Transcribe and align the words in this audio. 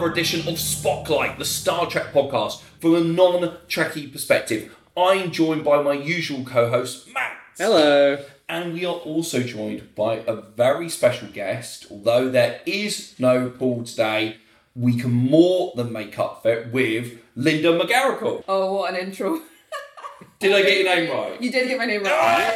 another 0.00 0.12
edition 0.12 0.40
of 0.48 0.54
Spocklight, 0.54 1.36
the 1.36 1.44
Star 1.44 1.84
Trek 1.86 2.10
podcast 2.14 2.62
from 2.80 2.94
a 2.94 3.00
non 3.00 3.42
Trekkie 3.68 4.10
perspective. 4.10 4.74
I'm 4.96 5.30
joined 5.30 5.62
by 5.62 5.82
my 5.82 5.92
usual 5.92 6.42
co 6.42 6.70
host, 6.70 7.12
Matt. 7.12 7.36
Hello. 7.58 8.16
And 8.48 8.72
we 8.72 8.86
are 8.86 8.94
also 8.94 9.42
joined 9.42 9.94
by 9.94 10.22
a 10.26 10.36
very 10.36 10.88
special 10.88 11.28
guest. 11.28 11.86
Although 11.90 12.30
there 12.30 12.62
is 12.64 13.14
no 13.18 13.50
Paul 13.50 13.84
today, 13.84 14.38
we 14.74 14.96
can 14.96 15.10
more 15.10 15.74
than 15.76 15.92
make 15.92 16.18
up 16.18 16.40
for 16.42 16.50
it 16.50 16.72
with 16.72 17.18
Linda 17.36 17.78
McGarrigle. 17.78 18.42
Oh, 18.48 18.76
what 18.76 18.94
an 18.94 19.00
intro. 19.00 19.42
Did 20.38 20.54
I 20.54 20.62
get 20.62 20.78
your 20.78 20.96
name 20.96 21.10
right? 21.10 21.42
You 21.42 21.52
did 21.52 21.68
get 21.68 21.76
my 21.76 21.84
name 21.84 22.04
right. 22.04 22.46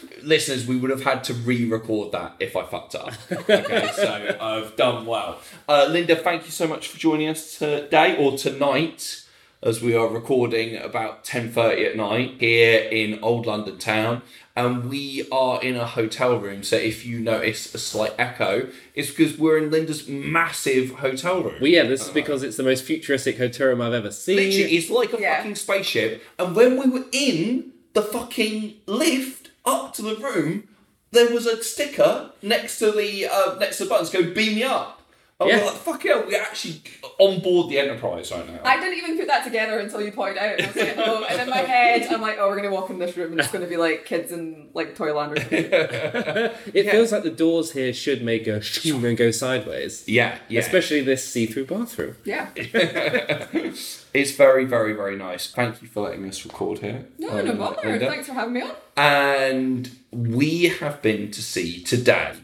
Listeners, 0.22 0.66
we 0.66 0.76
would 0.76 0.90
have 0.90 1.02
had 1.04 1.24
to 1.24 1.34
re-record 1.34 2.12
that 2.12 2.34
if 2.40 2.56
I 2.56 2.64
fucked 2.64 2.94
up. 2.94 3.12
Okay, 3.30 3.90
so 3.94 4.36
I've 4.40 4.76
done 4.76 5.06
well. 5.06 5.38
Uh, 5.68 5.86
Linda, 5.90 6.16
thank 6.16 6.44
you 6.44 6.50
so 6.50 6.66
much 6.66 6.88
for 6.88 6.98
joining 6.98 7.28
us 7.28 7.58
today 7.58 8.16
or 8.16 8.36
tonight, 8.36 9.24
as 9.62 9.82
we 9.82 9.94
are 9.94 10.08
recording 10.08 10.76
about 10.76 11.22
ten 11.24 11.50
thirty 11.50 11.84
at 11.84 11.96
night 11.96 12.36
here 12.40 12.80
in 12.90 13.18
Old 13.22 13.46
London 13.46 13.76
town, 13.78 14.22
and 14.56 14.88
we 14.88 15.26
are 15.30 15.60
in 15.62 15.76
a 15.76 15.86
hotel 15.86 16.36
room. 16.38 16.62
So 16.62 16.76
if 16.76 17.04
you 17.04 17.18
notice 17.20 17.74
a 17.74 17.78
slight 17.78 18.14
echo, 18.18 18.68
it's 18.94 19.10
because 19.10 19.36
we're 19.38 19.58
in 19.58 19.70
Linda's 19.70 20.08
massive 20.08 20.90
hotel 20.92 21.42
room. 21.42 21.56
Well, 21.60 21.70
yeah, 21.70 21.82
this 21.84 22.02
is 22.06 22.08
because 22.10 22.42
it's 22.42 22.56
the 22.56 22.62
most 22.62 22.84
futuristic 22.84 23.36
hotel 23.38 23.68
room 23.68 23.80
I've 23.82 23.92
ever 23.92 24.10
seen. 24.10 24.36
Literally, 24.36 24.76
it's 24.76 24.90
like 24.90 25.12
a 25.12 25.20
Yeah. 25.20 25.36
fucking 25.38 25.56
spaceship. 25.56 26.22
And 26.38 26.56
when 26.56 26.78
we 26.78 26.88
were 26.88 27.06
in 27.12 27.72
the 27.92 28.02
fucking 28.02 28.74
lift 28.86 29.49
up 29.70 29.94
to 29.94 30.02
the 30.02 30.16
room, 30.16 30.68
there 31.12 31.32
was 31.32 31.46
a 31.46 31.62
sticker 31.62 32.30
next 32.42 32.78
to 32.80 32.90
the 32.92 33.26
uh, 33.26 33.56
next 33.58 33.78
to 33.78 33.84
the 33.84 33.90
buttons 33.90 34.10
go 34.10 34.22
beam 34.32 34.54
me 34.56 34.62
up. 34.62 34.96
I 35.40 35.44
was 35.44 35.54
Yeah. 35.54 35.64
like, 35.64 35.74
fuck 35.76 36.02
hell, 36.02 36.24
we're 36.26 36.38
actually 36.38 36.82
on 37.18 37.40
board 37.40 37.70
the 37.70 37.78
Enterprise 37.78 38.30
right 38.30 38.46
now. 38.46 38.60
I 38.62 38.78
didn't 38.78 38.98
even 38.98 39.16
put 39.16 39.26
that 39.28 39.42
together 39.42 39.78
until 39.78 40.02
you 40.02 40.12
pointed 40.12 40.36
out. 40.36 40.52
And 40.58 40.62
I 40.62 40.66
was 40.66 40.76
like, 40.76 40.94
oh, 40.98 41.24
and 41.30 41.40
in 41.40 41.48
my 41.48 41.56
head, 41.56 42.12
I'm 42.12 42.20
like, 42.20 42.36
oh, 42.38 42.46
we're 42.50 42.56
gonna 42.56 42.70
walk 42.70 42.90
in 42.90 42.98
this 42.98 43.16
room 43.16 43.30
and 43.32 43.40
it's 43.40 43.50
gonna 43.50 43.66
be 43.66 43.78
like 43.78 44.04
kids 44.04 44.32
in 44.32 44.68
like 44.74 44.94
Toyland 44.94 45.32
or 45.32 45.40
something. 45.40 45.70
It 46.74 46.90
feels 46.90 47.10
like 47.10 47.22
the 47.22 47.30
doors 47.30 47.72
here 47.72 47.94
should 47.94 48.22
make 48.22 48.46
a 48.48 48.60
shoo 48.60 49.04
and 49.06 49.16
go 49.16 49.30
sideways. 49.30 50.04
yeah, 50.06 50.36
yeah. 50.48 50.60
Especially 50.60 51.00
this 51.00 51.26
see-through 51.26 51.64
bathroom. 51.66 52.16
Yeah. 52.24 52.50
it's 54.12 54.32
very, 54.32 54.64
very, 54.64 54.92
very 54.92 55.16
nice. 55.16 55.50
Thank 55.50 55.82
you 55.82 55.88
for 55.88 56.02
letting 56.02 56.26
us 56.28 56.44
record 56.44 56.78
here. 56.78 57.06
No, 57.18 57.42
no 57.42 57.52
um, 57.52 57.58
bother. 57.58 57.88
Linda. 57.88 58.08
Thanks 58.08 58.26
for 58.26 58.34
having 58.34 58.54
me 58.54 58.62
on. 58.62 58.72
And 58.96 59.90
we 60.10 60.64
have 60.64 61.00
been 61.02 61.30
to 61.30 61.42
see 61.42 61.82
today 61.82 62.34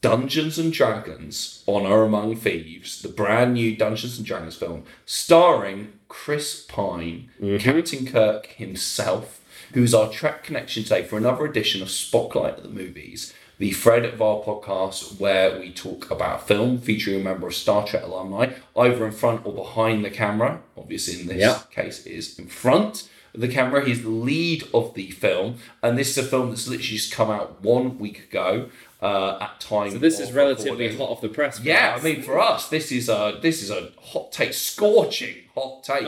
Dungeons 0.00 0.58
and 0.58 0.72
Dragons 0.72 1.64
Honor 1.66 2.02
Among 2.02 2.36
Thieves, 2.36 3.02
the 3.02 3.08
brand 3.08 3.54
new 3.54 3.76
Dungeons 3.76 4.18
and 4.18 4.26
Dragons 4.26 4.56
film, 4.56 4.84
starring 5.04 5.92
Chris 6.08 6.64
Pine, 6.64 7.30
Captain 7.58 8.06
Kirk 8.06 8.46
himself, 8.46 9.40
who 9.72 9.82
is 9.82 9.94
our 9.94 10.10
Trek 10.10 10.44
connection 10.44 10.82
today 10.82 11.02
for 11.02 11.16
another 11.16 11.44
edition 11.44 11.82
of 11.82 11.88
Spocklight 11.88 12.58
at 12.58 12.62
the 12.62 12.68
Movies, 12.68 13.34
the 13.58 13.72
of 13.72 14.20
our 14.20 14.42
podcast 14.42 15.18
where 15.18 15.58
we 15.58 15.72
talk 15.72 16.10
about 16.10 16.46
film 16.46 16.78
featuring 16.78 17.20
a 17.20 17.24
member 17.24 17.46
of 17.46 17.54
Star 17.54 17.86
Trek 17.86 18.02
alumni, 18.02 18.52
either 18.76 19.06
in 19.06 19.12
front 19.12 19.46
or 19.46 19.54
behind 19.54 20.04
the 20.04 20.10
camera. 20.10 20.60
Obviously, 20.76 21.20
in 21.20 21.26
this 21.26 21.64
case, 21.70 22.04
it 22.04 22.12
is 22.12 22.38
in 22.38 22.48
front 22.48 23.08
of 23.34 23.40
the 23.40 23.48
camera. 23.48 23.84
He's 23.84 24.02
the 24.02 24.10
lead 24.10 24.64
of 24.74 24.94
the 24.94 25.10
film, 25.10 25.56
and 25.82 25.96
this 25.96 26.10
is 26.10 26.18
a 26.18 26.28
film 26.28 26.50
that's 26.50 26.68
literally 26.68 26.88
just 26.98 27.12
come 27.12 27.30
out 27.30 27.62
one 27.62 27.98
week 27.98 28.24
ago. 28.24 28.68
Uh, 29.02 29.36
at 29.42 29.60
time, 29.60 29.90
So 29.90 29.98
this 29.98 30.18
is 30.20 30.32
relatively 30.32 30.70
recording. 30.86 30.98
hot 30.98 31.10
off 31.10 31.20
the 31.20 31.28
press. 31.28 31.60
Yeah, 31.60 31.94
us. 31.96 32.00
I 32.00 32.04
mean, 32.04 32.22
for 32.22 32.38
us, 32.40 32.68
this 32.70 32.90
is 32.90 33.10
a 33.10 33.38
this 33.42 33.62
is 33.62 33.70
a 33.70 33.90
hot 34.00 34.32
take, 34.32 34.54
scorching 34.54 35.34
hot 35.54 35.84
take, 35.84 36.06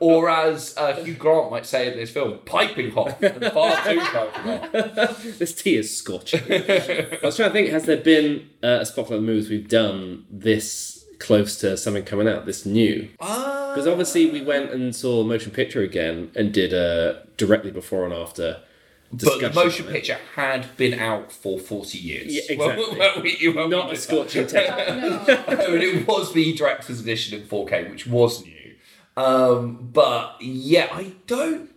or 0.00 0.30
as 0.30 0.74
uh, 0.78 0.94
Hugh 1.04 1.14
Grant 1.14 1.50
might 1.50 1.66
say 1.66 1.92
in 1.92 1.98
this 1.98 2.10
film, 2.10 2.38
piping 2.46 2.92
hot, 2.92 3.22
and 3.22 3.44
far 3.52 3.72
too 3.84 4.00
piping 4.00 4.58
hot. 4.58 4.72
this 5.38 5.54
tea 5.54 5.76
is 5.76 5.94
scorching. 5.96 6.40
I 6.50 7.18
was 7.22 7.36
trying 7.36 7.50
to 7.50 7.52
think, 7.52 7.68
has 7.70 7.84
there 7.84 7.98
been 7.98 8.48
uh, 8.62 8.78
a 8.80 8.84
Spocklight 8.84 9.16
of 9.18 9.22
movies 9.22 9.50
we've 9.50 9.68
done 9.68 10.24
this 10.30 11.04
close 11.18 11.56
to 11.60 11.76
something 11.76 12.04
coming 12.04 12.26
out, 12.26 12.46
this 12.46 12.64
new? 12.64 13.10
Ah, 13.20 13.72
Because 13.74 13.86
obviously 13.86 14.30
we 14.30 14.40
went 14.40 14.70
and 14.70 14.96
saw 14.96 15.22
Motion 15.24 15.52
Picture 15.52 15.82
again 15.82 16.30
and 16.34 16.54
did 16.54 16.72
a 16.72 17.26
directly 17.36 17.70
before 17.70 18.04
and 18.06 18.14
after 18.14 18.62
but 19.12 19.40
the 19.40 19.50
motion 19.52 19.86
picture 19.86 20.18
had 20.34 20.76
been 20.76 20.98
out 20.98 21.32
for 21.32 21.58
forty 21.58 21.98
years. 21.98 22.26
Yeah, 22.32 22.42
exactly. 22.50 22.84
When 22.98 23.22
we- 23.22 23.48
when 23.48 23.68
we 23.68 23.76
Not 23.76 23.92
a 23.92 23.96
scorching 23.96 24.46
take. 24.46 24.68
No. 24.88 25.24
and 25.48 25.82
it 25.82 26.06
was 26.06 26.32
the 26.32 26.52
director's 26.54 27.00
edition 27.00 27.40
in 27.40 27.46
4K, 27.46 27.90
which 27.90 28.06
was 28.06 28.44
new. 28.44 28.74
Um, 29.16 29.90
but 29.92 30.36
yeah, 30.40 30.88
I 30.92 31.12
don't 31.26 31.70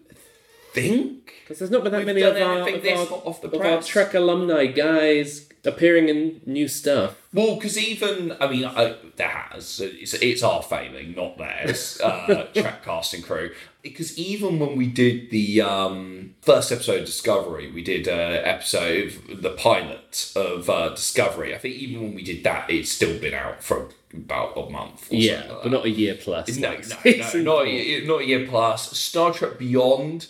think. 0.74 1.34
Because 1.44 1.60
there's 1.60 1.72
not 1.72 1.84
been 1.84 1.92
that 1.92 2.06
many 2.06 2.22
done 2.22 2.36
of 2.38 2.42
our, 2.42 2.54
anything 2.68 2.76
of, 2.76 2.82
this 2.84 3.12
our, 3.12 3.18
off 3.18 3.42
the 3.42 3.50
of 3.50 3.62
our. 3.62 3.82
Trek 3.82 4.14
alumni 4.14 4.66
guys 4.68 5.50
appearing 5.66 6.10
in 6.10 6.42
new 6.46 6.68
stuff. 6.68 7.16
Well, 7.34 7.56
because 7.56 7.78
even 7.78 8.36
I 8.40 8.48
mean, 8.48 8.66
I, 8.66 8.96
there 9.16 9.28
has 9.28 9.80
it's, 9.80 10.14
it's 10.16 10.44
our 10.44 10.62
failing, 10.62 11.16
not 11.16 11.38
theirs. 11.38 12.00
Uh, 12.02 12.48
Trek 12.54 12.84
casting 12.84 13.22
crew. 13.22 13.52
Because 13.84 14.18
even 14.18 14.60
when 14.60 14.78
we 14.78 14.88
did 14.88 15.30
the 15.30 15.62
um, 15.62 16.36
first 16.42 16.72
episode 16.72 17.02
of 17.02 17.06
Discovery, 17.06 17.70
we 17.70 17.84
did 17.84 18.08
an 18.08 18.42
episode 18.46 19.14
of 19.30 19.42
the 19.42 19.50
pilot 19.50 20.32
of 20.38 20.70
uh, 20.70 20.90
Discovery. 20.90 21.54
I 21.54 21.58
think 21.58 21.76
even 21.76 22.02
when 22.02 22.16
we 22.16 22.24
did 22.24 22.46
that, 22.46 22.70
it's 22.70 22.92
still 22.94 23.20
been 23.20 23.34
out 23.34 23.62
for 23.62 23.90
about 24.14 24.58
a 24.58 24.70
month. 24.70 25.12
Or 25.12 25.16
Yeah, 25.16 25.42
like 25.50 25.64
but 25.64 25.72
not 25.74 25.86
a 25.86 25.90
year 25.90 26.16
plus. 26.16 26.58
No, 26.58 26.70
like 26.70 26.88
no, 26.88 26.96
no, 27.34 27.42
not, 27.42 27.68
a, 27.68 28.06
not 28.06 28.22
a 28.22 28.26
year 28.26 28.48
plus. 28.48 28.98
Star 28.98 29.34
Trek 29.34 29.60
Beyond 29.60 30.28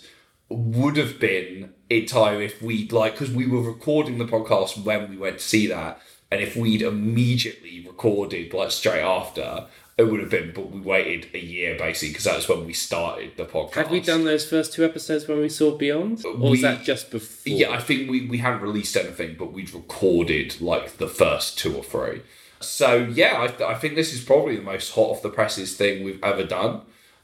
would 0.48 0.96
have 0.96 1.20
been 1.20 1.72
in 1.88 2.06
time 2.06 2.40
if 2.40 2.60
we'd 2.60 2.92
like 2.92 3.12
because 3.12 3.30
we 3.30 3.46
were 3.46 3.62
recording 3.62 4.18
the 4.18 4.24
podcast 4.24 4.82
when 4.84 5.08
we 5.10 5.16
went 5.16 5.38
to 5.38 5.44
see 5.44 5.68
that, 5.68 6.00
and 6.30 6.40
if 6.40 6.56
we'd 6.56 6.82
immediately 6.82 7.84
recorded 7.86 8.52
like 8.52 8.72
straight 8.72 9.02
after, 9.02 9.66
it 9.96 10.04
would 10.04 10.20
have 10.20 10.30
been. 10.30 10.52
But 10.54 10.70
we 10.70 10.80
waited 10.80 11.28
a 11.34 11.38
year 11.38 11.76
basically 11.78 12.08
because 12.08 12.24
that's 12.24 12.48
when 12.48 12.66
we 12.66 12.72
started 12.72 13.36
the 13.36 13.44
podcast. 13.44 13.74
Had 13.74 13.90
we 13.90 14.00
done 14.00 14.24
those 14.24 14.48
first 14.48 14.72
two 14.72 14.84
episodes 14.84 15.28
when 15.28 15.38
we 15.38 15.48
saw 15.48 15.76
Beyond? 15.76 16.24
Or 16.24 16.34
We- 16.36 16.50
was 16.50 16.62
that 16.62 16.82
just 16.84 17.10
before? 17.10 17.52
Yeah, 17.52 17.70
I 17.70 17.78
think 17.80 18.10
we, 18.10 18.26
we 18.26 18.38
hadn't 18.38 18.60
released 18.62 18.96
anything, 18.96 19.36
but 19.38 19.52
we'd 19.52 19.72
recorded 19.74 20.60
like 20.60 20.96
the 20.98 21.08
first 21.08 21.58
two 21.58 21.76
or 21.76 21.84
three. 21.84 22.22
So 22.60 22.96
yeah, 23.12 23.42
I, 23.42 23.46
th- 23.48 23.60
I 23.60 23.74
think 23.74 23.94
this 23.94 24.12
is 24.14 24.22
probably 24.24 24.56
the 24.56 24.62
most 24.62 24.92
hot 24.94 25.10
off 25.10 25.22
the 25.22 25.28
presses 25.28 25.76
thing 25.76 26.02
we've 26.04 26.22
ever 26.24 26.44
done. 26.44 26.82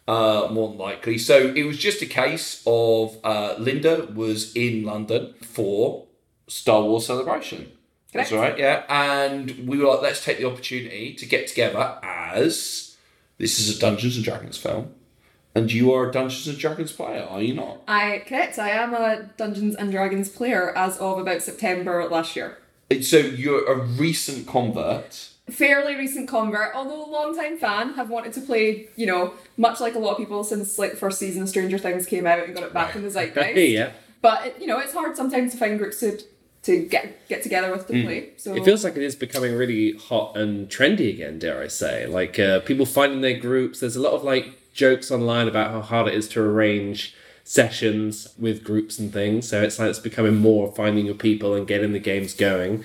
Uh, 0.09 0.49
more 0.51 0.69
than 0.71 0.79
likely. 0.79 1.17
So 1.19 1.53
it 1.55 1.63
was 1.63 1.79
just 1.79 2.03
a 2.03 2.07
case 2.07 2.65
of 2.67 3.17
uh, 3.23 3.55
Linda 3.59 4.09
was 4.13 4.53
in 4.57 4.83
London 4.85 5.35
for 5.41 6.09
Star 6.49 6.83
Wars 6.83 7.07
Celebration. 7.07 7.71
That's 8.13 8.33
right, 8.33 8.59
yeah. 8.59 8.85
And 8.89 9.69
we 9.69 9.79
were 9.79 9.87
like, 9.87 10.03
let's 10.03 10.25
take 10.25 10.39
the 10.39 10.47
opportunity 10.47 11.15
to 11.15 11.27
get 11.27 11.47
together 11.47 11.99
as 12.03 12.97
this 13.39 13.59
is 13.59 13.77
a 13.77 13.81
Dungeons 13.81 14.17
and 14.17 14.25
Dragons 14.25 14.59
film. 14.59 14.95
And 15.55 15.73
you 15.73 15.93
are 15.93 16.09
a 16.09 16.13
Dungeons 16.13 16.47
and 16.47 16.59
Dragons 16.59 16.93
player, 16.93 17.27
are 17.29 17.43
you 17.43 17.55
not? 17.55 17.83
I 17.89 18.23
correct. 18.27 18.59
I 18.59 18.71
am 18.71 18.95
a 18.95 19.31
Dungeons 19.37 19.75
and 19.75 19.91
Dragons 19.91 20.29
player 20.29 20.77
as 20.77 20.99
of 20.99 21.19
about 21.19 21.43
September 21.43 22.09
last 22.09 22.37
year. 22.37 22.59
So 23.03 23.19
you're 23.19 23.65
a 23.71 23.77
recent 23.77 24.47
convert. 24.47 25.29
Fairly 25.49 25.97
recent 25.97 26.29
convert, 26.29 26.75
although 26.75 27.05
a 27.05 27.11
long 27.11 27.37
time 27.37 27.59
fan, 27.59 27.95
have 27.95 28.11
wanted 28.11 28.33
to 28.35 28.41
play, 28.41 28.89
you 28.95 29.07
know, 29.07 29.35
much 29.57 29.81
like 29.81 29.97
a 29.97 29.99
lot 29.99 30.13
of 30.13 30.19
people 30.19 30.45
since 30.45 30.79
like 30.79 30.93
the 30.93 30.97
first 30.97 31.19
season 31.19 31.43
of 31.43 31.49
Stranger 31.49 31.79
Things 31.79 32.07
came 32.07 32.27
out 32.27 32.39
and 32.41 32.55
got 32.55 32.63
it 32.65 32.73
back 32.73 32.95
in 32.95 33.03
the 33.03 33.09
zeitgeist. 33.11 33.73
yeah. 33.73 33.91
But 34.23 34.61
you 34.61 34.69
know, 34.69 34.79
it's 34.79 34.93
hard 34.93 35.17
sometimes 35.17 35.53
to 35.53 35.59
find 35.59 35.79
groups 35.79 36.01
to 36.01 36.21
to 36.63 36.85
get 36.87 37.29
get 37.29 37.43
together 37.43 37.71
with 37.71 37.87
to 37.89 38.03
play. 38.03 38.31
So 38.37 38.55
It 38.55 38.65
feels 38.65 38.85
like 38.85 38.97
it 38.97 39.03
is 39.03 39.17
becoming 39.17 39.55
really 39.57 39.93
hot 39.97 40.37
and 40.37 40.69
trendy 40.69 41.11
again, 41.13 41.39
dare 41.39 41.63
I 41.63 41.69
say. 41.69 42.07
Like 42.07 42.39
uh, 42.39 42.61
people 42.61 42.87
finding 42.87 43.21
their 43.23 43.39
groups. 43.39 43.81
There's 43.81 43.97
a 43.97 44.01
lot 44.03 44.13
of 44.13 44.23
like 44.25 44.73
jokes 44.75 45.11
online 45.11 45.49
about 45.49 45.71
how 45.71 45.81
hard 45.81 46.09
it 46.09 46.15
is 46.15 46.29
to 46.31 46.41
arrange 46.41 47.15
sessions 47.43 48.29
with 48.39 48.63
groups 48.63 48.99
and 48.99 49.13
things. 49.13 49.49
So 49.49 49.61
it's 49.63 49.79
like 49.79 49.89
it's 49.91 49.99
becoming 49.99 50.37
more 50.37 50.71
finding 50.73 51.07
your 51.07 51.17
people 51.17 51.55
and 51.55 51.67
getting 51.67 51.93
the 51.93 51.99
games 51.99 52.33
going. 52.35 52.85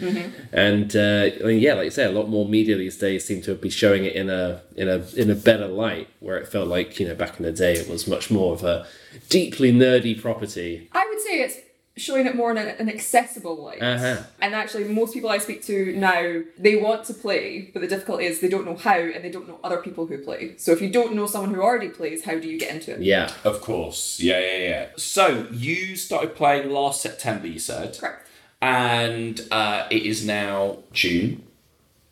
And 0.51 0.95
uh, 0.95 1.29
I 1.39 1.47
mean, 1.47 1.59
yeah, 1.59 1.73
like 1.75 1.85
you 1.85 1.91
say, 1.91 2.05
a 2.05 2.11
lot 2.11 2.29
more 2.29 2.47
media 2.47 2.75
these 2.75 2.97
days 2.97 3.25
seem 3.25 3.41
to 3.43 3.53
be 3.53 3.69
showing 3.69 4.05
it 4.05 4.15
in 4.15 4.29
a 4.29 4.61
in 4.75 4.87
a 4.89 5.05
in 5.15 5.29
a 5.29 5.35
better 5.35 5.67
light. 5.67 6.07
Where 6.19 6.37
it 6.37 6.47
felt 6.47 6.67
like 6.67 6.99
you 6.99 7.07
know 7.07 7.13
back 7.15 7.37
in 7.39 7.45
the 7.45 7.51
day 7.51 7.73
it 7.73 7.87
was 7.89 8.07
much 8.07 8.31
more 8.31 8.53
of 8.53 8.63
a 8.63 8.87
deeply 9.29 9.71
nerdy 9.71 10.19
property. 10.19 10.89
I 10.93 11.05
would 11.09 11.19
say 11.21 11.41
it's 11.41 11.57
showing 11.97 12.25
it 12.25 12.35
more 12.35 12.51
in 12.51 12.57
a, 12.57 12.75
an 12.79 12.89
accessible 12.89 13.55
light. 13.55 13.81
Uh-huh. 13.81 14.23
And 14.41 14.53
actually, 14.53 14.83
most 14.85 15.13
people 15.13 15.29
I 15.29 15.37
speak 15.37 15.63
to 15.65 15.95
now, 15.95 16.41
they 16.57 16.75
want 16.75 17.05
to 17.05 17.13
play, 17.13 17.69
but 17.73 17.81
the 17.81 17.87
difficulty 17.87 18.25
is 18.25 18.41
they 18.41 18.49
don't 18.49 18.65
know 18.65 18.75
how 18.75 18.97
and 18.97 19.23
they 19.23 19.31
don't 19.31 19.47
know 19.47 19.59
other 19.63 19.81
people 19.81 20.05
who 20.05 20.17
play. 20.17 20.55
So 20.57 20.71
if 20.71 20.81
you 20.81 20.89
don't 20.89 21.13
know 21.13 21.25
someone 21.25 21.53
who 21.53 21.61
already 21.61 21.89
plays, 21.89 22.25
how 22.25 22.37
do 22.37 22.47
you 22.49 22.59
get 22.59 22.73
into 22.73 22.93
it? 22.93 23.01
Yeah. 23.01 23.31
Of 23.43 23.61
course. 23.61 24.19
Yeah, 24.19 24.39
yeah, 24.39 24.57
yeah. 24.57 24.87
So 24.97 25.47
you 25.51 25.95
started 25.95 26.35
playing 26.35 26.69
last 26.69 27.01
September, 27.01 27.47
you 27.47 27.59
said. 27.59 27.97
Correct. 27.97 28.27
And 28.61 29.41
uh, 29.51 29.87
it 29.89 30.03
is 30.03 30.25
now 30.25 30.79
June. 30.91 31.43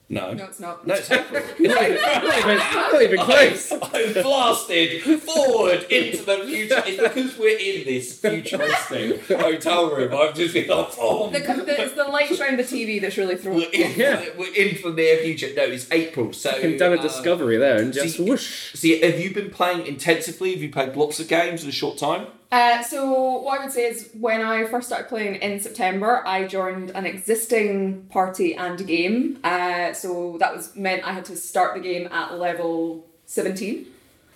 No. 0.09 0.33
No, 0.33 0.43
it's 0.45 0.59
not. 0.59 0.85
No, 0.85 0.93
it's 0.95 1.09
April. 1.09 1.41
not, 1.59 1.81
even, 1.83 2.01
not, 2.01 2.37
even, 2.37 2.57
not 2.57 3.01
even 3.01 3.19
close. 3.19 3.71
I'm 3.71 4.13
blasted 4.21 5.01
forward 5.21 5.83
into 5.89 6.23
the 6.23 6.37
future. 6.45 6.83
It's 6.85 7.01
because 7.01 7.37
we're 7.39 7.57
in 7.57 7.85
this 7.85 8.19
futuristic 8.19 9.25
hotel 9.27 9.89
room. 9.89 10.13
I've 10.13 10.35
just 10.35 10.53
been 10.53 10.67
like, 10.67 10.89
oh, 10.99 11.29
The, 11.29 11.39
the, 11.39 11.81
it's 11.81 11.95
the 11.95 12.03
lights 12.03 12.39
around 12.39 12.57
the 12.59 12.63
TV 12.63 13.01
that's 13.01 13.17
really 13.17 13.37
throwing. 13.37 13.59
we're, 13.59 13.69
in, 13.71 13.93
Yeah. 13.99 14.25
we're 14.37 14.53
into 14.53 14.89
the 14.89 14.95
near 14.95 15.17
future. 15.19 15.47
No, 15.55 15.63
it's 15.63 15.89
April. 15.91 16.33
So 16.33 16.55
You've 16.57 16.79
done 16.79 16.93
a 16.93 16.97
uh, 16.97 17.01
discovery 17.01 17.57
there 17.57 17.77
and 17.81 17.93
just 17.93 18.17
see- 18.17 18.23
whoosh. 18.23 18.73
See, 18.75 18.99
have 19.01 19.19
you 19.19 19.33
been 19.33 19.49
playing 19.49 19.87
intensively? 19.87 20.51
Have 20.51 20.61
you 20.61 20.69
played 20.71 20.95
lots 20.95 21.19
of 21.19 21.27
games 21.27 21.63
in 21.63 21.69
a 21.69 21.73
short 21.73 21.97
time? 21.97 22.27
Uh, 22.53 22.83
so 22.83 23.39
what 23.39 23.59
I 23.59 23.63
would 23.63 23.73
say 23.73 23.87
is 23.87 24.11
when 24.13 24.41
I 24.41 24.65
first 24.65 24.85
started 24.85 25.09
playing 25.09 25.35
in 25.35 25.59
September, 25.59 26.21
I 26.23 26.45
joined 26.45 26.91
an 26.91 27.07
existing 27.07 28.03
party 28.11 28.53
and 28.55 28.85
game. 28.85 29.39
Uh, 29.43 29.91
so 29.93 30.37
that 30.39 30.55
was 30.55 30.75
meant 30.75 31.03
I 31.03 31.13
had 31.13 31.25
to 31.25 31.35
start 31.35 31.73
the 31.73 31.79
game 31.79 32.07
at 32.11 32.37
level 32.37 33.07
seventeen. 33.25 33.87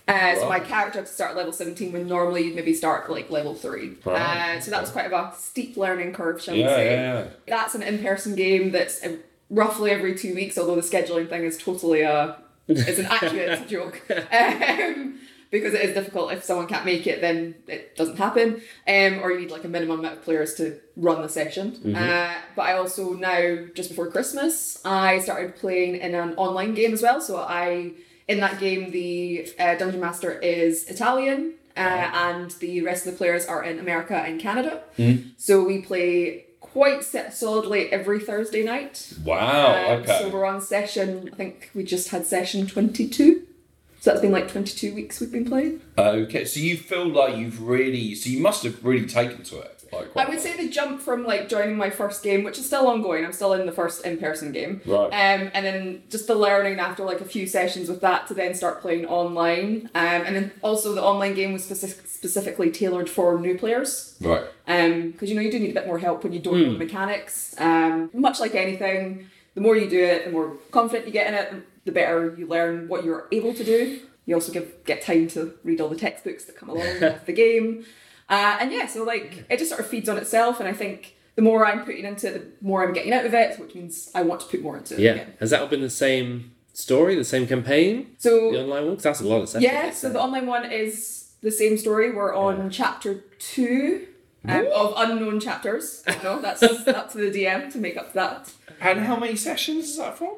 Uh, 0.08 0.34
so 0.34 0.48
my 0.48 0.58
character 0.58 0.98
had 0.98 1.06
to 1.06 1.12
start 1.12 1.32
at 1.32 1.36
level 1.36 1.52
17 1.52 1.92
when 1.92 2.08
normally 2.08 2.44
you'd 2.44 2.56
maybe 2.56 2.72
start 2.72 3.10
like 3.10 3.30
level 3.30 3.54
3. 3.54 3.98
Right. 4.06 4.56
Uh, 4.56 4.58
so 4.58 4.70
that 4.70 4.80
was 4.80 4.90
quite 4.90 5.04
of 5.04 5.12
a 5.12 5.36
steep 5.36 5.76
learning 5.76 6.14
curve, 6.14 6.40
shall 6.40 6.54
we 6.54 6.62
say. 6.62 6.94
yeah. 6.94 7.26
That's 7.46 7.74
an 7.74 7.82
in-person 7.82 8.34
game 8.34 8.70
that's 8.70 9.04
uh, 9.04 9.16
roughly 9.50 9.90
every 9.90 10.16
two 10.16 10.34
weeks, 10.34 10.56
although 10.56 10.76
the 10.76 10.80
scheduling 10.80 11.28
thing 11.28 11.42
is 11.44 11.58
totally 11.58 12.00
a 12.00 12.38
it's 12.68 12.98
an 12.98 13.04
accurate 13.04 13.68
joke. 13.74 14.00
Um, 14.10 15.18
because 15.50 15.74
it 15.74 15.82
is 15.82 15.94
difficult 15.94 16.32
if 16.32 16.44
someone 16.44 16.66
can't 16.66 16.84
make 16.84 17.06
it, 17.06 17.20
then 17.20 17.54
it 17.66 17.96
doesn't 17.96 18.16
happen. 18.16 18.60
Um, 18.86 19.20
or 19.22 19.30
you 19.32 19.40
need 19.40 19.50
like 19.50 19.64
a 19.64 19.68
minimum 19.68 20.00
amount 20.00 20.18
of 20.18 20.22
players 20.24 20.54
to 20.54 20.78
run 20.96 21.22
the 21.22 21.28
session. 21.28 21.94
Uh, 21.96 22.34
but 22.56 22.62
I 22.62 22.72
also 22.76 23.14
now, 23.14 23.66
just 23.74 23.88
before 23.90 24.10
Christmas, 24.10 24.80
I 24.84 25.20
started 25.20 25.56
playing 25.56 25.96
in 25.96 26.14
an 26.14 26.34
online 26.36 26.74
game 26.74 26.92
as 26.92 27.02
well. 27.02 27.20
So 27.20 27.38
I, 27.38 27.92
in 28.28 28.40
that 28.40 28.60
game, 28.60 28.90
the 28.90 29.48
uh, 29.58 29.74
dungeon 29.76 30.00
master 30.00 30.38
is 30.40 30.84
Italian. 30.88 31.54
Uh, 31.76 32.10
and 32.12 32.50
the 32.58 32.82
rest 32.82 33.06
of 33.06 33.12
the 33.12 33.16
players 33.16 33.46
are 33.46 33.62
in 33.62 33.78
America 33.78 34.16
and 34.16 34.40
Canada. 34.40 34.82
So 35.36 35.62
we 35.62 35.80
play 35.80 36.46
quite 36.60 37.04
set 37.04 37.32
solidly 37.32 37.90
every 37.92 38.18
Thursday 38.18 38.64
night. 38.64 39.12
Wow. 39.24 39.94
Um, 39.94 40.04
So 40.06 40.28
we're 40.28 40.44
on 40.44 40.60
session, 40.60 41.30
I 41.32 41.36
think 41.36 41.70
we 41.74 41.84
just 41.84 42.08
had 42.10 42.26
session 42.26 42.66
22. 42.66 43.44
So 44.00 44.10
that's 44.10 44.20
been 44.20 44.32
like 44.32 44.48
22 44.50 44.94
weeks 44.94 45.20
we've 45.20 45.32
been 45.32 45.44
playing. 45.44 45.80
Okay, 45.98 46.44
so 46.44 46.60
you 46.60 46.76
feel 46.76 47.06
like 47.08 47.36
you've 47.36 47.60
really, 47.62 48.14
so 48.14 48.30
you 48.30 48.40
must 48.40 48.62
have 48.62 48.84
really 48.84 49.06
taken 49.06 49.42
to 49.44 49.58
it. 49.60 49.74
Like, 49.90 50.14
I 50.16 50.28
would 50.28 50.38
say 50.38 50.54
the 50.54 50.68
jump 50.68 51.00
from 51.00 51.24
like 51.24 51.48
joining 51.48 51.76
my 51.78 51.88
first 51.88 52.22
game, 52.22 52.44
which 52.44 52.58
is 52.58 52.66
still 52.66 52.86
ongoing, 52.86 53.24
I'm 53.24 53.32
still 53.32 53.54
in 53.54 53.64
the 53.64 53.72
first 53.72 54.04
in 54.04 54.18
person 54.18 54.52
game. 54.52 54.82
Right. 54.84 55.06
Um, 55.06 55.50
and 55.54 55.64
then 55.64 56.02
just 56.10 56.26
the 56.26 56.34
learning 56.34 56.78
after 56.78 57.04
like 57.04 57.22
a 57.22 57.24
few 57.24 57.46
sessions 57.46 57.88
with 57.88 58.02
that 58.02 58.26
to 58.28 58.34
then 58.34 58.54
start 58.54 58.82
playing 58.82 59.06
online. 59.06 59.88
Um, 59.94 60.02
and 60.26 60.36
then 60.36 60.52
also 60.62 60.94
the 60.94 61.02
online 61.02 61.32
game 61.34 61.54
was 61.54 61.64
specific, 61.64 62.06
specifically 62.06 62.70
tailored 62.70 63.08
for 63.08 63.40
new 63.40 63.56
players. 63.58 64.14
Right. 64.20 64.44
Um, 64.68 65.12
because 65.12 65.30
you 65.30 65.34
know 65.36 65.40
you 65.42 65.50
do 65.50 65.58
need 65.58 65.70
a 65.70 65.74
bit 65.80 65.86
more 65.86 65.98
help 65.98 66.22
when 66.22 66.34
you 66.34 66.38
don't 66.40 66.60
know 66.60 66.66
Hmm. 66.66 66.72
the 66.78 66.84
mechanics. 66.84 67.54
Um, 67.58 68.10
much 68.12 68.40
like 68.40 68.54
anything, 68.54 69.26
the 69.54 69.62
more 69.62 69.74
you 69.74 69.88
do 69.88 70.04
it, 70.04 70.26
the 70.26 70.30
more 70.30 70.52
confident 70.70 71.06
you 71.06 71.12
get 71.12 71.28
in 71.28 71.34
it, 71.34 71.54
the 71.88 71.92
better 72.00 72.34
you 72.38 72.46
learn 72.46 72.86
what 72.88 73.04
you're 73.04 73.26
able 73.32 73.52
to 73.54 73.64
do. 73.64 74.00
You 74.26 74.34
also 74.34 74.52
give 74.52 74.84
get 74.84 75.00
time 75.02 75.26
to 75.28 75.54
read 75.64 75.80
all 75.80 75.88
the 75.88 75.96
textbooks 75.96 76.44
that 76.44 76.54
come 76.56 76.68
along 76.68 77.00
with 77.00 77.24
the 77.26 77.32
game. 77.32 77.84
Uh, 78.30 78.58
and 78.60 78.70
yeah, 78.70 78.86
so 78.86 79.04
like 79.04 79.46
it 79.48 79.56
just 79.56 79.70
sort 79.70 79.80
of 79.80 79.86
feeds 79.86 80.06
on 80.06 80.18
itself, 80.18 80.60
and 80.60 80.68
I 80.68 80.74
think 80.74 81.16
the 81.34 81.40
more 81.40 81.64
I'm 81.64 81.82
putting 81.86 82.04
into 82.04 82.26
it, 82.28 82.60
the 82.60 82.66
more 82.66 82.86
I'm 82.86 82.92
getting 82.92 83.14
out 83.14 83.24
of 83.24 83.32
it, 83.32 83.58
which 83.58 83.74
means 83.74 84.10
I 84.14 84.20
want 84.20 84.42
to 84.42 84.46
put 84.48 84.60
more 84.60 84.76
into 84.76 84.92
it. 84.96 85.00
Yeah. 85.00 85.12
again. 85.12 85.32
Has 85.40 85.48
that 85.48 85.62
all 85.62 85.66
been 85.66 85.80
the 85.80 85.88
same 85.88 86.52
story, 86.74 87.14
the 87.14 87.24
same 87.24 87.46
campaign? 87.46 88.14
So 88.18 88.52
The 88.52 88.60
online 88.64 88.84
one? 88.84 88.96
'Cause 88.96 89.04
that's 89.04 89.20
a 89.22 89.24
lot 89.26 89.40
of 89.40 89.48
sessions. 89.48 89.64
Yeah, 89.72 89.90
so 89.92 90.10
the 90.10 90.20
online 90.20 90.46
one 90.46 90.70
is 90.70 91.30
the 91.40 91.50
same 91.50 91.78
story. 91.78 92.10
We're 92.14 92.34
on 92.34 92.68
chapter 92.68 93.24
two 93.38 94.08
um, 94.46 94.66
of 94.74 94.92
unknown 94.98 95.40
chapters. 95.40 96.04
No, 96.22 96.38
that's 96.42 96.62
up 96.98 97.10
to 97.12 97.16
the 97.16 97.30
DM 97.30 97.72
to 97.72 97.78
make 97.78 97.96
up 97.96 98.12
that. 98.12 98.52
And 98.78 99.00
how 99.00 99.16
many 99.16 99.36
sessions 99.36 99.86
is 99.88 99.96
that 99.96 100.18
from? 100.18 100.34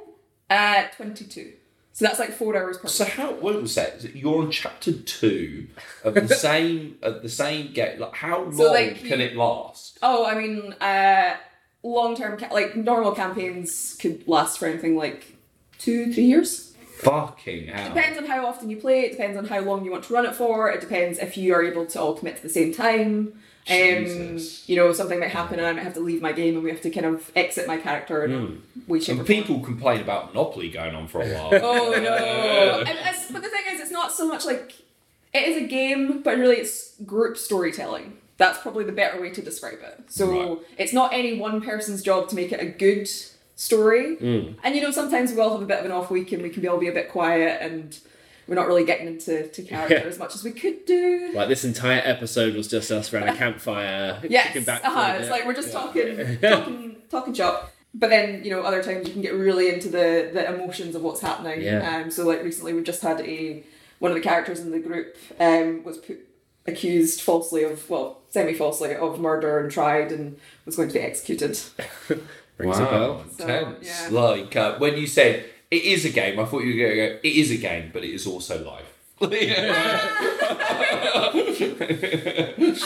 Uh, 0.50 0.85
22. 0.97 1.52
So 1.93 2.05
that's 2.05 2.19
like 2.19 2.32
four 2.32 2.56
hours 2.56 2.79
per 2.79 2.88
So 2.88 3.05
how 3.05 3.32
what 3.32 3.61
was 3.61 3.75
that? 3.75 3.97
Is 3.97 4.05
it- 4.06 4.17
You're 4.17 4.43
on 4.43 4.50
chapter 4.50 4.93
two 4.93 5.69
of 6.05 6.14
the 6.14 6.29
same 6.35 6.97
of 7.02 7.23
the 7.23 7.29
same 7.29 7.73
game. 7.73 7.99
Like 8.00 8.14
how 8.14 8.43
long 8.43 8.56
So, 8.56 8.70
like, 8.73 9.05
can 9.05 9.20
it 9.20 9.37
last? 9.37 9.99
Oh, 10.02 10.25
I 10.25 10.35
mean, 10.41 10.73
uh, 10.81 11.37
long 11.82 12.17
term, 12.17 12.38
ca- 12.38 12.52
like 12.52 12.76
normal 12.76 13.12
campaigns 13.12 13.97
could 14.00 14.26
last 14.29 14.58
for 14.58 14.67
anything 14.67 14.97
like 14.97 15.37
two, 15.79 16.12
three 16.12 16.25
years. 16.25 16.75
Fucking 17.00 17.69
hell. 17.69 17.94
Depends 17.94 18.19
on 18.19 18.26
how 18.26 18.47
often 18.47 18.69
you 18.70 18.76
play, 18.76 19.00
it 19.00 19.12
depends 19.12 19.37
on 19.37 19.47
how 19.47 19.61
long 19.61 19.85
you 19.85 19.91
want 19.91 20.05
to 20.05 20.12
run 20.12 20.26
it 20.26 20.35
for, 20.35 20.70
it 20.70 20.81
depends 20.82 21.19
if 21.19 21.37
you 21.38 21.55
are 21.55 21.62
able 21.62 21.87
to 21.87 22.00
all 22.00 22.14
commit 22.14 22.37
to 22.37 22.43
the 22.43 22.49
same 22.50 22.75
time. 22.75 23.41
Um, 23.69 24.39
you 24.67 24.77
know, 24.77 24.93
something 24.93 25.21
might 25.21 25.31
happen 25.31 25.59
and 25.59 25.67
I 25.69 25.73
might 25.73 25.83
have 25.83 25.95
to 25.95 26.01
leave 26.01 26.23
my 26.23 26.33
game 26.33 26.55
and 26.55 26.65
we 26.65 26.71
have 26.71 26.81
to 26.83 26.91
kind 26.91 27.07
of 27.07 27.31
exit 27.37 27.67
my 27.69 27.77
character 27.77 28.25
in 28.25 28.33
a 28.33 28.41
way, 28.91 28.99
And 28.99 29.01
or 29.01 29.01
form. 29.17 29.25
people 29.27 29.61
complain 29.61 30.01
about 30.01 30.29
Monopoly 30.35 30.71
going 30.71 30.95
on 30.95 31.07
for 31.07 31.21
a 31.23 31.29
while. 31.29 31.51
Oh 31.62 31.91
no! 32.01 32.83
but 33.33 33.43
the 33.43 33.49
thing 33.49 33.62
is, 33.73 33.81
it's 33.81 33.91
not 33.91 34.12
so 34.12 34.27
much 34.27 34.45
like 34.45 34.75
it 35.33 35.47
is 35.47 35.57
a 35.62 35.67
game, 35.67 36.23
but 36.23 36.37
really 36.39 36.57
it's 36.57 36.95
group 37.03 37.37
storytelling. 37.37 38.17
That's 38.39 38.59
probably 38.59 38.85
the 38.85 38.93
better 38.93 39.21
way 39.21 39.31
to 39.31 39.43
describe 39.43 39.79
it. 39.83 40.05
So 40.09 40.31
Right. 40.57 40.59
it's 40.79 40.93
not 40.95 41.12
any 41.12 41.39
one 41.39 41.61
person's 41.61 42.03
job 42.03 42.29
to 42.31 42.35
make 42.35 42.53
it 42.53 42.61
a 42.61 42.67
good 42.67 43.09
story. 43.55 44.17
And 44.64 44.75
you 44.75 44.81
know, 44.81 44.90
sometimes 44.90 45.33
we 45.33 45.40
all 45.40 45.52
have 45.52 45.62
a 45.62 45.67
bit 45.67 45.79
of 45.79 45.85
an 45.85 45.93
off 45.93 46.11
week 46.11 46.33
and 46.33 46.43
we 46.43 46.49
can 46.49 46.62
be 46.62 46.69
all 46.69 46.79
be 46.79 46.88
a 46.88 46.93
bit 46.93 47.11
quiet 47.11 47.61
and 47.61 47.97
we're 48.50 48.57
not 48.57 48.66
really 48.66 48.85
getting 48.85 49.07
into 49.07 49.47
to 49.47 49.62
character 49.62 49.95
Yeah. 49.95 50.00
as 50.00 50.19
much 50.19 50.35
as 50.35 50.42
we 50.42 50.50
could 50.50 50.85
do. 50.85 51.30
Like 51.33 51.49
this 51.49 51.64
entire 51.64 52.02
episode 52.04 52.57
was 52.57 52.66
just 52.66 52.90
us 52.90 53.14
around 53.14 53.28
a 53.28 53.37
campfire. 53.42 54.21
Yes, 54.28 54.64
back 54.66 54.85
uh-huh. 54.85 55.19
it's 55.21 55.30
like 55.30 55.47
we're 55.47 55.54
just 55.54 55.73
talking, 55.73 56.38
talking, 56.42 56.97
talking 57.09 57.33
shop. 57.33 57.71
But 57.95 58.11
then 58.11 58.42
you 58.45 58.50
know, 58.50 58.62
other 58.62 58.83
times 58.83 59.07
you 59.07 59.12
can 59.12 59.23
get 59.23 59.35
really 59.35 59.73
into 59.73 59.88
the 59.88 60.30
the 60.33 60.52
emotions 60.52 60.97
of 60.97 61.02
what's 61.02 61.21
happening. 61.21 61.62
Yeah. 61.62 62.02
Um. 62.02 62.11
So 62.11 62.26
like 62.26 62.42
recently, 62.42 62.73
we 62.73 62.83
just 62.83 63.02
had 63.02 63.21
a 63.21 63.62
one 64.00 64.11
of 64.11 64.16
the 64.16 64.23
characters 64.23 64.59
in 64.59 64.73
the 64.73 64.80
group 64.80 65.16
um 65.38 65.85
was 65.85 65.99
put 65.99 66.19
accused 66.66 67.21
falsely 67.21 67.62
of 67.62 67.88
well 67.88 68.19
semi 68.30 68.52
falsely 68.54 68.97
of 68.97 69.21
murder 69.21 69.61
and 69.61 69.71
tried 69.71 70.11
and 70.11 70.37
was 70.66 70.75
going 70.75 70.88
to 70.88 70.95
be 70.95 71.00
executed. 71.00 71.57
Rings 72.59 72.78
a 72.78 72.85
bell. 72.85 73.14
Wow, 73.14 73.25
So, 73.38 73.45
intense. 73.47 74.11
yeah. 74.11 74.19
Like 74.21 74.57
uh, 74.57 74.78
when 74.78 74.97
you 74.97 75.07
said 75.07 75.45
it 75.71 75.83
is 75.85 76.05
a 76.05 76.11
game, 76.11 76.39
I 76.41 76.45
thought 76.45 76.62
you 76.62 76.75
were 76.75 76.87
going 76.87 76.91
to 76.91 76.97
go. 76.97 77.19
It 77.23 77.37
is 77.37 77.50
a 77.50 77.57
game, 77.57 77.91
but 77.93 78.05
it 78.05 78.11
is 78.11 78.27
also 78.27 78.65
life. 78.65 78.99
I 79.23 79.29
mean, 82.65 82.77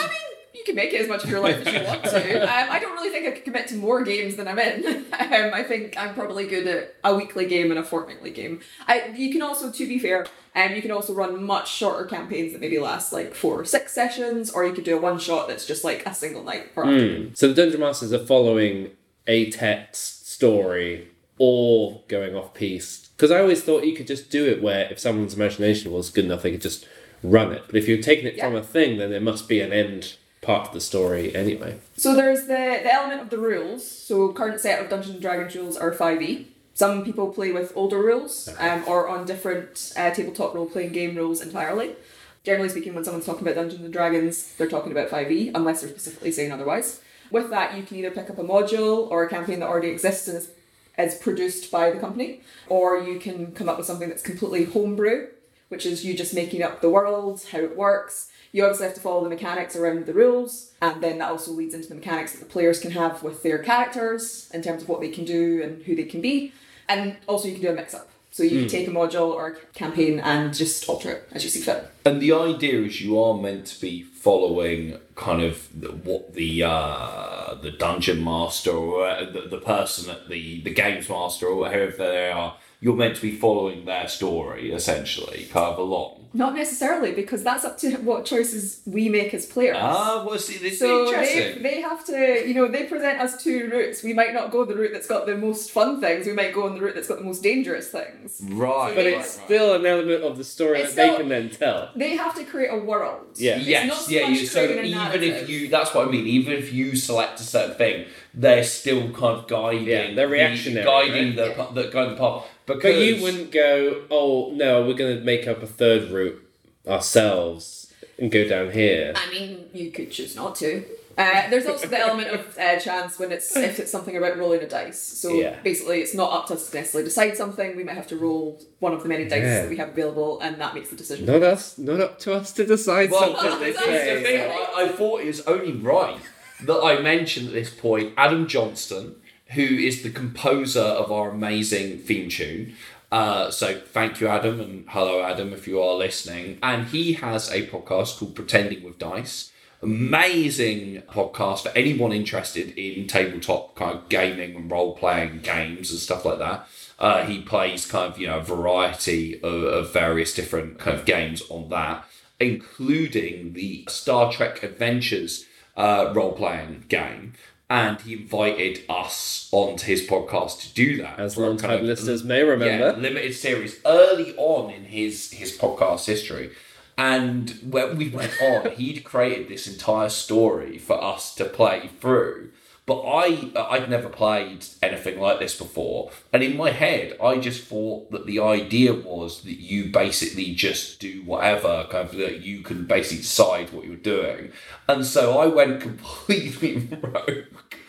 you 0.54 0.64
can 0.64 0.74
make 0.74 0.92
it 0.92 1.00
as 1.00 1.08
much 1.08 1.24
of 1.24 1.30
your 1.30 1.40
life 1.40 1.66
as 1.66 1.72
you 1.72 1.86
want 1.86 2.04
to. 2.04 2.42
Um, 2.42 2.70
I 2.70 2.78
don't 2.78 2.92
really 2.92 3.10
think 3.10 3.26
I 3.26 3.30
could 3.30 3.44
commit 3.44 3.68
to 3.68 3.76
more 3.76 4.02
games 4.02 4.36
than 4.36 4.48
I'm 4.48 4.58
in. 4.58 5.06
Um, 5.14 5.52
I 5.52 5.62
think 5.64 5.96
I'm 5.96 6.14
probably 6.14 6.46
good 6.46 6.66
at 6.66 6.94
a 7.02 7.14
weekly 7.14 7.46
game 7.46 7.70
and 7.70 7.80
a 7.80 7.82
fortnightly 7.82 8.30
game. 8.30 8.60
I, 8.86 9.06
you 9.16 9.32
can 9.32 9.42
also, 9.42 9.70
to 9.72 9.88
be 9.88 9.98
fair, 9.98 10.26
um, 10.54 10.74
you 10.74 10.82
can 10.82 10.90
also 10.92 11.12
run 11.12 11.42
much 11.42 11.72
shorter 11.72 12.04
campaigns 12.04 12.52
that 12.52 12.60
maybe 12.60 12.78
last 12.78 13.12
like 13.12 13.34
four 13.34 13.58
or 13.58 13.64
six 13.64 13.92
sessions, 13.92 14.50
or 14.50 14.64
you 14.64 14.72
could 14.72 14.84
do 14.84 14.96
a 14.96 15.00
one 15.00 15.18
shot 15.18 15.48
that's 15.48 15.66
just 15.66 15.82
like 15.82 16.06
a 16.06 16.14
single 16.14 16.44
night 16.44 16.72
per 16.74 16.82
afternoon. 16.82 17.34
So 17.34 17.48
the 17.48 17.54
Dungeon 17.54 17.80
Masters 17.80 18.12
are 18.12 18.24
following 18.24 18.90
a 19.26 19.50
text 19.50 20.30
story 20.30 21.08
or 21.38 22.02
going 22.08 22.34
off 22.34 22.54
piece. 22.54 23.08
Because 23.16 23.30
I 23.30 23.40
always 23.40 23.62
thought 23.62 23.84
you 23.84 23.94
could 23.94 24.06
just 24.06 24.30
do 24.30 24.46
it 24.46 24.62
where 24.62 24.88
if 24.90 24.98
someone's 24.98 25.34
imagination 25.34 25.92
was 25.92 26.10
good 26.10 26.24
enough, 26.24 26.42
they 26.42 26.52
could 26.52 26.60
just 26.60 26.86
run 27.22 27.52
it. 27.52 27.62
But 27.66 27.76
if 27.76 27.88
you're 27.88 28.02
taking 28.02 28.26
it 28.26 28.38
from 28.38 28.54
a 28.54 28.62
thing, 28.62 28.98
then 28.98 29.10
there 29.10 29.20
must 29.20 29.48
be 29.48 29.60
an 29.60 29.72
end 29.72 30.16
part 30.42 30.68
of 30.68 30.74
the 30.74 30.80
story 30.80 31.34
anyway. 31.34 31.78
So 31.96 32.14
there's 32.14 32.42
the, 32.42 32.80
the 32.82 32.92
element 32.92 33.22
of 33.22 33.30
the 33.30 33.38
rules. 33.38 33.88
So 33.88 34.32
current 34.32 34.60
set 34.60 34.80
of 34.80 34.90
Dungeons 34.90 35.14
and 35.14 35.22
Dragons 35.22 35.54
rules 35.56 35.76
are 35.76 35.92
5e. 35.92 36.46
Some 36.74 37.04
people 37.04 37.32
play 37.32 37.52
with 37.52 37.72
older 37.76 37.98
rules 37.98 38.48
um, 38.58 38.84
or 38.86 39.08
on 39.08 39.24
different 39.26 39.92
uh, 39.96 40.10
tabletop 40.10 40.54
role 40.54 40.66
playing 40.66 40.92
game 40.92 41.16
rules 41.16 41.40
entirely. 41.40 41.94
Generally 42.42 42.70
speaking, 42.70 42.94
when 42.94 43.04
someone's 43.04 43.24
talking 43.24 43.42
about 43.42 43.54
Dungeons 43.54 43.82
and 43.82 43.92
Dragons, 43.92 44.54
they're 44.56 44.68
talking 44.68 44.92
about 44.92 45.08
5e, 45.08 45.52
unless 45.54 45.80
they're 45.80 45.90
specifically 45.90 46.32
saying 46.32 46.52
otherwise. 46.52 47.00
With 47.30 47.48
that, 47.50 47.76
you 47.76 47.84
can 47.84 47.96
either 47.96 48.10
pick 48.10 48.28
up 48.28 48.38
a 48.38 48.44
module 48.44 49.10
or 49.10 49.24
a 49.24 49.30
campaign 49.30 49.60
that 49.60 49.68
already 49.68 49.88
exists 49.88 50.28
and 50.28 50.36
is, 50.36 50.50
is 50.98 51.14
produced 51.16 51.70
by 51.70 51.90
the 51.90 51.98
company, 51.98 52.42
or 52.68 52.98
you 52.98 53.18
can 53.18 53.52
come 53.52 53.68
up 53.68 53.76
with 53.76 53.86
something 53.86 54.08
that's 54.08 54.22
completely 54.22 54.64
homebrew, 54.64 55.28
which 55.68 55.86
is 55.86 56.04
you 56.04 56.14
just 56.14 56.34
making 56.34 56.62
up 56.62 56.80
the 56.80 56.90
world, 56.90 57.44
how 57.50 57.58
it 57.58 57.76
works. 57.76 58.30
You 58.52 58.62
obviously 58.62 58.86
have 58.86 58.94
to 58.94 59.00
follow 59.00 59.24
the 59.24 59.30
mechanics 59.30 59.74
around 59.74 60.06
the 60.06 60.14
rules, 60.14 60.72
and 60.80 61.02
then 61.02 61.18
that 61.18 61.30
also 61.30 61.50
leads 61.50 61.74
into 61.74 61.88
the 61.88 61.96
mechanics 61.96 62.32
that 62.32 62.38
the 62.38 62.44
players 62.44 62.78
can 62.78 62.92
have 62.92 63.22
with 63.22 63.42
their 63.42 63.58
characters 63.58 64.48
in 64.54 64.62
terms 64.62 64.82
of 64.82 64.88
what 64.88 65.00
they 65.00 65.10
can 65.10 65.24
do 65.24 65.60
and 65.62 65.82
who 65.82 65.96
they 65.96 66.04
can 66.04 66.20
be. 66.20 66.52
And 66.88 67.16
also, 67.26 67.48
you 67.48 67.54
can 67.54 67.62
do 67.62 67.70
a 67.70 67.74
mix 67.74 67.94
up. 67.94 68.08
So 68.34 68.42
you 68.42 68.62
can 68.62 68.68
take 68.68 68.88
a 68.88 68.90
module 68.90 69.28
or 69.32 69.46
a 69.46 69.54
campaign 69.74 70.18
and 70.18 70.52
just 70.52 70.88
alter 70.88 71.12
it 71.12 71.28
as 71.30 71.44
you 71.44 71.50
see 71.50 71.60
fit. 71.60 71.88
And 72.04 72.20
the 72.20 72.32
idea 72.32 72.80
is 72.80 73.00
you 73.00 73.16
are 73.16 73.40
meant 73.40 73.66
to 73.66 73.80
be 73.80 74.02
following 74.02 74.98
kind 75.14 75.40
of 75.40 75.68
the, 75.72 75.92
what 75.92 76.34
the 76.34 76.64
uh, 76.64 77.54
the 77.62 77.70
dungeon 77.70 78.24
master 78.24 78.72
or 78.72 79.06
uh, 79.06 79.30
the, 79.30 79.42
the 79.42 79.58
person 79.58 80.10
at 80.10 80.28
the 80.28 80.60
the 80.62 80.74
games 80.74 81.08
master 81.08 81.46
or 81.46 81.68
whoever 81.68 81.96
they 81.96 82.32
are. 82.32 82.56
You're 82.84 82.94
meant 82.94 83.16
to 83.16 83.22
be 83.22 83.34
following 83.34 83.86
their 83.86 84.06
story 84.08 84.70
essentially, 84.70 85.48
kind 85.50 85.72
of 85.72 85.78
along. 85.78 86.20
Not 86.34 86.54
necessarily, 86.54 87.12
because 87.12 87.42
that's 87.42 87.64
up 87.64 87.78
to 87.78 87.92
what 87.98 88.26
choices 88.26 88.82
we 88.84 89.08
make 89.08 89.32
as 89.32 89.46
players. 89.46 89.76
Ah, 89.80 90.22
well, 90.26 90.38
see, 90.38 90.58
this 90.58 90.74
is 90.74 90.78
So 90.80 91.04
they, 91.10 91.32
interesting. 91.32 91.62
they 91.62 91.80
have 91.80 92.04
to, 92.06 92.46
you 92.46 92.52
know, 92.54 92.66
they 92.68 92.84
present 92.84 93.20
us 93.20 93.42
two 93.42 93.70
routes. 93.72 94.02
We 94.02 94.12
might 94.12 94.34
not 94.34 94.50
go 94.50 94.64
the 94.66 94.74
route 94.74 94.90
that's 94.92 95.06
got 95.06 95.24
the 95.26 95.36
most 95.36 95.70
fun 95.70 96.00
things. 96.00 96.26
We 96.26 96.32
might 96.34 96.52
go 96.52 96.64
on 96.66 96.74
the 96.74 96.80
route 96.82 96.94
that's 96.96 97.06
got 97.08 97.18
the 97.18 97.24
most 97.24 97.42
dangerous 97.42 97.88
things. 97.88 98.42
right, 98.50 98.92
But 98.94 99.04
right, 99.04 99.14
it's 99.14 99.38
right. 99.38 99.44
still 99.46 99.74
an 99.76 99.86
element 99.86 100.24
of 100.24 100.36
the 100.36 100.44
story 100.44 100.80
It's 100.80 100.94
that 100.94 101.12
they 101.12 101.16
can 101.16 101.28
then 101.30 101.48
tell. 101.50 101.90
They 101.96 102.16
have 102.16 102.34
to 102.34 102.44
create 102.44 102.68
a 102.70 102.78
world. 102.78 103.24
Yeah. 103.36 103.56
It's 103.58 103.66
Yes, 103.68 103.88
not 103.88 103.98
so 103.98 104.10
yeah. 104.10 104.28
much 104.28 104.40
You, 104.40 104.46
so 104.46 104.64
even 104.64 105.22
if 105.22 105.48
you, 105.48 105.68
that's 105.68 105.94
what 105.94 106.08
I 106.08 106.10
mean. 106.10 106.26
Even 106.26 106.52
if 106.52 106.72
you 106.74 106.96
select 106.96 107.40
a 107.40 107.44
certain 107.44 107.76
thing, 107.76 108.06
they're 108.34 108.64
still 108.64 109.08
kind 109.12 109.38
of 109.38 109.46
guiding. 109.46 109.86
Yeah, 109.86 110.12
they're 110.14 110.28
the- 110.28 110.82
guiding 110.84 111.28
right? 111.28 111.36
the 111.36 111.46
Yeah. 111.56 111.66
the 111.72 111.82
guiding 111.84 112.14
the 112.16 112.20
path. 112.20 112.44
Because 112.66 112.82
But 112.82 112.96
you 112.96 113.22
wouldn't 113.22 113.50
go, 113.50 114.02
oh 114.10 114.52
no, 114.54 114.86
we're 114.86 114.94
going 114.94 115.18
to 115.18 115.24
make 115.24 115.46
up 115.46 115.62
a 115.62 115.66
third 115.66 116.10
route 116.10 116.40
ourselves 116.86 117.92
and 118.18 118.30
go 118.30 118.46
down 118.48 118.70
here. 118.72 119.12
I 119.16 119.30
mean, 119.30 119.66
you 119.72 119.90
could 119.90 120.10
choose 120.10 120.36
not 120.36 120.54
to. 120.56 120.84
Uh, 121.16 121.48
there's 121.48 121.66
also 121.66 121.86
the 121.86 121.98
element 121.98 122.28
of 122.28 122.58
uh, 122.58 122.76
chance 122.80 123.20
when 123.20 123.30
it's 123.30 123.54
if 123.56 123.78
it's 123.78 123.90
something 123.92 124.16
about 124.16 124.36
rolling 124.36 124.60
a 124.62 124.68
dice. 124.68 124.98
So 125.00 125.32
Yeah. 125.34 125.60
basically, 125.62 126.00
it's 126.00 126.12
not 126.14 126.32
up 126.32 126.48
to 126.48 126.54
us 126.54 126.70
to 126.70 126.76
necessarily 126.76 127.04
decide 127.08 127.36
something. 127.36 127.76
We 127.76 127.84
might 127.84 127.94
have 127.94 128.08
to 128.08 128.16
roll 128.16 128.60
one 128.80 128.92
of 128.92 129.02
the 129.04 129.08
many 129.08 129.24
dice 129.28 129.42
Yeah. 129.44 129.60
that 129.62 129.70
we 129.70 129.76
have 129.76 129.90
available, 129.90 130.40
and 130.40 130.60
that 130.60 130.74
makes 130.74 130.90
the 130.90 130.96
decision. 130.96 131.26
Not 131.26 131.42
us, 131.44 131.78
not 131.78 132.00
up 132.00 132.18
to 132.20 132.34
us 132.34 132.50
to 132.54 132.66
decide 132.66 133.12
Well, 133.12 133.36
something. 133.36 133.60
They 133.60 133.70
this 133.72 133.80
is 133.80 134.22
the 134.22 134.28
thing. 134.28 134.40
I, 134.50 134.74
I 134.76 134.88
thought 134.88 135.20
it 135.20 135.26
was 135.26 135.40
only 135.42 135.72
right 135.72 136.18
that 136.64 136.80
I 136.82 137.00
mentioned 137.00 137.48
at 137.48 137.54
this 137.54 137.70
point 137.70 138.12
Adam 138.16 138.48
Johnston, 138.48 139.14
who 139.54 139.62
is 139.62 140.02
the 140.02 140.10
composer 140.10 140.80
of 140.80 141.10
our 141.10 141.30
amazing 141.30 141.98
theme 141.98 142.28
tune. 142.28 142.74
Uh, 143.10 143.50
so 143.50 143.78
thank 143.78 144.20
you, 144.20 144.26
Adam, 144.26 144.60
and 144.60 144.84
hello, 144.88 145.22
Adam, 145.22 145.52
if 145.52 145.68
you 145.68 145.80
are 145.80 145.94
listening. 145.94 146.58
And 146.62 146.88
he 146.88 147.14
has 147.14 147.50
a 147.50 147.66
podcast 147.68 148.18
called 148.18 148.34
Pretending 148.34 148.82
with 148.82 148.98
Dice. 148.98 149.52
Amazing 149.82 151.02
podcast 151.02 151.60
for 151.60 151.68
anyone 151.76 152.10
interested 152.10 152.76
in 152.76 153.06
tabletop 153.06 153.76
kind 153.76 153.98
of 153.98 154.08
gaming 154.08 154.56
and 154.56 154.70
role 154.70 154.96
playing 154.96 155.40
games 155.40 155.90
and 155.90 156.00
stuff 156.00 156.24
like 156.24 156.38
that. 156.38 156.66
Uh, 156.98 157.24
he 157.24 157.42
plays 157.42 157.86
kind 157.86 158.12
of 158.12 158.18
you 158.18 158.26
know 158.26 158.38
a 158.38 158.42
variety 158.42 159.36
of, 159.42 159.62
of 159.62 159.92
various 159.92 160.34
different 160.34 160.78
kind 160.78 160.98
of 160.98 161.04
games 161.04 161.42
on 161.50 161.68
that, 161.68 162.04
including 162.40 163.52
the 163.52 163.84
Star 163.88 164.32
Trek 164.32 164.62
Adventures 164.62 165.44
uh, 165.76 166.12
role 166.14 166.32
playing 166.32 166.84
game. 166.88 167.34
And 167.74 168.00
he 168.02 168.12
invited 168.12 168.84
us 168.88 169.48
onto 169.50 169.86
his 169.86 170.06
podcast 170.06 170.60
to 170.60 170.74
do 170.74 170.98
that. 170.98 171.18
As 171.18 171.36
long 171.36 171.56
time 171.56 171.84
listeners 171.84 172.22
may 172.22 172.44
remember. 172.44 172.86
yeah, 172.86 172.92
limited 172.92 173.34
series 173.34 173.80
early 173.84 174.32
on 174.36 174.70
in 174.70 174.84
his 174.84 175.32
his 175.32 175.58
podcast 175.58 176.06
history. 176.06 176.52
And 176.96 177.50
when 177.68 177.96
we 177.96 178.10
went 178.10 178.40
on, 178.40 178.70
he'd 178.76 179.02
created 179.02 179.48
this 179.48 179.66
entire 179.66 180.08
story 180.08 180.78
for 180.78 181.02
us 181.02 181.34
to 181.34 181.44
play 181.46 181.90
through. 182.00 182.50
But 182.86 183.00
I 183.00 183.50
uh, 183.56 183.66
I'd 183.70 183.88
never 183.88 184.10
played 184.10 184.66
anything 184.82 185.18
like 185.18 185.38
this 185.38 185.56
before, 185.56 186.10
and 186.34 186.42
in 186.42 186.54
my 186.54 186.70
head, 186.70 187.16
I 187.18 187.38
just 187.38 187.64
thought 187.64 188.10
that 188.10 188.26
the 188.26 188.40
idea 188.40 188.92
was 188.92 189.40
that 189.44 189.58
you 189.58 189.90
basically 189.90 190.54
just 190.54 191.00
do 191.00 191.22
whatever, 191.24 191.86
kind 191.90 192.10
of 192.10 192.14
that 192.16 192.42
you 192.42 192.60
can 192.60 192.84
basically 192.84 193.22
decide 193.22 193.72
what 193.72 193.86
you're 193.86 193.96
doing. 193.96 194.52
And 194.86 195.06
so 195.06 195.38
I 195.38 195.46
went 195.46 195.80
completely 195.88 196.86
rogue 197.02 197.46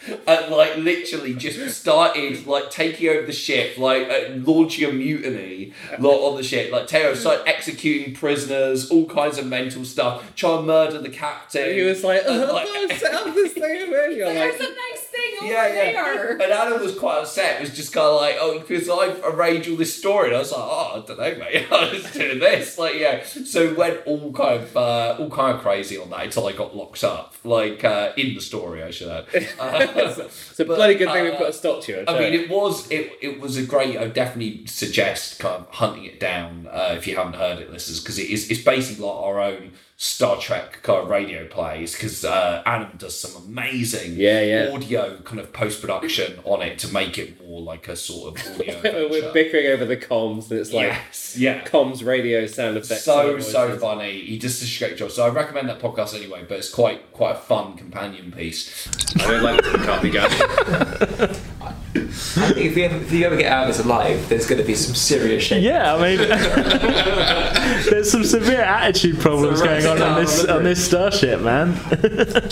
and 0.28 0.52
like 0.52 0.78
literally 0.78 1.34
just 1.34 1.80
started 1.80 2.46
like 2.46 2.70
taking 2.70 3.10
over 3.10 3.26
the 3.26 3.34
ship, 3.34 3.78
like 3.78 4.08
uh, 4.10 4.34
launching 4.36 4.90
a 4.90 4.94
mutiny 4.94 5.74
like, 5.92 6.04
on 6.04 6.38
the 6.38 6.44
ship. 6.44 6.72
Like 6.72 6.88
Teo 6.88 7.14
started 7.14 7.48
executing 7.48 8.14
prisoners, 8.14 8.90
all 8.90 9.06
kinds 9.06 9.38
of 9.38 9.46
mental 9.46 9.86
stuff, 9.86 10.36
trying 10.36 10.62
to 10.62 10.64
murder 10.64 11.00
the 11.00 11.10
captain. 11.10 11.74
He 11.74 11.82
was 11.82 12.04
like, 12.04 12.22
And, 12.26 12.44
oh, 12.44 12.54
like- 12.54 12.68
I've 12.68 12.98
set 12.98 13.14
up 13.14 13.34
this 13.34 13.54
thing 13.54 13.64
over 13.64 14.10
here. 14.10 14.10
You're 14.12 14.34
There's 14.34 14.60
like, 14.60 14.70
a 14.70 14.74
nice 14.74 15.04
thing 15.04 15.34
over 15.42 15.52
yeah, 15.52 15.92
yeah. 15.92 16.32
And 16.32 16.42
Adam 16.42 16.82
was 16.82 16.98
quite 16.98 17.20
upset. 17.20 17.58
It 17.58 17.62
was 17.62 17.76
just 17.76 17.94
kind 17.94 18.08
of 18.08 18.22
like, 18.22 18.36
oh, 18.40 18.60
because 18.60 18.90
I've 18.90 19.24
arranged 19.24 19.70
all 19.70 19.78
this 19.78 19.96
story. 19.96 20.28
And 20.28 20.36
I 20.36 20.40
was 20.40 20.52
like, 20.52 20.62
oh, 20.62 20.92
I 21.04 21.08
don't 21.08 21.18
know, 21.18 21.36
mate. 21.46 21.68
I 21.72 21.94
was 21.94 22.12
doing 22.12 22.40
this. 22.40 22.78
Like, 22.78 22.96
yeah. 22.96 23.24
So 23.24 23.62
it 23.64 23.78
went 23.78 24.02
all 24.06 24.32
kind 24.32 24.62
of, 24.62 24.78
uh, 24.78 25.16
all 25.20 25.30
kind 25.30 25.56
of 25.56 25.62
crazy 25.62 25.98
on 25.98 26.10
that 26.12 26.26
until 26.26 26.48
I 26.48 26.52
got 26.52 26.76
locked 26.76 27.04
up, 27.04 27.34
like 27.44 27.84
uh, 27.84 28.14
in 28.18 28.36
the 28.36 28.42
story, 28.42 28.84
I 28.84 28.92
should 28.92 29.10
add. 29.10 29.26
It's 29.96 30.60
a 30.60 30.66
but, 30.66 30.76
bloody 30.76 30.96
good 30.96 31.12
thing 31.12 31.24
we 31.24 31.32
uh, 31.32 31.38
put 31.38 31.50
a 31.50 31.54
stop 31.54 31.82
to 31.84 32.00
it. 32.00 32.10
I 32.10 32.20
mean, 32.20 32.34
it 32.34 32.50
was 32.50 32.90
it, 32.92 33.14
it 33.22 33.40
was 33.40 33.58
a 33.58 33.64
great. 33.64 33.98
I 33.98 34.08
definitely 34.08 34.66
suggest 34.68 35.40
kind 35.40 35.56
of 35.56 35.70
hunting 35.70 36.06
it 36.06 36.20
down 36.20 36.68
uh, 36.72 36.94
if 36.98 37.08
you 37.08 37.16
haven't 37.16 37.36
heard 37.36 37.60
it, 37.60 37.72
listeners, 37.72 38.00
because 38.00 38.20
it 38.20 38.30
is 38.30 38.50
it's 38.50 38.64
basically 38.64 39.06
like 39.06 39.16
our 39.16 39.40
own 39.42 39.72
Star 39.98 40.38
Trek 40.38 40.82
kind 40.84 41.04
of 41.04 41.10
radio 41.10 41.48
plays. 41.48 41.94
Because 41.94 42.26
uh, 42.26 42.62
Adam 42.66 42.98
does 42.98 43.18
some 43.18 43.44
amazing 43.46 44.14
Yeah, 44.16 44.42
yeah. 44.42 44.72
audio 44.74 45.22
kind 45.22 45.40
of 45.40 45.54
post 45.54 45.82
production 45.82 46.40
on 46.44 46.62
it 46.62 46.78
to 46.80 46.90
make 46.94 47.18
it 47.18 47.42
more 47.46 47.62
like 47.62 47.88
a 47.88 47.96
sort 47.96 48.38
of 48.40 48.48
audio. 48.60 49.10
We're 49.10 49.32
bickering 49.32 49.68
over 49.68 49.86
the 49.86 49.98
comms, 49.98 50.52
and 50.52 50.60
it's 50.60 50.74
like 50.74 50.88
yes, 50.88 51.38
yeah. 51.38 51.64
comms 51.64 52.06
radio 52.06 52.46
sound 52.46 52.78
effects. 52.78 53.04
So 53.04 53.40
so 53.40 53.78
funny. 53.78 54.22
He 54.22 54.38
does 54.38 54.58
such 54.60 54.76
a 54.82 54.86
great 54.88 54.98
job. 54.98 55.12
So 55.12 55.26
I 55.26 55.30
recommend 55.30 55.70
that 55.70 55.80
podcast 55.80 56.14
anyway. 56.14 56.46
But 56.48 56.58
it's 56.60 56.70
quite 56.70 57.14
quite 57.14 57.32
a 57.32 57.40
fun 57.40 57.78
companion 57.78 58.32
piece. 58.32 58.88
I 59.16 59.28
don't 59.32 59.44
like 59.44 59.64
the 59.64 59.78
coffee 59.78 60.10
guy. 60.10 61.36
I 61.98 62.52
think 62.54 62.58
if 62.58 62.78
you, 62.78 62.84
ever, 62.86 62.98
if 62.98 63.12
you 63.12 63.26
ever 63.26 63.38
get 63.38 63.52
out 63.52 63.70
of 63.70 63.76
this 63.76 63.86
alive, 63.86 64.28
there's 64.28 64.46
going 64.46 64.60
to 64.62 64.68
be 64.68 64.76
some 64.76 64.96
serious 64.96 65.44
shit. 65.44 65.62
Yeah, 65.62 65.96
I 65.96 66.02
mean, 66.02 66.18
there's 67.90 68.12
some 68.12 68.24
severe 68.26 68.62
attitude 68.62 69.20
problems 69.20 69.60
So 69.60 69.66
going 69.66 69.86
on 69.86 70.02
on 70.02 70.20
this 70.22 70.46
on 70.46 70.64
this 70.64 70.86
starship, 70.86 71.42
man. 71.42 71.74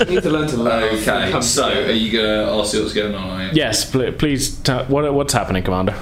You 0.08 0.16
need 0.16 0.24
to 0.24 0.30
learn 0.30 0.48
to 0.50 0.58
love. 0.58 0.84
Okay, 0.84 1.42
so 1.42 1.68
are 1.68 1.92
you 1.92 2.12
gonna 2.12 2.60
ask 2.60 2.74
what's 2.74 2.94
going 2.94 3.16
on? 3.16 3.42
Are 3.42 3.54
yes, 3.54 3.90
pl- 3.90 4.12
please. 4.14 4.58
T- 4.60 4.72
what 4.72 5.12
what's 5.14 5.34
happening, 5.34 5.64
Commander? 5.64 5.96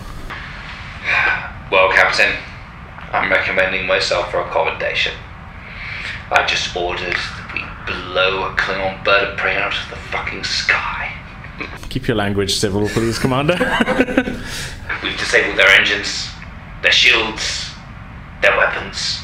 Well, 1.71 1.91
Captain, 1.91 2.35
I'm 3.11 3.31
recommending 3.31 3.87
myself 3.87 4.29
for 4.31 4.41
accommodation. 4.41 5.13
I 6.31 6.45
just 6.45 6.75
ordered 6.75 7.15
that 7.15 7.51
we 7.53 7.61
blow 7.91 8.45
a 8.45 8.55
Klingon 8.55 9.03
bird 9.03 9.29
of 9.29 9.37
prey 9.37 9.57
out 9.57 9.73
of 9.73 9.89
the 9.89 9.95
fucking 9.95 10.43
sky. 10.43 11.13
Keep 11.91 12.07
your 12.07 12.15
language 12.15 12.55
civil, 12.55 12.87
please, 12.87 13.19
Commander. 13.19 13.55
We've 15.03 15.17
disabled 15.17 15.57
their 15.57 15.67
engines, 15.67 16.29
their 16.83 16.91
shields, 16.93 17.69
their 18.41 18.55
weapons. 18.57 19.19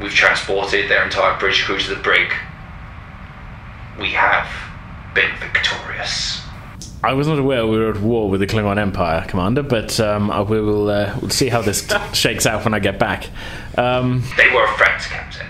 We've 0.00 0.14
transported 0.14 0.88
their 0.88 1.02
entire 1.02 1.36
bridge 1.40 1.64
crew 1.64 1.80
to 1.80 1.96
the 1.96 2.00
brig. 2.00 2.32
We 3.98 4.12
have 4.12 4.48
been 5.16 5.32
victorious. 5.40 6.40
I 7.02 7.14
was 7.14 7.26
not 7.26 7.40
aware 7.40 7.66
we 7.66 7.76
were 7.76 7.90
at 7.90 8.00
war 8.00 8.30
with 8.30 8.38
the 8.38 8.46
Klingon 8.46 8.78
Empire, 8.78 9.24
Commander, 9.26 9.64
but 9.64 9.98
um, 9.98 10.30
I 10.30 10.42
will 10.42 10.88
uh, 10.88 11.18
we'll 11.20 11.30
see 11.30 11.48
how 11.48 11.60
this 11.60 11.84
shakes 12.12 12.46
out 12.46 12.62
when 12.64 12.72
I 12.72 12.78
get 12.78 13.00
back. 13.00 13.30
Um, 13.76 14.22
They 14.36 14.48
were 14.54 14.62
a 14.64 14.76
threat, 14.76 15.00
Captain. 15.00 15.48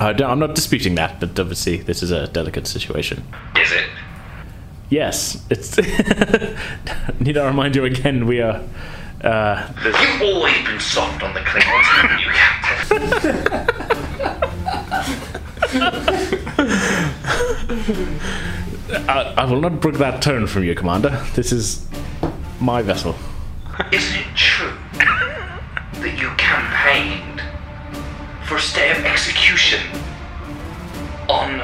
I 0.00 0.14
don't, 0.14 0.28
I'm 0.32 0.40
not 0.40 0.56
disputing 0.56 0.96
that, 0.96 1.20
but 1.20 1.38
obviously 1.38 1.76
this 1.76 2.02
is 2.02 2.10
a 2.10 2.26
delicate 2.26 2.66
situation. 2.66 3.22
Is 3.54 3.70
it? 3.70 3.84
Yes, 4.92 5.42
it's. 5.48 5.78
Need 7.18 7.38
I 7.38 7.46
remind 7.46 7.74
you 7.74 7.86
again? 7.86 8.26
We 8.26 8.42
are. 8.42 8.62
Uh, 9.24 9.66
You've 9.82 10.20
always 10.20 10.54
been 10.66 10.78
soft 10.78 11.22
on 11.22 11.32
the 11.32 11.40
Klingons, 11.40 11.84
haven't 11.96 12.20
you, 12.20 12.30
Captain? 12.34 13.00
I, 19.08 19.34
I 19.38 19.44
will 19.46 19.62
not 19.62 19.80
brook 19.80 19.94
that 19.94 20.20
tone 20.20 20.46
from 20.46 20.64
you, 20.64 20.74
Commander. 20.74 21.24
This 21.36 21.52
is 21.52 21.88
my 22.60 22.82
vessel. 22.82 23.14
Isn't 23.92 24.20
it 24.20 24.36
true 24.36 24.76
that 26.02 26.18
you 26.18 26.28
campaigned 26.36 27.40
for 28.46 28.56
a 28.56 28.60
stay 28.60 28.90
of 28.90 28.98
execution 29.06 29.80
on 31.30 31.62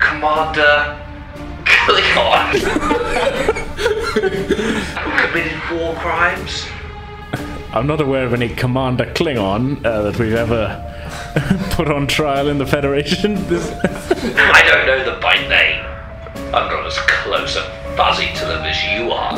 Commander 0.00 1.03
Klingon? 1.64 3.64
Who 4.14 4.20
committed 5.26 5.60
war 5.72 5.92
crimes? 5.96 6.64
I'm 7.72 7.88
not 7.88 8.00
aware 8.00 8.24
of 8.24 8.32
any 8.32 8.48
Commander 8.48 9.06
Klingon 9.06 9.84
uh, 9.84 10.02
that 10.02 10.20
we've 10.20 10.34
ever 10.34 10.80
put 11.72 11.90
on 11.90 12.06
trial 12.06 12.46
in 12.46 12.58
the 12.58 12.66
Federation. 12.66 13.34
This, 13.48 13.68
I 13.82 14.62
don't 14.68 14.86
know 14.86 15.04
them 15.04 15.20
by 15.20 15.34
name. 15.48 15.84
I'm 16.54 16.70
not 16.70 16.86
as 16.86 16.96
close 16.98 17.56
and 17.56 17.96
fuzzy 17.96 18.32
to 18.34 18.44
them 18.44 18.64
as 18.64 18.84
you 18.84 19.10
are. 19.10 19.36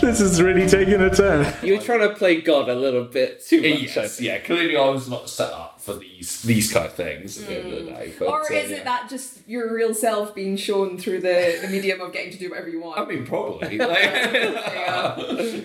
This 0.00 0.20
is 0.20 0.42
really 0.42 0.66
taking 0.66 1.00
a 1.00 1.14
turn. 1.14 1.46
You 1.62 1.76
were 1.76 1.82
trying 1.82 2.00
to 2.00 2.14
play 2.14 2.40
God 2.40 2.68
a 2.68 2.74
little 2.74 3.04
bit 3.04 3.44
too 3.44 3.60
much. 3.60 3.94
Yes, 3.94 4.20
yeah. 4.20 4.38
Clearly, 4.38 4.76
I 4.76 4.88
was 4.88 5.08
not 5.08 5.30
set 5.30 5.52
up 5.52 5.77
for 5.78 5.94
these 5.94 6.42
these 6.42 6.72
kind 6.72 6.86
of 6.86 6.94
things 6.94 7.40
at 7.40 7.48
the 7.48 7.58
end 7.58 7.72
of 7.72 7.84
the 7.84 7.90
day. 7.90 8.12
But, 8.18 8.28
Or 8.28 8.40
uh, 8.40 8.54
is 8.54 8.70
yeah. 8.70 8.76
it 8.78 8.84
that 8.84 9.08
just 9.08 9.48
your 9.48 9.72
real 9.74 9.94
self 9.94 10.34
being 10.34 10.56
shown 10.56 10.98
through 10.98 11.20
the, 11.20 11.58
the 11.62 11.68
medium 11.68 12.00
of 12.00 12.12
getting 12.12 12.32
to 12.32 12.38
do 12.38 12.50
whatever 12.50 12.68
you 12.68 12.80
want? 12.80 12.98
I 12.98 13.04
mean, 13.04 13.24
probably. 13.24 13.78
Like, 13.88 14.12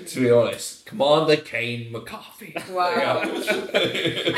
to 0.07 0.19
be 0.19 0.31
honest, 0.31 0.85
Commander 0.85 1.37
Kane 1.37 1.91
McCarthy. 1.91 2.55
Wow. 2.71 2.89
Yeah. 2.95 3.23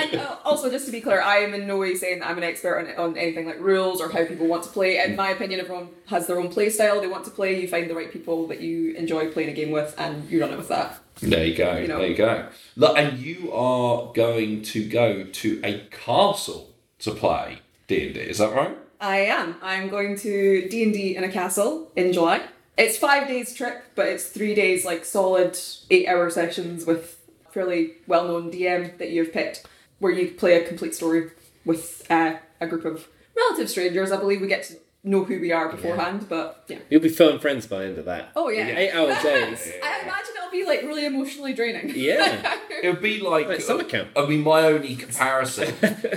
and 0.01 0.15
uh, 0.15 0.37
also, 0.43 0.71
just 0.71 0.85
to 0.87 0.91
be 0.91 1.01
clear, 1.01 1.21
I 1.21 1.37
am 1.37 1.53
in 1.53 1.67
no 1.67 1.77
way 1.77 1.93
saying 1.95 2.19
that 2.19 2.29
I'm 2.29 2.37
an 2.37 2.43
expert 2.43 2.97
on, 2.97 3.11
on 3.11 3.17
anything 3.17 3.45
like 3.45 3.59
rules 3.59 4.01
or 4.01 4.09
how 4.09 4.25
people 4.25 4.47
want 4.47 4.63
to 4.63 4.69
play. 4.69 4.97
In 5.03 5.15
my 5.15 5.29
opinion, 5.29 5.59
everyone 5.59 5.89
has 6.07 6.27
their 6.27 6.39
own 6.39 6.49
play 6.49 6.69
style 6.69 7.01
they 7.01 7.07
want 7.07 7.25
to 7.25 7.31
play. 7.31 7.61
You 7.61 7.67
find 7.67 7.89
the 7.89 7.95
right 7.95 8.11
people 8.11 8.47
that 8.47 8.61
you 8.61 8.93
enjoy 8.93 9.31
playing 9.31 9.49
a 9.49 9.53
game 9.53 9.71
with, 9.71 9.93
and 9.97 10.29
you 10.29 10.41
run 10.41 10.51
it 10.51 10.57
with 10.57 10.69
that. 10.69 10.99
There 11.21 11.45
you 11.45 11.55
go. 11.55 11.77
You 11.77 11.87
know. 11.87 11.99
There 11.99 12.07
you 12.07 12.15
go. 12.15 12.47
Look, 12.75 12.97
and 12.97 13.17
you 13.19 13.51
are 13.53 14.11
going 14.13 14.61
to 14.63 14.87
go 14.87 15.23
to 15.23 15.61
a 15.63 15.79
castle 15.91 16.73
to 16.99 17.11
play 17.11 17.59
D 17.87 18.07
and 18.07 18.13
D. 18.15 18.19
Is 18.21 18.39
that 18.39 18.53
right? 18.53 18.77
I 18.99 19.17
am. 19.17 19.55
I'm 19.61 19.89
going 19.89 20.17
to 20.17 20.67
D 20.69 20.83
and 20.83 20.93
D 20.93 21.15
in 21.15 21.23
a 21.23 21.31
castle 21.31 21.91
in 21.95 22.13
July. 22.13 22.41
It's 22.77 22.97
five 22.97 23.27
days 23.27 23.53
trip, 23.53 23.83
but 23.95 24.07
it's 24.07 24.27
three 24.27 24.53
days 24.53 24.83
like 24.83 25.05
solid 25.05 25.57
eight 25.89 26.07
hour 26.07 26.29
sessions 26.29 26.85
with 26.85 27.21
fairly 27.51 27.93
well 28.07 28.27
known 28.27 28.51
DM 28.51 28.97
that 28.97 29.11
you've 29.11 29.31
picked, 29.31 29.65
where 29.99 30.11
you 30.11 30.31
play 30.31 30.61
a 30.61 30.67
complete 30.67 30.93
story 30.93 31.31
with 31.63 32.05
uh, 32.09 32.35
a 32.59 32.67
group 32.67 32.83
of 32.83 33.07
relative 33.35 33.69
strangers. 33.69 34.11
I 34.11 34.17
believe 34.17 34.41
we 34.41 34.47
get 34.47 34.63
to 34.63 34.75
know 35.05 35.23
who 35.23 35.39
we 35.39 35.51
are 35.51 35.69
beforehand, 35.69 36.25
but 36.27 36.63
yeah. 36.67 36.79
You'll 36.89 37.01
be 37.01 37.09
phone 37.09 37.39
friends 37.39 37.67
by 37.67 37.79
the 37.79 37.85
end 37.85 37.97
of 37.99 38.05
that. 38.05 38.29
Oh 38.35 38.49
yeah. 38.49 38.67
Eight 38.67 38.91
hour 38.91 39.07
days. 39.23 39.71
I 39.83 40.01
imagine 40.01 40.33
it'll 40.37 40.51
be 40.51 40.65
like 40.65 40.81
really 40.81 41.05
emotionally 41.05 41.53
draining. 41.53 41.93
Yeah. 41.95 42.57
It 42.83 42.89
would 42.89 43.01
be 43.01 43.19
like 43.21 43.47
Like 43.47 43.61
summer 43.61 43.85
camp. 43.85 44.09
I 44.15 44.25
mean, 44.27 44.41
my 44.43 44.63
only 44.63 44.95
comparison 44.95 45.73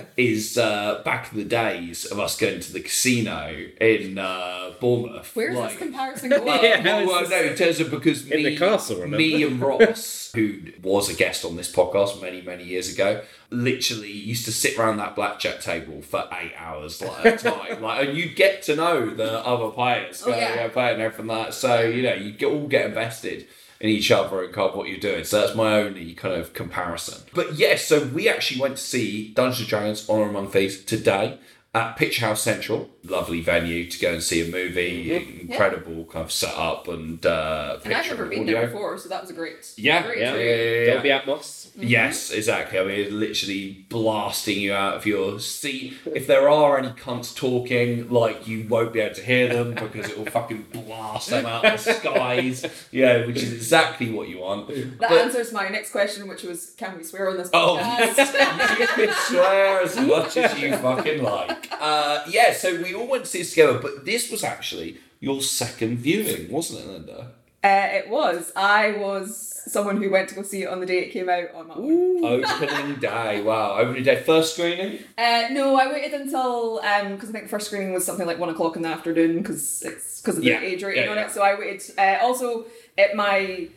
is 0.19 0.59
uh, 0.59 1.01
back 1.05 1.33
in 1.33 1.39
the 1.39 1.45
days 1.45 2.05
of 2.05 2.19
us 2.19 2.37
going 2.37 2.61
to 2.61 2.73
the 2.73 2.81
casino 2.81 3.55
in 3.81 4.19
uh, 4.19 4.73
Bournemouth. 4.81 5.31
Where's 5.35 5.57
like, 5.57 5.71
this 5.71 5.79
comparison 5.79 6.31
going? 6.31 6.47
Yeah. 6.47 6.83
Well, 6.83 7.01
How 7.01 7.07
well, 7.07 7.23
is 7.25 7.31
no, 7.31 7.37
in 7.43 7.55
terms 7.55 7.81
of 7.81 7.91
because 7.91 8.29
In 8.29 8.43
me, 8.43 8.51
the 8.51 8.57
castle, 8.59 8.97
remember? 8.97 9.17
me 9.19 9.43
and 9.45 9.61
Ross, 9.61 10.28
who 10.35 10.59
was 10.83 11.09
a 11.09 11.15
guest 11.15 11.45
on 11.45 11.57
this 11.57 11.71
podcast 11.73 12.21
many, 12.21 12.43
many 12.43 12.65
years 12.65 12.93
ago, 12.93 13.23
literally 13.51 14.13
used 14.13 14.45
to 14.45 14.53
sit 14.53 14.79
around 14.79 14.99
that 14.99 15.17
blackjack 15.17 15.61
table 15.61 16.03
for 16.03 16.29
eight 16.41 16.53
hours 16.57 17.01
like, 17.03 17.27
at 17.27 17.45
a 17.45 17.51
time. 17.51 17.83
like, 17.83 18.09
and 18.09 18.17
you'd 18.17 18.37
get 18.37 18.63
to 18.63 18.77
know 18.77 19.09
the 19.11 19.45
other 19.45 19.71
players, 19.71 20.23
Oh, 20.27 20.33
uh, 20.33 20.37
yeah. 20.37 20.57
going, 20.57 20.71
playing 20.71 21.01
everything 21.01 21.27
like 21.27 21.47
that. 21.47 21.55
So 21.55 21.81
you 21.81 22.03
know, 22.03 22.15
you 22.15 22.49
all 22.49 22.67
get 22.67 22.87
invested 22.87 23.47
in 23.81 23.89
each 23.89 24.11
other 24.11 24.43
and 24.43 24.53
kind 24.53 24.71
of 24.71 24.77
what 24.77 24.89
you're 24.89 24.99
doing. 24.99 25.23
So 25.25 25.41
that's 25.41 25.55
my 25.55 25.75
only 25.81 26.13
kind 26.15 26.35
of 26.35 26.53
comparison. 26.53 27.23
But 27.35 27.55
yes, 27.55 27.87
so 27.87 28.05
we 28.07 28.29
actually 28.29 28.61
went 28.61 28.77
to 28.77 28.83
see 28.83 29.29
Dungeons 29.35 29.61
and 29.61 29.69
Dragons 29.69 30.09
Honor 30.11 30.29
Among 30.29 30.51
Thieves 30.51 30.85
today 30.85 31.39
at 31.75 31.97
Picturehouse 31.99 32.39
Central. 32.39 32.89
Lovely 33.05 33.41
venue 33.41 33.89
to 33.89 33.99
go 33.99 34.13
and 34.15 34.23
see 34.23 34.47
a 34.47 34.51
movie. 34.51 35.15
Incredible 35.43 36.05
kind 36.07 36.25
of 36.25 36.33
setup 36.33 36.89
and 36.89 37.25
uh, 37.25 37.79
And 37.85 37.95
I've 37.95 38.03
picture 38.03 38.11
never 38.11 38.23
and 38.25 38.31
been 38.31 38.41
audio. 38.43 38.55
there 38.61 38.67
before, 38.67 38.99
so 38.99 39.09
that 39.09 39.21
was 39.23 39.31
a 39.31 39.35
great, 39.35 39.73
Yeah, 39.77 40.03
great 40.03 40.19
Yeah. 40.19 40.25
yeah, 40.25 40.33
treat. 40.35 40.47
yeah, 40.47 40.85
yeah, 40.87 40.95
Dolby 40.95 41.09
Atmos. 41.11 41.69
Yes, 41.81 42.31
exactly. 42.33 42.79
I 42.79 42.85
mean, 42.85 43.01
it's 43.01 43.13
literally 43.13 43.87
blasting 43.89 44.61
you 44.61 44.75
out 44.75 44.97
of 44.97 45.07
your 45.07 45.39
seat. 45.41 45.95
If 46.07 46.27
there 46.27 46.49
are 46.51 46.79
any 46.79 46.89
cunts 46.91 47.35
talking, 47.35 48.11
like 48.11 48.47
you 48.49 48.67
won't 48.69 48.93
be 48.93 49.01
able 49.01 49.15
to 49.15 49.23
hear 49.23 49.49
them 49.49 49.75
because 49.75 50.11
it 50.11 50.19
will 50.19 50.27
fucking 50.27 50.67
blast 50.73 51.31
them 51.31 51.47
out 51.47 51.65
of 51.65 51.85
the 51.85 51.93
skies. 51.95 52.67
Yeah, 52.91 53.25
which 53.27 53.37
is 53.43 53.53
exactly 53.53 54.11
what 54.11 54.29
you 54.29 54.39
want. 54.39 54.69
That 54.69 54.99
But- 54.99 55.13
answers 55.13 55.53
my 55.53 55.69
next 55.69 55.93
question, 55.93 56.29
which 56.29 56.43
was, 56.43 56.71
can 56.77 56.97
we 56.99 57.05
swear 57.05 57.31
on 57.31 57.37
this 57.39 57.49
Oh, 57.55 57.79
podcast? 57.81 58.79
you 58.81 58.87
can 59.07 59.15
swear 59.29 59.81
as 59.83 59.97
much 59.99 60.37
as 60.37 60.59
you 60.59 60.77
fucking 60.77 61.23
like. 61.23 61.58
Uh, 61.81 62.25
yeah, 62.29 62.53
so 62.53 62.81
we 62.83 62.95
all 62.95 63.07
went 63.07 63.25
to 63.25 63.31
see 63.31 63.39
this 63.39 63.51
together, 63.51 63.79
but 63.79 64.05
this 64.05 64.31
was 64.31 64.45
actually 64.45 64.99
your 65.21 65.41
second 65.41 65.99
viewing, 65.99 66.51
wasn't 66.51 66.81
it, 66.81 66.89
Linda? 66.89 67.31
Uh, 67.65 67.89
it 67.91 68.09
was. 68.09 68.53
I 68.55 68.93
was 68.93 69.45
someone 69.67 70.01
who 70.01 70.11
went 70.11 70.29
to 70.29 70.35
go 70.37 70.43
see 70.43 70.63
it 70.63 70.69
on 70.69 70.79
the 70.81 70.87
day 70.87 71.01
it 71.01 71.11
came 71.11 71.29
out 71.29 71.53
on 71.55 71.67
my. 71.67 71.75
Opening 72.29 73.01
day. 73.01 73.43
Wow, 73.43 73.79
opening 73.79 74.05
day. 74.05 74.23
First 74.23 74.55
screening? 74.55 75.01
Uh, 75.19 75.49
no, 75.51 75.77
I 75.77 75.93
waited 75.93 76.21
until 76.21 76.77
because 76.77 77.29
I 77.29 77.33
think 77.33 77.45
the 77.45 77.49
first 77.51 77.67
screening 77.67 77.93
was 77.93 78.05
something 78.07 78.27
like 78.27 78.39
one 78.39 78.49
o'clock 78.49 78.77
in 78.77 78.83
the 78.83 78.89
afternoon 78.89 79.39
because 79.39 79.83
it's 79.83 80.21
because 80.21 80.37
of 80.39 80.45
the 80.45 80.51
Yeah, 80.51 80.61
age 80.61 80.83
rating 80.85 81.05
yeah, 81.05 81.11
on 81.11 81.17
yeah. 81.17 81.27
it. 81.27 81.31
So 81.33 81.43
I 81.43 81.59
waited. 81.59 81.83
Uh, 81.99 82.19
also, 82.23 82.67
at 82.97 83.15
my 83.17 83.69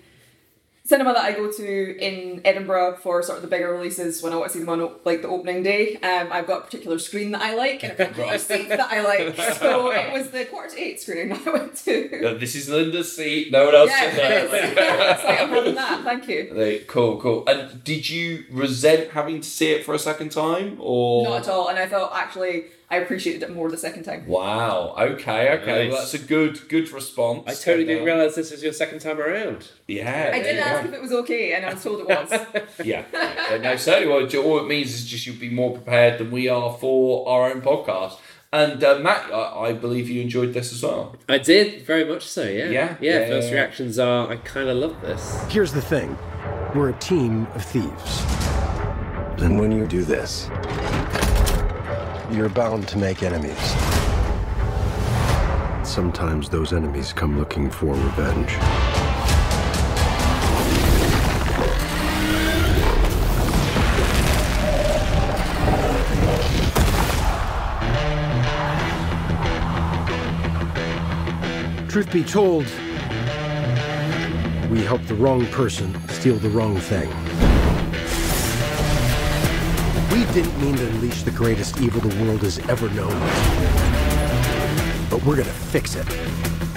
cinema 0.92 1.14
that 1.14 1.24
I 1.24 1.32
go 1.32 1.50
to 1.52 1.98
in 2.08 2.42
Edinburgh 2.44 2.98
for 2.98 3.24
sort 3.24 3.38
of 3.38 3.42
the 3.44 3.48
bigger 3.48 3.72
releases 3.72 4.22
when 4.22 4.34
I 4.34 4.36
want 4.36 4.52
to 4.52 4.58
see 4.58 4.64
them 4.64 4.70
on 4.76 4.92
like 5.06 5.22
the 5.22 5.30
opening 5.30 5.64
day, 5.64 5.96
um, 5.98 6.28
I've 6.32 6.48
got 6.48 6.58
a 6.62 6.66
particular 6.66 7.00
screen 7.00 7.32
that 7.32 7.42
I 7.42 7.56
like 7.56 7.82
and 7.84 7.94
a 7.94 7.96
particular 7.96 8.38
seat 8.38 8.68
that 8.70 8.92
I 8.92 9.02
like. 9.02 9.38
So 9.62 9.92
it 9.92 10.12
was 10.12 10.32
the 10.32 10.46
quarter 10.46 10.76
to 10.76 10.82
eight 10.82 11.00
screening 11.02 11.30
that 11.30 11.48
I 11.48 11.52
went 11.52 11.76
to. 11.86 12.26
Uh, 12.26 12.34
this 12.38 12.56
is 12.56 12.68
Linda's 12.70 13.16
seat. 13.16 13.52
No 13.52 13.66
one 13.66 13.76
else 13.76 13.90
Yeah, 13.90 14.10
can 14.10 14.20
it 14.20 14.44
is. 14.44 14.52
it's 14.54 15.24
like 15.24 15.42
I'm 15.42 15.50
having 15.50 15.76
that. 15.76 16.04
Thank 16.04 16.28
you. 16.28 16.84
Cool, 16.88 17.20
cool. 17.22 17.44
And 17.48 17.84
did 17.84 18.10
you 18.10 18.46
resent 18.52 19.12
having 19.12 19.40
to 19.42 19.50
see 19.50 19.72
it 19.72 19.86
for 19.86 19.94
a 19.94 20.00
second 20.00 20.30
time, 20.32 20.78
or 20.80 21.24
Not 21.24 21.42
at 21.44 21.50
all. 21.50 21.68
And 21.70 21.78
I 21.80 21.88
thought 21.88 22.12
actually 22.14 22.66
I 22.92 22.98
appreciated 22.98 23.44
it 23.44 23.54
more 23.54 23.72
the 23.72 23.78
second 23.78 24.04
time. 24.04 24.28
Wow. 24.28 24.94
Okay. 25.00 25.58
Okay. 25.60 25.88
Well, 25.88 26.00
that's 26.00 26.14
a 26.14 26.20
good, 26.20 26.68
good 26.68 26.92
response. 26.92 27.44
I 27.48 27.54
totally 27.54 27.86
didn't 27.86 28.04
uh, 28.04 28.06
realize 28.06 28.36
this 28.36 28.52
was 28.52 28.62
your 28.62 28.74
second 28.74 29.00
time 29.00 29.18
around. 29.18 29.70
Yeah. 29.88 30.32
I 30.34 30.40
did 30.40 30.58
there 30.58 30.66
ask 30.66 30.84
go. 30.84 30.90
if 30.90 30.96
it 30.96 31.02
was 31.02 31.14
okay, 31.14 31.54
and 31.54 31.66
I 31.66 31.74
was 31.74 31.82
told 31.82 32.02
it 32.02 32.08
was. 32.08 32.32
Yeah. 32.84 33.06
yeah. 33.14 33.58
No, 33.62 33.76
certainly. 33.78 34.14
What 34.14 34.36
all 34.36 34.60
it 34.60 34.68
means 34.68 34.94
is 34.94 35.06
just 35.06 35.26
you'll 35.26 35.38
be 35.38 35.50
more 35.50 35.72
prepared 35.74 36.20
than 36.20 36.32
we 36.32 36.50
are 36.50 36.74
for 36.74 37.30
our 37.30 37.50
own 37.50 37.62
podcast. 37.62 38.18
And 38.52 38.84
uh, 38.84 39.00
Matt, 39.00 39.34
I, 39.34 39.68
I 39.68 39.74
believe 39.74 40.10
you 40.10 40.22
enjoyed 40.22 40.54
this 40.54 40.74
as 40.74 40.84
well. 40.84 41.16
I 41.30 41.38
did 41.38 41.86
very 41.86 42.04
much 42.04 42.28
so. 42.28 42.44
Yeah. 42.44 42.66
Yeah? 42.66 42.72
Yeah. 42.72 42.96
Yeah, 43.00 43.28
first 43.28 43.48
yeah, 43.48 43.54
yeah. 43.54 43.62
reactions 43.62 44.00
are 44.00 44.30
I 44.30 44.36
kind 44.36 44.68
of 44.68 44.76
love 44.76 45.00
this. 45.00 45.42
Here's 45.48 45.72
the 45.72 45.82
thing 45.82 46.18
we're 46.76 46.90
a 46.90 47.00
team 47.00 47.48
of 47.56 47.64
thieves. 47.64 48.22
And 49.42 49.58
when 49.58 49.72
you 49.72 49.88
do 49.88 50.04
this, 50.04 50.50
you're 52.34 52.50
bound 52.50 52.88
to 52.88 52.98
make 52.98 53.24
enemies. 53.24 53.58
Sometimes 55.84 56.50
those 56.50 56.72
enemies 56.72 57.12
come 57.12 57.38
looking 57.38 57.70
for 57.70 57.94
revenge. 57.94 58.52
Truth 71.90 72.14
be 72.14 72.24
told, 72.24 72.66
we 74.70 74.82
helped 74.84 75.08
the 75.08 75.16
wrong 75.16 75.46
person 75.48 75.94
steal 76.08 76.38
the 76.38 76.50
wrong 76.50 76.78
thing. 76.78 77.10
We 80.12 80.26
didn't 80.34 80.60
mean 80.60 80.76
to 80.76 80.88
unleash 80.88 81.24
the 81.24 81.32
greatest 81.32 81.80
evil 81.80 82.02
the 82.02 82.24
world 82.24 82.42
has 82.42 82.60
ever 82.68 82.90
known. 82.90 83.18
But 85.10 85.24
we're 85.26 85.38
gonna 85.38 85.50
fix 85.50 85.96
it. 85.96 86.06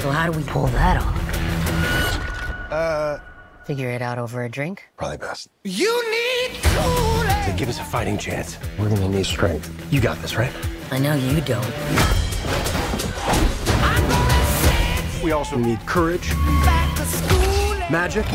So 0.01 0.11
how 0.11 0.31
do 0.31 0.39
we 0.39 0.45
pull 0.45 0.67
that 0.69 1.03
off? 1.03 2.73
Uh. 2.73 3.19
Figure 3.65 3.91
it 3.91 4.03
out 4.03 4.19
over 4.19 4.45
a 4.45 4.49
drink? 4.49 4.85
Probably 4.97 5.17
best. 5.17 5.49
You 5.65 5.93
need 6.11 6.61
to 6.63 7.55
give 7.57 7.69
us 7.69 7.81
a 7.81 7.85
fighting 7.85 8.19
chance. 8.19 8.59
We're 8.79 8.89
gonna 8.89 9.09
need 9.09 9.27
strength. 9.27 9.69
You 9.91 10.01
got 10.01 10.19
this, 10.23 10.37
right? 10.37 10.53
I 10.93 10.99
know 10.99 11.15
you 11.15 11.41
don't. 11.41 11.65
We 15.25 15.33
also 15.33 15.57
need 15.57 15.81
courage, 15.87 16.35
magic, 17.91 18.31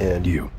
and 0.00 0.26
you. 0.26 0.50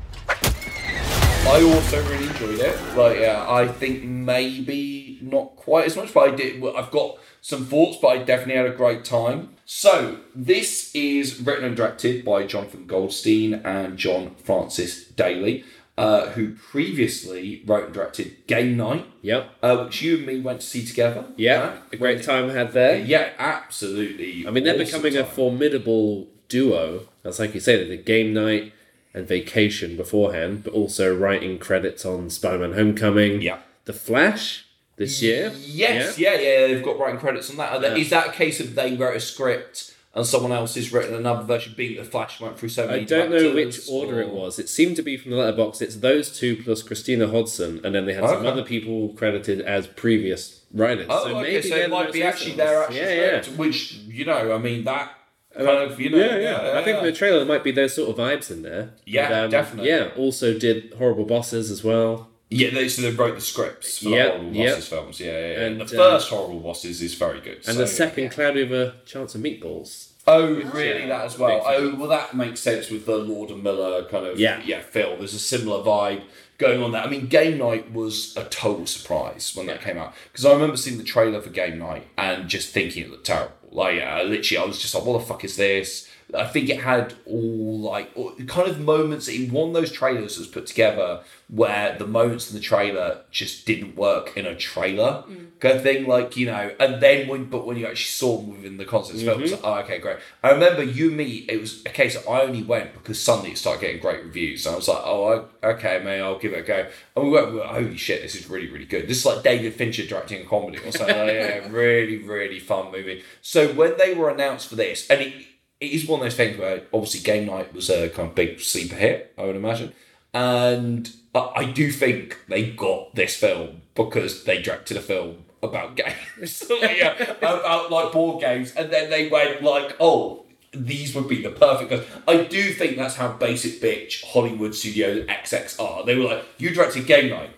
I 1.46 1.62
also 1.64 2.02
really 2.08 2.26
enjoyed 2.28 2.60
it. 2.60 2.96
Like, 2.96 3.18
yeah, 3.18 3.44
I 3.48 3.66
think 3.66 4.04
maybe 4.04 5.18
not 5.20 5.56
quite 5.56 5.86
as 5.86 5.96
much, 5.96 6.14
but 6.14 6.28
I 6.32 6.34
did. 6.36 6.62
I've 6.64 6.90
got 6.92 7.18
some 7.40 7.64
thoughts, 7.64 7.98
but 8.00 8.08
I 8.08 8.18
definitely 8.18 8.56
had 8.56 8.66
a 8.66 8.76
great 8.76 9.04
time. 9.04 9.56
So, 9.64 10.18
this 10.34 10.94
is 10.94 11.40
written 11.40 11.64
and 11.64 11.76
directed 11.76 12.24
by 12.24 12.46
Jonathan 12.46 12.86
Goldstein 12.86 13.54
and 13.54 13.96
John 13.98 14.36
Francis 14.44 15.04
Daly, 15.06 15.64
uh, 15.98 16.26
who 16.30 16.54
previously 16.54 17.62
wrote 17.66 17.86
and 17.86 17.94
directed 17.94 18.46
Game 18.46 18.76
Night, 18.76 19.06
Yep. 19.22 19.50
uh, 19.62 19.84
which 19.84 20.02
you 20.02 20.18
and 20.18 20.26
me 20.26 20.40
went 20.40 20.60
to 20.60 20.66
see 20.66 20.84
together. 20.84 21.24
Yeah. 21.36 21.78
A 21.92 21.96
great 21.96 22.22
time 22.22 22.50
had 22.50 22.72
there. 22.72 22.96
Yeah, 22.98 23.30
absolutely. 23.38 24.46
I 24.46 24.50
mean, 24.50 24.64
they're 24.64 24.74
awesome 24.80 25.02
becoming 25.02 25.16
a 25.16 25.24
formidable 25.24 26.28
duo. 26.48 27.08
That's 27.22 27.38
like 27.38 27.54
you 27.54 27.60
say, 27.60 27.76
did 27.76 28.04
game 28.04 28.32
night 28.34 28.72
and 29.12 29.26
vacation 29.26 29.96
beforehand, 29.96 30.64
but 30.64 30.72
also 30.72 31.14
writing 31.16 31.58
credits 31.58 32.04
on 32.04 32.30
Spider-Man: 32.30 32.72
Homecoming. 32.72 33.42
Yeah. 33.42 33.60
The 33.84 33.92
Flash 33.92 34.66
this 34.96 35.22
year. 35.22 35.52
Yes, 35.58 36.18
yeah, 36.18 36.34
yeah, 36.34 36.66
they've 36.66 36.84
got 36.84 36.98
writing 36.98 37.18
credits 37.18 37.50
on 37.50 37.56
that. 37.56 37.82
Is 37.96 38.10
that 38.10 38.28
a 38.28 38.32
case 38.32 38.60
of 38.60 38.74
they 38.74 38.94
wrote 38.96 39.16
a 39.16 39.20
script 39.20 39.94
and 40.12 40.26
someone 40.26 40.50
else 40.50 40.74
has 40.74 40.92
written 40.92 41.14
another 41.14 41.44
version, 41.44 41.74
being 41.76 41.96
the 41.96 42.04
Flash 42.04 42.40
went 42.40 42.58
through 42.58 42.70
so 42.70 42.86
many. 42.86 43.02
I 43.02 43.04
don't 43.04 43.30
know 43.30 43.54
which 43.54 43.76
directors, 43.76 43.88
order 43.88 44.20
it 44.20 44.28
oh. 44.30 44.34
was. 44.34 44.58
It 44.58 44.68
seemed 44.68 44.96
to 44.96 45.02
be 45.02 45.16
from 45.16 45.30
the 45.30 45.36
Letterboxd. 45.36 45.82
It's 45.82 45.96
those 45.96 46.36
two 46.36 46.60
plus 46.62 46.82
Christina 46.82 47.28
Hodson, 47.28 47.80
and 47.84 47.94
then 47.94 48.06
they 48.06 48.14
had 48.14 48.28
some 48.28 48.46
other 48.46 48.64
people 48.64 49.10
credited 49.10 49.60
as 49.60 49.86
previous 49.86 50.62
writers. 50.74 51.06
Oh, 51.08 51.24
so 51.24 51.38
okay, 51.38 51.52
maybe 51.52 51.68
so 51.68 51.76
it 51.76 51.90
might 51.90 52.12
be 52.12 52.22
actually 52.22 52.52
recent 52.52 52.56
their 52.58 52.82
actual 52.82 52.96
yeah, 52.96 53.12
yeah. 53.12 53.40
script, 53.42 53.58
which 53.58 53.92
you 54.08 54.24
know, 54.24 54.52
I 54.52 54.58
mean 54.58 54.84
that 54.84 55.12
kind 55.54 55.68
of 55.90 56.00
you 56.00 56.10
know, 56.10 56.18
yeah, 56.18 56.38
yeah. 56.38 56.78
I 56.78 56.84
think 56.84 56.98
yeah. 56.98 57.04
the 57.04 57.12
trailer 57.12 57.44
might 57.44 57.64
be 57.64 57.72
those 57.72 57.94
sort 57.94 58.10
of 58.10 58.16
vibes 58.16 58.50
in 58.50 58.62
there. 58.62 58.90
Yeah, 59.04 59.44
And, 59.44 59.50
definitely. 59.50 59.90
Yeah, 59.90 60.10
also 60.16 60.58
did 60.58 60.94
horrible 60.98 61.24
bosses 61.24 61.70
as 61.70 61.82
well. 61.82 62.28
Yeah, 62.50 62.70
they 62.70 62.88
so 62.88 63.02
they 63.02 63.12
wrote 63.12 63.36
the 63.36 63.40
scripts 63.40 63.98
for 63.98 64.08
Yep, 64.08 64.26
the 64.26 64.38
horrible 64.38 64.56
yep. 64.56 64.70
bosses 64.74 64.88
films. 64.88 65.20
Yeah, 65.20 65.26
yeah, 65.32 65.46
yeah. 65.52 65.60
And, 65.66 65.80
the 65.80 65.84
uh, 65.84 65.88
first 65.88 66.30
horrible 66.30 66.60
bosses 66.60 67.00
is 67.00 67.14
very 67.14 67.40
good. 67.40 67.56
And 67.56 67.64
so- 67.64 67.74
the 67.74 67.86
second, 67.86 68.30
Cloudy 68.30 68.64
with 68.64 68.72
a 68.72 68.94
Chance 69.06 69.34
of 69.36 69.40
Meatballs. 69.42 70.08
Oh, 70.26 70.46
really? 70.54 71.06
That 71.06 71.24
as 71.24 71.38
well. 71.38 71.62
Oh, 71.64 71.94
well, 71.96 72.08
that 72.08 72.34
makes 72.34 72.60
sense 72.60 72.90
with 72.90 73.06
the 73.06 73.16
Lord 73.16 73.50
and 73.50 73.62
Miller 73.62 74.04
kind 74.04 74.26
of 74.26 74.38
Yeah. 74.38 74.60
yeah 74.64 74.80
film. 74.80 75.18
There's 75.18 75.34
a 75.34 75.38
similar 75.38 75.82
vibe 75.82 76.22
going 76.58 76.82
on 76.82 76.92
there. 76.92 77.02
I 77.02 77.08
mean, 77.08 77.26
Game 77.26 77.58
Night 77.58 77.90
was 77.92 78.36
a 78.36 78.44
total 78.44 78.86
surprise 78.86 79.52
when 79.54 79.66
that 79.66 79.80
came 79.80 79.96
out 79.96 80.14
because 80.30 80.44
I 80.44 80.52
remember 80.52 80.76
seeing 80.76 80.98
the 80.98 81.04
trailer 81.04 81.40
for 81.40 81.50
Game 81.50 81.78
Night 81.78 82.06
and 82.18 82.48
just 82.48 82.68
thinking 82.70 83.04
it 83.04 83.10
looked 83.10 83.26
terrible. 83.26 83.54
Like, 83.70 84.02
uh, 84.02 84.22
literally, 84.24 84.62
I 84.62 84.66
was 84.66 84.78
just 84.78 84.94
like, 84.94 85.04
"What 85.04 85.20
the 85.20 85.26
fuck 85.26 85.44
is 85.44 85.56
this?" 85.56 86.08
I 86.34 86.46
think 86.46 86.68
it 86.68 86.80
had 86.80 87.14
all 87.26 87.80
like 87.80 88.14
kind 88.46 88.68
of 88.68 88.80
moments 88.80 89.28
in 89.28 89.52
one 89.52 89.68
of 89.68 89.74
those 89.74 89.92
trailers 89.92 90.36
that 90.36 90.40
was 90.40 90.48
put 90.48 90.66
together 90.66 91.22
where 91.48 91.96
the 91.98 92.06
moments 92.06 92.50
in 92.50 92.56
the 92.56 92.62
trailer 92.62 93.22
just 93.30 93.66
didn't 93.66 93.96
work 93.96 94.36
in 94.36 94.46
a 94.46 94.54
trailer 94.54 95.24
mm. 95.28 95.48
kind 95.58 95.76
of 95.76 95.82
thing. 95.82 96.06
Like 96.06 96.36
you 96.36 96.46
know, 96.46 96.74
and 96.78 97.02
then 97.02 97.28
when 97.28 97.46
but 97.46 97.66
when 97.66 97.76
you 97.76 97.86
actually 97.86 98.04
saw 98.04 98.38
them 98.38 98.50
within 98.50 98.76
the 98.76 98.84
concept 98.84 99.18
the 99.18 99.24
film, 99.24 99.40
it 99.40 99.42
was 99.42 99.52
mm-hmm. 99.52 99.64
like, 99.64 99.76
oh, 99.76 99.84
okay, 99.84 99.98
great. 99.98 100.18
I 100.42 100.50
remember 100.50 100.82
you 100.82 101.10
me. 101.10 101.46
It 101.48 101.60
was 101.60 101.84
a 101.84 101.90
case 101.90 102.16
of 102.16 102.28
I 102.28 102.42
only 102.42 102.62
went 102.62 102.94
because 102.94 103.22
suddenly 103.22 103.52
it 103.52 103.58
started 103.58 103.80
getting 103.80 104.00
great 104.00 104.24
reviews. 104.24 104.66
And 104.66 104.74
I 104.74 104.76
was 104.76 104.88
like, 104.88 105.02
oh, 105.04 105.48
I- 105.62 105.66
okay, 105.70 106.00
maybe 106.04 106.22
I'll 106.22 106.38
give 106.38 106.52
it 106.52 106.60
a 106.60 106.62
go. 106.62 106.88
And 107.16 107.24
we 107.24 107.30
went, 107.30 107.48
we 107.48 107.58
were, 107.58 107.66
holy 107.66 107.96
shit, 107.96 108.22
this 108.22 108.34
is 108.34 108.48
really, 108.48 108.70
really 108.70 108.84
good. 108.84 109.08
This 109.08 109.18
is 109.18 109.26
like 109.26 109.42
David 109.42 109.74
Fincher 109.74 110.06
directing 110.06 110.42
a 110.42 110.44
comedy 110.48 110.78
or 110.78 110.92
something. 110.92 111.16
Like, 111.16 111.26
yeah, 111.32 111.68
really, 111.70 112.18
really 112.18 112.58
fun 112.58 112.92
movie. 112.92 113.22
So 113.42 113.72
when 113.72 113.96
they 113.98 114.14
were 114.14 114.30
announced 114.30 114.68
for 114.68 114.76
this, 114.76 115.08
and 115.08 115.20
it, 115.20 115.46
it 115.80 115.92
is 115.92 116.06
one 116.06 116.20
of 116.20 116.24
those 116.24 116.36
things 116.36 116.58
where 116.58 116.82
obviously 116.92 117.20
Game 117.20 117.46
Night 117.46 117.72
was 117.72 117.88
a 117.88 118.08
kind 118.10 118.28
of 118.28 118.34
big 118.34 118.60
sleeper 118.60 118.96
hit, 118.96 119.32
I 119.38 119.44
would 119.44 119.56
imagine. 119.56 119.92
And 120.34 121.10
I, 121.34 121.64
do 121.64 121.90
think 121.90 122.38
they 122.48 122.70
got 122.70 123.14
this 123.14 123.34
film 123.34 123.82
because 123.94 124.44
they 124.44 124.60
directed 124.60 124.96
a 124.96 125.00
film 125.00 125.44
about 125.62 125.96
games, 125.96 126.64
yeah, 126.70 127.30
about 127.30 127.90
like 127.90 128.12
board 128.12 128.40
games, 128.40 128.74
and 128.74 128.92
then 128.92 129.10
they 129.10 129.28
went 129.28 129.62
like, 129.62 129.96
oh, 129.98 130.44
these 130.72 131.14
would 131.14 131.28
be 131.28 131.42
the 131.42 131.50
perfect. 131.50 131.90
guys. 131.90 132.06
I 132.28 132.44
do 132.44 132.72
think 132.72 132.96
that's 132.96 133.16
how 133.16 133.32
basic 133.32 133.80
bitch 133.80 134.24
Hollywood 134.24 134.74
Studios 134.74 135.26
XX 135.26 135.80
are. 135.80 136.04
They 136.04 136.14
were 136.14 136.26
like, 136.26 136.44
you 136.58 136.70
directed 136.70 137.06
Game 137.06 137.30
Night. 137.30 137.50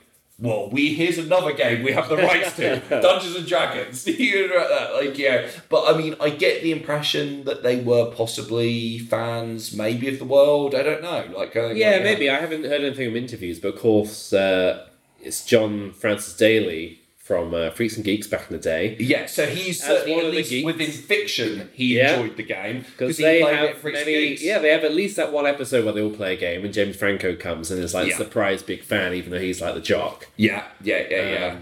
Well, 0.42 0.70
we 0.70 0.94
here's 0.94 1.18
another 1.18 1.52
game 1.52 1.85
we 1.85 1.92
have 1.92 2.09
the 2.09 2.16
rights 2.16 2.57
to, 2.57 2.81
Dungeons 2.90 3.37
and 3.37 3.46
Dragons. 3.46 4.05
you 4.09 4.48
know 4.48 4.68
that, 4.68 4.92
like 4.94 5.16
yeah. 5.16 5.48
But 5.68 5.94
I 5.94 5.96
mean, 5.96 6.16
I 6.20 6.31
get 6.31 6.62
the 6.64 6.72
impression 6.72 7.44
that 7.44 7.62
they 7.62 7.76
were 7.81 8.11
possibly 8.11 8.98
fans, 8.98 9.72
maybe 9.72 10.09
of 10.09 10.18
the 10.18 10.24
world. 10.24 10.74
I 10.74 10.83
don't 10.83 11.00
know. 11.00 11.28
Like, 11.35 11.55
uh, 11.55 11.68
Yeah, 11.68 11.92
like, 11.92 12.02
maybe. 12.02 12.28
I 12.28 12.40
haven't 12.40 12.64
heard 12.64 12.83
anything 12.83 13.11
from 13.11 13.16
interviews, 13.16 13.61
but 13.61 13.74
of 13.74 13.81
course, 13.81 14.33
uh, 14.33 14.85
it's 15.20 15.44
John 15.44 15.92
Francis 15.92 16.37
Daly 16.37 17.01
from 17.33 17.55
uh, 17.55 17.71
Freaks 17.71 17.97
and 17.97 18.05
Geeks 18.05 18.27
back 18.27 18.51
in 18.51 18.57
the 18.57 18.62
day. 18.62 18.95
Yeah, 19.01 19.25
so 19.25 19.47
he's 19.47 19.81
As 19.81 19.87
certainly 19.87 20.12
one 20.16 20.21
at 20.21 20.27
of 20.27 20.33
the 20.33 20.37
least 20.38 20.51
geeks. 20.51 20.66
within 20.66 20.90
fiction 20.90 21.71
he 21.73 21.97
Yeah. 21.97 22.16
enjoyed 22.21 22.37
the 22.37 22.42
game 22.42 22.81
Because 22.83 23.16
they 23.16 23.40
have 23.40 23.83
many, 23.83 24.05
Geeks. 24.05 24.42
yeah, 24.42 24.59
they 24.59 24.68
have 24.68 24.85
at 24.85 24.95
least 24.95 25.16
that 25.16 25.33
one 25.33 25.47
episode 25.47 25.85
where 25.87 25.95
they 25.95 26.03
all 26.03 26.11
play 26.11 26.35
a 26.35 26.37
game, 26.37 26.62
and 26.62 26.75
James 26.75 26.95
Franco 26.95 27.35
comes 27.35 27.71
and 27.71 27.83
is 27.83 27.95
like 27.95 28.09
Yeah. 28.11 28.18
surprise 28.18 28.62
big 28.62 28.83
fan, 28.85 29.14
even 29.14 29.31
though 29.31 29.38
he's 29.40 29.62
like 29.62 29.75
the 29.75 29.81
jock. 29.81 30.29
yeah, 30.37 30.64
yeah, 30.83 31.05
yeah, 31.11 31.31
yeah. 31.33 31.57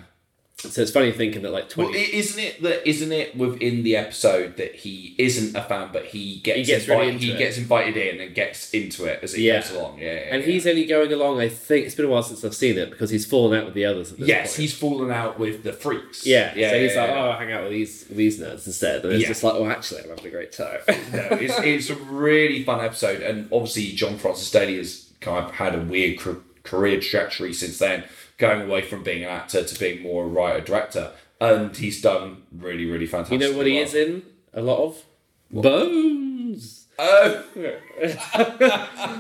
So 0.61 0.83
it's 0.83 0.91
funny 0.91 1.11
thinking 1.13 1.41
that 1.43 1.53
like 1.53 1.69
twenty. 1.71 1.99
i- 1.99 2.11
isn't 2.13 2.39
it 2.39 2.63
that 2.63 2.87
isn't 2.89 3.13
it 3.13 3.35
within 3.37 3.83
the 3.83 3.97
episode 3.97 4.59
that 4.59 4.75
he 4.75 5.15
isn't 5.17 5.57
a 5.57 5.63
fan, 5.63 5.89
but 5.93 6.05
he 6.07 6.37
gets 6.41 6.59
He 6.59 6.65
gets 6.65 6.87
really 6.87 7.01
invited, 7.09 7.15
into 7.15 7.27
he 7.27 7.33
it. 7.33 7.39
gets 7.39 7.57
invited 7.59 7.97
in 7.97 8.21
and 8.21 8.35
gets 8.35 8.71
into 8.75 9.05
it 9.07 9.21
as 9.23 9.33
it 9.35 9.41
Yeah. 9.41 9.61
goes 9.61 9.71
along. 9.71 9.99
Yeah, 9.99 10.13
yeah, 10.13 10.19
and 10.35 10.43
yeah. 10.43 10.49
he's 10.53 10.67
only 10.67 10.85
going 10.85 11.13
along. 11.13 11.41
I 11.41 11.49
think 11.49 11.87
it's 11.87 11.95
been 11.95 12.05
a 12.05 12.09
while 12.09 12.23
since 12.23 12.45
I've 12.45 12.55
seen 12.55 12.77
it 12.77 12.91
because 12.91 13.09
he's 13.11 13.25
fallen 13.25 13.59
out 13.59 13.65
with 13.65 13.75
the 13.75 13.87
others. 13.87 14.13
At 14.13 14.19
this 14.19 14.29
yes, 14.29 14.49
point. 14.53 14.61
he's 14.61 14.75
fallen 14.75 15.11
out 15.11 15.39
with 15.39 15.63
the 15.63 15.73
freaks. 15.73 16.27
yeah, 16.27 16.53
yeah. 16.55 16.71
So 16.71 16.79
he's 16.81 16.97
like, 16.97 17.11
oh, 17.11 17.15
I'll 17.15 17.39
hang 17.39 17.53
out 17.53 17.63
with 17.63 17.73
these 17.73 18.05
with 18.09 18.19
these 18.19 18.39
nerds 18.39 18.67
instead, 18.67 19.05
and 19.05 19.15
it's 19.15 19.27
just 19.27 19.43
like, 19.43 19.55
oh, 19.55 19.67
actually, 19.67 20.03
I'm 20.03 20.11
having 20.11 20.27
a 20.27 20.31
great 20.31 20.53
time. 20.53 20.81
no, 20.89 21.29
it's, 21.41 21.59
it's 21.61 21.91
a 21.91 21.95
really 21.97 22.65
fun 22.65 22.85
episode, 22.85 23.23
and 23.23 23.49
obviously 23.51 23.93
John 23.93 24.19
Francis 24.19 24.51
Daly 24.51 24.77
has 24.77 25.07
kind 25.21 25.45
of 25.45 25.53
had 25.53 25.75
a 25.75 25.79
weird 25.79 26.19
career 26.65 27.01
trajectory 27.01 27.53
since 27.55 27.79
then, 27.79 28.05
going 28.41 28.63
away 28.63 28.83
from 28.83 29.05
being 29.05 29.23
an 29.23 29.31
actor 29.31 29.63
to 29.63 29.79
being 29.79 30.03
more 30.03 30.25
a 30.25 30.27
writer 30.27 30.61
director, 30.61 31.13
and 31.41 31.77
he's 31.77 32.03
done 32.03 32.43
really, 32.53 32.87
really 32.87 33.07
fantastic. 33.07 33.41
you 33.41 33.47
know 33.51 33.57
what 33.57 33.67
he 33.67 33.75
well. 33.75 33.83
is 33.85 33.95
in 33.95 34.23
a 34.53 34.61
lot 34.63 34.79
of 34.85 35.05
Bones. 35.53 36.87
Oh, 36.99 37.45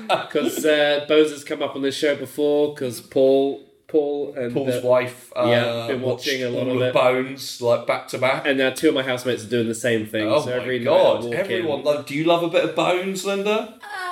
Because 0.09 0.64
uh, 0.64 1.04
Bones 1.09 1.30
has 1.30 1.44
come 1.44 1.62
up 1.62 1.74
on 1.76 1.83
this 1.83 1.96
show 1.96 2.14
before. 2.16 2.74
Because 2.74 3.00
Paul, 3.00 3.61
Paul, 3.88 4.35
and 4.37 4.52
Paul's 4.52 4.76
uh, 4.76 4.80
wife. 4.85 5.33
Uh, 5.35 5.46
yeah, 5.48 5.87
been 5.88 6.02
watching 6.02 6.42
a 6.42 6.48
lot 6.50 6.68
all 6.68 6.76
of 6.76 6.83
it. 6.83 6.94
Bones 6.94 7.61
like 7.61 7.87
back 7.87 8.09
to 8.09 8.18
back. 8.18 8.46
and 8.46 8.59
now 8.59 8.70
two 8.70 8.88
of 8.88 8.94
my 8.94 9.02
housemates 9.02 9.44
are 9.44 9.48
doing 9.48 9.68
the 9.68 9.74
same 9.74 10.06
thing. 10.06 10.28
Oh 10.28 10.40
so 10.40 10.50
my 10.50 10.56
every 10.56 10.78
god! 10.80 11.33
Everyone, 11.33 11.80
in- 11.80 11.85
like, 11.85 12.06
do 12.06 12.14
you 12.14 12.24
love 12.24 12.42
a 12.42 12.48
bit 12.48 12.64
of 12.64 12.74
Bones, 12.76 13.24
Linda? 13.24 13.74
Uh, 13.83 14.10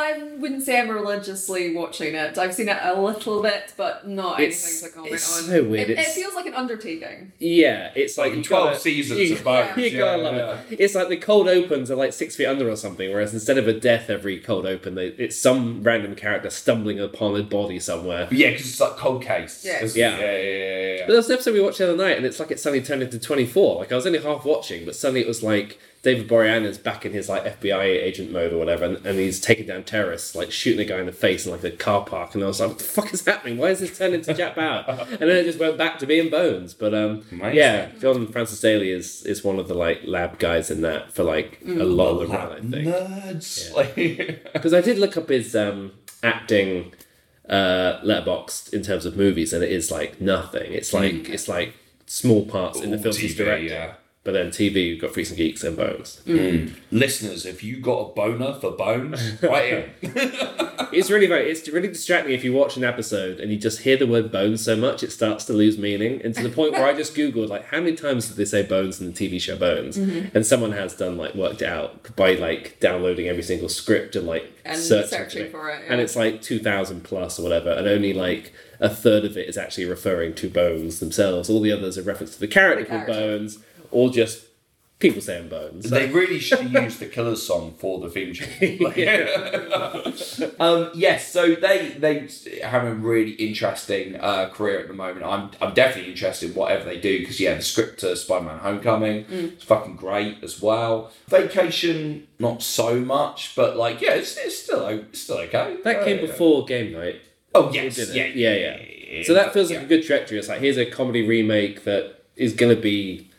I 0.00 0.22
wouldn't 0.38 0.62
say 0.62 0.80
I'm 0.80 0.88
religiously 0.88 1.74
watching 1.74 2.14
it. 2.14 2.38
I've 2.38 2.54
seen 2.54 2.68
it 2.68 2.78
a 2.82 3.00
little 3.00 3.42
bit, 3.42 3.72
but 3.76 4.08
not 4.08 4.40
It's- 4.40 4.64
anything 4.64 4.88
to 4.88 4.94
comment 4.94 5.14
it's 5.14 5.38
on. 5.38 5.44
so 5.44 5.64
weird. 5.64 5.90
It, 5.90 5.98
it 5.98 6.06
feels 6.06 6.34
like 6.34 6.46
an 6.46 6.54
undertaking. 6.54 7.32
Yeah, 7.38 7.90
it's 7.94 8.16
like 8.18 8.34
Like 8.34 8.44
12 8.44 8.64
gotta- 8.70 8.78
seasons 8.80 9.20
you, 9.20 9.36
of 9.36 9.44
Bones, 9.44 9.76
You 9.76 9.98
gotta 9.98 10.22
yeah, 10.22 10.28
love 10.28 10.60
it. 10.70 10.80
It's 10.80 10.94
like 10.94 11.08
the 11.08 11.16
cold 11.16 11.48
opens 11.48 11.90
are 11.90 11.96
like 11.96 12.12
six 12.12 12.36
feet 12.36 12.46
under 12.46 12.68
or 12.70 12.76
something, 12.76 13.10
whereas 13.10 13.32
instead 13.34 13.58
of 13.58 13.68
a 13.68 13.72
death 13.72 14.10
every 14.10 14.38
cold 14.40 14.66
open, 14.66 14.94
they, 14.94 15.08
it's 15.08 15.36
some 15.36 15.82
random 15.82 16.14
character 16.14 16.50
stumbling 16.50 16.98
upon 17.00 17.38
a 17.38 17.42
body 17.42 17.78
somewhere. 17.78 18.28
Yeah, 18.30 18.50
because 18.50 18.66
it's 18.68 18.80
like 18.80 18.96
cold 18.96 19.22
case. 19.22 19.64
Yeah. 19.64 19.82
isn't? 19.84 19.98
Yeah. 20.00 20.18
yeah, 20.18 20.24
yeah, 20.24 20.38
yeah, 20.38 20.92
yeah. 20.94 20.98
But 21.02 21.06
there 21.08 21.16
was 21.16 21.28
an 21.28 21.34
episode 21.34 21.54
we 21.54 21.60
watched 21.60 21.78
the 21.78 21.84
other 21.92 21.96
night, 21.96 22.16
and 22.16 22.24
it's 22.26 22.40
like 22.40 22.50
it 22.50 22.60
suddenly 22.60 22.84
turned 22.84 23.02
into 23.02 23.18
24. 23.18 23.78
Like, 23.80 23.92
I 23.92 23.96
was 23.96 24.06
only 24.06 24.18
half 24.20 24.44
watching, 24.44 24.84
but 24.84 24.94
suddenly 24.94 25.20
it 25.20 25.28
was 25.28 25.42
like 25.42 25.78
David 26.02 26.28
Boreanaz 26.28 26.82
back 26.82 27.04
in 27.04 27.12
his 27.12 27.28
like 27.28 27.44
FBI 27.60 27.82
agent 27.82 28.32
mode 28.32 28.54
or 28.54 28.56
whatever, 28.58 28.84
and, 28.86 29.04
and 29.06 29.18
he's 29.18 29.38
taking 29.38 29.66
down 29.66 29.84
terrorists, 29.84 30.34
like 30.34 30.50
shooting 30.50 30.80
a 30.80 30.84
guy 30.86 30.98
in 30.98 31.04
the 31.04 31.12
face 31.12 31.44
in 31.44 31.52
like 31.52 31.62
a 31.62 31.70
car 31.70 32.04
park. 32.06 32.34
And 32.34 32.42
I 32.42 32.46
was 32.46 32.58
like, 32.58 32.70
what 32.70 32.78
the 32.78 32.84
fuck 32.84 33.12
is 33.12 33.22
happening? 33.24 33.58
Why 33.58 33.68
is 33.68 33.80
this 33.80 33.98
turned 33.98 34.14
into 34.14 34.32
Jack 34.32 34.54
Bauer? 34.56 34.84
and 35.10 35.18
then 35.20 35.28
it 35.28 35.44
just 35.44 35.58
went 35.58 35.76
back 35.76 35.98
to 35.98 36.06
being 36.06 36.30
Bones. 36.30 36.72
But 36.72 36.94
um, 36.94 37.22
Amazing. 37.30 37.56
yeah, 37.58 37.90
John 38.00 38.26
Francis 38.28 38.60
Daly 38.60 38.90
is, 38.90 39.26
is 39.26 39.44
one 39.44 39.58
of 39.58 39.68
the 39.68 39.74
like 39.74 40.00
lab 40.06 40.38
guys 40.38 40.70
in 40.70 40.80
that 40.80 41.12
for 41.12 41.22
like 41.22 41.60
a 41.66 41.84
lot 41.84 42.12
of 42.12 42.20
the 42.20 42.34
run, 42.34 42.52
I 42.52 42.60
think. 42.60 42.88
Nerds. 42.88 43.70
Like, 43.76 44.52
Because 44.54 44.72
I 44.72 44.80
did 44.80 44.98
look 44.98 45.18
up 45.18 45.28
his 45.28 45.54
um, 45.54 45.92
acting 46.22 46.94
uh, 47.48 48.00
Letterboxd 48.02 48.72
in 48.72 48.82
terms 48.82 49.04
of 49.04 49.16
movies, 49.18 49.52
and 49.52 49.62
it 49.62 49.70
is 49.70 49.90
like 49.90 50.18
nothing. 50.20 50.72
It's 50.72 50.94
like 50.94 51.28
it's 51.28 51.46
like 51.48 51.74
small 52.06 52.46
parts 52.46 52.80
in 52.80 52.90
the 52.90 52.96
Ooh, 52.96 53.02
films 53.02 53.18
he's 53.18 53.36
directing. 53.36 53.68
yeah. 53.68 53.94
But 54.22 54.32
then 54.32 54.48
TV, 54.48 54.86
you've 54.88 55.00
got 55.00 55.14
Freaks 55.14 55.30
and 55.30 55.38
Geeks 55.38 55.64
and 55.64 55.76
Bones. 55.76 56.20
Mm. 56.26 56.38
Mm. 56.38 56.74
listeners, 56.90 57.46
if 57.46 57.64
you 57.64 57.80
got 57.80 58.10
a 58.10 58.14
boner 58.14 58.52
for 58.54 58.70
Bones, 58.72 59.42
right 59.42 59.90
in. 60.04 60.32
It's 60.92 61.10
really 61.10 61.26
very, 61.26 61.50
it's 61.50 61.68
really 61.68 61.88
distracting 61.88 62.32
if 62.34 62.44
you 62.44 62.52
watch 62.52 62.76
an 62.76 62.84
episode 62.84 63.38
and 63.38 63.52
you 63.52 63.58
just 63.58 63.80
hear 63.80 63.96
the 63.96 64.06
word 64.06 64.32
bones 64.32 64.64
so 64.64 64.76
much 64.76 65.02
it 65.02 65.12
starts 65.12 65.44
to 65.46 65.52
lose 65.52 65.78
meaning. 65.78 66.20
And 66.22 66.34
to 66.34 66.42
the 66.42 66.48
point 66.48 66.72
where 66.72 66.84
I 66.84 66.94
just 66.94 67.14
googled 67.14 67.48
like 67.48 67.66
how 67.66 67.78
many 67.78 67.94
times 67.94 68.28
did 68.28 68.36
they 68.36 68.44
say 68.44 68.62
bones 68.62 69.00
in 69.00 69.06
the 69.06 69.12
TV 69.12 69.40
show 69.40 69.56
Bones? 69.56 69.96
Mm-hmm. 69.96 70.36
And 70.36 70.44
someone 70.44 70.72
has 70.72 70.96
done 70.96 71.16
like 71.16 71.34
worked 71.34 71.62
it 71.62 71.68
out 71.68 72.16
by 72.16 72.34
like 72.34 72.78
downloading 72.80 73.28
every 73.28 73.42
single 73.42 73.68
script 73.68 74.16
and 74.16 74.26
like 74.26 74.52
And 74.64 74.78
searching, 74.78 75.10
searching 75.10 75.50
for 75.50 75.70
it, 75.70 75.82
And 75.88 75.98
yeah. 75.98 76.04
it's 76.04 76.16
like 76.16 76.42
two 76.42 76.58
thousand 76.58 77.04
plus 77.04 77.38
or 77.38 77.42
whatever, 77.42 77.70
and 77.70 77.86
only 77.86 78.12
like 78.12 78.52
a 78.80 78.88
third 78.88 79.24
of 79.24 79.36
it 79.36 79.48
is 79.48 79.58
actually 79.58 79.84
referring 79.84 80.34
to 80.34 80.48
Bones 80.48 81.00
themselves. 81.00 81.50
All 81.50 81.60
the 81.60 81.72
others 81.72 81.98
are 81.98 82.02
reference 82.02 82.34
to 82.34 82.40
the 82.40 82.48
character 82.48 82.84
The 82.84 82.90
called. 82.90 83.06
Bones, 83.06 83.58
or 83.90 84.10
just 84.10 84.46
people 84.98 85.22
saying 85.22 85.48
Bones. 85.48 85.88
So- 85.88 85.94
They 85.94 86.08
really 86.08 86.38
should 86.38 86.70
use 86.72 86.98
the 86.98 87.06
Killers 87.06 87.42
song 87.46 87.74
for 87.78 88.00
the 88.00 88.10
theme 88.10 88.34
tune. 88.34 88.78
Like- 88.80 88.98
um, 90.60 90.90
yes, 90.94 91.30
so 91.32 91.54
they 91.54 91.88
they 91.98 92.28
have 92.62 92.84
a 92.84 92.94
really 92.94 93.32
interesting 93.32 94.16
uh, 94.16 94.48
career 94.50 94.80
at 94.80 94.88
the 94.88 94.94
moment. 94.94 95.24
I'm 95.24 95.50
I'm 95.60 95.74
definitely 95.74 96.10
interested 96.12 96.50
in 96.50 96.54
whatever 96.56 96.84
they 96.84 96.98
do 97.00 97.20
because 97.20 97.40
yeah, 97.40 97.54
the 97.54 97.62
script 97.62 98.00
to 98.00 98.14
Spider-Man: 98.16 98.58
Homecoming 98.58 99.24
is 99.30 99.62
fucking 99.62 99.96
great 99.96 100.42
as 100.42 100.60
well. 100.60 101.10
Vacation, 101.28 102.26
not 102.38 102.62
so 102.62 103.00
much, 103.00 103.54
but 103.56 103.76
like 103.76 104.00
yeah, 104.00 104.12
it's, 104.14 104.36
it's 104.36 104.58
still 104.62 104.86
it's 104.86 105.20
still 105.22 105.38
okay. 105.38 105.78
that 105.84 106.00
Uh, 106.00 106.04
came 106.04 106.20
before 106.20 106.64
Game 106.64 106.92
Night. 106.92 107.20
Oh 107.54 107.70
yes, 107.72 107.96
did 107.96 108.10
it? 108.10 108.36
yeah, 108.36 108.52
yeah, 108.52 108.76
yeah. 109.10 109.22
So 109.24 109.34
that 109.34 109.52
feels 109.52 109.70
like 109.70 109.80
a 109.82 109.86
good 109.86 110.04
trajectory. 110.04 110.38
It's 110.38 110.48
like 110.48 110.60
here's 110.60 110.76
a 110.78 110.86
comedy 110.86 111.26
remake 111.26 111.84
that 111.84 112.22
is 112.36 112.52
going 112.54 112.74
to 112.74 112.80
be 112.80 113.29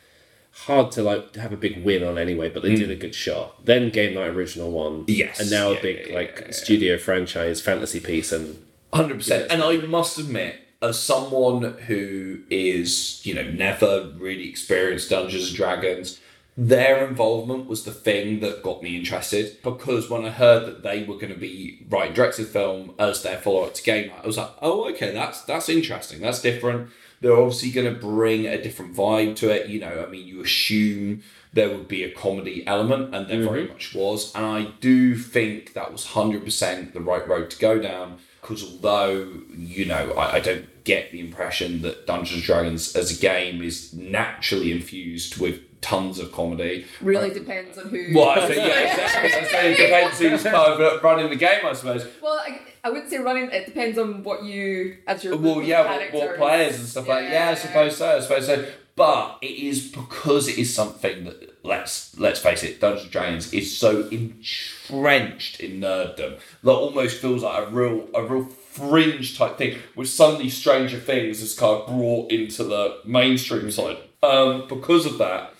hard 0.52 0.92
to 0.94 1.04
like 1.04 1.36
have 1.36 1.54
a 1.54 1.58
big 1.58 1.84
win 1.84 2.04
on 2.04 2.18
anyway, 2.18 2.50
but 2.50 2.62
they 2.64 2.74
mm. 2.74 2.78
did 2.78 2.92
a 2.92 2.96
good 2.96 3.16
shot. 3.16 3.66
Then 3.66 3.90
Game 3.90 4.14
Night 4.14 4.28
Original 4.30 4.72
one, 4.72 5.06
Yes, 5.08 5.40
and 5.40 5.50
now 5.50 5.72
yeah, 5.72 5.78
a 5.78 5.82
big 5.82 6.08
yeah, 6.08 6.16
like 6.16 6.44
yeah. 6.46 6.52
studio 6.52 6.98
franchise 6.98 7.62
fantasy 7.62 8.00
piece, 8.00 8.32
and 8.32 8.58
Hundred 8.94 9.18
percent. 9.18 9.50
And 9.50 9.64
I 9.64 9.78
must 9.78 10.18
admit, 10.18 10.60
as 10.82 11.02
someone 11.02 11.64
who 11.64 12.42
is, 12.50 13.26
you 13.26 13.34
know, 13.34 13.50
never 13.50 14.12
really 14.18 14.50
experienced 14.50 15.10
Dungeons 15.10 15.48
and 15.48 15.56
Dragons, 15.56 16.20
their 16.58 17.08
involvement 17.08 17.68
was 17.68 17.86
the 17.86 17.94
thing 17.94 18.42
that 18.42 18.62
got 18.62 18.84
me 18.84 18.98
interested. 18.98 19.58
Because 19.64 20.10
when 20.10 20.26
I 20.26 20.30
heard 20.30 20.66
that 20.66 20.84
they 20.84 21.04
were 21.04 21.16
going 21.16 21.34
to 21.34 21.40
be 21.40 21.86
writing 21.90 22.14
directed 22.14 22.48
film 22.48 22.94
as 23.00 23.24
their 23.24 23.38
follow 23.38 23.64
up 23.64 23.76
to 23.76 23.84
Game 23.84 24.10
Night, 24.10 24.20
I 24.24 24.28
was 24.28 24.38
like, 24.38 24.52
oh, 24.62 24.90
okay, 24.90 25.14
that's 25.14 25.42
that's 25.44 25.70
interesting. 25.70 26.20
That's 26.20 26.42
different. 26.42 26.90
They're 27.22 27.38
obviously 27.38 27.72
going 27.72 27.94
to 27.94 28.00
bring 28.00 28.48
a 28.48 28.62
different 28.62 28.96
vibe 28.96 29.36
to 29.38 29.50
it. 29.50 29.70
You 29.70 29.80
know, 29.80 30.04
I 30.06 30.10
mean, 30.10 30.28
you 30.28 30.42
assume 30.42 31.24
there 31.54 31.70
would 31.70 31.88
be 31.88 32.04
a 32.04 32.12
comedy 32.12 32.66
element, 32.66 33.14
and 33.14 33.28
there 33.28 33.44
very 33.44 33.64
mm-hmm. 33.64 33.74
much 33.74 33.94
was. 33.94 34.34
And 34.36 34.46
I 34.46 34.72
do 34.80 35.16
think 35.16 35.74
that 35.74 35.92
was 35.92 36.08
hundred 36.08 36.44
percent 36.44 36.94
the 36.94 37.02
right 37.02 37.28
road 37.28 37.50
to 37.52 37.60
go 37.60 37.80
down 37.80 38.18
because 38.42 38.64
although 38.64 39.30
you 39.56 39.86
know 39.86 40.14
I, 40.14 40.36
I 40.36 40.40
don't 40.40 40.84
get 40.84 41.12
the 41.12 41.20
impression 41.20 41.84
that 41.84 42.08
Dungeons 42.08 42.38
and 42.38 42.44
Dragons 42.44 42.96
as 42.96 43.16
a 43.16 43.22
game 43.22 43.62
is 43.62 43.94
naturally 43.94 44.72
infused 44.72 45.40
with 45.40 45.62
tons 45.82 46.20
of 46.20 46.32
comedy. 46.32 46.86
Really 47.02 47.32
depends 47.32 47.78
on 47.78 47.90
who. 47.90 48.14
Well, 48.14 48.30
I 48.30 48.48
think 48.48 48.58
yeah, 48.58 48.92
exactly. 48.92 49.34
I 49.34 49.44
say 49.46 49.74
it 49.74 49.78
depends 49.78 50.20
who's 50.20 50.44
kind 50.44 50.56
of 50.56 51.04
running 51.04 51.30
the 51.30 51.36
game, 51.36 51.66
I 51.66 51.74
suppose. 51.74 52.08
Well, 52.22 52.34
I, 52.34 52.60
I 52.84 52.90
wouldn't 52.90 53.10
say 53.10 53.18
running. 53.18 53.50
It 53.52 53.66
depends 53.66 53.98
on 53.98 54.24
what 54.24 54.44
you 54.44 54.98
as 55.08 55.24
your 55.24 55.38
Well, 55.38 55.62
yeah, 55.62 55.84
what, 55.84 56.14
what 56.14 56.38
players 56.38 56.78
and 56.80 56.88
stuff 56.88 57.08
like 57.08 57.30
yeah, 57.30 57.50
I 57.50 57.54
suppose 57.56 57.98
so. 57.98 58.18
I 58.18 58.20
suppose 58.20 58.46
so. 58.46 58.66
But 58.96 59.40
it 59.42 59.48
is 59.48 59.88
because 59.88 60.48
it 60.48 60.58
is 60.58 60.74
something 60.74 61.24
that 61.24 61.64
let's 61.64 62.18
let's 62.18 62.40
face 62.40 62.64
it, 62.64 62.80
Dungeons 62.80 63.04
and 63.04 63.12
Dragons 63.12 63.54
is 63.54 63.78
so 63.78 64.08
entrenched 64.10 65.60
in 65.60 65.80
nerddom 65.80 66.40
that 66.64 66.72
almost 66.72 67.18
feels 67.22 67.44
like 67.44 67.68
a 67.68 67.72
real 67.72 68.08
a 68.14 68.24
real 68.24 68.46
fringe 68.46 69.38
type 69.38 69.58
thing, 69.58 69.78
which 69.96 70.10
suddenly 70.10 70.50
Stranger 70.50 71.00
Things 71.00 71.42
is 71.42 71.58
kind 71.58 71.82
of 71.82 71.88
brought 71.88 72.32
into 72.32 72.64
the 72.64 73.00
mainstream 73.06 73.72
side. 73.72 73.98
Um, 74.24 74.68
because 74.68 75.06
of 75.06 75.18
that, 75.18 75.54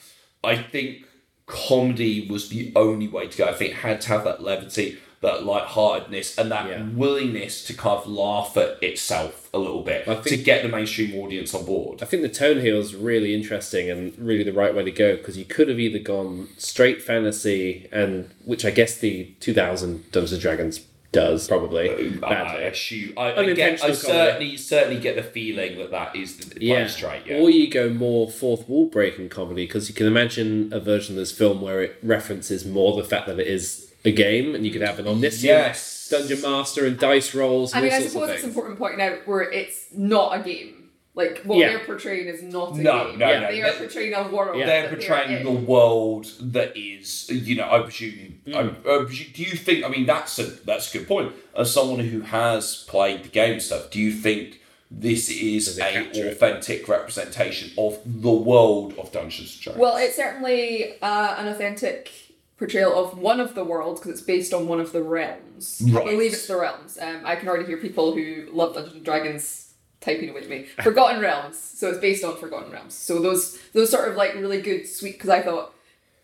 I 0.44 0.56
think 0.56 1.06
comedy 1.46 2.28
was 2.30 2.50
the 2.50 2.72
only 2.76 3.08
way 3.08 3.28
to 3.28 3.38
go. 3.38 3.46
I 3.46 3.54
think 3.54 3.72
it 3.72 3.78
had 3.78 4.02
to 4.02 4.08
have 4.10 4.24
that 4.24 4.42
levity, 4.42 4.98
that 5.22 5.44
lightheartedness, 5.44 6.38
and 6.38 6.52
that 6.52 6.68
Yeah. 6.68 6.88
willingness 6.96 7.64
to 7.66 7.74
kind 7.74 8.00
of 8.00 8.08
laugh 8.08 8.56
at 8.58 8.82
itself 8.82 9.50
a 9.54 9.60
little 9.60 9.84
bit 9.84 10.08
I 10.08 10.16
to 10.16 10.38
get 10.38 10.64
the 10.64 10.70
mainstream 10.70 11.16
audience 11.20 11.54
on 11.54 11.66
board. 11.66 12.02
I 12.02 12.06
think 12.06 12.22
the 12.24 12.30
tone 12.30 12.62
here 12.62 12.76
is 12.76 12.96
really 12.96 13.36
interesting 13.36 13.90
and 13.92 14.14
really 14.18 14.44
the 14.44 14.54
right 14.54 14.74
way 14.74 14.84
to 14.84 14.92
go 14.92 15.18
because 15.18 15.38
you 15.38 15.46
could 15.46 15.68
have 15.68 15.80
either 15.80 16.00
gone 16.00 16.48
straight 16.58 17.02
fantasy 17.02 17.88
and 17.92 18.30
which 18.46 18.64
I 18.66 18.72
guess 18.72 18.98
the 18.98 19.34
2000 19.42 20.12
Dungeons 20.12 20.32
and 20.32 20.42
Dragons 20.42 20.80
does 21.12 21.48
probably 21.48 21.90
I 21.90 22.10
badly. 22.18 22.64
assume 22.64 23.14
I, 23.18 23.34
I, 23.34 23.54
get, 23.54 23.84
I 23.84 23.92
certainly 23.92 24.56
certainly 24.58 25.00
get 25.02 25.16
the 25.18 25.24
feeling 25.24 25.78
that 25.78 25.92
that 25.92 26.16
is 26.16 26.38
the 26.38 26.56
the 26.56 26.66
yeah. 26.66 26.76
play 26.76 26.88
straight. 26.88 27.22
Yeah. 27.26 27.40
Or 27.40 27.50
you 27.50 27.70
go 27.70 27.90
more 27.90 28.30
fourth 28.30 28.68
wall 28.70 28.86
breaking 28.88 29.30
comedy 29.30 29.66
because 29.66 29.90
you 29.90 29.96
can 29.96 30.08
imagine 30.08 30.72
a 30.72 30.80
version 30.80 31.16
of 31.16 31.20
this 31.20 31.32
film 31.32 31.62
where 31.62 31.82
it 31.82 31.98
references 32.02 32.66
more 32.66 32.96
the 32.96 33.08
fact 33.08 33.28
that 33.28 33.40
it 33.40 33.48
is 33.48 33.92
a 34.06 34.12
game 34.12 34.56
and 34.56 34.66
you 34.66 34.72
could 34.72 34.82
have 34.82 35.00
an 35.00 35.08
omniscient 35.08 35.44
Yes. 35.44 36.08
dungeon 36.10 36.42
master 36.42 36.86
and 36.86 36.98
dice 36.98 37.36
rolls. 37.36 37.74
I 37.74 37.80
And 37.80 37.84
mean, 37.86 37.94
all 37.94 37.98
I 37.98 38.00
sorts 38.02 38.14
suppose 38.14 38.30
it's 38.30 38.42
things. 38.42 38.54
important 38.56 38.80
point 38.80 39.02
out 39.02 39.28
where 39.28 39.42
it's 39.52 39.88
not 39.96 40.40
a 40.40 40.44
game. 40.44 40.81
Like 41.14 41.42
what 41.44 41.58
Yeah. 41.58 41.70
they're 41.70 41.80
portraying 41.86 42.28
is 42.28 42.42
not 42.42 42.74
a 42.74 42.82
No, 42.82 43.10
game. 43.10 43.20
no, 43.20 43.30
Yeah. 43.30 43.40
no. 43.42 43.52
They 43.52 43.62
are 43.62 43.72
They- 43.74 43.78
portraying 43.80 44.14
a 44.14 44.28
world. 44.30 44.58
Yeah. 44.58 44.66
They're 44.66 44.82
that 44.84 44.92
portraying 44.92 45.38
in. 45.40 45.44
the 45.44 45.52
world 45.52 46.32
that 46.40 46.72
is, 46.78 47.30
you 47.30 47.56
know, 47.56 47.70
I 47.70 47.80
presume. 47.82 48.40
Hmm. 48.46 48.56
I, 48.56 48.60
I 48.62 49.04
presume- 49.06 49.28
do 49.34 49.44
you 49.44 49.58
think? 49.58 49.84
I 49.84 49.90
mean, 49.90 50.06
that's 50.06 50.40
a 50.40 50.44
that's 50.44 50.94
a 50.94 50.98
good 51.00 51.08
point. 51.10 51.34
As 51.56 51.74
someone 51.74 52.00
who 52.00 52.22
has 52.22 52.86
played 52.88 53.24
the 53.24 53.30
game 53.30 53.60
stuff, 53.60 53.92
do 53.92 54.00
you 54.00 54.14
think 54.14 54.62
this 54.90 55.30
is 55.30 55.66
Does 55.66 55.78
a 55.80 55.82
capture 55.92 56.28
it? 56.28 56.32
authentic 56.34 56.88
representation 56.88 57.72
of 57.78 58.00
the 58.06 58.32
world 58.32 58.94
of 58.98 59.12
Dungeons 59.12 59.54
and 59.56 59.62
Dragons? 59.64 59.82
Well, 59.82 59.98
it's 59.98 60.16
certainly 60.16 60.94
uh, 61.02 61.36
an 61.38 61.48
authentic 61.50 62.10
portrayal 62.58 62.94
of 63.04 63.18
one 63.18 63.40
of 63.42 63.54
the 63.56 63.64
worlds 63.66 64.00
because 64.00 64.14
it's 64.14 64.22
based 64.22 64.54
on 64.54 64.68
one 64.68 64.80
of 64.80 64.92
the 64.94 65.02
realms. 65.04 65.82
Right. 65.92 66.08
I 66.08 66.12
believe 66.12 66.32
it's 66.34 66.48
the 66.48 66.58
realms. 66.58 66.98
Um, 67.02 67.22
I 67.26 67.36
can 67.36 67.48
already 67.50 67.66
hear 67.66 67.78
people 67.78 68.14
who 68.14 68.46
love 68.54 68.76
Dungeons 68.76 68.96
and 68.96 69.04
Dragons 69.06 69.61
typing 70.02 70.30
away 70.30 70.42
to 70.42 70.50
me. 70.50 70.66
Forgotten 70.84 71.22
Realms. 71.22 71.58
So 71.58 71.90
it's 71.90 72.00
based 72.00 72.24
on 72.24 72.36
Forgotten 72.38 72.72
Realms. 72.72 72.94
So 72.94 73.20
those 73.20 73.60
those 73.74 73.90
sort 73.90 74.10
of 74.10 74.16
like 74.16 74.34
really 74.36 74.62
good, 74.62 74.88
sweet. 74.88 75.14
Because 75.14 75.30
I 75.30 75.42
thought, 75.42 75.74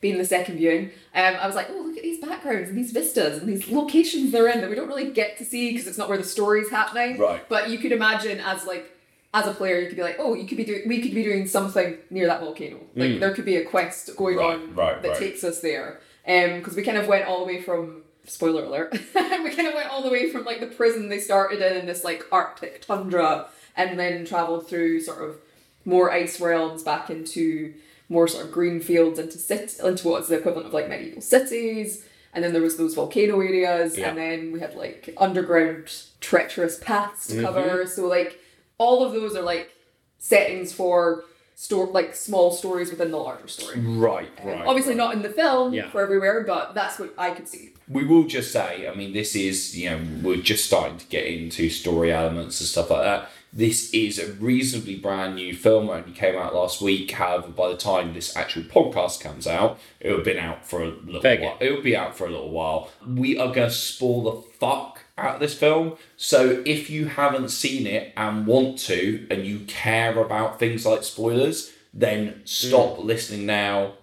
being 0.02 0.18
the 0.18 0.26
second 0.26 0.58
viewing, 0.58 0.92
um, 1.16 1.36
I 1.40 1.48
was 1.48 1.56
like, 1.56 1.68
oh 1.70 1.82
look 1.82 1.98
at 1.98 2.04
these 2.04 2.20
backgrounds 2.20 2.70
and 2.70 2.78
these 2.78 2.92
vistas 2.92 3.40
and 3.40 3.48
these 3.48 3.70
locations 3.70 4.32
they're 4.32 4.48
in 4.50 4.62
that 4.62 4.70
we 4.70 4.76
don't 4.76 4.88
really 4.88 5.12
get 5.12 5.38
to 5.38 5.46
see 5.46 5.72
because 5.72 5.88
it's 5.88 5.98
not 5.98 6.10
where 6.10 6.18
the 6.18 6.24
story's 6.24 6.70
happening. 6.70 7.18
Right. 7.18 7.48
But 7.48 7.70
you 7.70 7.78
could 7.80 7.92
imagine 7.92 8.40
as 8.40 8.66
like 8.66 8.92
as 9.34 9.46
a 9.46 9.54
player, 9.54 9.80
you 9.80 9.88
could 9.88 9.98
be 9.98 10.04
like, 10.04 10.16
oh, 10.20 10.34
you 10.34 10.48
could 10.48 10.58
be 10.58 10.64
doing, 10.64 10.84
we 10.88 11.02
could 11.02 11.14
be 11.14 11.24
doing 11.24 11.46
something 11.48 11.98
near 12.10 12.26
that 12.28 12.40
volcano. 12.40 12.80
Like 12.96 13.20
there 13.20 13.34
could 13.34 13.46
be 13.46 13.58
a 13.58 13.66
quest 13.66 14.16
going 14.16 14.38
Right, 14.38 14.56
on 14.56 14.74
right, 14.74 15.02
that 15.02 15.10
right. 15.10 15.18
takes 15.20 15.44
us 15.44 15.60
there. 15.60 16.00
Um, 16.28 16.58
because 16.60 16.76
we 16.76 16.82
kind 16.84 16.98
of 16.98 17.08
went 17.08 17.26
all 17.28 17.40
the 17.40 17.46
way 17.46 17.62
from 17.62 18.04
spoiler 18.26 18.64
alert, 18.66 18.92
we 19.16 19.50
kind 19.56 19.68
of 19.68 19.74
went 19.74 19.90
all 19.90 20.02
the 20.02 20.10
way 20.10 20.30
from 20.30 20.44
like 20.46 20.60
the 20.60 20.68
prison 20.68 21.10
they 21.10 21.20
started 21.20 21.62
in, 21.62 21.78
in 21.78 21.86
this 21.86 22.04
like 22.04 22.26
Arctic 22.32 22.82
tundra, 22.86 23.48
and 23.78 23.98
then 23.98 24.26
traveled 24.26 24.68
through 24.68 25.00
sort 25.00 25.22
of 25.24 25.38
more 25.86 26.12
ice 26.12 26.42
realms 26.42 26.84
back 26.84 27.10
into 27.10 27.74
more 28.10 28.28
sort 28.28 28.46
of 28.46 28.52
green 28.52 28.82
fields 28.82 29.20
into 29.20 29.38
sit 29.38 29.80
into 29.84 30.08
what's 30.10 30.28
the 30.28 30.36
equivalent 30.38 30.68
of 30.68 30.74
like 30.74 30.90
medieval 30.90 31.22
cities. 31.22 32.04
And 32.34 32.44
then 32.44 32.54
there 32.54 32.62
was 32.62 32.78
those 32.78 32.94
volcano 32.94 33.40
areas, 33.40 33.98
Yeah. 33.98 34.10
and 34.10 34.18
then 34.18 34.52
we 34.52 34.60
had 34.60 34.76
like 34.76 35.14
underground 35.18 35.92
treacherous 36.22 36.78
paths 36.80 37.28
to 37.28 37.42
cover. 37.42 37.86
So 37.88 38.06
like 38.08 38.40
all 38.78 39.04
of 39.06 39.14
those 39.14 39.36
are 39.36 39.42
like 39.42 39.72
settings 40.20 40.74
for 40.74 41.24
store 41.56 41.88
like 41.88 42.14
small 42.16 42.52
stories 42.52 42.92
within 42.92 43.10
the 43.10 43.18
larger 43.18 43.48
story. 43.48 43.80
right, 43.80 44.30
Um, 44.44 44.48
right. 44.48 44.66
Obviously 44.68 44.94
not 44.94 45.16
in 45.16 45.24
the 45.24 45.30
film 45.30 45.74
Yeah. 45.74 45.90
for 45.90 46.02
everywhere, 46.02 46.44
but 46.46 46.76
that's 46.76 47.00
what 47.00 47.14
I 47.18 47.32
could 47.32 47.48
see. 47.48 47.72
we 47.90 48.04
will 48.06 48.26
just 48.26 48.52
say, 48.52 48.88
I 48.88 48.94
mean, 48.94 49.14
this 49.14 49.34
is, 49.36 49.76
you 49.78 49.90
know, 49.90 50.00
we're 50.22 50.36
just 50.38 50.66
starting 50.66 50.98
to 50.98 51.06
get 51.08 51.26
into 51.26 51.70
story 51.70 52.12
elements 52.12 52.60
and 52.60 52.68
stuff 52.68 52.92
like 52.92 53.02
that. 53.04 53.30
This 53.54 53.94
is 53.94 54.20
a 54.20 54.34
reasonably 54.34 54.96
brand 54.96 55.36
new 55.36 55.56
film. 55.56 55.90
It 55.90 55.94
only 55.94 56.12
came 56.12 56.36
out 56.36 56.54
last 56.54 56.82
week. 56.82 57.12
However, 57.12 57.48
by 57.48 57.70
the 57.70 57.78
time 57.78 58.14
this 58.14 58.36
actual 58.36 58.64
podcast 58.64 59.22
comes 59.22 59.48
out, 59.48 59.80
it 60.00 60.10
will 60.10 60.18
have 60.18 60.26
been 60.26 60.38
out 60.38 60.66
for 60.66 60.84
a 60.84 60.88
little 60.88 61.22
Fair 61.22 61.42
while. 61.42 61.58
It 61.60 61.72
will 61.72 61.82
be 61.82 61.96
out 61.96 62.16
for 62.18 62.28
a 62.28 62.30
little 62.30 62.52
while. 62.52 62.90
We 63.08 63.38
are 63.38 63.54
going 63.54 63.70
to 63.70 63.72
spoil 63.72 64.24
the 64.24 64.42
fuck 64.60 65.06
out 65.18 65.36
of 65.36 65.40
this 65.40 65.58
film. 65.58 65.98
So 66.18 66.62
if 66.66 66.90
you 66.90 67.06
haven't 67.08 67.50
seen 67.50 67.88
it 67.88 68.14
and 68.16 68.46
want 68.46 68.78
to, 68.80 69.26
and 69.32 69.46
you 69.46 69.60
care 69.62 70.18
about 70.20 70.60
things 70.60 70.86
like 70.86 71.04
spoilers, 71.04 71.72
then 71.94 72.42
stop 72.46 72.98
mm. 72.98 73.06
listening 73.06 73.46
now 73.46 73.94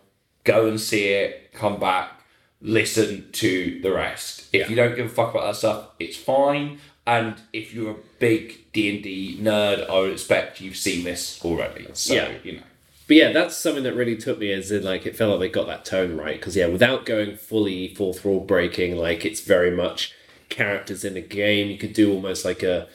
go 0.45 0.67
and 0.67 0.81
see 0.81 1.09
it, 1.09 1.53
come 1.53 1.81
back, 1.81 2.21
listen 2.61 3.31
to 3.33 3.81
the 3.83 3.93
rest. 3.93 4.45
If 4.53 4.63
Yeah. 4.63 4.69
you 4.69 4.77
don't 4.77 4.95
give 4.95 5.07
a 5.07 5.09
fuck 5.09 5.35
about 5.35 5.47
that 5.47 5.57
stuff, 5.57 5.89
it's 5.99 6.17
fine. 6.17 6.79
And 7.07 7.37
if 7.53 7.75
you're 7.75 7.93
a 7.93 7.97
big 8.19 8.64
D 8.75 8.95
and 8.95 9.03
D 9.03 9.39
nerd, 9.41 9.89
I 9.89 9.99
would 10.01 10.13
expect 10.13 10.61
you've 10.61 10.77
seen 10.77 11.05
this 11.05 11.41
already. 11.45 11.89
So 11.95 12.15
Yeah. 12.15 12.33
you 12.43 12.53
know. 12.53 12.63
But 13.07 13.17
yeah, 13.19 13.33
that's 13.33 13.55
something 13.57 13.83
that 13.85 13.95
really 13.95 14.17
took 14.17 14.39
me 14.39 14.51
as 14.53 14.71
in 14.71 14.83
like 14.83 15.05
it 15.07 15.15
felt 15.17 15.31
like 15.33 15.41
they 15.41 15.49
got 15.61 15.67
that 15.67 15.85
tone 15.85 16.17
right 16.17 16.37
because 16.37 16.57
yeah, 16.57 16.67
without 16.67 17.05
going 17.07 17.37
fully 17.37 17.95
fourth 17.95 18.25
wall 18.25 18.41
breaking, 18.41 18.97
like 18.97 19.25
it's 19.25 19.41
very 19.41 19.71
much 19.71 20.13
characters 20.49 21.05
in 21.05 21.17
a 21.17 21.21
game. 21.21 21.69
You 21.71 21.79
could 21.79 21.93
do 21.93 22.13
almost 22.13 22.45
like 22.45 22.63
a 22.63 22.89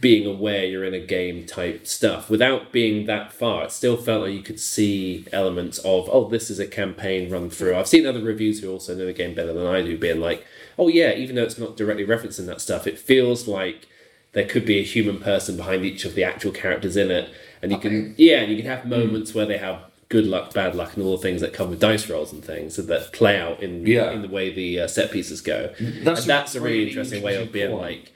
being 0.00 0.26
aware 0.26 0.64
you're 0.64 0.84
in 0.84 0.94
a 0.94 0.98
game 0.98 1.44
type 1.44 1.86
stuff 1.86 2.30
without 2.30 2.72
being 2.72 3.04
that 3.04 3.30
far. 3.34 3.64
It 3.64 3.70
still 3.70 3.98
felt 3.98 4.22
like 4.22 4.32
you 4.32 4.42
could 4.42 4.58
see 4.58 5.26
elements 5.30 5.76
of 5.80 6.08
oh, 6.10 6.26
this 6.28 6.48
is 6.50 6.58
a 6.58 6.66
campaign 6.66 7.30
run 7.30 7.50
through. 7.50 7.76
I've 7.76 7.86
seen 7.86 8.06
other 8.06 8.22
reviews 8.22 8.60
who 8.60 8.70
also 8.72 8.94
know 8.94 9.04
the 9.04 9.12
game 9.12 9.34
better 9.34 9.52
than 9.52 9.66
I 9.66 9.82
do, 9.82 9.98
being 9.98 10.20
like, 10.20 10.46
oh 10.78 10.88
yeah, 10.88 11.12
even 11.12 11.36
though 11.36 11.42
it's 11.44 11.58
not 11.58 11.76
directly 11.76 12.06
referencing 12.06 12.46
that 12.46 12.62
stuff, 12.62 12.86
it 12.86 12.98
feels 12.98 13.46
like 13.46 13.88
there 14.32 14.46
could 14.46 14.64
be 14.64 14.78
a 14.78 14.82
human 14.84 15.18
person 15.18 15.56
behind 15.56 15.84
each 15.84 16.04
of 16.04 16.14
the 16.14 16.24
actual 16.24 16.52
characters 16.52 16.96
in 16.96 17.10
it, 17.10 17.28
and 17.62 17.72
you 17.72 17.78
can 17.78 18.14
yeah, 18.16 18.38
and 18.40 18.50
you 18.50 18.56
can 18.58 18.66
have 18.66 18.86
moments 18.86 19.34
where 19.34 19.46
they 19.46 19.58
have 19.58 19.80
good 20.08 20.26
luck, 20.26 20.52
bad 20.52 20.74
luck, 20.74 20.94
and 20.96 21.04
all 21.04 21.16
the 21.16 21.22
things 21.22 21.40
that 21.40 21.52
come 21.52 21.70
with 21.70 21.78
dice 21.80 22.08
rolls 22.10 22.32
and 22.32 22.44
things 22.44 22.74
that 22.76 23.12
play 23.12 23.38
out 23.38 23.62
in 23.62 23.86
Yeah. 23.86 24.10
in 24.10 24.22
the 24.22 24.28
way 24.28 24.52
the 24.52 24.80
uh, 24.80 24.88
set 24.88 25.10
pieces 25.12 25.40
go. 25.40 25.72
That's 25.78 26.22
and 26.22 26.30
a 26.30 26.32
that's 26.34 26.54
a 26.54 26.60
really 26.60 26.78
really 26.78 26.88
interesting 26.88 27.22
way 27.22 27.36
of 27.40 27.52
being 27.52 27.70
point. 27.70 27.82
like 27.82 28.12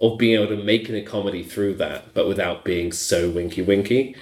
of 0.00 0.18
being 0.18 0.34
able 0.40 0.48
to 0.56 0.62
make 0.62 0.88
a 0.90 1.00
comedy 1.02 1.42
through 1.42 1.74
that, 1.76 2.12
but 2.14 2.28
without 2.28 2.64
being 2.64 2.92
so 2.92 3.30
winky 3.30 3.62
winky. 3.62 4.14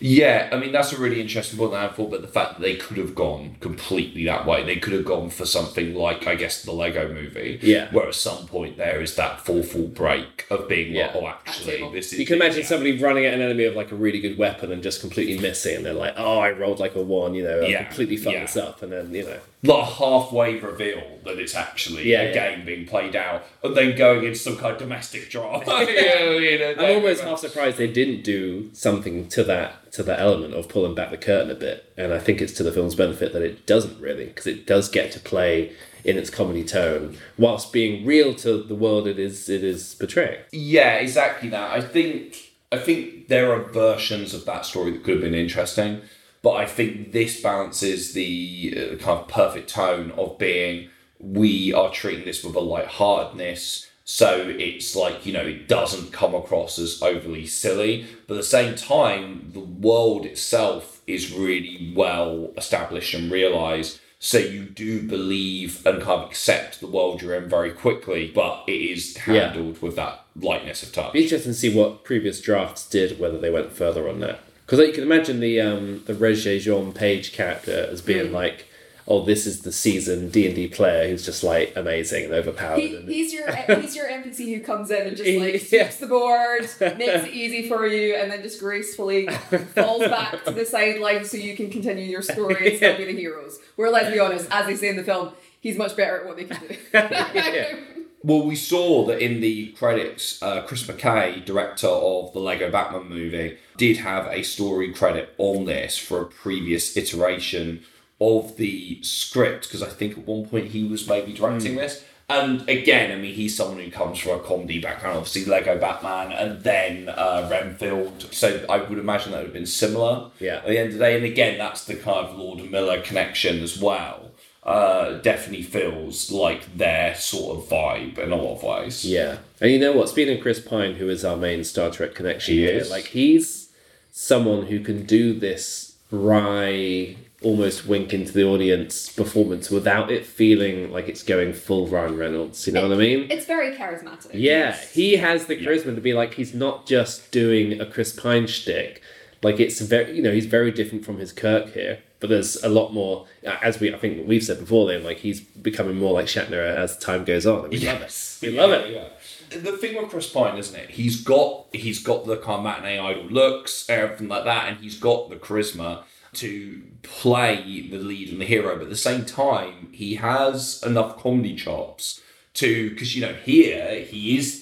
Yeah, 0.00 0.48
I 0.50 0.56
mean 0.56 0.72
that's 0.72 0.92
a 0.92 0.98
really 0.98 1.20
interesting 1.20 1.58
point 1.58 1.72
that 1.72 1.90
I 1.90 1.92
thought, 1.92 2.10
but 2.10 2.22
the 2.22 2.28
fact 2.28 2.54
that 2.54 2.60
they 2.60 2.76
could 2.76 2.96
have 2.96 3.14
gone 3.14 3.56
completely 3.60 4.24
that 4.24 4.46
way, 4.46 4.64
they 4.64 4.76
could 4.76 4.92
have 4.94 5.04
gone 5.04 5.30
for 5.30 5.46
something 5.46 5.94
like 5.94 6.26
I 6.26 6.34
guess 6.34 6.62
the 6.62 6.72
Lego 6.72 7.12
Movie, 7.12 7.58
Yeah. 7.62 7.88
where 7.92 8.08
at 8.08 8.14
some 8.14 8.46
point 8.46 8.78
there 8.78 9.00
is 9.00 9.14
that 9.16 9.40
full 9.40 9.62
full 9.62 9.86
break 9.88 10.46
of 10.50 10.68
being 10.68 10.92
Yeah. 10.94 11.06
like, 11.08 11.16
oh, 11.16 11.26
actually, 11.28 11.88
this 11.92 12.12
is. 12.12 12.18
You 12.18 12.26
can 12.26 12.36
imagine 12.36 12.60
yeah. 12.60 12.66
somebody 12.66 12.98
running 12.98 13.26
at 13.26 13.34
an 13.34 13.42
enemy 13.42 13.64
of 13.64 13.74
like 13.76 13.92
a 13.92 13.96
really 13.96 14.20
good 14.20 14.38
weapon 14.38 14.72
and 14.72 14.82
just 14.82 15.00
completely 15.00 15.38
missing, 15.38 15.76
and 15.76 15.86
they're 15.86 15.92
like, 15.92 16.14
"Oh, 16.16 16.38
I 16.38 16.50
rolled 16.50 16.80
like 16.80 16.94
a 16.96 17.02
one," 17.02 17.34
you 17.34 17.44
know, 17.44 17.60
I 17.60 17.66
Yeah, 17.66 17.84
completely 17.84 18.16
fucked 18.16 18.34
yeah. 18.34 18.42
this 18.42 18.56
up, 18.56 18.82
and 18.82 18.90
then 18.92 19.14
you 19.14 19.24
know, 19.24 19.38
like 19.64 19.82
a 19.82 19.84
halfway 19.84 20.58
reveal 20.58 21.20
that 21.24 21.38
it's 21.38 21.54
actually 21.54 22.10
Yeah, 22.10 22.22
a 22.22 22.24
yeah. 22.28 22.32
game 22.56 22.66
being 22.66 22.86
played 22.86 23.14
out, 23.14 23.44
and 23.62 23.76
then 23.76 23.96
going 23.96 24.24
into 24.24 24.38
some 24.38 24.56
kind 24.56 24.72
of 24.72 24.78
domestic 24.78 25.30
drama. 25.30 25.64
yeah, 25.68 26.30
you 26.30 26.58
know, 26.58 26.74
I'm 26.78 26.96
almost 26.96 27.22
half 27.22 27.38
surprised 27.38 27.76
they 27.78 27.90
didn't 27.92 28.22
do 28.22 28.70
something 28.74 29.28
to 29.28 29.44
that 29.44 29.92
to 29.92 30.02
that 30.02 30.18
element 30.20 30.54
of 30.54 30.68
pulling 30.68 30.94
back 30.94 31.10
the 31.10 31.16
curtain 31.18 31.50
a 31.50 31.54
bit, 31.54 31.92
and 31.96 32.12
I 32.12 32.18
think 32.18 32.40
it's 32.40 32.52
to 32.54 32.62
the 32.62 32.72
film's 32.72 32.94
benefit 32.96 33.32
that 33.34 33.42
it 33.42 33.66
doesn't 33.66 34.00
really, 34.00 34.26
because 34.26 34.46
it 34.46 34.66
does 34.66 34.88
get 34.88 35.12
to 35.12 35.20
play 35.20 35.72
in 36.04 36.18
its 36.18 36.30
comedy 36.30 36.64
tone 36.64 37.16
whilst 37.38 37.72
being 37.72 38.04
real 38.04 38.34
to 38.34 38.60
the 38.64 38.74
world 38.74 39.06
it 39.06 39.20
is 39.20 39.48
it 39.48 39.62
is 39.62 39.94
portraying. 39.94 40.40
Yeah, 40.50 40.94
exactly 40.96 41.48
that. 41.50 41.70
I 41.70 41.80
think 41.80 42.36
I 42.72 42.78
think 42.78 43.28
there 43.28 43.52
are 43.52 43.62
versions 43.62 44.34
of 44.34 44.44
that 44.46 44.66
story 44.66 44.90
that 44.92 45.04
could 45.04 45.14
have 45.14 45.22
been 45.22 45.34
interesting, 45.34 46.00
but 46.42 46.52
I 46.52 46.66
think 46.66 47.12
this 47.12 47.40
balances 47.40 48.12
the 48.12 48.74
uh, 48.76 48.96
kind 48.96 49.20
of 49.20 49.28
perfect 49.28 49.70
tone 49.70 50.10
of 50.12 50.38
being 50.38 50.88
we 51.18 51.72
are 51.72 51.90
treating 51.90 52.24
this 52.24 52.42
with 52.42 52.56
a 52.56 52.60
lightheartedness. 52.60 53.88
So 54.04 54.52
it's 54.58 54.96
like, 54.96 55.24
you 55.24 55.32
know, 55.32 55.46
it 55.46 55.68
doesn't 55.68 56.12
come 56.12 56.34
across 56.34 56.78
as 56.78 57.00
overly 57.00 57.46
silly, 57.46 58.06
but 58.26 58.34
at 58.34 58.38
the 58.38 58.42
same 58.42 58.74
time, 58.74 59.50
the 59.52 59.60
world 59.60 60.26
itself 60.26 61.00
is 61.06 61.32
really 61.32 61.92
well 61.96 62.52
established 62.56 63.14
and 63.14 63.30
realized. 63.30 64.00
So 64.18 64.38
you 64.38 64.64
do 64.64 65.02
believe 65.06 65.86
and 65.86 66.02
kind 66.02 66.22
of 66.22 66.28
accept 66.28 66.80
the 66.80 66.86
world 66.88 67.22
you're 67.22 67.34
in 67.36 67.48
very 67.48 67.70
quickly, 67.70 68.30
but 68.34 68.64
it 68.66 68.80
is 68.80 69.16
Yeah. 69.16 69.48
handled 69.50 69.80
with 69.80 69.94
that 69.96 70.24
lightness 70.40 70.82
of 70.82 70.92
touch. 70.92 71.12
Be 71.12 71.22
interesting 71.22 71.52
to 71.52 71.58
see 71.58 71.72
what 71.74 72.04
previous 72.04 72.40
drafts 72.40 72.88
did, 72.88 73.18
whether 73.20 73.38
they 73.38 73.50
went 73.50 73.72
further 73.72 74.08
on 74.08 74.20
that. 74.20 74.40
Because 74.66 74.86
you 74.86 74.92
can 74.92 75.02
imagine 75.02 75.40
the 75.40 75.60
um, 75.60 76.02
the 76.06 76.14
Regé 76.14 76.60
Jean 76.60 76.92
Page 76.92 77.32
character 77.32 77.88
as 77.90 78.00
being 78.00 78.28
Hmm. 78.28 78.34
like, 78.34 78.66
oh, 79.08 79.24
this 79.24 79.46
is 79.46 79.62
the 79.62 79.72
seasoned 79.72 80.32
D 80.32 80.46
and 80.46 80.54
D 80.54 80.68
player 80.68 81.08
who's 81.08 81.26
just 81.26 81.42
like 81.42 81.72
amazing 81.76 82.24
and 82.26 82.32
overpowered. 82.32 82.78
He, 82.78 82.94
and, 82.96 83.08
he's 83.08 83.32
your 83.34 83.52
he's 83.80 83.96
your 83.96 84.06
NPC 84.06 84.54
who 84.56 84.60
comes 84.62 84.90
in 84.90 85.08
and 85.08 85.16
just 85.16 85.28
like 85.28 85.54
Yeah. 85.72 85.88
sweeps 85.88 85.96
the 85.98 86.06
board, 86.06 86.60
makes 86.80 87.24
it 87.26 87.32
easy 87.34 87.68
for 87.68 87.86
you, 87.86 88.14
and 88.14 88.30
then 88.30 88.42
just 88.42 88.60
gracefully 88.60 89.26
falls 89.74 90.02
back 90.04 90.44
to 90.44 90.52
the 90.52 90.64
sideline 90.64 91.24
so 91.24 91.36
you 91.36 91.56
can 91.56 91.68
continue 91.70 92.04
your 92.04 92.22
story 92.22 92.68
and 92.68 92.76
still 92.76 92.96
be 92.96 93.04
the 93.06 93.12
heroes. 93.12 93.58
Where 93.76 93.90
let's 93.90 94.10
be 94.12 94.20
honest, 94.20 94.46
as 94.50 94.66
they 94.66 94.76
say 94.76 94.88
in 94.88 94.96
the 94.96 95.02
film, 95.04 95.32
he's 95.60 95.76
much 95.76 95.96
better 95.96 96.20
at 96.20 96.26
what 96.26 96.36
they 96.36 96.44
can 96.44 96.60
do. 96.60 97.78
Well, 98.24 98.46
we 98.46 98.54
saw 98.54 99.04
that 99.06 99.20
in 99.20 99.40
the 99.40 99.72
credits, 99.72 100.40
uh, 100.42 100.62
Chris 100.62 100.84
McKay, 100.84 101.44
director 101.44 101.88
of 101.88 102.32
the 102.32 102.38
Lego 102.38 102.70
Batman 102.70 103.08
movie, 103.08 103.58
did 103.76 103.98
have 103.98 104.26
a 104.28 104.44
story 104.44 104.92
credit 104.92 105.34
on 105.38 105.64
this 105.64 105.98
for 105.98 106.20
a 106.20 106.26
previous 106.26 106.96
iteration 106.96 107.82
of 108.20 108.56
the 108.56 109.02
script 109.02 109.66
because 109.66 109.82
I 109.82 109.88
think 109.88 110.16
at 110.16 110.26
one 110.26 110.46
point 110.46 110.66
he 110.66 110.84
was 110.84 111.08
maybe 111.08 111.32
directing 111.32 111.74
this. 111.74 112.04
And 112.28 112.66
again, 112.68 113.10
I 113.10 113.20
mean, 113.20 113.34
he's 113.34 113.56
someone 113.56 113.80
who 113.80 113.90
comes 113.90 114.18
from 114.18 114.38
a 114.38 114.42
comedy 114.42 114.80
background, 114.80 115.18
obviously 115.18 115.44
Lego 115.44 115.78
Batman, 115.78 116.32
and 116.32 116.62
then 116.62 117.08
uh, 117.08 117.48
Renfield. 117.50 118.32
So 118.32 118.64
I 118.70 118.78
would 118.78 118.98
imagine 118.98 119.32
that 119.32 119.38
would 119.38 119.46
have 119.46 119.52
been 119.52 119.66
similar. 119.66 120.30
Yeah. 120.38 120.56
At 120.56 120.66
the 120.66 120.78
end 120.78 120.86
of 120.88 120.92
the 120.94 120.98
day, 121.00 121.16
and 121.16 121.24
again, 121.24 121.58
that's 121.58 121.84
the 121.84 121.96
kind 121.96 122.26
of 122.26 122.38
Lord 122.38 122.60
and 122.60 122.70
Miller 122.70 123.02
connection 123.02 123.60
as 123.62 123.78
well. 123.78 124.31
Uh, 124.64 125.18
definitely 125.22 125.62
feels 125.64 126.30
like 126.30 126.76
their 126.76 127.16
sort 127.16 127.56
of 127.56 127.64
vibe 127.68 128.16
in 128.18 128.30
a 128.30 128.36
lot 128.36 128.54
of 128.58 128.62
ways. 128.62 129.04
Yeah, 129.04 129.38
and 129.60 129.72
you 129.72 129.78
know 129.80 129.92
what? 129.92 130.08
Speaking 130.08 130.36
of 130.36 130.42
Chris 130.42 130.60
Pine, 130.60 130.94
who 130.94 131.08
is 131.08 131.24
our 131.24 131.36
main 131.36 131.64
Star 131.64 131.90
Trek 131.90 132.14
connection 132.14 132.54
He 132.54 132.60
here, 132.60 132.76
is. 132.76 132.88
like 132.90 133.06
he's 133.06 133.70
someone 134.12 134.66
who 134.66 134.78
can 134.80 135.04
do 135.04 135.32
this 135.36 135.96
wry, 136.12 137.16
almost 137.42 137.86
wink 137.86 138.12
into 138.14 138.30
the 138.32 138.44
audience 138.44 139.10
performance 139.10 139.68
without 139.70 140.12
it 140.12 140.24
feeling 140.24 140.92
like 140.92 141.08
it's 141.08 141.22
going 141.24 141.52
full 141.52 141.88
Ryan 141.88 142.16
Reynolds. 142.16 142.64
You 142.66 142.72
know 142.74 142.82
what 142.88 142.92
I 142.96 143.00
mean? 143.00 143.30
it's 143.30 143.46
very 143.46 143.74
charismatic. 143.74 144.30
Yeah, 144.32 144.76
he 144.92 145.16
has 145.16 145.46
the 145.46 145.56
charisma 145.56 145.94
to 145.96 146.00
be 146.00 146.12
like 146.14 146.34
he's 146.34 146.54
not 146.54 146.86
just 146.86 147.32
doing 147.32 147.80
a 147.80 147.86
Chris 147.86 148.12
Pine 148.12 148.46
shtick. 148.46 149.02
Like 149.42 149.58
it's 149.58 149.80
very, 149.80 150.14
you 150.14 150.22
know, 150.22 150.30
he's 150.32 150.46
very 150.46 150.70
different 150.70 151.04
from 151.04 151.18
his 151.18 151.32
Kirk 151.32 151.72
here. 151.74 151.98
But 152.22 152.30
there's 152.30 152.54
a 152.62 152.68
lot 152.68 152.92
more, 152.94 153.26
uh, 153.44 153.56
as 153.62 153.80
we 153.80 153.92
I 153.92 153.98
think 153.98 154.28
we've 154.28 154.44
said 154.44 154.60
before. 154.60 154.86
Then, 154.86 155.02
like 155.02 155.18
he's 155.18 155.40
becoming 155.40 155.96
more 155.96 156.12
like 156.12 156.26
Shatner 156.26 156.64
as 156.64 156.96
time 156.96 157.24
goes 157.24 157.46
on. 157.46 157.68
We 157.68 157.80
love 157.80 158.00
it. 158.00 158.38
We 158.40 158.50
love 158.50 158.70
it. 158.70 158.94
Yeah. 158.94 159.58
The 159.58 159.76
thing 159.76 160.00
with 160.00 160.08
Chris 160.08 160.30
Pine, 160.30 160.56
isn't 160.56 160.78
it? 160.78 160.90
He's 160.90 161.20
got 161.20 161.66
he's 161.72 162.00
got 162.00 162.24
the 162.26 162.36
kind 162.36 162.58
of 162.58 162.62
matinee 162.62 163.00
idol 163.00 163.24
looks, 163.24 163.90
everything 163.90 164.28
like 164.28 164.44
that, 164.44 164.68
and 164.68 164.78
he's 164.78 164.96
got 164.98 165.30
the 165.30 165.36
charisma 165.36 166.04
to 166.34 166.82
play 167.02 167.88
the 167.90 167.98
lead 167.98 168.28
and 168.30 168.40
the 168.40 168.46
hero. 168.46 168.76
But 168.76 168.84
at 168.84 168.90
the 168.90 168.96
same 168.96 169.24
time, 169.24 169.88
he 169.90 170.14
has 170.14 170.80
enough 170.86 171.18
comedy 171.18 171.56
chops 171.56 172.20
to 172.54 172.90
because 172.90 173.16
you 173.16 173.22
know 173.22 173.34
here 173.34 174.04
he 174.04 174.38
is 174.38 174.61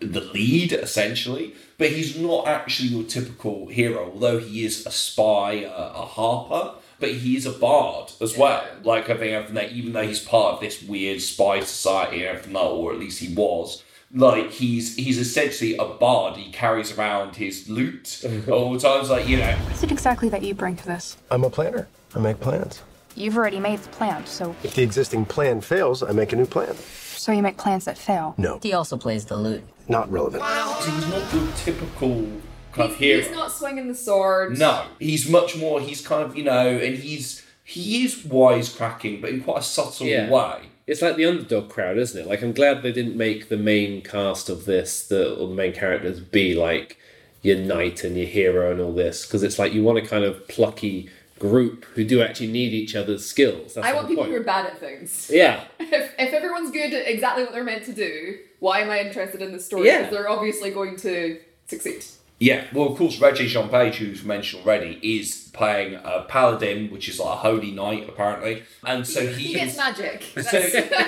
the 0.00 0.20
lead 0.20 0.72
essentially, 0.72 1.54
but 1.78 1.90
he's 1.90 2.18
not 2.18 2.46
actually 2.46 2.88
your 2.90 3.04
typical 3.04 3.66
hero. 3.68 4.10
Although 4.12 4.38
he 4.38 4.64
is 4.64 4.86
a 4.86 4.90
spy, 4.90 5.52
a, 5.52 5.70
a 5.70 6.06
harper, 6.06 6.72
but 6.98 7.10
he 7.10 7.36
is 7.36 7.46
a 7.46 7.52
bard 7.52 8.12
as 8.20 8.36
well. 8.36 8.64
Like 8.82 9.04
I 9.10 9.16
think 9.16 9.32
everything 9.32 9.54
that, 9.54 9.72
even 9.72 9.92
though 9.92 10.06
he's 10.06 10.20
part 10.20 10.54
of 10.54 10.60
this 10.60 10.82
weird 10.82 11.20
spy 11.20 11.60
society 11.60 12.18
and 12.18 12.26
everything, 12.28 12.52
like, 12.54 12.64
or 12.64 12.92
at 12.92 12.98
least 12.98 13.20
he 13.20 13.34
was. 13.34 13.82
Like 14.14 14.52
he's 14.52 14.94
he's 14.94 15.18
essentially 15.18 15.76
a 15.76 15.84
bard. 15.84 16.36
He 16.36 16.52
carries 16.52 16.96
around 16.96 17.36
his 17.36 17.68
lute 17.68 18.24
all 18.48 18.72
the 18.72 18.78
times. 18.78 19.10
Like 19.10 19.28
you 19.28 19.38
know, 19.38 19.52
What 19.52 19.72
is 19.72 19.82
it 19.82 19.90
exactly 19.92 20.28
that 20.28 20.42
you 20.42 20.54
bring 20.54 20.76
to 20.76 20.86
this? 20.86 21.16
I'm 21.30 21.42
a 21.44 21.50
planner. 21.50 21.88
I 22.14 22.20
make 22.20 22.40
plans. 22.40 22.82
You've 23.16 23.36
already 23.36 23.58
made 23.58 23.80
the 23.80 23.88
plan, 23.88 24.26
so 24.26 24.54
If 24.62 24.74
the 24.74 24.82
existing 24.82 25.24
plan 25.24 25.60
fails, 25.60 26.02
I 26.02 26.12
make 26.12 26.32
a 26.32 26.36
new 26.36 26.46
plan. 26.46 26.76
So 27.16 27.32
you 27.32 27.42
make 27.42 27.56
plans 27.56 27.84
that 27.86 27.98
fail. 27.98 28.34
No, 28.38 28.58
He 28.62 28.72
also 28.72 28.96
plays 28.96 29.24
the 29.26 29.36
lute. 29.36 29.64
not 29.88 30.10
relevant. 30.10 30.42
he's 30.44 31.08
not 31.08 31.32
your 31.34 31.48
typical 31.56 32.26
kind 32.72 32.90
of 32.90 32.96
He's, 32.96 32.98
hero. 32.98 33.22
he's 33.22 33.30
not 33.30 33.52
swinging 33.52 33.88
the 33.88 33.94
sword. 33.94 34.58
No, 34.58 34.84
he's 34.98 35.28
much 35.28 35.56
more. 35.56 35.80
He's 35.80 36.06
kind 36.06 36.22
of 36.22 36.36
you 36.36 36.44
know, 36.44 36.68
and 36.68 36.96
he's 36.96 37.42
he 37.64 38.04
is 38.04 38.14
wisecracking, 38.16 39.20
but 39.20 39.30
in 39.30 39.40
quite 39.42 39.58
a 39.58 39.62
subtle 39.62 40.06
Yeah. 40.06 40.30
way. 40.30 40.62
It's 40.86 41.02
like 41.02 41.16
the 41.16 41.24
underdog 41.24 41.68
crowd, 41.68 41.98
isn't 41.98 42.20
it? 42.20 42.28
Like 42.28 42.42
I'm 42.42 42.52
glad 42.52 42.82
they 42.82 42.92
didn't 42.92 43.16
make 43.16 43.48
the 43.48 43.56
main 43.56 44.02
cast 44.02 44.48
of 44.48 44.66
this, 44.66 45.06
the 45.08 45.34
or 45.34 45.48
the 45.48 45.54
main 45.54 45.72
characters, 45.72 46.20
be 46.20 46.54
like 46.54 46.96
your 47.42 47.56
knight 47.58 48.04
and 48.04 48.16
your 48.16 48.26
hero 48.26 48.70
and 48.70 48.80
all 48.80 48.92
this, 48.92 49.26
because 49.26 49.42
it's 49.42 49.58
like 49.58 49.72
you 49.72 49.82
want 49.82 49.98
a 49.98 50.02
kind 50.02 50.24
of 50.24 50.46
plucky 50.48 51.08
group 51.38 51.84
who 51.94 52.04
do 52.04 52.22
actually 52.22 52.48
need 52.48 52.72
each 52.72 52.94
other's 52.96 53.24
skills. 53.26 53.74
That's 53.74 53.86
I 53.86 53.92
want 53.92 54.08
people 54.08 54.24
point. 54.24 54.34
who 54.34 54.40
are 54.40 54.44
bad 54.44 54.66
at 54.66 54.78
things. 54.78 55.30
Yeah, 55.32 55.64
If, 55.80 56.14
if 56.18 56.32
everyone's 56.32 56.70
good 56.70 56.92
at 56.94 57.06
exactly 57.06 57.44
what 57.44 57.52
they're 57.52 57.64
meant 57.64 57.84
to 57.84 57.92
do, 57.92 58.38
why 58.60 58.80
am 58.80 58.90
I 58.90 59.00
interested 59.00 59.42
in 59.42 59.52
the 59.52 59.60
story? 59.60 59.86
Yeah. 59.86 59.98
Because 59.98 60.12
they're 60.12 60.28
obviously 60.28 60.70
going 60.70 60.96
to 60.96 61.38
succeed. 61.66 62.04
Yeah, 62.38 62.64
well, 62.74 62.88
of 62.88 62.98
course, 62.98 63.18
Reggie 63.18 63.46
Jean 63.48 63.70
Page, 63.70 63.94
who's 63.96 64.22
mentioned 64.22 64.62
already, 64.64 64.98
is 65.02 65.50
playing 65.54 65.94
a 65.94 66.26
paladin, 66.28 66.90
which 66.90 67.08
is 67.08 67.18
like 67.18 67.32
a 67.32 67.36
holy 67.36 67.70
knight, 67.70 68.06
apparently, 68.08 68.62
and 68.84 69.06
so 69.06 69.26
he, 69.26 69.48
He 69.48 69.54
gets 69.54 69.72
is, 69.72 69.78
magic. 69.78 70.22
so, 70.34 70.42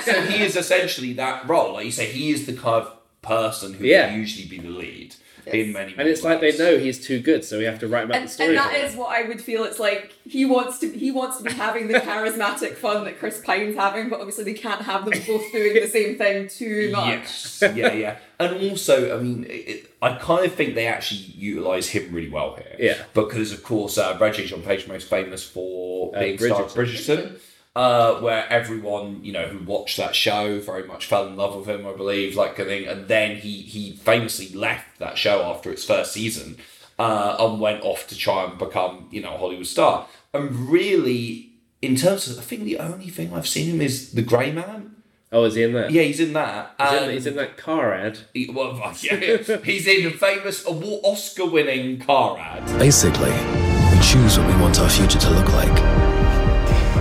so 0.00 0.22
he 0.22 0.42
is 0.42 0.56
essentially 0.56 1.12
that 1.14 1.46
role. 1.46 1.74
Like 1.74 1.84
you 1.84 1.90
say, 1.92 2.06
he 2.10 2.30
is 2.30 2.46
the 2.46 2.54
kind 2.54 2.82
of 2.86 2.94
person 3.20 3.74
who 3.74 3.84
Yeah. 3.84 4.10
would 4.10 4.16
usually 4.18 4.46
be 4.48 4.58
the 4.58 4.70
lead 4.70 5.16
in 5.52 5.72
many. 5.72 5.94
and 5.96 6.08
it's 6.08 6.22
like 6.22 6.40
they 6.40 6.56
know 6.56 6.78
he's 6.78 7.04
too 7.04 7.20
good, 7.20 7.44
so 7.44 7.58
we 7.58 7.64
have 7.64 7.78
to 7.80 7.88
write 7.88 8.04
about 8.04 8.16
and, 8.18 8.26
the 8.26 8.32
story. 8.32 8.48
and 8.50 8.58
that 8.58 8.70
for 8.72 8.76
him. 8.78 8.86
is 8.86 8.96
what 8.96 9.08
I 9.16 9.26
would 9.28 9.40
feel. 9.40 9.64
It's 9.64 9.78
like 9.78 10.12
he 10.24 10.44
wants 10.44 10.78
to. 10.80 10.90
He 10.90 11.10
wants 11.10 11.38
to 11.38 11.44
be 11.44 11.52
having 11.52 11.88
the 11.88 11.94
charismatic 12.00 12.74
fun 12.76 13.04
that 13.04 13.18
Chris 13.18 13.40
Pine's 13.44 13.76
having, 13.76 14.08
but 14.08 14.20
obviously 14.20 14.44
they 14.44 14.54
can't 14.54 14.82
have 14.82 15.04
them 15.04 15.14
both 15.26 15.50
doing 15.52 15.74
the 15.74 15.86
same 15.88 16.16
thing 16.18 16.48
too 16.48 16.90
much. 16.92 17.06
Yes, 17.08 17.62
yeah, 17.74 17.92
yeah, 17.92 18.16
and 18.38 18.70
also, 18.70 19.18
I 19.18 19.22
mean, 19.22 19.46
it, 19.48 19.90
I 20.00 20.14
kind 20.16 20.44
of 20.46 20.54
think 20.54 20.74
they 20.74 20.86
actually 20.86 21.20
utilize 21.20 21.88
him 21.88 22.12
really 22.14 22.28
well 22.30 22.54
here. 22.56 22.76
Yeah. 22.78 23.02
because 23.14 23.52
of 23.52 23.62
course, 23.62 23.98
uh, 23.98 24.16
Reggie 24.20 24.46
Jean 24.46 24.62
Page 24.62 24.86
most 24.86 25.08
famous 25.08 25.42
for 25.44 26.14
Uh, 26.14 26.20
being 26.20 26.38
star 26.38 26.62
of 26.62 26.72
Bridgerton. 26.72 27.32
Bridgerton. 27.32 27.40
Uh, 27.78 28.18
where 28.20 28.44
everyone 28.50 29.20
you 29.22 29.30
know 29.32 29.46
who 29.46 29.64
watched 29.64 29.96
that 29.98 30.12
show 30.12 30.58
very 30.58 30.82
much 30.82 31.06
fell 31.06 31.28
in 31.28 31.36
love 31.36 31.54
with 31.54 31.66
him, 31.68 31.86
I 31.86 31.92
believe, 31.92 32.34
like 32.34 32.58
I 32.58 32.64
think, 32.64 32.88
and 32.88 33.06
then 33.06 33.36
he 33.36 33.62
he 33.62 33.92
famously 33.92 34.48
left 34.48 34.98
that 34.98 35.16
show 35.16 35.42
after 35.42 35.70
its 35.70 35.84
first 35.84 36.12
season, 36.12 36.56
uh, 36.98 37.36
and 37.38 37.60
went 37.60 37.84
off 37.84 38.08
to 38.08 38.18
try 38.18 38.42
and 38.46 38.58
become 38.58 39.06
you 39.12 39.22
know 39.22 39.32
a 39.36 39.38
Hollywood 39.38 39.68
star. 39.68 40.08
And 40.34 40.68
really, 40.68 41.52
in 41.80 41.94
terms 41.94 42.26
of, 42.28 42.36
I 42.38 42.42
think 42.42 42.64
the 42.64 42.78
only 42.80 43.10
thing 43.10 43.32
I've 43.32 43.46
seen 43.46 43.70
him 43.72 43.80
is 43.80 44.10
The 44.12 44.22
Grey 44.22 44.50
Man, 44.50 44.96
Oh, 45.30 45.44
is 45.44 45.54
he 45.54 45.62
in 45.62 45.74
that? 45.74 45.92
Yeah, 45.92 46.02
he's 46.02 46.18
in 46.20 46.32
that. 46.32 46.74
He's, 46.80 47.02
in, 47.02 47.10
he's 47.10 47.26
in 47.26 47.36
that 47.36 47.56
car 47.58 47.92
ad. 47.94 48.18
he- 48.34 48.50
well, 48.50 48.72
yeah, 49.02 49.36
he's 49.62 49.86
in 49.86 50.06
a 50.06 50.10
famous 50.10 50.66
award- 50.66 51.02
Oscar-winning 51.04 52.00
car 52.00 52.38
ad. 52.38 52.64
Basically, 52.78 53.30
we 53.30 54.00
choose 54.02 54.36
what 54.38 54.48
we 54.48 54.60
want 54.60 54.80
our 54.80 54.88
future 54.90 55.18
to 55.20 55.30
look 55.30 55.48
like. 55.52 55.97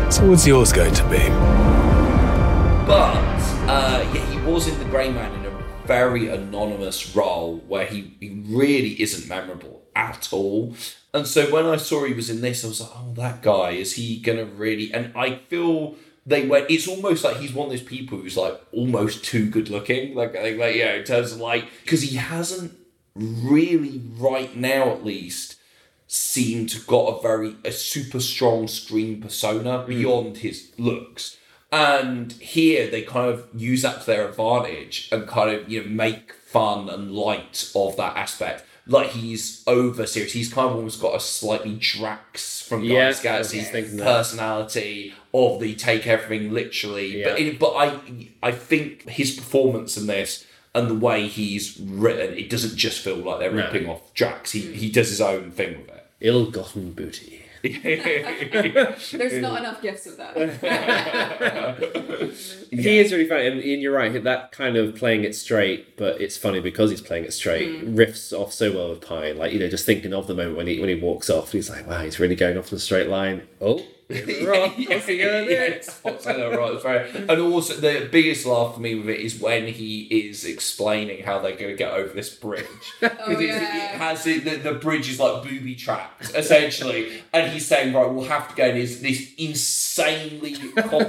So, 0.10 0.26
what's 0.26 0.47
yours 0.47 0.72
going 0.72 0.93
to 0.93 1.03
be? 1.10 1.18
But 2.88 3.18
uh, 3.68 4.10
yeah, 4.14 4.26
he 4.32 4.38
was 4.49 4.66
in 4.68 4.80
the 4.80 4.86
Grey 4.86 5.12
Man 5.12 5.34
in 5.34 5.45
a 5.45 5.64
very 5.86 6.30
anonymous 6.30 7.14
role 7.14 7.58
where 7.68 7.86
he, 7.86 8.16
he 8.22 8.41
really 8.47 9.01
isn't 9.01 9.28
memorable 9.28 9.84
at 9.97 10.30
all. 10.32 10.76
And 11.14 11.28
so 11.28 11.51
when 11.51 11.66
I 11.66 11.76
saw 11.76 12.05
he 12.05 12.14
was 12.14 12.30
in 12.30 12.39
this, 12.39 12.64
I 12.64 12.68
was 12.70 12.80
like, 12.80 12.89
oh, 12.95 13.14
that 13.16 13.41
guy 13.41 13.72
is 13.72 13.93
he 13.95 14.20
gonna 14.20 14.45
really? 14.45 14.93
And 14.93 15.12
I 15.14 15.39
feel 15.49 15.95
they 16.26 16.47
went. 16.47 16.72
It's 16.72 16.88
almost 16.88 17.26
like 17.26 17.38
he's 17.38 17.53
one 17.53 17.66
of 17.66 17.72
those 17.72 17.84
people 17.84 18.18
who's 18.18 18.38
like 18.38 18.60
almost 18.72 19.26
too 19.26 19.49
good 19.49 19.70
looking. 19.70 20.16
Like 20.16 20.34
like, 20.36 20.58
like 20.58 20.76
yeah, 20.76 20.93
in 20.93 21.03
terms 21.03 21.34
of 21.34 21.39
like 21.39 21.66
because 21.84 22.01
he 22.01 22.16
hasn't 22.16 22.78
really 23.16 24.01
right 24.16 24.55
now 24.55 24.91
at 24.91 25.03
least 25.03 25.57
seemed 26.08 26.70
to 26.70 26.80
got 26.82 27.18
a 27.18 27.22
very 27.22 27.55
a 27.66 27.72
super 27.72 28.20
strong 28.20 28.68
screen 28.68 29.22
persona 29.22 29.80
mm. 29.80 29.88
beyond 29.88 30.38
his 30.38 30.72
looks. 30.78 31.38
And 31.70 32.32
here 32.34 32.89
they 32.89 33.01
kind 33.01 33.30
of 33.30 33.45
use 33.53 33.82
that 33.82 33.99
to 34.01 34.08
their 34.08 34.30
advantage 34.30 35.10
and 35.12 35.28
kind 35.28 35.49
of 35.53 35.70
you 35.70 35.84
know 35.84 35.89
make 35.89 36.32
fun 36.34 36.88
and 36.89 37.12
light 37.12 37.70
of 37.76 37.97
that 37.97 38.16
aspect. 38.16 38.64
Like 38.89 39.10
he's 39.10 39.64
over 39.68 40.05
serious. 40.08 40.32
He's 40.32 40.51
kind 40.53 40.70
of 40.70 40.78
almost 40.78 41.01
got 41.01 41.14
a 41.14 41.20
slightly 41.20 41.76
Drax 41.76 42.62
from 42.62 42.88
Guardians 42.88 43.18
of 43.18 43.24
the 43.24 43.30
I 43.30 43.38
was 43.39 43.51
Galaxy 43.51 43.97
that. 43.97 44.03
personality 44.03 45.14
of 45.34 45.60
the 45.60 45.76
take 45.76 46.08
everything 46.08 46.53
literally. 46.53 47.22
But 47.22 47.38
Yeah. 47.39 47.47
in, 47.47 47.58
but 47.58 47.74
I 47.76 48.30
I 48.41 48.51
think 48.53 49.10
his 49.10 49.32
performance 49.32 49.97
in 49.97 50.08
this 50.08 50.45
and 50.74 50.88
the 50.89 50.93
way 50.95 51.28
he's 51.28 51.78
written, 51.80 52.38
it 52.38 52.49
doesn't 52.49 52.78
just 52.78 53.01
feel 53.01 53.18
like 53.18 53.39
they're 53.39 53.51
No. 53.51 53.66
ripping 53.66 53.89
off 53.89 54.14
Drax. 54.14 54.53
He 54.53 54.62
he 54.62 54.89
does 54.89 55.10
his 55.10 55.20
own 55.20 55.51
thing 55.51 55.80
with 55.82 55.89
it. 55.89 55.97
Ill-gotten 56.22 56.93
booty. 56.93 57.43
There's 57.63 59.41
not 59.41 59.59
enough 59.59 59.82
gifts 59.82 60.05
of 60.05 60.18
that. 60.18 60.38
He 62.70 62.99
is 62.99 63.11
really 63.11 63.28
funny, 63.28 63.47
and, 63.47 63.59
and 63.59 63.82
you're 63.82 63.93
right. 63.93 64.24
That 64.24 64.51
kind 64.51 64.76
of 64.76 64.95
playing 64.95 65.24
it 65.24 65.36
straight, 65.36 65.97
but 65.97 66.22
it's 66.22 66.38
funny 66.38 66.59
because 66.59 66.91
he's 66.91 67.01
playing 67.01 67.24
it 67.24 67.34
straight. 67.34 67.84
Mm. 67.84 67.95
Riffs 67.95 68.38
off 68.38 68.53
so 68.53 68.74
well 68.74 68.89
with 68.89 69.01
Pine, 69.01 69.38
like 69.38 69.53
you 69.53 69.59
know, 69.59 69.70
just 69.70 69.86
thinking 69.86 70.13
of 70.13 70.28
the 70.28 70.36
moment 70.36 70.57
when 70.57 70.68
he 70.68 70.80
when 70.80 70.89
he 70.89 70.95
walks 70.95 71.30
off, 71.30 71.53
he's 71.53 71.70
like, 71.70 71.88
"Wow, 71.88 72.03
he's 72.03 72.20
really 72.20 72.36
going 72.36 72.57
off 72.57 72.72
in 72.72 72.78
a 72.78 72.80
straight 72.80 73.07
line." 73.07 73.47
Oh, 73.61 73.84
wrong. 74.45 74.72
What's 74.88 75.05
he 75.05 75.18
gonna 75.18 75.45
yeah, 75.49 75.82
spots 75.82 76.26
in 76.28 76.38
there, 76.38 76.58
right, 76.58 76.82
right. 76.84 77.14
And 77.16 77.41
also, 77.41 77.74
the 77.74 78.08
biggest 78.10 78.45
laugh 78.45 78.76
for 78.76 78.80
me 78.80 78.95
with 78.95 79.10
it 79.10 79.20
is 79.20 79.39
when 79.39 79.68
he 79.68 80.03
is 80.03 80.45
explaining 80.45 81.24
how 81.26 81.39
they're 81.39 81.58
going 81.58 81.72
to 81.72 81.76
get 81.76 81.91
over 81.91 82.14
this 82.14 82.30
bridge. 82.34 82.66
Because 83.01 83.18
Oh, 83.28 83.32
it's- 83.32 83.62
yeah. 83.62 83.93
it 83.95 83.97
has 83.97 84.26
it, 84.28 84.45
the, 84.45 84.55
the 84.72 84.74
bridge 84.80 85.10
is 85.10 85.20
like 85.20 85.43
booby 85.43 85.76
trapped, 85.76 86.34
essentially. 86.36 87.22
and 87.34 87.51
he's 87.51 87.68
saying, 87.68 87.93
right, 87.93 88.10
we'll 88.10 88.26
have 88.30 88.47
to 88.49 88.55
go 88.55 88.66
in 88.70 88.76
this, 88.76 88.99
this 89.01 89.34
insanely 89.38 90.53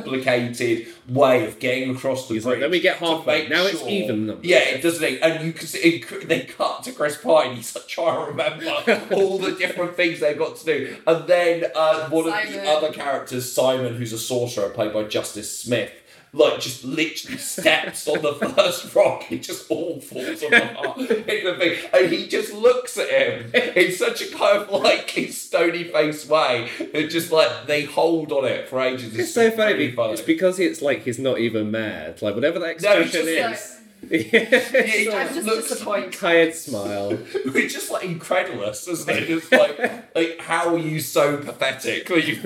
complicated 0.03 0.88
way 1.09 1.44
of 1.46 1.59
getting 1.59 1.94
across 1.94 2.28
the 2.28 2.34
He's 2.34 2.44
bridge. 2.44 2.57
like, 2.57 2.62
"Let 2.62 2.70
me 2.70 2.80
get 2.80 2.99
to 2.99 3.05
halfway. 3.07 3.40
make 3.42 3.51
Now 3.51 3.64
it's 3.64 3.82
even 3.82 4.26
numbers." 4.26 4.44
Yeah, 4.44 4.59
it 4.59 4.82
doesn't. 4.82 5.03
it? 5.05 5.20
And 5.22 5.46
you 5.46 5.53
can 5.53 5.66
see, 5.66 5.78
it, 5.78 6.28
they 6.28 6.40
cut 6.40 6.82
to 6.84 6.92
Chris 6.92 7.16
Pine. 7.16 7.57
He's 7.57 7.74
like 7.74 7.86
trying 7.88 8.24
to 8.24 8.30
remember 8.32 9.07
all 9.14 9.38
the 9.38 9.53
different 9.53 9.94
things 9.96 10.20
they've 10.20 10.38
got 10.38 10.57
to 10.57 10.64
do. 10.64 10.96
And 11.07 11.26
then 11.26 11.64
uh, 11.74 12.09
one 12.11 12.26
of 12.28 12.32
the 12.34 12.53
Simon. 12.53 12.66
Other 12.89 12.97
characters, 12.97 13.53
Simon, 13.53 13.95
who's 13.95 14.12
a 14.12 14.18
sorcerer 14.18 14.68
played 14.70 14.93
by 14.93 15.05
Justice 15.05 15.59
Smith, 15.61 15.93
like 16.32 16.61
just 16.61 16.84
literally 16.84 17.39
steps 17.39 18.07
on 18.07 18.20
the 18.22 18.34
first 18.55 18.95
rock. 18.95 19.22
He 19.24 19.39
just 19.39 19.70
all 19.70 20.01
falls 20.01 20.43
apart. 20.43 20.99
And 20.99 22.12
he 22.12 22.26
just 22.28 22.53
looks 22.53 22.99
at 22.99 23.09
him 23.09 23.51
in 23.55 23.93
such 23.93 24.22
a 24.22 24.30
kind 24.30 24.59
of 24.62 24.70
like 24.70 25.11
stony 25.30 25.84
faced 25.84 26.28
way. 26.28 26.68
It 26.78 27.09
just 27.09 27.32
like 27.32 27.66
they 27.66 27.84
hold 27.84 28.30
on 28.32 28.45
it 28.45 28.68
for 28.68 28.80
ages. 28.80 29.16
It's 29.18 29.32
so 29.32 29.51
funny. 29.51 29.91
be- 29.91 29.95
It's 29.99 30.20
because 30.22 30.59
it's 30.61 30.82
like 30.82 31.03
he's 31.05 31.18
not 31.18 31.39
even 31.39 31.70
mad. 31.70 32.20
Like 32.22 32.34
whatever 32.34 32.59
that 32.59 32.80
No, 32.82 32.93
expression 33.01 33.11
just 33.26 33.28
is. 33.28 33.78
Yeah, 34.03 34.18
he 34.20 35.05
just 35.05 35.34
just 35.34 35.46
looks 35.46 35.68
disappointed. 35.68 36.12
Tired 36.12 36.55
smile. 36.55 37.18
We're 37.53 37.68
just 37.68 37.90
like 37.90 38.05
incredulous, 38.05 38.86
isn't 38.88 39.09
it? 39.11 39.26
Just 39.26 39.53
like, 39.53 40.14
like 40.14 40.40
how 40.40 40.74
are 40.74 40.78
you 40.78 41.01
so 41.01 41.38
pathetic 41.38 42.07
that 42.09 42.26
you 42.26 42.36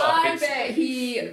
I 0.00 0.36
bet 0.40 0.70
he 0.70 1.30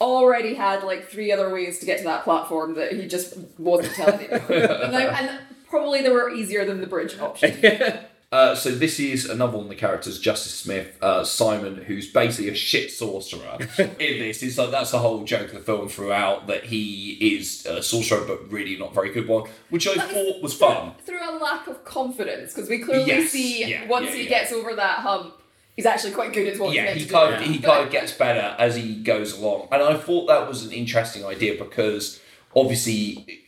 already 0.00 0.54
had 0.54 0.84
like 0.84 1.08
three 1.08 1.32
other 1.32 1.52
ways 1.52 1.78
to 1.80 1.86
get 1.86 1.98
to 1.98 2.04
that 2.04 2.24
platform 2.24 2.74
that 2.74 2.92
he 2.92 3.06
just 3.06 3.36
wasn't 3.58 3.94
telling 3.94 4.20
you. 4.22 4.28
and, 4.30 4.94
they- 4.94 5.08
and 5.08 5.40
probably 5.68 6.02
they 6.02 6.10
were 6.10 6.30
easier 6.30 6.64
than 6.64 6.80
the 6.80 6.86
bridge 6.86 7.18
option. 7.18 7.58
Uh, 8.30 8.54
so 8.54 8.70
this 8.70 9.00
is 9.00 9.24
another 9.24 9.56
one 9.56 9.64
of 9.64 9.68
the 9.70 9.74
characters, 9.74 10.20
Justice 10.20 10.52
Smith, 10.52 10.98
uh, 11.00 11.24
Simon, 11.24 11.76
who's 11.76 12.12
basically 12.12 12.50
a 12.50 12.54
shit 12.54 12.90
sorcerer 12.90 13.56
in 13.78 14.18
this. 14.18 14.42
It's 14.42 14.58
like 14.58 14.70
that's 14.70 14.90
the 14.90 14.98
whole 14.98 15.24
joke 15.24 15.48
of 15.48 15.54
the 15.54 15.60
film 15.60 15.88
throughout 15.88 16.46
that 16.46 16.64
he 16.64 17.12
is 17.36 17.64
a 17.64 17.82
sorcerer, 17.82 18.26
but 18.26 18.52
really 18.52 18.76
not 18.76 18.92
very 18.92 19.12
good 19.12 19.26
one, 19.26 19.48
which 19.70 19.88
I 19.88 19.94
thought 19.94 20.42
was 20.42 20.52
fun. 20.52 20.92
Through 21.06 21.26
a 21.26 21.32
lack 21.38 21.68
of 21.68 21.84
confidence, 21.86 22.52
because 22.52 22.68
we 22.68 22.80
clearly 22.80 23.06
Yes, 23.06 23.30
see 23.30 23.64
yeah, 23.64 23.86
once 23.86 24.06
yeah, 24.10 24.12
he 24.16 24.22
yeah. 24.24 24.28
gets 24.28 24.52
over 24.52 24.74
that 24.74 24.98
hump, 24.98 25.34
he's 25.74 25.86
actually 25.86 26.12
quite 26.12 26.34
good 26.34 26.48
at 26.52 26.60
what 26.60 26.74
yeah, 26.74 26.92
he's 26.92 27.06
he 27.06 27.10
meant 27.10 27.30
kind 27.30 27.34
of, 27.34 27.40
to 27.40 27.46
he 27.50 27.58
kind 27.60 27.86
of 27.86 27.90
gets 27.90 28.12
better 28.12 28.54
as 28.58 28.76
he 28.76 28.96
goes 28.96 29.38
along, 29.38 29.68
and 29.72 29.82
I 29.82 29.96
thought 29.96 30.26
that 30.26 30.46
was 30.46 30.66
an 30.66 30.72
interesting 30.72 31.24
idea 31.24 31.54
because 31.58 32.20
obviously 32.54 33.40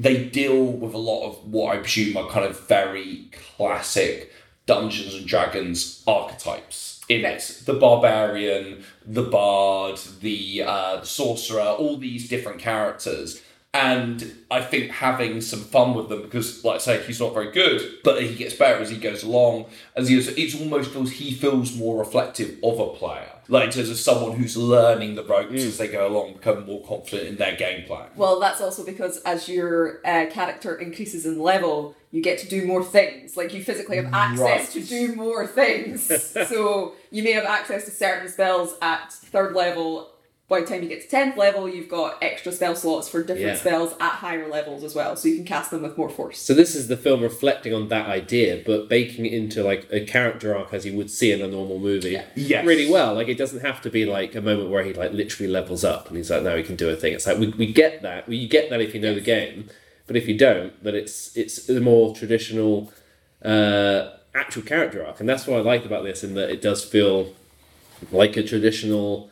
they 0.00 0.24
deal 0.24 0.64
with 0.64 0.94
a 0.94 0.98
lot 0.98 1.26
of 1.26 1.44
what 1.44 1.76
I 1.76 1.80
presume 1.80 2.16
are 2.16 2.28
kind 2.30 2.46
of 2.46 2.66
very 2.66 3.30
classic 3.56 4.32
Dungeons 4.64 5.14
and 5.14 5.26
Dragons 5.26 6.02
archetypes 6.06 7.00
in 7.08 7.22
this: 7.22 7.60
the 7.60 7.74
barbarian, 7.74 8.84
the 9.04 9.24
bard, 9.24 9.98
the 10.20 10.62
uh, 10.62 11.02
sorcerer, 11.02 11.62
all 11.78 11.98
these 11.98 12.28
different 12.28 12.60
characters. 12.60 13.42
And 13.72 14.32
I 14.50 14.62
think 14.62 14.90
having 14.90 15.40
some 15.40 15.60
fun 15.60 15.94
with 15.94 16.08
them 16.08 16.22
because, 16.22 16.64
like 16.64 16.76
I 16.76 16.78
say, 16.78 17.02
he's 17.04 17.20
not 17.20 17.32
very 17.32 17.52
good, 17.52 17.98
but 18.02 18.20
he 18.20 18.34
gets 18.34 18.54
better 18.54 18.80
as 18.82 18.90
he 18.90 18.96
goes 18.96 19.22
along. 19.22 19.66
As 19.94 20.08
he, 20.08 20.18
it's 20.18 20.60
almost 20.60 20.90
feels 20.90 21.12
he 21.12 21.32
feels 21.32 21.76
more 21.76 21.96
reflective 21.96 22.58
of 22.64 22.80
a 22.80 22.88
player, 22.88 23.30
like 23.46 23.66
in 23.66 23.70
terms 23.70 23.88
of 23.88 23.96
someone 23.96 24.36
who's 24.36 24.56
learning 24.56 25.14
the 25.14 25.22
ropes 25.22 25.62
as 25.62 25.78
they 25.78 25.86
go 25.86 26.08
along, 26.08 26.32
become 26.32 26.66
more 26.66 26.84
confident 26.84 27.28
in 27.28 27.36
their 27.36 27.54
game 27.54 27.86
plan. 27.86 28.08
Well, 28.16 28.40
that's 28.40 28.60
also 28.60 28.84
because 28.84 29.18
as 29.18 29.48
your 29.48 30.00
uh, 30.04 30.26
character 30.30 30.74
increases 30.74 31.24
in 31.24 31.38
level, 31.38 31.94
you 32.10 32.22
get 32.22 32.38
to 32.40 32.48
do 32.48 32.66
more 32.66 32.82
things. 32.82 33.36
Like 33.36 33.54
you 33.54 33.62
physically 33.62 33.98
have 33.98 34.12
access 34.12 34.40
Right. 34.40 34.68
to 34.70 34.80
do 34.82 35.14
more 35.14 35.46
things. 35.46 36.02
so 36.48 36.94
you 37.12 37.22
may 37.22 37.32
have 37.34 37.44
access 37.44 37.84
to 37.84 37.92
certain 37.92 38.28
spells 38.28 38.74
at 38.82 39.12
third 39.12 39.54
level. 39.54 40.10
By 40.50 40.62
the 40.62 40.66
time 40.66 40.82
you 40.82 40.88
get 40.88 41.08
to 41.08 41.16
10th 41.16 41.36
level, 41.36 41.68
you've 41.68 41.88
got 41.88 42.18
extra 42.20 42.50
spell 42.50 42.74
slots 42.74 43.08
for 43.08 43.20
different 43.22 43.46
Yeah. 43.46 43.54
spells 43.54 43.92
at 44.00 44.14
higher 44.14 44.48
levels 44.48 44.82
as 44.82 44.96
well, 44.96 45.14
so 45.14 45.28
you 45.28 45.36
can 45.36 45.44
cast 45.44 45.70
them 45.70 45.82
with 45.82 45.96
more 45.96 46.08
force. 46.10 46.38
So 46.40 46.54
this 46.54 46.74
is 46.74 46.88
the 46.88 46.96
film 46.96 47.20
reflecting 47.22 47.72
on 47.72 47.86
that 47.90 48.08
idea, 48.08 48.60
but 48.66 48.88
baking 48.88 49.26
it 49.26 49.32
into 49.32 49.62
like 49.62 49.86
a 49.92 50.00
character 50.00 50.56
arc 50.56 50.74
as 50.74 50.84
you 50.84 50.96
would 50.96 51.08
see 51.08 51.30
in 51.30 51.40
a 51.40 51.46
normal 51.46 51.78
movie. 51.78 52.18
Yes. 52.34 52.66
Really 52.66 52.90
well. 52.90 53.14
Like 53.14 53.28
it 53.28 53.38
doesn't 53.38 53.60
have 53.60 53.80
to 53.82 53.90
be 53.90 54.04
like 54.04 54.34
a 54.34 54.40
moment 54.40 54.70
where 54.70 54.82
he 54.82 54.92
like 54.92 55.12
literally 55.12 55.48
levels 55.50 55.84
up 55.84 56.08
and 56.08 56.16
he's 56.16 56.30
like, 56.32 56.42
now 56.42 56.56
he 56.56 56.64
can 56.64 56.74
do 56.74 56.90
a 56.90 56.96
thing. 56.96 57.12
It's 57.12 57.28
like 57.28 57.38
we, 57.38 57.46
we 57.56 57.72
get 57.72 58.02
that. 58.02 58.28
You 58.28 58.48
get 58.48 58.70
that 58.70 58.80
if 58.80 58.92
you 58.92 59.00
know 59.00 59.14
the 59.14 59.20
game, 59.20 59.68
but 60.08 60.16
if 60.16 60.26
you 60.26 60.36
don't, 60.36 60.72
then 60.82 60.96
it's 60.96 61.36
it's 61.36 61.64
the 61.66 61.80
more 61.80 62.12
traditional 62.12 62.92
uh, 63.44 64.08
actual 64.34 64.62
character 64.62 65.06
arc, 65.06 65.20
and 65.20 65.28
that's 65.28 65.46
what 65.46 65.58
I 65.58 65.62
like 65.62 65.84
about 65.84 66.02
this. 66.02 66.24
In 66.24 66.34
that 66.34 66.50
it 66.50 66.60
does 66.60 66.84
feel 66.84 67.34
like 68.10 68.36
a 68.36 68.42
traditional 68.42 69.29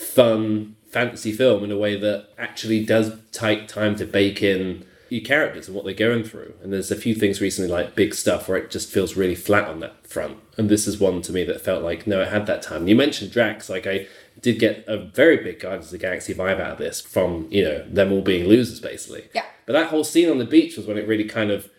fun 0.00 0.76
fantasy 0.88 1.32
film 1.32 1.62
in 1.62 1.70
a 1.70 1.78
way 1.78 1.98
that 1.98 2.28
actually 2.38 2.84
does 2.84 3.12
take 3.32 3.68
time 3.68 3.94
to 3.96 4.04
bake 4.04 4.42
in 4.42 4.84
your 5.08 5.22
characters 5.22 5.66
and 5.66 5.76
what 5.76 5.84
they're 5.84 5.94
going 5.94 6.24
through. 6.24 6.54
And 6.62 6.72
there's 6.72 6.90
a 6.90 6.96
few 6.96 7.14
things 7.14 7.40
recently, 7.40 7.70
like 7.70 7.94
big 7.94 8.14
stuff, 8.14 8.48
where 8.48 8.58
it 8.58 8.70
just 8.70 8.90
feels 8.90 9.16
really 9.16 9.34
flat 9.34 9.68
on 9.68 9.80
that 9.80 10.06
front. 10.06 10.38
And 10.56 10.68
this 10.68 10.86
is 10.86 10.98
one 10.98 11.20
to 11.22 11.32
me 11.32 11.44
that 11.44 11.60
felt 11.60 11.82
like, 11.82 12.06
no, 12.06 12.22
it 12.22 12.28
had 12.28 12.46
that 12.46 12.62
time. 12.62 12.88
You 12.88 12.96
mentioned 12.96 13.30
Drax, 13.30 13.68
like 13.68 13.86
I 13.86 14.06
did 14.40 14.58
get 14.58 14.84
a 14.86 14.96
very 14.96 15.36
big 15.36 15.60
Guardians 15.60 15.86
of 15.86 15.92
the 15.92 15.98
Galaxy 15.98 16.34
vibe 16.34 16.60
out 16.60 16.72
of 16.72 16.78
this 16.78 17.00
from, 17.00 17.46
you 17.50 17.64
know, 17.64 17.84
them 17.88 18.12
all 18.12 18.22
being 18.22 18.48
losers, 18.48 18.80
basically. 18.80 19.28
Yeah. 19.34 19.44
But 19.66 19.74
that 19.74 19.90
whole 19.90 20.04
scene 20.04 20.30
on 20.30 20.38
the 20.38 20.44
beach 20.44 20.76
was 20.76 20.86
when 20.86 20.98
it 20.98 21.06
really 21.06 21.24
kind 21.24 21.50
of 21.50 21.70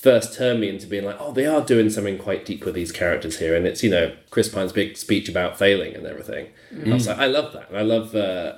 first 0.00 0.32
turned 0.34 0.60
me 0.60 0.68
into 0.70 0.86
being 0.86 1.04
like, 1.04 1.16
oh, 1.20 1.30
they 1.30 1.44
are 1.44 1.60
doing 1.60 1.90
something 1.90 2.16
quite 2.16 2.46
deep 2.46 2.64
with 2.64 2.74
these 2.74 2.90
characters 2.90 3.38
here. 3.38 3.54
And 3.54 3.66
it's, 3.66 3.82
you 3.82 3.90
know, 3.90 4.16
Chris 4.30 4.48
Pine's 4.48 4.72
big 4.72 4.96
speech 4.96 5.28
about 5.28 5.58
failing 5.58 5.94
and 5.94 6.06
everything. 6.06 6.48
I 6.86 6.94
was 6.94 7.06
like, 7.06 7.18
I 7.18 7.26
love 7.26 7.52
that. 7.52 7.68
And 7.68 7.76
I 7.76 7.82
love, 7.82 8.14
uh, 8.14 8.54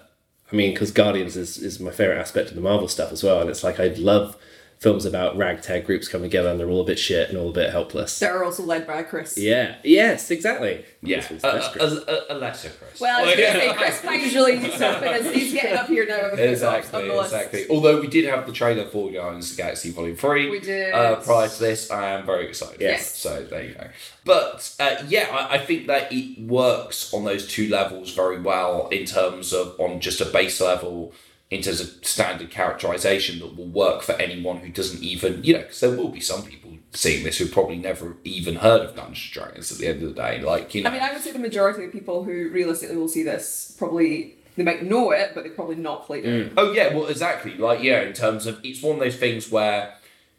I 0.53 0.55
mean, 0.55 0.73
because 0.73 0.93
Guardians 0.93 1.37
is, 1.37 1.59
is 1.59 1.81
my 1.81 1.91
favorite 1.91 2.19
aspect 2.19 2.51
of 2.51 2.55
the 2.55 2.61
Marvel 2.61 2.87
stuff 2.87 3.11
as 3.11 3.25
well. 3.25 3.41
And 3.41 3.51
it's 3.51 3.65
like, 3.65 3.81
I'd 3.81 3.99
love 3.99 4.37
films 4.83 5.05
about 5.05 5.37
ragtag 5.37 5.87
groups 5.87 6.09
coming 6.09 6.29
together 6.29 6.49
and 6.51 6.59
they're 6.59 6.69
all 6.69 6.81
a 6.81 6.85
bit 6.85 6.99
shit 6.99 7.29
and 7.29 7.39
all 7.39 7.51
a 7.51 7.53
bit 7.53 7.71
helpless. 7.71 8.19
They're 8.19 8.43
also 8.43 8.65
led 8.65 8.85
by 8.85 9.05
Chris. 9.05 9.39
Yeah. 9.39 9.77
Yes, 9.85 10.29
exactly. 10.33 10.85
Yeah, 11.03 11.25
a, 11.45 11.47
a, 11.47 11.87
a, 11.87 12.25
a 12.31 12.35
lesser 12.37 12.71
Chris. 12.71 13.01
Well, 13.01 13.21
I 13.21 13.25
was 13.27 13.37
going 13.37 13.53
to 13.53 13.61
say 13.61 13.75
Chris 13.75 14.01
Pine's 14.05 14.25
usually 14.25 14.55
used 14.55 14.79
to 14.79 14.91
it, 14.91 15.01
but 15.01 15.09
as 15.09 15.33
he's 15.35 15.53
getting 15.53 15.75
up 15.79 15.87
here 15.87 16.05
now 16.07 16.31
with 16.31 16.37
the 16.37 16.51
Exactly, 16.51 17.09
list. 17.09 17.33
exactly. 17.33 17.67
Although 17.71 18.01
we 18.01 18.09
did 18.09 18.25
have 18.25 18.45
the 18.47 18.53
trailer 18.53 18.85
for 18.87 19.11
Guardians 19.11 19.51
of 19.53 19.57
the 19.57 19.63
Galaxy 19.63 19.91
Volume 19.93 20.17
3 20.17 20.51
We 20.51 20.59
did. 20.61 20.93
Uh, 20.93 21.17
prior 21.21 21.49
to 21.49 21.59
this, 21.61 21.89
I 21.91 22.11
am 22.11 22.27
very 22.27 22.49
excited. 22.49 22.81
Yes. 22.81 23.17
So 23.17 23.45
there 23.45 23.63
you 23.65 23.75
go. 23.75 23.87
But 24.25 24.75
uh, 24.81 24.97
yeah, 25.09 25.29
I, 25.31 25.55
I 25.55 25.59
think 25.59 25.87
that 25.87 26.13
it 26.13 26.41
works 26.41 27.15
on 27.15 27.25
those 27.25 27.47
two 27.49 27.69
levels 27.69 28.15
very 28.15 28.41
well 28.41 28.89
in 28.89 29.05
terms 29.05 29.53
of 29.53 29.79
on 29.81 30.01
just 30.01 30.21
a 30.21 30.25
base 30.25 30.61
level, 30.61 31.13
in 31.53 31.61
terms 31.61 31.83
of 31.83 31.91
standard 32.01 32.51
characterization 32.51 33.39
that 33.39 33.55
will 33.55 33.67
work 33.67 34.01
for 34.01 34.13
anyone 34.13 34.57
who 34.57 34.71
doesn't 34.71 35.03
even, 35.03 35.45
you 35.45 35.53
know, 35.53 35.61
because 35.61 35.81
there 35.81 35.95
will 35.95 36.09
be 36.09 36.19
some 36.19 36.43
people 36.43 36.71
seeing 36.93 37.25
this 37.25 37.37
who 37.37 37.47
probably 37.47 37.77
never 37.77 38.17
even 38.25 38.57
heard 38.57 38.81
of 38.81 38.97
Dungeons 38.97 39.25
and 39.25 39.33
Dragons 39.35 39.71
at 39.71 39.77
the 39.77 39.87
end 39.87 40.03
of 40.03 40.09
the 40.09 40.15
day. 40.15 40.41
Like, 40.41 40.75
you 40.75 40.83
know. 40.83 40.89
I 40.89 40.93
mean, 40.95 41.03
I 41.03 41.13
would 41.13 41.21
say 41.21 41.31
the 41.31 41.39
majority 41.39 41.85
of 41.85 41.93
people 41.93 42.25
who 42.25 42.49
realistically 42.49 42.97
will 42.97 43.07
see 43.07 43.23
this 43.23 43.77
probably 43.79 44.37
they 44.57 44.63
might 44.63 44.83
know 44.83 45.11
it, 45.11 45.33
but 45.35 45.45
they 45.45 45.51
probably 45.51 45.77
not 45.77 46.07
played 46.07 46.25
it. 46.25 46.49
Mm. 46.49 46.55
Oh 46.57 46.73
yeah, 46.73 46.95
well 46.95 47.07
exactly. 47.07 47.55
Like 47.59 47.83
yeah, 47.83 48.01
in 48.01 48.15
terms 48.15 48.47
of 48.47 48.59
it's 48.65 48.83
one 48.83 48.95
of 48.95 49.01
those 49.01 49.17
things 49.17 49.51
where 49.51 49.95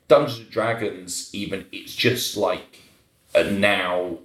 Dungeons 0.08 0.40
and 0.40 0.50
Dragons, 0.50 1.30
even 1.32 1.68
it's 1.72 1.94
just 1.94 2.36
like 2.36 2.80
now 3.36 4.18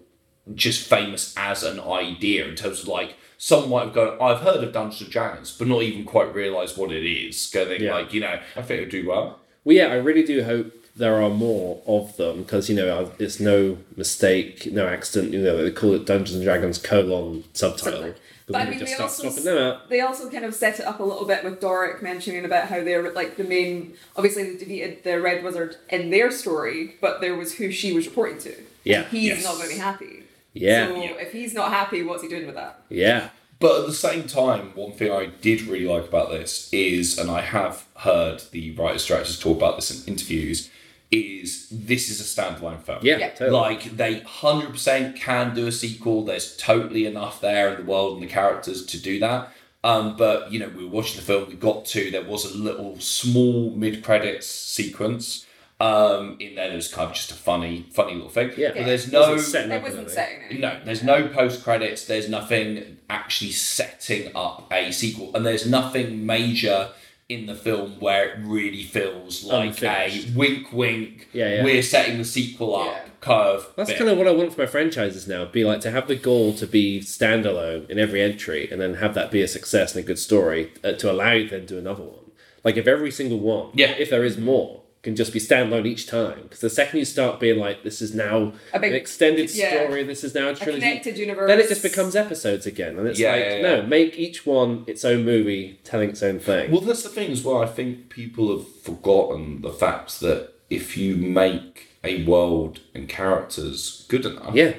just 0.54 0.88
famous 0.88 1.34
as 1.36 1.62
an 1.64 1.80
idea 1.80 2.48
in 2.48 2.56
terms 2.56 2.80
of 2.80 2.88
like 2.88 3.14
someone 3.38 3.70
might 3.70 3.84
have 3.86 3.94
gone, 3.94 4.18
I've 4.20 4.40
heard 4.42 4.62
of 4.62 4.72
Dungeons 4.72 5.00
and 5.02 5.10
Dragons, 5.10 5.56
but 5.56 5.68
not 5.68 5.82
even 5.82 6.04
quite 6.04 6.34
realise 6.34 6.76
what 6.76 6.92
it 6.92 7.04
is. 7.08 7.46
Going 7.46 7.80
Yeah. 7.82 7.94
like 7.94 8.12
you 8.12 8.20
know, 8.20 8.38
I 8.56 8.62
think 8.62 8.82
it'll 8.82 8.90
do 8.90 9.08
well. 9.08 9.38
Well, 9.64 9.76
yeah, 9.76 9.86
I 9.86 9.94
really 9.96 10.22
do 10.24 10.42
hope 10.44 10.72
there 10.96 11.22
are 11.22 11.30
more 11.30 11.80
of 11.86 12.16
them 12.16 12.42
because 12.42 12.68
you 12.68 12.74
know 12.76 13.12
it's 13.18 13.38
no 13.38 13.78
mistake, 13.96 14.70
no 14.72 14.86
accident. 14.88 15.32
You 15.32 15.40
know 15.42 15.62
they 15.62 15.70
call 15.70 15.94
it 15.94 16.04
Dungeons 16.04 16.36
and 16.36 16.44
Dragons 16.44 16.78
colon 16.78 17.44
subtitle. 17.54 18.14
But 18.50 18.56
I 18.56 18.70
mean, 18.70 18.78
just 18.78 18.96
they 18.96 19.02
also 19.02 19.28
swapping 19.28 19.78
they 19.90 20.00
also 20.00 20.30
kind 20.30 20.46
of 20.46 20.54
set 20.54 20.80
it 20.80 20.86
up 20.86 21.00
a 21.00 21.04
little 21.04 21.26
bit 21.26 21.44
with 21.44 21.60
Doric 21.60 22.02
mentioning 22.02 22.46
about 22.46 22.68
how 22.68 22.82
they're 22.82 23.12
like 23.12 23.36
the 23.36 23.44
main. 23.44 23.92
Obviously, 24.16 24.44
they 24.44 24.56
defeated 24.56 25.04
the 25.04 25.20
Red 25.20 25.44
Wizard 25.44 25.76
in 25.90 26.08
their 26.08 26.30
story, 26.30 26.94
but 27.02 27.20
there 27.20 27.34
was 27.36 27.56
who 27.56 27.70
she 27.70 27.92
was 27.92 28.06
reporting 28.06 28.38
to. 28.38 28.54
Yeah. 28.84 29.04
he's 29.10 29.24
Yes. 29.28 29.44
not 29.44 29.56
going 29.58 29.68
to 29.68 29.74
be 29.74 29.80
happy. 29.80 30.22
Yeah. 30.60 30.88
So 30.88 30.94
if 31.18 31.32
he's 31.32 31.54
not 31.54 31.70
happy, 31.70 32.02
what's 32.02 32.22
he 32.22 32.28
doing 32.28 32.46
with 32.46 32.54
that? 32.56 32.82
Yeah. 32.88 33.30
But 33.60 33.80
at 33.80 33.86
the 33.86 33.92
same 33.94 34.28
time, 34.28 34.70
one 34.76 34.92
thing 34.92 35.10
I 35.10 35.26
did 35.26 35.62
really 35.62 35.86
like 35.86 36.06
about 36.08 36.30
this 36.30 36.72
is, 36.72 37.18
and 37.18 37.28
I 37.30 37.40
have 37.40 37.86
heard 37.96 38.40
the 38.52 38.70
writers 38.72 39.04
directors 39.06 39.38
talk 39.38 39.56
about 39.56 39.76
this 39.76 39.90
in 40.06 40.12
interviews, 40.12 40.70
is 41.10 41.68
this 41.70 42.08
is 42.10 42.20
a 42.20 42.24
standalone 42.24 42.80
film. 42.82 42.98
Yeah, 43.02 43.16
Yeah. 43.18 43.30
totally. 43.30 43.50
Like 43.50 43.96
they 43.96 44.20
hundred 44.20 44.70
percent 44.70 45.16
can 45.16 45.54
do 45.54 45.66
a 45.66 45.72
sequel. 45.72 46.24
There's 46.24 46.56
totally 46.56 47.06
enough 47.06 47.40
there 47.40 47.70
in 47.70 47.84
the 47.84 47.90
world 47.90 48.14
and 48.14 48.22
the 48.22 48.32
characters 48.32 48.84
to 48.86 49.00
do 49.00 49.18
that. 49.20 49.52
Um, 49.82 50.16
but 50.16 50.52
you 50.52 50.58
know, 50.58 50.68
we 50.68 50.84
were 50.84 50.90
watching 50.90 51.16
the 51.16 51.22
film. 51.22 51.48
We 51.48 51.54
got 51.54 51.84
to 51.86 52.10
there 52.10 52.22
was 52.24 52.44
a 52.44 52.56
little 52.56 52.98
small 53.00 53.70
mid 53.70 54.04
credits 54.04 54.46
sequence. 54.46 55.46
Um, 55.80 56.36
in 56.40 56.56
there, 56.56 56.74
was 56.74 56.92
kind 56.92 57.08
of 57.08 57.14
just 57.14 57.30
a 57.30 57.34
funny, 57.34 57.86
funny 57.92 58.14
little 58.14 58.28
thing. 58.30 58.50
Yeah. 58.56 58.72
But 58.74 58.84
there's 58.86 59.06
It 59.06 59.12
no. 59.12 59.20
wasn't 59.20 59.40
setting 59.42 59.70
It 59.70 59.82
wasn't 59.82 60.10
setting 60.10 60.38
it. 60.50 60.58
No, 60.58 60.76
there's 60.84 61.04
no 61.04 61.28
post 61.28 61.62
credits. 61.62 62.04
There's 62.04 62.28
nothing 62.28 62.96
actually 63.08 63.52
setting 63.52 64.32
up 64.34 64.66
a 64.72 64.90
sequel, 64.90 65.30
and 65.36 65.46
there's 65.46 65.66
nothing 65.68 66.26
major 66.26 66.88
in 67.28 67.46
the 67.46 67.54
film 67.54 68.00
where 68.00 68.30
it 68.30 68.38
really 68.40 68.82
feels 68.82 69.44
like 69.44 69.68
Unfinished. 69.68 70.30
a 70.30 70.32
wink, 70.38 70.72
wink. 70.72 71.28
Yeah, 71.32 71.56
yeah. 71.56 71.64
We're 71.64 71.82
setting 71.82 72.18
the 72.18 72.24
sequel 72.24 72.74
up 72.74 72.86
Yeah. 72.86 73.00
kind 73.20 73.48
of. 73.48 73.72
That's 73.76 73.90
bit. 73.90 73.98
kind 73.98 74.10
of 74.10 74.18
what 74.18 74.26
I 74.26 74.30
want 74.32 74.54
for 74.54 74.62
my 74.62 74.66
franchises 74.66 75.28
now. 75.28 75.44
Be 75.44 75.62
like 75.64 75.80
to 75.82 75.90
have 75.92 76.08
the 76.08 76.16
goal 76.16 76.54
to 76.54 76.66
be 76.66 77.00
standalone 77.00 77.88
in 77.90 77.98
every 78.00 78.20
entry, 78.22 78.68
and 78.72 78.80
then 78.80 78.94
have 78.94 79.14
that 79.14 79.30
be 79.30 79.42
a 79.42 79.48
success 79.48 79.94
and 79.94 80.02
a 80.02 80.06
good 80.06 80.18
story 80.18 80.72
uh, 80.82 80.92
to 80.92 81.08
allow 81.10 81.32
you 81.32 81.44
to 81.48 81.56
then 81.58 81.66
do 81.66 81.78
another 81.78 82.02
one. 82.02 82.32
Like 82.64 82.76
if 82.76 82.86
every 82.88 83.10
single 83.12 83.38
one, 83.38 83.70
Yeah. 83.74 83.92
if 83.98 84.10
there 84.10 84.24
is 84.24 84.38
more, 84.38 84.80
can 85.08 85.16
just 85.16 85.32
be 85.32 85.40
standalone 85.40 85.86
each 85.86 86.06
time. 86.06 86.40
Because 86.42 86.60
the 86.60 86.70
second 86.70 86.98
you 86.98 87.04
start 87.04 87.40
being 87.40 87.58
like, 87.58 87.82
this 87.82 88.00
is 88.02 88.14
now 88.14 88.52
A 88.72 88.78
big- 88.78 88.92
an 88.92 88.96
extended 88.96 89.50
yeah. 89.54 89.84
story, 89.84 90.02
this 90.04 90.22
is 90.22 90.34
now 90.34 90.48
a 90.48 90.52
A 90.52 90.54
trilogy, 90.54 90.80
connected 90.80 91.18
universe. 91.18 91.48
then 91.48 91.58
it 91.60 91.68
just 91.68 91.82
becomes 91.82 92.14
episodes 92.14 92.66
again, 92.66 92.98
and 92.98 93.08
it's 93.08 93.18
Yeah, 93.18 93.32
like 93.32 93.40
yeah, 93.44 93.56
yeah. 93.56 93.62
no, 93.62 93.82
make 93.82 94.18
each 94.18 94.44
one 94.46 94.84
its 94.86 95.04
own 95.04 95.24
movie, 95.24 95.80
telling 95.84 96.10
its 96.10 96.22
own 96.22 96.38
thing. 96.38 96.70
Well, 96.70 96.80
that's 96.82 97.02
the 97.02 97.08
thing 97.08 97.30
as 97.30 97.42
well. 97.42 97.58
I 97.62 97.66
think 97.66 98.10
people 98.10 98.54
have 98.56 98.66
forgotten 98.82 99.62
the 99.62 99.72
fact 99.72 100.20
that 100.20 100.50
if 100.70 100.96
you 100.96 101.16
make 101.16 101.88
a 102.04 102.24
world 102.24 102.80
and 102.94 103.08
characters 103.08 104.04
good 104.08 104.24
enough, 104.26 104.54
yeah, 104.54 104.74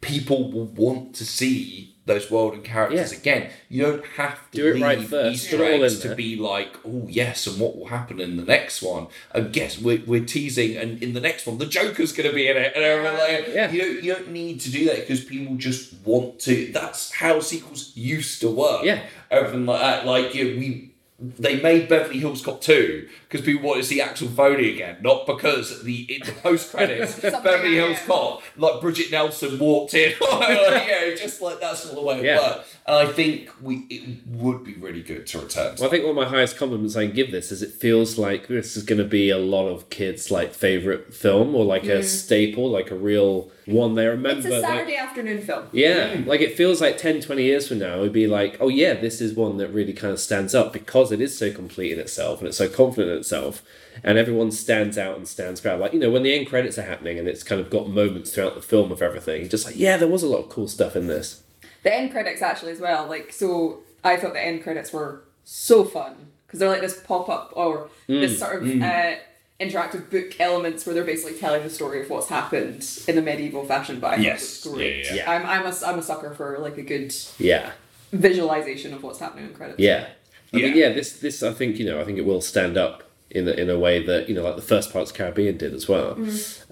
people 0.00 0.50
will 0.52 0.66
want 0.66 1.14
to 1.16 1.24
see 1.24 1.94
those 2.08 2.28
world 2.30 2.54
and 2.54 2.64
characters 2.64 3.12
Yeah. 3.12 3.18
again. 3.18 3.50
You 3.68 3.82
don't 3.82 4.04
have 4.16 4.50
to 4.50 4.56
Do 4.58 4.66
it 4.66 4.74
leave 4.74 4.82
right 4.82 5.00
first, 5.02 5.34
Easter 5.44 5.62
eggs 5.64 6.00
to 6.00 6.14
be 6.16 6.34
like, 6.36 6.74
oh 6.84 7.06
yes, 7.08 7.46
and 7.46 7.60
what 7.60 7.76
will 7.78 7.86
happen 7.86 8.18
in 8.20 8.36
the 8.36 8.42
next 8.44 8.82
one? 8.82 9.06
And 9.32 9.52
guess 9.52 9.78
we're, 9.78 10.02
we're 10.06 10.24
teasing, 10.24 10.76
and 10.76 11.00
in 11.02 11.12
the 11.14 11.20
next 11.20 11.46
one, 11.46 11.58
the 11.58 11.66
Joker's 11.66 12.12
going 12.12 12.28
to 12.28 12.34
be 12.34 12.48
in 12.48 12.56
it. 12.56 12.72
And 12.74 12.84
everything 12.84 13.18
like, 13.18 13.54
Yeah. 13.54 13.70
you 13.70 13.80
don't 13.80 14.02
you 14.02 14.14
don't 14.14 14.30
need 14.32 14.60
to 14.62 14.70
do 14.70 14.86
that 14.86 14.96
because 14.96 15.22
people 15.24 15.54
just 15.56 15.94
want 16.04 16.40
to. 16.40 16.72
That's 16.72 17.12
how 17.12 17.38
sequels 17.40 17.92
used 17.94 18.40
to 18.40 18.50
work. 18.50 18.82
Yeah. 18.84 19.02
everything 19.30 19.66
like 19.66 19.80
that. 19.80 20.06
Like 20.06 20.34
you 20.34 20.44
know, 20.54 20.58
we. 20.58 20.87
They 21.20 21.60
made 21.60 21.88
Beverly 21.88 22.20
Hills 22.20 22.44
Cop 22.44 22.60
2 22.60 23.08
because 23.28 23.44
people 23.44 23.66
wanted 23.68 23.80
to 23.82 23.88
see 23.88 24.00
Axel 24.00 24.28
Foley 24.28 24.72
again, 24.74 24.98
not 25.02 25.26
because 25.26 25.82
the 25.82 26.02
in 26.14 26.20
the 26.24 26.30
post 26.30 26.70
credits 26.70 27.18
Beverly 27.20 27.74
Hills. 27.74 27.98
Cop 28.06 28.40
like 28.56 28.80
Bridget 28.80 29.10
Nelson 29.10 29.58
walked 29.58 29.94
in. 29.94 30.14
yeah, 30.30 31.14
just 31.16 31.42
like 31.42 31.58
that's 31.60 31.86
not 31.86 31.96
the 31.96 32.02
way 32.02 32.20
it 32.20 32.24
Yeah. 32.24 32.38
worked. 32.38 32.76
And 32.88 32.96
I 32.96 33.12
think 33.12 33.50
we 33.60 33.86
it 33.90 34.26
would 34.26 34.64
be 34.64 34.72
really 34.72 35.02
good 35.02 35.26
to 35.26 35.40
return. 35.40 35.76
To 35.76 35.82
Well, 35.82 35.90
I 35.90 35.92
think 35.92 36.06
one 36.06 36.16
of 36.16 36.16
my 36.16 36.28
highest 36.36 36.56
compliments 36.56 36.96
I 36.96 37.04
can 37.04 37.14
give 37.14 37.30
this 37.30 37.52
is 37.52 37.60
it 37.60 37.72
feels 37.72 38.16
like 38.16 38.48
this 38.48 38.78
is 38.78 38.82
going 38.82 38.98
to 38.98 39.04
be 39.04 39.28
a 39.28 39.36
lot 39.36 39.68
of 39.68 39.90
kids' 39.90 40.30
like 40.30 40.54
favorite 40.54 41.12
film 41.12 41.54
or 41.54 41.66
like 41.66 41.84
a 41.84 41.98
hmm. 41.98 42.02
staple, 42.02 42.70
like 42.70 42.90
a 42.90 42.94
real 42.94 43.50
one 43.66 43.94
they 43.94 44.06
remember. 44.06 44.38
It's 44.38 44.56
a 44.56 44.60
like- 44.60 44.70
Saturday 44.70 44.96
afternoon 44.96 45.42
film. 45.42 45.66
yeah, 45.70 46.16
hmm. 46.16 46.26
like 46.26 46.40
it 46.40 46.56
feels 46.56 46.80
like 46.80 46.96
10, 46.96 47.20
20 47.20 47.42
years 47.42 47.68
from 47.68 47.80
now, 47.80 47.98
it 47.98 48.00
would 48.00 48.12
be 48.14 48.26
like, 48.26 48.56
oh 48.58 48.68
yeah, 48.68 48.94
this 48.94 49.20
is 49.20 49.34
one 49.34 49.58
that 49.58 49.68
really 49.68 49.92
kind 49.92 50.14
of 50.14 50.18
stands 50.18 50.54
up 50.54 50.72
because 50.72 51.12
it 51.12 51.20
is 51.20 51.36
so 51.36 51.52
complete 51.52 51.92
in 51.92 52.00
itself 52.00 52.38
and 52.38 52.48
it's 52.48 52.56
so 52.56 52.70
confident 52.70 53.12
in 53.12 53.18
itself, 53.18 53.62
and 54.02 54.16
everyone 54.16 54.50
stands 54.50 54.96
out 54.96 55.18
and 55.18 55.28
stands 55.28 55.60
proud. 55.60 55.78
Like 55.78 55.92
you 55.92 56.00
know, 56.00 56.10
when 56.10 56.22
the 56.22 56.34
end 56.34 56.46
credits 56.46 56.78
are 56.78 56.82
happening 56.82 57.18
and 57.18 57.28
it's 57.28 57.42
kind 57.42 57.60
of 57.60 57.68
got 57.68 57.90
moments 57.90 58.30
throughout 58.30 58.54
the 58.54 58.62
film 58.62 58.90
of 58.90 59.02
everything, 59.02 59.46
just 59.50 59.66
like, 59.66 59.76
yeah, 59.76 59.98
there 59.98 60.08
was 60.08 60.22
a 60.22 60.26
lot 60.26 60.38
of 60.38 60.48
cool 60.48 60.68
stuff 60.68 60.96
in 60.96 61.06
this. 61.06 61.42
The 61.82 61.94
end 61.94 62.10
credits 62.10 62.42
actually 62.42 62.72
as 62.72 62.80
well. 62.80 63.06
Like 63.06 63.32
so, 63.32 63.80
I 64.04 64.16
thought 64.16 64.32
the 64.32 64.44
end 64.44 64.62
credits 64.62 64.92
were 64.92 65.22
so 65.44 65.84
fun 65.84 66.14
because 66.46 66.58
they're 66.60 66.68
like 66.68 66.80
this 66.80 67.00
pop 67.00 67.28
up 67.28 67.52
or 67.54 67.88
Mm, 68.08 68.20
this 68.22 68.38
sort 68.38 68.62
of 68.62 68.82
uh, 68.82 69.14
interactive 69.60 70.08
book 70.10 70.40
elements 70.40 70.86
where 70.86 70.94
they're 70.94 71.04
basically 71.04 71.38
telling 71.38 71.62
the 71.62 71.70
story 71.70 72.00
of 72.02 72.08
what's 72.10 72.28
happened 72.28 72.86
in 73.06 73.18
a 73.18 73.22
medieval 73.22 73.64
fashion. 73.64 74.00
But 74.00 74.14
I 74.14 74.16
Yes. 74.22 74.64
it 74.64 74.68
was 74.70 74.74
great. 74.78 75.04
Yeah, 75.06 75.14
yeah. 75.14 75.30
I'm 75.30 75.44
I'm 75.46 75.66
a 75.66 75.74
I'm 75.86 75.98
a 75.98 76.02
sucker 76.02 76.32
for 76.34 76.58
like 76.58 76.78
a 76.78 76.82
good 76.82 77.14
Yeah. 77.38 77.72
visualization 78.12 78.94
of 78.94 79.02
what's 79.02 79.18
happening 79.18 79.46
in 79.46 79.54
credits. 79.54 79.78
Yeah. 79.78 80.06
I 80.52 80.56
mean, 80.56 80.76
Yeah. 80.76 80.86
yeah, 80.88 80.92
this 80.94 81.12
this 81.12 81.42
I 81.42 81.52
think 81.52 81.78
you 81.78 81.84
know 81.86 82.00
I 82.00 82.04
think 82.04 82.18
it 82.18 82.24
will 82.24 82.40
stand 82.40 82.76
up 82.76 83.04
in 83.30 83.46
a, 83.46 83.52
in 83.52 83.68
a 83.68 83.78
way 83.78 84.02
that 84.04 84.28
you 84.28 84.34
know 84.34 84.42
like 84.42 84.56
the 84.56 84.62
first 84.62 84.92
Pirates 84.92 85.10
of 85.10 85.16
Caribbean 85.16 85.56
did 85.58 85.74
as 85.74 85.86
well. 85.88 86.12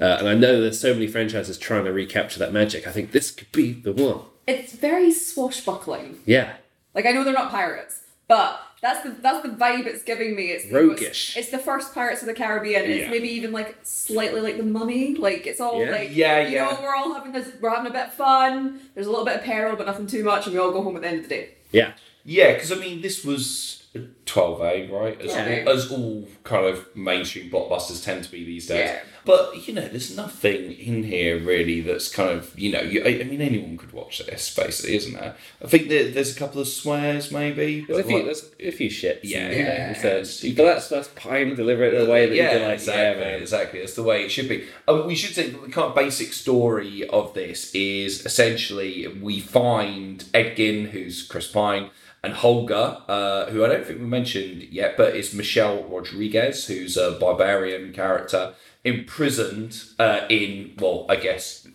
Uh, 0.00 0.16
and 0.20 0.28
I 0.28 0.34
know 0.34 0.60
there's 0.60 0.80
so 0.80 0.94
many 0.94 1.06
franchises 1.06 1.58
trying 1.58 1.84
to 1.84 1.92
recapture 1.92 2.38
that 2.38 2.52
magic. 2.52 2.86
I 2.86 2.92
think 2.92 3.12
this 3.12 3.30
could 3.30 3.52
be 3.52 3.72
the 3.72 3.92
one. 3.92 4.20
It's 4.46 4.72
very 4.72 5.10
swashbuckling. 5.12 6.18
Yeah, 6.24 6.54
Like 6.94 7.06
I 7.06 7.12
know 7.12 7.24
they're 7.24 7.32
not 7.32 7.50
pirates, 7.50 8.00
but 8.28 8.60
that's 8.82 9.02
the 9.02 9.10
that's 9.10 9.42
the 9.42 9.48
vibe 9.48 9.86
it's 9.86 10.02
giving 10.02 10.36
me. 10.36 10.46
It's 10.50 10.70
Roguish. 10.72 11.36
It's, 11.36 11.50
the 11.50 11.58
first 11.58 11.94
Pirates 11.94 12.20
of 12.20 12.26
the 12.28 12.34
Caribbean. 12.34 12.84
It's 12.84 13.00
Yeah. 13.04 13.10
maybe 13.10 13.28
even 13.28 13.50
like 13.52 13.76
slightly 13.82 14.40
like 14.40 14.56
the 14.58 14.62
Mummy. 14.62 15.14
Like 15.14 15.46
it's 15.46 15.60
all 15.60 15.84
Yeah. 15.84 15.90
like 15.90 16.10
Yeah, 16.14 16.40
you 16.46 16.54
yeah. 16.56 16.64
know 16.70 16.78
we're 16.82 16.94
all 16.94 17.12
having 17.14 17.32
this. 17.32 17.48
We're 17.60 17.70
having 17.70 17.86
a 17.90 17.94
bit 17.94 18.06
of 18.06 18.14
fun. 18.14 18.80
There's 18.94 19.06
a 19.06 19.10
little 19.10 19.24
bit 19.24 19.36
of 19.36 19.42
peril, 19.42 19.76
but 19.76 19.86
nothing 19.86 20.06
too 20.06 20.22
much, 20.24 20.46
and 20.46 20.54
we 20.54 20.60
all 20.60 20.70
go 20.72 20.82
home 20.82 20.96
at 20.96 21.02
the 21.02 21.08
end 21.08 21.16
of 21.18 21.22
the 21.24 21.28
day. 21.28 21.48
yeah, 21.72 21.92
Yeah, 22.24 22.52
because 22.54 22.70
I 22.70 22.76
mean, 22.76 23.00
this 23.02 23.24
was 23.24 23.82
12A, 24.26 24.90
right? 24.90 25.20
As, 25.20 25.26
Yeah. 25.32 25.64
all, 25.66 25.72
as 25.72 25.90
all 25.92 26.28
kind 26.44 26.66
of 26.66 26.94
mainstream 26.96 27.50
blockbusters 27.50 28.04
tend 28.04 28.24
to 28.24 28.30
be 28.30 28.44
these 28.44 28.66
days. 28.66 28.90
Yeah. 28.90 29.00
But, 29.24 29.66
you 29.66 29.74
know, 29.74 29.88
there's 29.88 30.16
nothing 30.16 30.70
in 30.72 31.02
here 31.02 31.36
really 31.40 31.80
that's 31.80 32.08
kind 32.08 32.30
of, 32.30 32.56
you 32.56 32.70
know, 32.70 32.80
you, 32.80 33.02
I, 33.04 33.20
I 33.20 33.24
mean, 33.24 33.40
anyone 33.40 33.76
could 33.76 33.92
watch 33.92 34.18
this, 34.24 34.54
basically, 34.54 34.94
isn't 34.96 35.14
there? 35.14 35.34
I 35.62 35.66
think 35.66 35.88
there, 35.88 36.10
there's 36.12 36.36
a 36.36 36.38
couple 36.38 36.60
of 36.60 36.68
swears, 36.68 37.32
maybe. 37.32 37.84
there's 37.88 38.00
a 38.00 38.04
few 38.04 38.16
like- 38.18 38.24
there's 38.26 38.50
a 38.60 38.70
few 38.70 38.88
shits. 38.88 39.20
Yeah, 39.24 39.48
and 39.48 39.56
yeah. 39.56 39.92
things 39.94 40.40
that- 40.40 40.56
but 40.56 40.64
that's 40.64 40.88
that's 40.88 41.08
Pine 41.16 41.56
deliver 41.56 41.82
it 41.82 41.94
in 41.94 42.06
a 42.08 42.10
way 42.10 42.26
that 42.26 42.36
yeah, 42.36 42.52
you 42.52 42.58
can 42.58 42.68
like 42.68 42.74
exactly, 42.74 43.02
yeah 43.24 43.30
man. 43.32 43.40
exactly. 43.42 43.80
That's 43.80 43.94
the 43.94 44.02
way 44.04 44.24
it 44.24 44.28
should 44.30 44.48
be. 44.48 44.64
Um, 44.86 45.06
we 45.08 45.16
should 45.16 45.34
say 45.34 45.50
that 45.50 45.60
the 45.60 45.70
kind 45.72 45.88
of 45.88 45.94
basic 45.96 46.32
story 46.32 47.08
of 47.08 47.34
this 47.34 47.74
is 47.74 48.24
essentially 48.24 49.08
we 49.08 49.40
find 49.40 50.24
Edgin, 50.34 50.86
who's 50.90 51.26
Chris 51.26 51.48
Pine, 51.48 51.90
and 52.26 52.34
Holga, 52.34 53.02
uh, 53.08 53.46
who 53.46 53.64
I 53.64 53.68
don't 53.68 53.86
think 53.86 54.00
we 54.00 54.06
mentioned 54.06 54.64
yet, 54.64 54.96
but 54.96 55.14
is 55.14 55.32
Michelle 55.32 55.84
Rodriguez, 55.84 56.66
who's 56.66 56.96
a 56.96 57.12
barbarian 57.12 57.92
character 57.92 58.54
imprisoned 58.82 59.80
uh, 60.00 60.26
in, 60.28 60.72
well, 60.78 61.06
I 61.08 61.16
guess, 61.16 61.68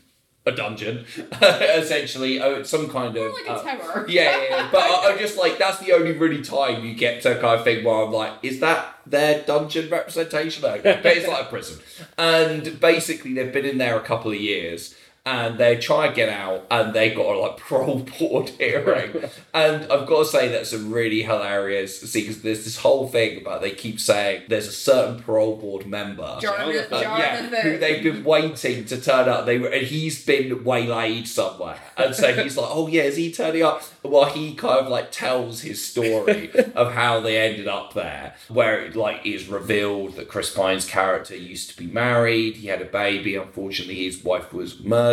a 0.45 0.51
dungeon, 0.51 1.05
essentially. 1.41 2.41
Oh, 2.41 2.55
it's 2.55 2.69
some 2.69 2.89
kind 2.89 3.15
of. 3.15 3.31
like 3.31 3.49
uh, 3.49 3.63
tower. 3.63 4.05
Yeah, 4.09 4.35
yeah, 4.35 4.43
yeah. 4.49 4.69
But 4.71 4.81
I, 4.81 5.11
I'm 5.11 5.19
just 5.19 5.37
like, 5.37 5.57
that's 5.57 5.79
the 5.79 5.93
only 5.93 6.11
really 6.11 6.41
time 6.41 6.83
you 6.83 6.95
get 6.95 7.21
to 7.21 7.35
kind 7.35 7.59
of 7.59 7.63
thing 7.63 7.85
where 7.85 8.03
I'm 8.03 8.11
like, 8.11 8.33
is 8.43 8.59
that 8.59 8.99
their 9.05 9.43
dungeon 9.43 9.89
representation? 9.89 10.61
But 10.63 10.85
it's 10.85 11.27
like 11.27 11.45
a 11.45 11.49
prison. 11.49 11.79
And 12.17 12.77
basically, 12.81 13.33
they've 13.33 13.53
been 13.53 13.65
in 13.65 13.77
there 13.77 13.95
a 13.97 14.01
couple 14.01 14.31
of 14.31 14.37
years. 14.37 14.95
And 15.23 15.59
they 15.59 15.77
try 15.77 16.07
to 16.07 16.13
get 16.15 16.29
out, 16.29 16.65
and 16.71 16.95
they 16.95 17.13
got 17.13 17.35
a 17.35 17.37
like 17.39 17.57
parole 17.67 17.99
board 18.19 18.49
hearing. 18.49 19.23
and 19.53 19.83
I've 19.83 20.07
got 20.07 20.19
to 20.19 20.25
say 20.25 20.47
that's 20.47 20.73
a 20.73 20.79
really 20.79 21.21
hilarious 21.21 22.01
scene 22.01 22.23
because 22.23 22.41
there's 22.41 22.63
this 22.63 22.77
whole 22.77 23.07
thing 23.07 23.39
about 23.41 23.61
they 23.61 23.69
keep 23.69 23.99
saying 23.99 24.43
there's 24.49 24.65
a 24.67 24.71
certain 24.71 25.21
parole 25.21 25.57
board 25.57 25.85
member, 25.85 26.23
Jarnathan. 26.41 26.91
uh, 26.91 26.97
yeah, 26.99 27.49
Jarnathan. 27.49 27.61
who 27.61 27.77
they've 27.77 28.01
been 28.03 28.23
waiting 28.23 28.85
to 28.85 28.99
turn 28.99 29.29
up. 29.29 29.45
They 29.45 29.59
were, 29.59 29.67
and 29.67 29.85
he's 29.85 30.25
been 30.25 30.63
waylaid 30.63 31.27
somewhere, 31.27 31.77
and 31.97 32.15
so 32.15 32.33
he's 32.33 32.57
like, 32.57 32.69
"Oh 32.71 32.87
yeah, 32.87 33.03
is 33.03 33.17
he 33.17 33.31
turning 33.31 33.61
up?" 33.61 33.83
Well, 34.01 34.25
he 34.25 34.55
kind 34.55 34.79
of 34.79 34.87
like 34.87 35.11
tells 35.11 35.61
his 35.61 35.85
story 35.85 36.49
of 36.75 36.93
how 36.93 37.19
they 37.19 37.37
ended 37.37 37.67
up 37.67 37.93
there, 37.93 38.33
where 38.47 38.81
it 38.85 38.95
like 38.95 39.23
is 39.23 39.47
revealed 39.47 40.15
that 40.15 40.29
Chris 40.29 40.49
Pine's 40.51 40.85
character 40.85 41.35
used 41.35 41.69
to 41.69 41.77
be 41.77 41.85
married. 41.85 42.55
He 42.55 42.67
had 42.69 42.81
a 42.81 42.85
baby. 42.85 43.35
Unfortunately, 43.35 44.03
his 44.03 44.23
wife 44.23 44.51
was 44.51 44.79
murdered, 44.79 45.10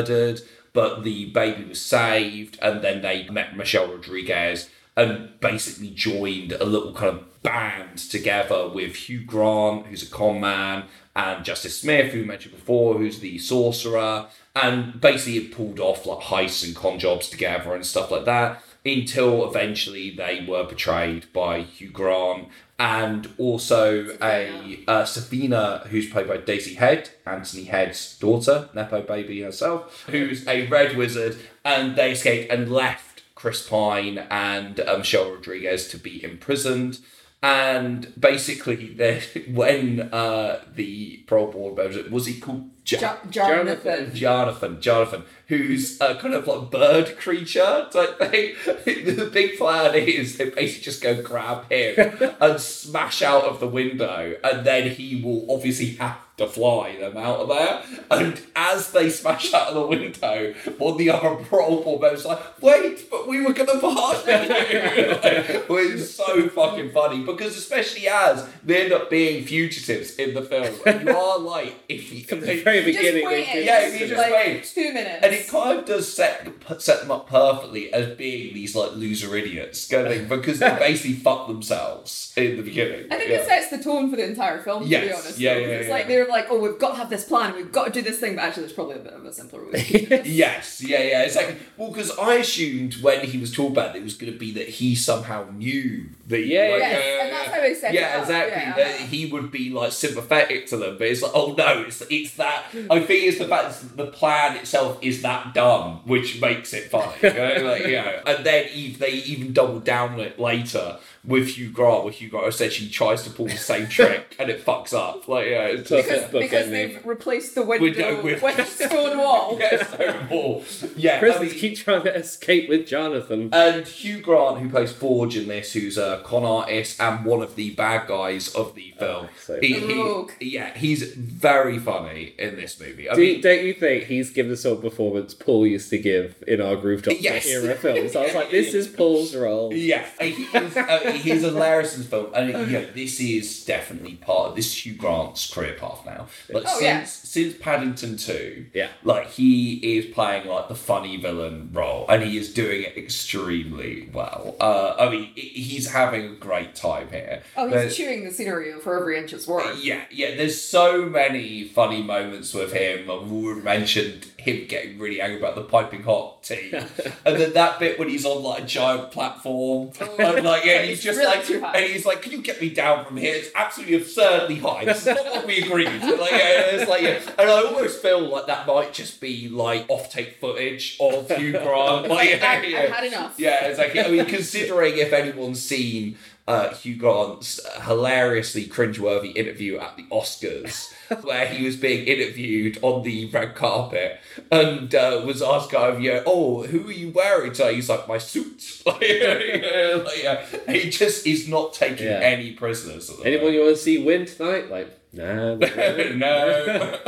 but 0.72 1.02
the 1.02 1.26
baby 1.30 1.64
was 1.64 1.80
saved, 1.80 2.58
and 2.60 2.82
then 2.82 3.02
they 3.02 3.28
met 3.28 3.56
Michelle 3.56 3.90
Rodriguez 3.90 4.70
and 4.96 5.38
basically 5.40 5.90
joined 5.90 6.52
a 6.52 6.64
little 6.64 6.92
kind 6.92 7.18
of 7.18 7.42
band 7.42 7.98
together 7.98 8.68
with 8.68 8.96
Hugh 8.96 9.24
Grant, 9.24 9.86
who's 9.86 10.02
a 10.02 10.10
con 10.10 10.40
man, 10.40 10.84
and 11.14 11.44
Justice 11.44 11.80
Smith, 11.80 12.12
who 12.12 12.20
we 12.20 12.24
mentioned 12.24 12.54
before, 12.54 12.98
who's 12.98 13.20
the 13.20 13.38
sorcerer, 13.38 14.26
and 14.56 15.00
basically 15.00 15.36
it 15.36 15.52
pulled 15.52 15.78
off 15.78 16.04
like 16.04 16.26
heists 16.26 16.64
and 16.64 16.74
con 16.74 16.98
jobs 16.98 17.28
together 17.28 17.74
and 17.74 17.86
stuff 17.86 18.10
like 18.10 18.24
that 18.24 18.62
until 18.84 19.48
eventually 19.48 20.10
they 20.10 20.44
were 20.48 20.64
betrayed 20.64 21.32
by 21.32 21.60
Hugh 21.60 21.90
Grant 21.90 22.48
and 22.78 23.28
also 23.38 24.16
a 24.22 24.84
uh, 24.86 25.02
Sofina, 25.02 25.86
who's 25.88 26.08
played 26.08 26.28
by 26.28 26.36
Daisy 26.36 26.74
Head, 26.74 27.10
Anthony 27.26 27.64
Head's 27.64 28.16
daughter, 28.18 28.68
Nepo 28.72 29.02
baby 29.02 29.42
herself, 29.42 30.04
who's 30.08 30.46
a 30.46 30.66
red 30.68 30.96
wizard, 30.96 31.36
and 31.64 31.96
they 31.96 32.12
escaped 32.12 32.52
and 32.52 32.70
left 32.70 33.22
Chris 33.34 33.68
Pine 33.68 34.18
and 34.30 34.80
uh, 34.80 34.98
Michelle 34.98 35.32
Rodriguez 35.32 35.88
to 35.88 35.98
be 35.98 36.22
imprisoned. 36.22 37.00
And 37.40 38.12
basically, 38.18 38.94
they- 38.94 39.22
when 39.52 40.00
uh, 40.12 40.60
the 40.74 41.18
parole 41.28 41.52
board 41.52 41.76
member 41.76 42.10
was 42.10 42.26
he 42.26 42.40
called 42.40 42.68
Ja- 42.84 42.98
Jo- 42.98 43.16
Jarnathan. 43.30 44.10
Jarnathan, 44.12 44.80
Jarnathan, 44.80 45.22
who's 45.46 46.00
a 46.00 46.16
kind 46.16 46.34
of 46.34 46.48
like 46.48 46.70
bird 46.70 47.16
creature 47.16 47.86
type 47.92 48.18
thing. 48.18 48.54
the 48.84 49.30
big 49.32 49.56
plan 49.56 49.94
is 49.94 50.36
they 50.36 50.50
basically 50.50 50.82
just 50.82 51.00
go 51.02 51.22
grab 51.22 51.70
him 51.70 51.94
and 52.40 52.60
smash 52.60 53.22
out 53.22 53.44
of 53.44 53.60
the 53.60 53.68
window, 53.68 54.34
and 54.42 54.66
then 54.66 54.90
he 54.90 55.22
will 55.22 55.46
obviously 55.54 55.90
have 55.96 56.16
to 56.38 56.46
fly 56.46 56.96
them 56.98 57.16
out 57.16 57.40
of 57.40 57.48
there. 57.48 57.82
And 58.10 58.40
as 58.56 58.90
they 58.92 59.10
smash 59.10 59.52
out 59.52 59.68
of 59.68 59.74
the 59.74 59.86
window, 59.86 60.54
one 60.78 60.92
of 60.92 60.98
the 60.98 61.10
other 61.10 61.36
parole 61.44 61.82
board 61.82 62.00
members 62.00 62.20
is 62.20 62.26
like, 62.26 62.62
wait, 62.62 63.10
but 63.10 63.28
we 63.28 63.40
were 63.44 63.52
going 63.52 63.68
to 63.68 63.78
pardon 63.80 64.44
you. 64.44 65.08
Like, 65.22 65.68
which 65.68 65.90
is 65.94 66.14
so 66.14 66.48
fucking 66.48 66.90
funny 66.92 67.24
because 67.24 67.56
especially 67.56 68.08
as 68.08 68.48
they 68.64 68.84
end 68.84 68.92
up 68.92 69.10
being 69.10 69.44
fugitives 69.44 70.16
in 70.16 70.34
the 70.34 70.42
film, 70.42 70.74
and 70.86 71.02
you 71.08 71.14
are 71.16 71.38
like, 71.38 71.74
if 71.88 72.12
you, 72.12 72.22
From 72.24 72.40
the 72.40 72.62
very 72.62 72.82
Just 72.84 72.98
beginning, 72.98 73.26
wait. 73.26 73.46
they 73.52 73.64
Yeah, 73.66 73.80
just 73.88 74.00
you 74.00 74.06
just 74.08 74.18
like 74.22 74.32
wait. 74.32 74.64
Two 74.64 74.92
minutes. 74.92 75.24
and 75.24 75.34
it 75.34 75.48
kind 75.48 75.78
of 75.80 75.84
does 75.84 76.12
set 76.12 76.48
set 76.78 77.00
them 77.00 77.10
up 77.10 77.28
perfectly 77.28 77.92
as 77.92 78.16
being 78.16 78.54
these 78.54 78.74
like 78.76 78.92
loser 78.92 79.36
idiots, 79.36 79.88
kind 79.88 80.06
of 80.06 80.12
thing, 80.12 80.28
because 80.28 80.58
they 80.60 80.68
basically 80.78 81.14
fuck 81.14 81.46
themselves 81.48 82.32
in 82.36 82.56
the 82.56 82.62
beginning. 82.62 83.06
I 83.10 83.16
think 83.16 83.30
yeah. 83.30 83.36
it 83.38 83.46
sets 83.46 83.70
the 83.70 83.82
tone 83.82 84.10
for 84.10 84.16
the 84.16 84.24
entire 84.24 84.60
film, 84.62 84.82
to 84.82 84.84
be 84.84 84.90
Yes. 84.92 85.20
honest. 85.24 85.38
Yeah, 85.38 85.54
though. 85.54 85.60
yeah, 85.60 85.66
It's 85.66 85.88
yeah. 85.88 85.94
like 85.94 86.06
they're 86.08 86.27
like, 86.28 86.46
oh, 86.50 86.58
we've 86.60 86.78
got 86.78 86.90
to 86.90 86.96
have 86.96 87.10
this 87.10 87.24
plan, 87.24 87.54
we've 87.54 87.72
got 87.72 87.86
to 87.86 87.90
do 87.90 88.02
this 88.02 88.18
thing, 88.18 88.36
but 88.36 88.44
actually, 88.44 88.62
there's 88.64 88.72
probably 88.72 88.96
a 88.96 89.00
bit 89.00 89.12
of 89.12 89.24
a 89.24 89.32
simpler 89.32 89.64
way. 89.64 89.82
to 89.82 89.98
do 89.98 90.06
this. 90.08 90.26
Yes, 90.26 90.82
yeah, 90.82 91.02
yeah, 91.02 91.22
exactly. 91.22 91.56
Well, 91.76 91.90
because 91.90 92.16
I 92.18 92.34
assumed 92.34 92.94
when 93.02 93.24
he 93.24 93.38
was 93.38 93.52
talking 93.52 93.72
about 93.72 93.94
it, 93.94 94.00
it 94.00 94.04
was 94.04 94.14
going 94.14 94.32
to 94.32 94.38
be 94.38 94.52
that 94.52 94.68
he 94.68 94.94
somehow 94.94 95.46
knew 95.50 96.06
that. 96.26 96.44
Yeah, 96.44 96.68
like, 96.72 96.80
Yes, 96.80 97.18
and 97.22 97.32
that's 97.32 97.48
uh, 97.48 97.52
how 97.52 97.60
they 97.60 97.74
set 97.74 97.94
it 97.94 98.00
yeah, 98.00 98.20
exactly. 98.20 98.62
yeah. 98.62 98.76
That 98.76 99.00
he 99.00 99.26
would 99.26 99.50
be 99.50 99.70
like 99.70 99.92
sympathetic 99.92 100.66
to 100.68 100.76
them, 100.76 100.96
but 100.98 101.06
it's 101.06 101.22
like, 101.22 101.32
oh 101.34 101.54
no, 101.56 101.82
it's 101.82 102.02
it's 102.10 102.34
that. 102.34 102.64
I 102.90 103.00
think 103.00 103.24
it's 103.24 103.38
the 103.38 103.48
fact 103.48 103.80
that 103.80 103.96
the 103.96 104.06
plan 104.06 104.56
itself 104.56 104.98
is 105.02 105.22
that 105.22 105.54
dumb, 105.54 106.00
which 106.04 106.40
makes 106.40 106.72
it 106.72 106.90
funny. 106.90 107.12
you 107.22 107.32
know, 107.32 107.54
like, 107.64 107.86
you 107.86 107.92
know. 107.92 108.20
And 108.26 108.44
then 108.46 108.66
if 108.70 108.98
they 108.98 109.12
even 109.12 109.52
double 109.52 109.80
down 109.80 110.14
on 110.14 110.20
it 110.20 110.38
later 110.38 110.98
with 111.24 111.48
Hugh 111.48 111.70
Grant, 111.70 112.04
where 112.04 112.12
Hugh 112.12 112.28
Grant 112.30 112.46
essentially 112.46 112.88
tries 112.88 113.22
to 113.24 113.30
pull 113.30 113.46
the 113.46 113.56
same 113.56 113.86
trick 113.88 114.36
and 114.38 114.50
it 114.50 114.64
fucks 114.64 114.92
up. 114.94 115.26
Like, 115.28 115.46
yeah, 115.48 115.64
it's 115.66 115.88
just, 115.88 116.08
because 116.08 116.22
book 116.30 116.42
because 116.42 116.66
ending. 116.66 116.94
they've 116.94 117.06
replaced 117.06 117.54
the 117.54 117.62
window, 117.62 117.84
Window 117.84 118.22
with, 118.22 118.42
with- 118.42 118.58
a 118.58 118.64
stone 118.88 119.18
wall. 119.18 119.56
yeah, 119.60 119.84
so 119.84 120.26
more. 120.30 120.62
Yeah, 120.96 121.16
I 121.16 121.18
Prisoners 121.18 121.50
mean- 121.52 121.60
keep 121.60 121.76
trying 121.78 122.02
to 122.04 122.14
escape 122.14 122.68
with 122.68 122.88
Jarnathan. 122.88 123.52
And 123.52 123.86
Hugh 123.86 124.20
Grant, 124.20 124.58
who 124.60 124.68
plays 124.70 124.92
Forge 124.92 125.36
in 125.36 125.48
this, 125.48 125.72
who's 125.72 125.98
a 125.98 126.22
con 126.24 126.44
artist 126.44 127.00
and 127.00 127.24
one 127.24 127.42
of 127.42 127.56
the 127.56 127.70
bad 127.70 128.06
guys 128.08 128.54
of 128.54 128.74
the 128.74 128.94
film. 128.98 129.28
so 129.44 129.58
he, 129.60 129.74
he- 129.74 130.26
yeah, 130.40 130.76
he's 130.76 131.12
very 131.14 131.78
funny 131.78 132.34
in 132.38 132.56
this 132.56 132.78
movie. 132.80 133.08
I 133.10 133.14
Do, 133.14 133.20
mean, 133.20 133.40
don't 133.40 133.64
you 133.64 133.74
think 133.74 134.04
he's 134.04 134.30
given 134.30 134.50
the 134.50 134.56
sort 134.56 134.78
of 134.78 134.84
performance 134.84 135.34
Paul 135.34 135.66
used 135.66 135.90
to 135.90 135.98
give 135.98 136.42
in 136.46 136.60
our 136.60 136.76
Groove 136.76 137.02
Doctor 137.02 137.20
Yes. 137.20 137.46
era 137.46 137.74
films? 137.74 138.14
I 138.16 138.22
was 138.24 138.34
like, 138.34 138.50
this 138.50 138.74
is 138.74 138.88
Paul's 138.88 139.34
role. 139.34 139.72
yeah, 139.74 140.06
he 140.20 140.30
is, 140.44 140.76
uh, 140.76 141.07
he's 141.16 141.42
hilarious 141.42 141.94
in 141.94 142.00
this 142.00 142.08
film, 142.10 142.30
and 142.34 142.48
you 142.48 142.78
know, 142.78 142.86
this 142.94 143.20
is 143.20 143.64
definitely 143.64 144.14
part 144.16 144.50
of 144.50 144.56
this 144.56 144.66
is 144.66 144.86
Hugh 144.86 144.94
Grant's 144.94 145.52
career 145.52 145.74
path 145.78 146.02
now. 146.06 146.26
Like 146.50 146.64
Oh, 146.66 146.78
since 146.78 146.82
yeah. 146.82 147.04
since 147.04 147.54
Paddington 147.58 148.16
Two, 148.16 148.66
Yeah. 148.74 148.88
like 149.04 149.30
he 149.30 149.74
is 149.98 150.06
playing 150.14 150.46
like 150.48 150.68
the 150.68 150.74
funny 150.74 151.16
villain 151.16 151.70
role, 151.72 152.06
and 152.08 152.22
he 152.22 152.36
is 152.38 152.52
doing 152.52 152.82
it 152.82 152.96
extremely 152.96 154.08
well. 154.12 154.56
Uh, 154.60 154.94
I 154.98 155.10
mean, 155.10 155.30
he's 155.34 155.90
having 155.90 156.24
a 156.26 156.34
great 156.34 156.74
time 156.74 157.08
here. 157.10 157.42
Oh, 157.56 157.64
he's 157.66 157.72
There's- 157.74 157.96
chewing 157.96 158.24
the 158.24 158.30
scenery 158.30 158.72
for 158.80 158.98
every 158.98 159.18
inch 159.18 159.32
it's 159.32 159.46
worth. 159.46 159.82
Yeah, 159.84 160.02
yeah. 160.10 160.34
There's 160.36 160.60
so 160.60 161.02
many 161.06 161.64
funny 161.64 162.02
moments 162.02 162.52
with 162.54 162.72
him. 162.72 163.10
I've 163.10 163.30
already 163.32 163.60
mentioned 163.62 164.26
him 164.48 164.66
getting 164.66 164.98
really 164.98 165.20
angry 165.20 165.38
about 165.38 165.54
the 165.54 165.62
piping 165.62 166.02
hot 166.02 166.42
tea, 166.42 166.72
and 167.26 167.36
then 167.40 167.52
that 167.52 167.78
bit 167.78 167.98
when 167.98 168.08
he's 168.08 168.24
on 168.24 168.42
like 168.42 168.62
a 168.62 168.66
giant 168.66 169.10
platform, 169.10 169.90
and 170.18 170.44
like 170.44 170.64
yeah, 170.64 170.82
he's 170.82 171.02
just 171.02 171.18
really 171.18 171.36
like, 171.36 171.44
too 171.44 171.64
and 171.64 171.84
he's 171.84 172.06
like, 172.06 172.22
"Can 172.22 172.32
you 172.32 172.42
get 172.42 172.60
me 172.60 172.70
down 172.70 173.04
from 173.04 173.16
here? 173.16 173.34
It's 173.34 173.50
absolutely 173.54 173.96
absurdly 173.96 174.56
high. 174.56 174.84
This 174.84 175.00
is 175.00 175.06
not 175.06 175.24
what 175.24 175.46
we 175.46 175.62
agreed." 175.62 175.88
Like, 176.02 176.30
yeah, 176.32 176.66
it's 176.72 176.88
like, 176.88 177.02
yeah. 177.02 177.20
and 177.38 177.50
I 177.50 177.62
almost 177.64 178.02
feel 178.02 178.20
like 178.28 178.46
that 178.46 178.66
might 178.66 178.92
just 178.92 179.20
be 179.20 179.48
like 179.48 179.86
off-take 179.88 180.40
footage 180.40 180.96
of 181.00 181.30
Hugh 181.30 181.52
Grant. 181.52 182.08
Like, 182.18 182.42
I've- 182.42 182.68
yeah, 182.70 182.78
I've 182.80 182.90
had 182.90 183.04
enough. 183.04 183.34
Yeah, 183.38 183.66
exactly. 183.66 184.00
I 184.00 184.08
mean, 184.08 184.24
considering 184.26 184.96
if 184.98 185.12
anyone's 185.12 185.62
seen 185.62 186.16
uh, 186.48 186.74
Hugh 186.74 186.96
Grant's 186.96 187.60
hilariously 187.82 188.66
cringeworthy 188.66 189.36
interview 189.36 189.78
at 189.78 189.96
the 189.96 190.04
Oscars, 190.04 190.90
where 191.22 191.46
he 191.46 191.64
was 191.64 191.76
being 191.76 192.06
interviewed 192.06 192.78
on 192.80 193.02
the 193.02 193.26
red 193.30 193.54
carpet 193.54 194.18
and 194.50 194.94
uh, 194.94 195.22
was 195.26 195.42
asked, 195.42 195.70
kind 195.70 195.94
of, 195.94 196.00
yeah, 196.00 196.22
oh, 196.26 196.62
who 196.62 196.88
are 196.88 196.92
you 196.92 197.10
wearing 197.10 197.52
today? 197.52 197.74
He's 197.74 197.90
like, 197.90 198.08
my 198.08 198.16
suit. 198.18 198.82
like, 198.86 199.02
yeah, 199.02 200.02
like, 200.04 200.22
yeah. 200.22 200.46
He 200.72 200.88
just 200.88 201.26
is 201.26 201.46
not 201.48 201.74
taking 201.74 202.06
Yeah. 202.06 202.20
any 202.20 202.52
prisoners. 202.52 203.10
Anyone 203.24 203.52
you 203.52 203.60
want 203.60 203.76
to 203.76 203.82
see 203.82 204.02
win 204.02 204.24
tonight? 204.24 204.70
Like, 204.70 204.97
nah. 205.12 205.54
no. 205.56 206.98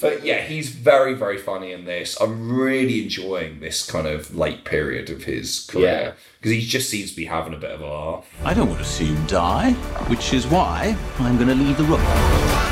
but 0.00 0.24
yeah, 0.24 0.40
he's 0.42 0.70
very, 0.70 1.14
very 1.14 1.38
funny 1.38 1.72
in 1.72 1.84
this. 1.84 2.20
I'm 2.20 2.52
really 2.52 3.02
enjoying 3.02 3.60
this 3.60 3.88
kind 3.88 4.06
of 4.06 4.34
late 4.34 4.64
period 4.64 5.10
of 5.10 5.24
his 5.24 5.66
career 5.66 6.16
because 6.38 6.52
he 6.52 6.60
just 6.62 6.88
seems 6.90 7.10
to 7.10 7.16
be 7.16 7.26
having 7.26 7.54
a 7.54 7.58
bit 7.58 7.70
of 7.70 7.80
a 7.80 7.86
laugh. 7.86 8.26
I 8.44 8.54
don't 8.54 8.68
want 8.68 8.80
to 8.80 8.84
see 8.86 9.06
him 9.06 9.26
die, 9.26 9.72
which 10.08 10.32
is 10.32 10.46
why 10.46 10.96
I'm 11.18 11.36
going 11.36 11.48
to 11.48 11.54
leave 11.54 11.76
the 11.76 11.84
room. 11.84 12.00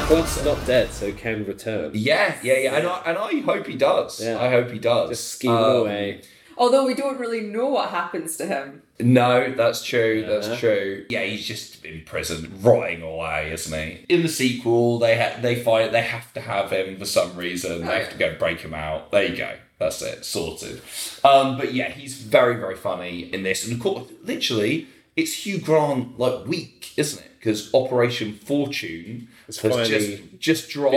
God's 0.08 0.42
not 0.44 0.64
dead, 0.66 0.90
so 0.90 1.12
can 1.12 1.44
return. 1.44 1.90
Yeah, 1.94 2.36
yeah, 2.42 2.58
yeah, 2.58 2.76
and 2.76 2.86
I, 2.86 3.02
and 3.04 3.18
I 3.18 3.40
hope 3.40 3.66
he 3.66 3.76
does. 3.76 4.24
Yeah. 4.24 4.40
I 4.40 4.48
hope 4.50 4.70
he 4.70 4.78
does. 4.78 5.10
Just 5.10 5.32
scheme 5.32 5.50
Um, 5.50 5.80
away. 5.82 6.22
Although 6.56 6.86
we 6.86 6.94
don't 6.94 7.18
really 7.20 7.42
know 7.42 7.66
what 7.66 7.90
happens 7.90 8.36
to 8.38 8.46
him. 8.46 8.82
No, 9.00 9.52
that's 9.52 9.84
true. 9.84 10.20
Yeah. 10.26 10.26
That's 10.38 10.58
true. 10.60 11.06
Yeah, 11.08 11.22
he's 11.22 11.46
just 11.46 11.84
in 11.84 12.02
prison, 12.04 12.52
rotting 12.62 13.02
away, 13.02 13.50
isn't 13.52 13.78
he? 13.78 14.04
In 14.08 14.22
the 14.22 14.28
sequel, 14.28 14.98
they 14.98 15.16
ha- 15.18 15.38
they 15.40 15.54
find 15.62 15.94
they 15.94 16.02
have 16.02 16.32
to 16.34 16.40
have 16.40 16.72
him 16.72 16.96
for 16.98 17.04
some 17.04 17.36
reason. 17.36 17.86
They 17.86 18.00
have 18.00 18.10
to 18.12 18.18
go 18.18 18.34
break 18.36 18.60
him 18.60 18.74
out. 18.74 19.10
There 19.10 19.24
you 19.24 19.36
go. 19.36 19.54
That's 19.78 20.02
it, 20.02 20.24
sorted. 20.24 20.82
Um, 21.22 21.56
but 21.56 21.72
yeah, 21.72 21.88
he's 21.90 22.14
very, 22.16 22.56
very 22.56 22.74
funny 22.74 23.32
in 23.32 23.44
this. 23.44 23.64
And 23.64 23.74
of 23.74 23.80
course, 23.80 24.10
literally, 24.24 24.88
it's 25.16 25.46
Hugh 25.46 25.60
Grant 25.60 26.18
like 26.18 26.46
week, 26.46 26.92
isn't 26.96 27.22
it? 27.24 27.30
Because 27.38 27.72
Operation 27.72 28.34
Fortune 28.34 29.28
has 29.46 29.58
just 29.88 30.38
just 30.40 30.70
dropped 30.70 30.94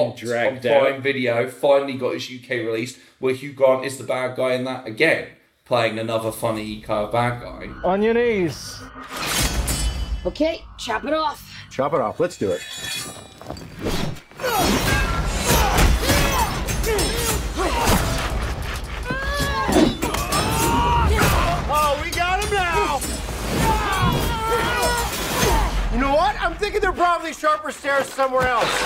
on 0.54 0.60
Prime. 0.82 1.02
Video. 1.04 1.48
Finally 1.48 1.94
got 1.94 2.16
his 2.16 2.28
UK 2.32 2.50
release, 2.66 2.98
where 3.20 3.36
Hugh 3.36 3.54
Grant 3.54 3.86
is 3.86 4.00
the 4.00 4.04
bad 4.04 4.36
guy 4.36 4.54
in 4.54 4.64
that 4.64 4.88
again, 4.88 5.28
playing 5.72 6.00
another 6.00 6.34
funny 6.34 6.82
kind 6.82 7.06
of 7.06 7.14
bad 7.14 7.42
guy. 7.42 7.70
On 7.86 8.02
your 8.02 8.14
knees. 8.14 8.84
Okay, 10.26 10.66
chop 10.78 11.06
it 11.06 11.14
off. 11.14 11.50
Chop 11.70 11.94
it 11.94 12.02
off. 12.02 12.20
Let's 12.20 12.38
do 12.38 12.52
it. 12.52 12.62
Know 26.02 26.16
what? 26.16 26.36
I'm 26.42 26.56
thinking 26.56 26.82
they're 26.82 26.92
probably 26.92 27.32
sharper 27.32 27.72
stairs 27.72 28.08
somewhere 28.08 28.48
else. 28.48 28.82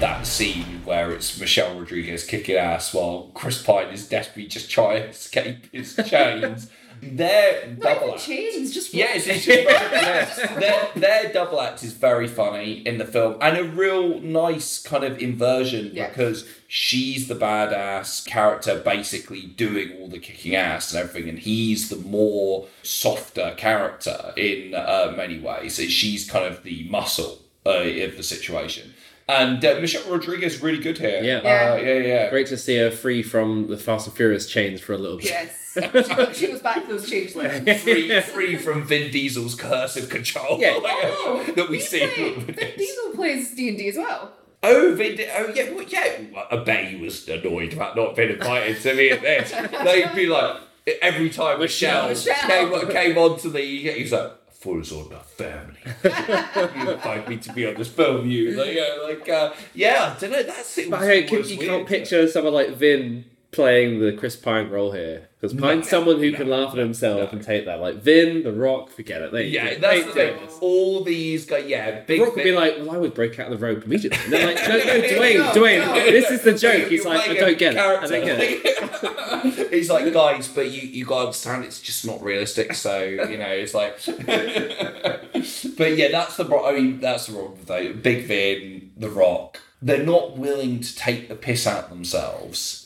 that 0.00 0.26
scene 0.26 0.82
where 0.84 1.12
it's 1.12 1.38
Michelle 1.38 1.78
Rodriguez 1.78 2.24
kicking 2.24 2.56
ass 2.56 2.92
while 2.92 3.30
Chris 3.34 3.62
Pine 3.62 3.88
is 3.88 4.08
desperately 4.08 4.46
just 4.46 4.70
trying 4.70 5.02
to 5.02 5.08
escape 5.10 5.72
his 5.72 5.94
chains. 6.06 6.70
Their 7.02 7.68
Not 7.68 7.80
double 7.80 8.14
act. 8.14 8.22
chains, 8.24 8.72
just 8.74 8.92
Yeah, 8.94 9.14
it's, 9.14 9.26
it's 9.26 9.44
just 9.44 10.54
their, 10.60 10.88
their 10.94 11.32
double 11.32 11.60
act 11.60 11.82
is 11.82 11.92
very 11.92 12.28
funny 12.28 12.74
in 12.86 12.98
the 12.98 13.04
film 13.04 13.36
and 13.40 13.56
a 13.56 13.64
real 13.64 14.20
nice 14.20 14.82
kind 14.82 15.04
of 15.04 15.18
inversion 15.18 15.90
Yeah. 15.94 16.08
because 16.08 16.46
she's 16.68 17.28
the 17.28 17.34
badass 17.34 18.26
character 18.26 18.80
basically 18.84 19.42
doing 19.42 19.92
all 19.98 20.08
the 20.08 20.18
kicking 20.18 20.54
ass 20.54 20.92
and 20.92 21.00
everything 21.02 21.28
and 21.28 21.38
he's 21.38 21.88
the 21.88 21.96
more 21.96 22.66
softer 22.82 23.54
character 23.56 24.32
in 24.36 24.74
uh, 24.74 25.12
many 25.16 25.38
ways. 25.38 25.76
So 25.76 25.84
she's 25.84 26.28
kind 26.30 26.44
of 26.44 26.62
the 26.62 26.86
muscle 26.88 27.38
uh, 27.66 27.70
of 27.80 28.16
the 28.16 28.22
situation. 28.22 28.94
And 29.30 29.64
uh, 29.64 29.78
Michelle 29.80 30.10
Rodriguez 30.10 30.54
is 30.54 30.62
really 30.62 30.78
good 30.82 30.98
here. 30.98 31.22
Yeah. 31.22 31.36
Uh, 31.38 31.76
yeah, 31.76 31.94
yeah. 31.98 32.30
Great 32.30 32.48
to 32.48 32.56
see 32.56 32.76
her 32.78 32.90
free 32.90 33.22
from 33.22 33.68
the 33.68 33.76
Fast 33.76 34.06
and 34.08 34.16
Furious 34.16 34.48
chains 34.48 34.80
for 34.80 34.92
a 34.92 34.98
little 34.98 35.18
bit. 35.18 35.26
Yes. 35.26 35.56
she, 35.72 36.34
she 36.46 36.52
was 36.52 36.60
back 36.60 36.82
to 36.82 36.88
those 36.88 37.08
chains. 37.08 37.36
lists. 37.36 37.82
free, 37.84 38.20
free 38.22 38.56
from 38.56 38.84
Vin 38.84 39.10
Diesel's 39.12 39.54
curse 39.54 39.96
of 39.96 40.08
control 40.08 40.58
Yeah. 40.58 40.78
Oh, 40.82 41.44
that 41.54 41.68
we 41.68 41.78
see. 41.80 42.00
playing- 42.08 42.40
Vin 42.40 42.72
Diesel 42.76 43.10
plays 43.14 43.54
D 43.54 43.68
and 43.68 43.78
D 43.78 43.88
as 43.88 43.96
well. 43.96 44.32
Oh, 44.62 44.94
Vin, 44.94 45.18
oh 45.36 45.52
yeah, 45.54 45.70
well, 45.72 45.84
yeah. 45.84 46.18
I 46.50 46.56
bet 46.56 46.86
he 46.88 46.96
was 46.96 47.26
annoyed 47.28 47.72
about 47.72 47.96
not 47.96 48.16
being 48.16 48.30
invited 48.30 48.80
to 48.82 48.94
me 48.94 49.10
at 49.10 49.22
this. 49.22 49.50
They'd 49.84 50.14
be 50.14 50.26
like 50.26 50.56
every 51.00 51.30
time 51.30 51.60
Michelle, 51.60 52.08
Michelle. 52.08 52.34
came 52.48 52.88
came 52.90 53.16
onto 53.18 53.48
the, 53.50 53.60
he's 53.60 54.12
like. 54.12 54.32
I 54.60 54.62
thought 54.62 54.74
it 54.74 54.78
was 54.78 54.92
all 54.92 55.06
about 55.06 55.24
family. 55.30 55.78
you 56.04 56.90
invite 56.90 57.28
me 57.30 57.38
to 57.38 57.52
be 57.54 57.66
on 57.66 57.76
this 57.76 57.88
film, 57.88 58.28
you 58.28 58.58
like, 58.58 58.74
yeah, 58.74 58.98
like, 59.02 59.26
uh, 59.26 59.54
yeah, 59.72 60.14
I 60.14 60.20
don't 60.20 60.30
know. 60.30 60.42
That's. 60.42 60.78
But 60.86 61.00
I 61.02 61.22
can, 61.22 61.48
you 61.48 61.56
can't 61.56 61.88
picture 61.88 62.28
someone 62.28 62.52
like 62.52 62.68
Vin 62.70 63.24
playing 63.52 63.98
the 64.00 64.12
Chris 64.12 64.36
Pine 64.36 64.70
role 64.70 64.92
here 64.92 65.28
because 65.40 65.58
Pine's 65.58 65.88
someone 65.88 66.18
who 66.18 66.32
can 66.32 66.48
laugh 66.48 66.72
at 66.72 66.78
himself 66.78 67.32
and 67.32 67.42
take 67.42 67.64
that. 67.64 67.80
Like 67.80 67.96
Vin, 67.96 68.42
The 68.42 68.52
Rock, 68.52 68.90
forget 68.90 69.22
it. 69.22 69.32
They, 69.32 69.46
Yeah, 69.48 69.78
that's 69.78 70.04
the 70.04 70.12
thing. 70.12 70.36
All 70.60 71.02
these 71.02 71.46
guys, 71.46 71.66
yeah, 71.66 72.00
The 72.00 72.06
big. 72.06 72.20
Rock 72.20 72.36
would 72.36 72.44
be 72.44 72.52
like, 72.52 72.76
"Well, 72.78 72.92
I 72.92 72.98
would 72.98 73.14
break 73.14 73.38
out 73.40 73.50
of 73.50 73.58
the 73.58 73.66
rope 73.66 73.84
immediately." 73.84 74.18
And 74.22 74.32
they're 74.32 74.46
like, 74.54 74.68
"No, 74.68 74.76
no, 74.76 74.84
Dwayne, 74.84 75.38
No, 75.38 75.62
Dwayne, 75.62 75.94
this 76.10 76.30
is 76.30 76.42
the 76.42 76.54
joke." 76.54 76.88
He's 76.88 77.04
like, 77.04 77.28
"I 77.28 77.34
don't 77.34 77.58
get 77.58 77.74
it. 77.74 77.78
I 77.78 78.06
don't 78.06 78.24
get 78.24 78.38
it." 78.40 79.70
He's 79.70 79.88
like, 79.90 80.12
guys, 80.12 80.48
but 80.48 80.70
you 80.70 80.82
you 80.82 81.04
gotta 81.06 81.26
understand, 81.26 81.64
it's 81.64 81.80
just 81.80 82.04
not 82.06 82.22
realistic. 82.22 82.74
So 82.74 83.02
you 83.02 83.38
know, 83.38 83.48
it's 83.48 83.74
like, 83.74 84.04
but 85.76 85.96
yeah, 85.96 86.08
that's 86.10 86.36
the 86.36 86.44
I 86.44 86.72
mean, 86.74 87.00
that's 87.00 87.26
the 87.26 87.32
problem 87.32 87.58
though. 87.64 87.92
Big 87.94 88.26
Vin, 88.26 88.92
The 88.96 89.08
Rock, 89.08 89.58
they're 89.80 90.04
not 90.04 90.36
willing 90.36 90.80
to 90.80 90.96
take 90.96 91.28
the 91.28 91.34
piss 91.34 91.66
out 91.66 91.88
themselves 91.88 92.79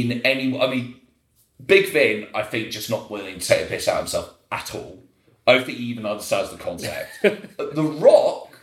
in 0.00 0.22
any. 0.22 0.58
I 0.58 0.68
mean, 0.68 0.96
Big 1.64 1.90
Vin, 1.90 2.26
I 2.34 2.42
think, 2.42 2.70
just 2.70 2.90
not 2.90 3.10
willing 3.10 3.38
to 3.38 3.46
take 3.46 3.62
the 3.62 3.66
piss 3.68 3.88
out 3.88 3.94
of 3.96 4.00
himself 4.00 4.34
at 4.50 4.74
all. 4.74 5.02
I 5.46 5.54
don't 5.54 5.66
think 5.66 5.78
he 5.78 5.84
even 5.84 6.06
understands 6.06 6.50
the 6.50 6.56
concept. 6.56 7.10
the 7.22 7.82
Rock 7.82 8.58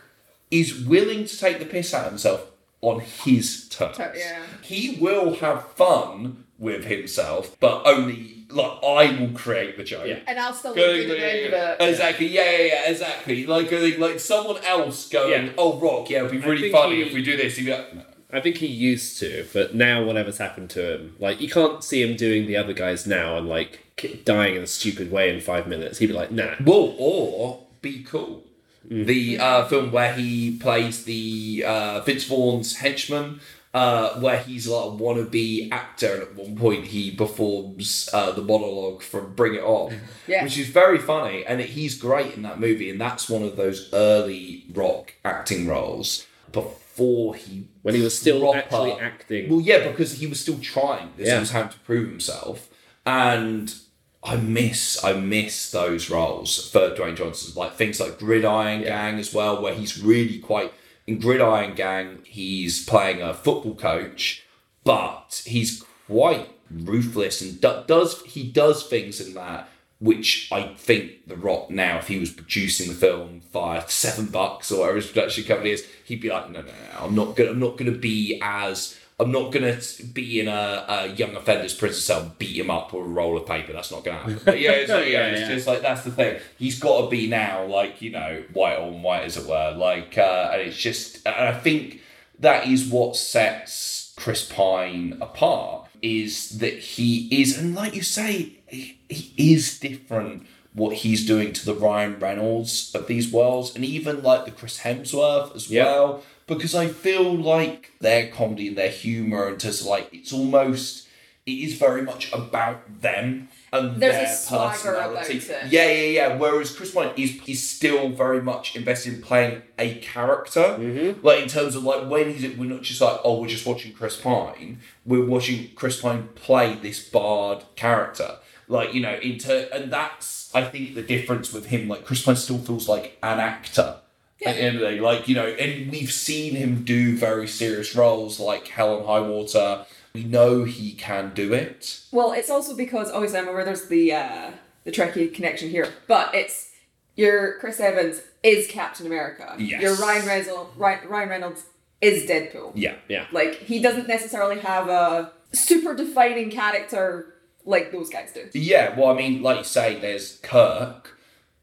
is 0.50 0.84
willing 0.84 1.24
to 1.26 1.38
take 1.38 1.58
the 1.58 1.66
piss 1.66 1.94
out 1.94 2.06
of 2.06 2.12
himself 2.12 2.46
on 2.80 3.00
his 3.00 3.68
terms. 3.68 3.98
Yeah. 3.98 4.42
He 4.62 4.96
will 5.00 5.34
have 5.36 5.70
fun 5.72 6.44
with 6.58 6.84
himself, 6.86 7.56
but 7.60 7.82
only 7.86 8.46
like 8.50 8.82
I 8.82 9.16
will 9.20 9.30
create 9.30 9.76
the 9.76 9.84
joke. 9.84 10.22
And 10.26 10.38
I'll 10.38 10.52
still 10.52 10.74
Going, 10.74 10.98
look 10.98 11.06
good 11.06 11.10
at 11.10 11.20
the 11.20 11.44
end 11.44 11.54
of 11.54 11.80
it. 11.80 11.88
Exactly, 11.90 12.26
yeah, 12.26 12.50
yeah, 12.50 12.64
yeah, 12.64 12.90
exactly. 12.90 13.46
Like, 13.46 13.70
like 13.98 14.18
someone 14.18 14.62
else 14.64 15.08
going, 15.08 15.46
Yeah. 15.46 15.52
"Oh, 15.56 15.78
Rock, 15.78 16.10
yeah, 16.10 16.18
it'd 16.24 16.32
be 16.32 16.38
really 16.38 16.72
funny 16.72 16.96
he- 16.96 17.02
if 17.02 17.14
we 17.14 17.22
do 17.22 17.36
this." 17.36 17.56
He'd 17.56 17.66
be 17.66 17.72
like, 17.72 17.94
no. 17.94 18.02
I 18.32 18.40
think 18.40 18.56
he 18.56 18.66
used 18.66 19.18
to, 19.20 19.46
but 19.52 19.74
now 19.74 20.02
whatever's 20.04 20.38
happened 20.38 20.70
to 20.70 20.94
him, 20.94 21.16
like 21.18 21.40
you 21.40 21.48
can't 21.48 21.82
see 21.82 22.02
him 22.02 22.16
doing 22.16 22.46
the 22.46 22.56
other 22.56 22.72
guys 22.72 23.06
now 23.06 23.36
and 23.36 23.48
like 23.48 23.80
dying 24.24 24.56
in 24.56 24.62
a 24.62 24.66
stupid 24.66 25.10
way 25.10 25.34
in 25.34 25.40
five 25.40 25.66
minutes. 25.66 25.98
He'd 25.98 26.06
be 26.08 26.12
like, 26.12 26.30
"Nah." 26.30 26.54
Well, 26.64 26.94
or 26.98 27.64
Be 27.82 28.02
Cool. 28.02 28.44
The 28.88 29.38
uh, 29.38 29.64
film 29.66 29.92
where 29.92 30.14
he 30.14 30.56
plays 30.56 31.04
the 31.04 31.64
uh, 31.66 32.00
Vince 32.00 32.24
Vaughn's 32.24 32.76
henchman, 32.78 33.40
uh, 33.74 34.18
where 34.20 34.38
he's 34.38 34.66
like 34.66 34.86
a 34.86 34.90
wannabe 34.96 35.68
actor, 35.70 36.14
and 36.14 36.22
at 36.22 36.34
one 36.34 36.56
point 36.56 36.86
he 36.86 37.10
performs 37.10 38.08
uh, 38.12 38.32
the 38.32 38.42
monologue 38.42 39.02
from 39.02 39.34
Bring 39.34 39.54
It 39.54 39.62
On, 39.62 39.92
Yeah. 40.26 40.42
which 40.44 40.56
is 40.58 40.68
very 40.68 40.98
funny, 40.98 41.44
and 41.44 41.60
he's 41.60 41.94
great 41.96 42.34
in 42.34 42.42
that 42.42 42.58
movie, 42.58 42.90
and 42.90 43.00
that's 43.00 43.28
one 43.28 43.42
of 43.42 43.56
those 43.56 43.92
early 43.92 44.64
rock 44.72 45.14
acting 45.24 45.66
roles 45.68 46.26
before 46.50 47.34
he 47.34 47.68
When 47.82 47.94
he 47.94 48.02
was 48.02 48.18
still 48.18 48.40
proper- 48.40 48.58
actually 48.58 48.92
acting. 48.92 49.48
Well, 49.50 49.60
yeah, 49.60 49.88
because 49.88 50.18
he 50.18 50.26
was 50.26 50.38
still 50.40 50.58
trying. 50.58 51.10
This 51.16 51.28
Yeah. 51.28 51.40
was 51.40 51.50
having 51.50 51.72
to 51.72 51.78
prove 51.80 52.08
himself, 52.10 52.68
and 53.06 53.74
I 54.22 54.36
miss 54.36 55.02
I 55.02 55.14
miss 55.14 55.70
those 55.70 56.10
roles 56.10 56.70
for 56.70 56.90
Dwayne 56.94 57.16
Johnson, 57.16 57.54
like 57.56 57.76
things 57.76 57.98
like 58.00 58.18
Gridiron 58.18 58.82
Gang 58.82 59.18
as 59.18 59.32
well, 59.32 59.62
where 59.62 59.74
he's 59.74 59.98
really 60.02 60.38
quite 60.38 60.72
in 61.06 61.18
Gridiron 61.18 61.74
Gang. 61.74 62.18
He's 62.24 62.84
playing 62.84 63.22
a 63.22 63.32
football 63.32 63.74
coach, 63.74 64.44
but 64.84 65.42
he's 65.46 65.82
quite 66.06 66.50
ruthless 66.70 67.40
and 67.40 67.60
do, 67.60 67.82
does 67.86 68.22
he 68.26 68.44
does 68.44 68.86
things 68.86 69.20
in 69.20 69.34
that 69.34 69.68
which 70.00 70.48
I 70.50 70.74
think 70.76 71.28
The 71.28 71.36
Rock 71.36 71.70
now, 71.70 71.98
if 71.98 72.08
he 72.08 72.18
was 72.18 72.30
producing 72.30 72.88
the 72.88 72.94
film 72.94 73.42
via 73.52 73.86
seven 73.88 74.26
bucks 74.26 74.72
or 74.72 74.80
whatever 74.80 74.96
his 74.96 75.06
production 75.08 75.44
company 75.44 75.70
is, 75.70 75.86
he'd 76.04 76.20
be 76.22 76.30
like, 76.30 76.50
no, 76.50 76.62
no, 76.62 76.68
no, 76.68 76.72
I'm 77.04 77.14
not 77.14 77.36
gonna, 77.36 77.50
I'm 77.50 77.58
not 77.60 77.76
gonna 77.76 77.90
be 77.92 78.40
as, 78.42 78.98
I'm 79.18 79.30
not 79.30 79.52
gonna 79.52 79.78
be 80.14 80.40
in 80.40 80.48
a, 80.48 80.86
a 80.88 81.06
young 81.08 81.36
offender's 81.36 81.74
prison 81.74 82.00
cell, 82.00 82.32
beat 82.38 82.56
him 82.56 82.70
up 82.70 82.94
with 82.94 83.04
a 83.04 83.08
roll 83.08 83.36
of 83.36 83.44
paper. 83.46 83.74
That's 83.74 83.90
not 83.90 84.02
gonna 84.02 84.16
happen. 84.16 84.40
But 84.42 84.58
yeah, 84.58 84.70
it's, 84.72 84.88
yeah, 84.90 85.00
Yeah, 85.00 85.26
it's 85.26 85.40
yeah. 85.42 85.54
just 85.54 85.66
like 85.66 85.82
that's 85.82 86.02
the 86.04 86.10
thing. 86.12 86.40
He's 86.58 86.78
got 86.78 87.02
to 87.02 87.08
be 87.10 87.28
now, 87.28 87.66
like 87.66 88.00
you 88.00 88.10
know, 88.10 88.42
white 88.54 88.78
on 88.78 89.02
white, 89.02 89.24
as 89.24 89.36
it 89.36 89.46
were. 89.46 89.74
Like, 89.76 90.16
uh, 90.16 90.50
and 90.54 90.62
it's 90.62 90.78
just, 90.78 91.26
and 91.26 91.34
I 91.48 91.52
think 91.52 92.00
that 92.38 92.66
is 92.66 92.88
what 92.88 93.16
sets 93.16 94.14
Chris 94.16 94.46
Pine 94.50 95.18
apart 95.20 95.79
is 96.02 96.58
that 96.58 96.74
he 96.78 97.28
is, 97.30 97.58
and 97.58 97.74
like 97.74 97.94
you 97.94 98.02
say, 98.02 98.52
he, 98.66 98.98
he 99.08 99.52
is 99.54 99.78
different. 99.78 100.46
What 100.72 100.98
he's 100.98 101.26
doing 101.26 101.52
to 101.54 101.66
the 101.66 101.74
Ryan 101.74 102.18
Reynolds 102.20 102.92
of 102.94 103.08
these 103.08 103.32
worlds, 103.32 103.74
and 103.74 103.84
even 103.84 104.22
like 104.22 104.44
the 104.44 104.52
Chris 104.52 104.80
Hemsworth 104.80 105.54
as 105.56 105.68
Yeah. 105.68 105.84
well, 105.84 106.22
because 106.46 106.74
I 106.76 106.86
feel 106.86 107.34
like 107.34 107.90
their 108.00 108.28
comedy 108.28 108.68
and 108.68 108.78
their 108.78 108.90
humor, 108.90 109.48
and 109.48 109.58
just 109.58 109.84
like 109.84 110.08
it's 110.12 110.32
almost, 110.32 111.08
it 111.50 111.64
is 111.66 111.74
very 111.74 112.02
much 112.02 112.32
about 112.32 113.00
them 113.00 113.48
and 113.72 114.00
There's 114.00 114.14
a 114.14 114.18
their 114.18 114.34
swagger 114.34 114.94
about 114.94 115.16
personality. 115.16 115.52
it. 115.52 115.72
Yeah, 115.72 115.86
yeah, 115.88 116.28
yeah. 116.28 116.36
Whereas 116.36 116.74
Chris 116.74 116.92
Pine 116.92 117.12
is 117.16 117.40
is 117.46 117.68
still 117.68 118.08
very 118.10 118.42
much 118.42 118.74
invested 118.76 119.14
in 119.14 119.22
playing 119.22 119.62
a 119.78 119.94
character. 119.96 120.76
Mm-hmm. 120.78 121.24
Like 121.24 121.42
in 121.42 121.48
terms 121.48 121.76
of 121.76 121.84
like 121.84 122.08
when 122.08 122.32
he's 122.32 122.56
we're 122.56 122.70
not 122.70 122.82
just 122.82 123.00
like 123.00 123.20
oh 123.24 123.40
we're 123.40 123.48
just 123.48 123.66
watching 123.66 123.92
Chris 123.92 124.16
Pine. 124.20 124.80
We're 125.06 125.26
watching 125.26 125.70
Chris 125.74 126.00
Pine 126.00 126.28
play 126.34 126.74
this 126.74 127.08
bard 127.08 127.64
character. 127.76 128.36
Like 128.66 128.92
you 128.94 129.00
know 129.02 129.14
into 129.14 129.72
and 129.74 129.92
that's 129.92 130.50
I 130.54 130.64
think 130.64 130.94
the 130.94 131.02
difference 131.02 131.52
with 131.52 131.66
him. 131.66 131.88
Like 131.88 132.04
Chris 132.04 132.22
Pine 132.22 132.36
still 132.36 132.58
feels 132.58 132.88
like 132.88 133.18
an 133.22 133.38
actor. 133.40 133.96
At 134.44 134.56
the 134.56 134.62
end 134.62 134.76
of 134.76 134.80
the 134.80 134.90
day, 134.92 135.00
like 135.00 135.28
you 135.28 135.34
know, 135.34 135.46
and 135.46 135.90
we've 135.92 136.10
seen 136.10 136.54
him 136.54 136.82
do 136.82 137.14
very 137.14 137.46
serious 137.46 137.94
roles 137.94 138.40
like 138.40 138.66
Hell 138.68 138.96
and 138.96 139.06
High 139.06 139.20
Water. 139.20 139.84
We 140.12 140.24
know 140.24 140.64
he 140.64 140.92
can 140.92 141.32
do 141.34 141.52
it. 141.52 142.00
Well, 142.10 142.32
it's 142.32 142.50
also 142.50 142.76
because 142.76 143.10
obviously 143.10 143.38
I'm 143.38 143.48
aware 143.48 143.64
there's 143.64 143.86
the 143.86 144.12
uh, 144.12 144.50
the 144.84 144.90
Trekkie 144.90 145.32
connection 145.32 145.70
here, 145.70 145.88
but 146.08 146.34
it's 146.34 146.70
your 147.16 147.58
Chris 147.58 147.78
Evans 147.80 148.22
is 148.42 148.66
Captain 148.66 149.06
America. 149.06 149.54
Yes. 149.58 149.82
Your 149.82 149.94
Ryan 149.96 150.26
Reynolds, 150.26 150.70
Ryan, 150.76 151.08
Ryan 151.08 151.28
Reynolds 151.28 151.64
is 152.00 152.28
Deadpool. 152.28 152.72
Yeah, 152.74 152.96
yeah. 153.08 153.26
Like 153.30 153.54
he 153.54 153.80
doesn't 153.80 154.08
necessarily 154.08 154.58
have 154.60 154.88
a 154.88 155.32
super 155.52 155.94
defining 155.94 156.50
character 156.50 157.34
like 157.64 157.92
those 157.92 158.08
guys 158.10 158.32
do. 158.32 158.48
Yeah, 158.54 158.98
well, 158.98 159.10
I 159.10 159.14
mean, 159.14 159.42
like 159.42 159.58
you 159.58 159.64
say, 159.64 160.00
there's 160.00 160.38
Kirk, 160.38 161.16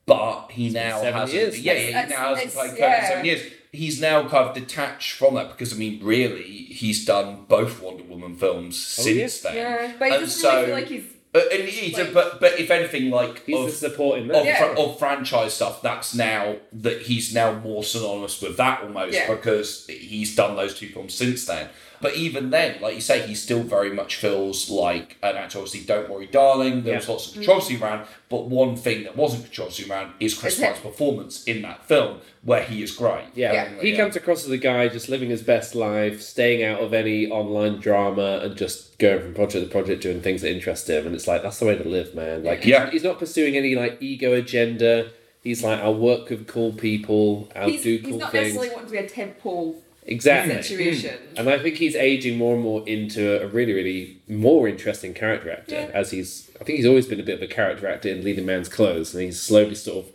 but 0.06 0.52
he 0.52 0.70
now 0.70 1.02
hasn't. 1.02 1.58
Yeah, 1.60 1.74
yeah, 1.74 2.04
he 2.04 2.10
now 2.10 2.36
hasn't 2.36 2.48
it's- 2.48 2.54
played 2.56 2.70
Kirk 2.72 2.80
yeah. 2.80 3.02
in 3.02 3.08
seven 3.08 3.26
years. 3.26 3.42
He's 3.72 4.00
now 4.02 4.28
kind 4.28 4.48
of 4.50 4.54
detached 4.56 5.14
from 5.14 5.36
that 5.36 5.50
because, 5.50 5.74
I 5.74 5.78
mean, 5.78 6.00
really, 6.04 6.44
he's 6.44 7.06
done 7.06 7.46
both 7.48 7.82
Wonder 7.82 8.04
Woman 8.04 8.36
films 8.36 8.82
since 8.82 9.42
then. 9.42 9.56
Yeah, 9.56 9.94
but 10.00 10.08
he 10.08 10.14
And 10.16 10.24
doesn't 10.24 10.42
so- 10.42 10.50
really 10.54 10.66
feel 10.66 10.76
like 10.76 10.88
he's. 10.88 11.04
Uh, 11.36 11.42
and 11.52 11.64
he's 11.68 11.98
a- 12.00 12.06
but 12.06 12.40
but 12.40 12.58
if 12.58 12.72
anything, 12.72 13.10
like 13.12 13.46
He's 13.46 13.58
of, 13.60 13.66
the 13.66 13.72
supporting 13.72 14.24
of, 14.32 14.46
man. 14.46 14.56
fra- 14.58 14.80
of 14.82 14.98
franchise 14.98 15.54
stuff, 15.54 15.82
that's 15.82 16.16
now 16.16 16.56
that 16.72 17.02
he's 17.04 17.34
now 17.34 17.52
more 17.60 17.84
synonymous 17.84 18.42
with 18.42 18.56
that 18.58 18.82
almost 18.82 19.14
Yeah. 19.14 19.30
because 19.30 19.86
he's 19.88 20.34
done 20.36 20.56
those 20.56 20.74
two 20.80 20.88
films 20.88 21.14
since 21.14 21.46
then. 21.46 21.70
But 22.00 22.16
even 22.16 22.52
then, 22.52 22.76
like 22.82 22.96
you 22.96 23.02
say, 23.02 23.26
he 23.26 23.34
still 23.34 23.64
very 23.64 23.92
much 23.92 24.16
feels 24.18 24.70
like 24.70 25.18
an 25.24 25.36
actor. 25.36 25.58
Obviously, 25.60 25.82
don't 25.82 26.10
worry, 26.10 26.28
darling. 26.28 26.84
There 26.84 26.96
was 26.96 27.06
Yeah. 27.08 27.12
lots 27.14 27.28
of 27.30 27.34
controversy 27.36 27.78
around, 27.82 28.08
but 28.30 28.46
one 28.46 28.76
thing 28.76 29.04
that 29.04 29.16
wasn't 29.18 29.46
controversy 29.46 29.90
around 29.90 30.12
is 30.20 30.34
Chris 30.36 30.54
Is 30.56 30.60
him. 30.60 30.68
Pine's 30.74 30.80
performance 30.84 31.44
in 31.46 31.62
that 31.64 31.86
film, 31.88 32.20
where 32.44 32.64
he 32.64 32.84
is 32.84 32.92
great. 32.92 33.26
Yeah, 33.36 33.54
Yeah. 33.54 33.70
he 33.82 33.92
Yeah. 33.92 33.98
comes 33.98 34.16
across 34.16 34.46
as 34.46 34.52
a 34.52 34.58
guy 34.58 34.88
just 34.90 35.10
living 35.10 35.30
his 35.30 35.42
best 35.42 35.74
life, 35.76 36.22
staying 36.22 36.64
out 36.64 36.82
of 36.82 36.94
any 36.94 37.28
online 37.28 37.80
drama, 37.80 38.42
and 38.44 38.56
just 38.56 38.98
going 39.00 39.20
from 39.22 39.34
project 39.34 39.66
to 39.66 39.72
project, 39.72 40.04
doing 40.04 40.22
things 40.22 40.42
that 40.44 40.52
interest 40.52 40.90
him. 40.90 41.06
And 41.08 41.16
it's 41.16 41.28
like 41.28 41.42
that's 41.42 41.60
the 41.60 41.66
way 41.66 41.76
to 41.78 41.88
live, 41.88 42.14
man. 42.14 42.44
Like, 42.44 42.64
he's- 42.64 42.68
Yeah. 42.80 42.92
he's, 42.92 43.04
not 43.04 43.18
pursuing 43.20 43.56
any 43.58 43.74
like 43.76 43.98
ego 44.02 44.34
agenda. 44.34 45.08
He's 45.44 45.64
like, 45.64 45.80
I'll 45.80 45.96
work 45.96 46.30
with 46.30 46.46
cool 46.46 46.74
people. 46.74 47.48
I'll 47.56 47.70
He's, 47.70 47.82
do 47.82 47.98
cool 48.00 48.02
things. 48.02 48.06
he's 48.06 48.12
cool 48.12 48.20
not 48.20 48.32
things. 48.34 48.44
necessarily 48.56 48.70
wanting 48.76 48.86
to 48.88 48.92
be 48.92 48.98
a 48.98 49.10
tentpole 49.10 49.76
Exactly. 50.08 50.62
situation. 50.62 51.16
Hmm. 51.18 51.38
And 51.40 51.50
I 51.50 51.60
think 51.60 51.76
he's 51.76 51.96
aging 51.96 52.38
more 52.38 52.56
and 52.56 52.64
more 52.64 52.88
into 52.88 53.42
a 53.42 53.48
really, 53.48 53.74
really 53.74 54.18
more 54.28 54.68
interesting 54.68 55.14
character 55.14 55.52
actor. 55.52 55.76
Yeah. 55.76 55.92
As 55.94 56.12
he's, 56.12 56.50
I 56.60 56.64
think 56.64 56.78
he's 56.78 56.86
always 56.88 57.06
been 57.06 57.20
a 57.20 57.24
bit 57.24 57.36
of 57.36 57.42
a 57.42 57.48
character 57.48 57.88
actor 57.88 58.10
in 58.10 58.24
Leading 58.24 58.46
Man's 58.46 58.70
Clothes, 58.70 59.14
and 59.14 59.24
he's 59.24 59.42
slowly 59.42 59.76
sort 59.76 60.06
of 60.06 60.12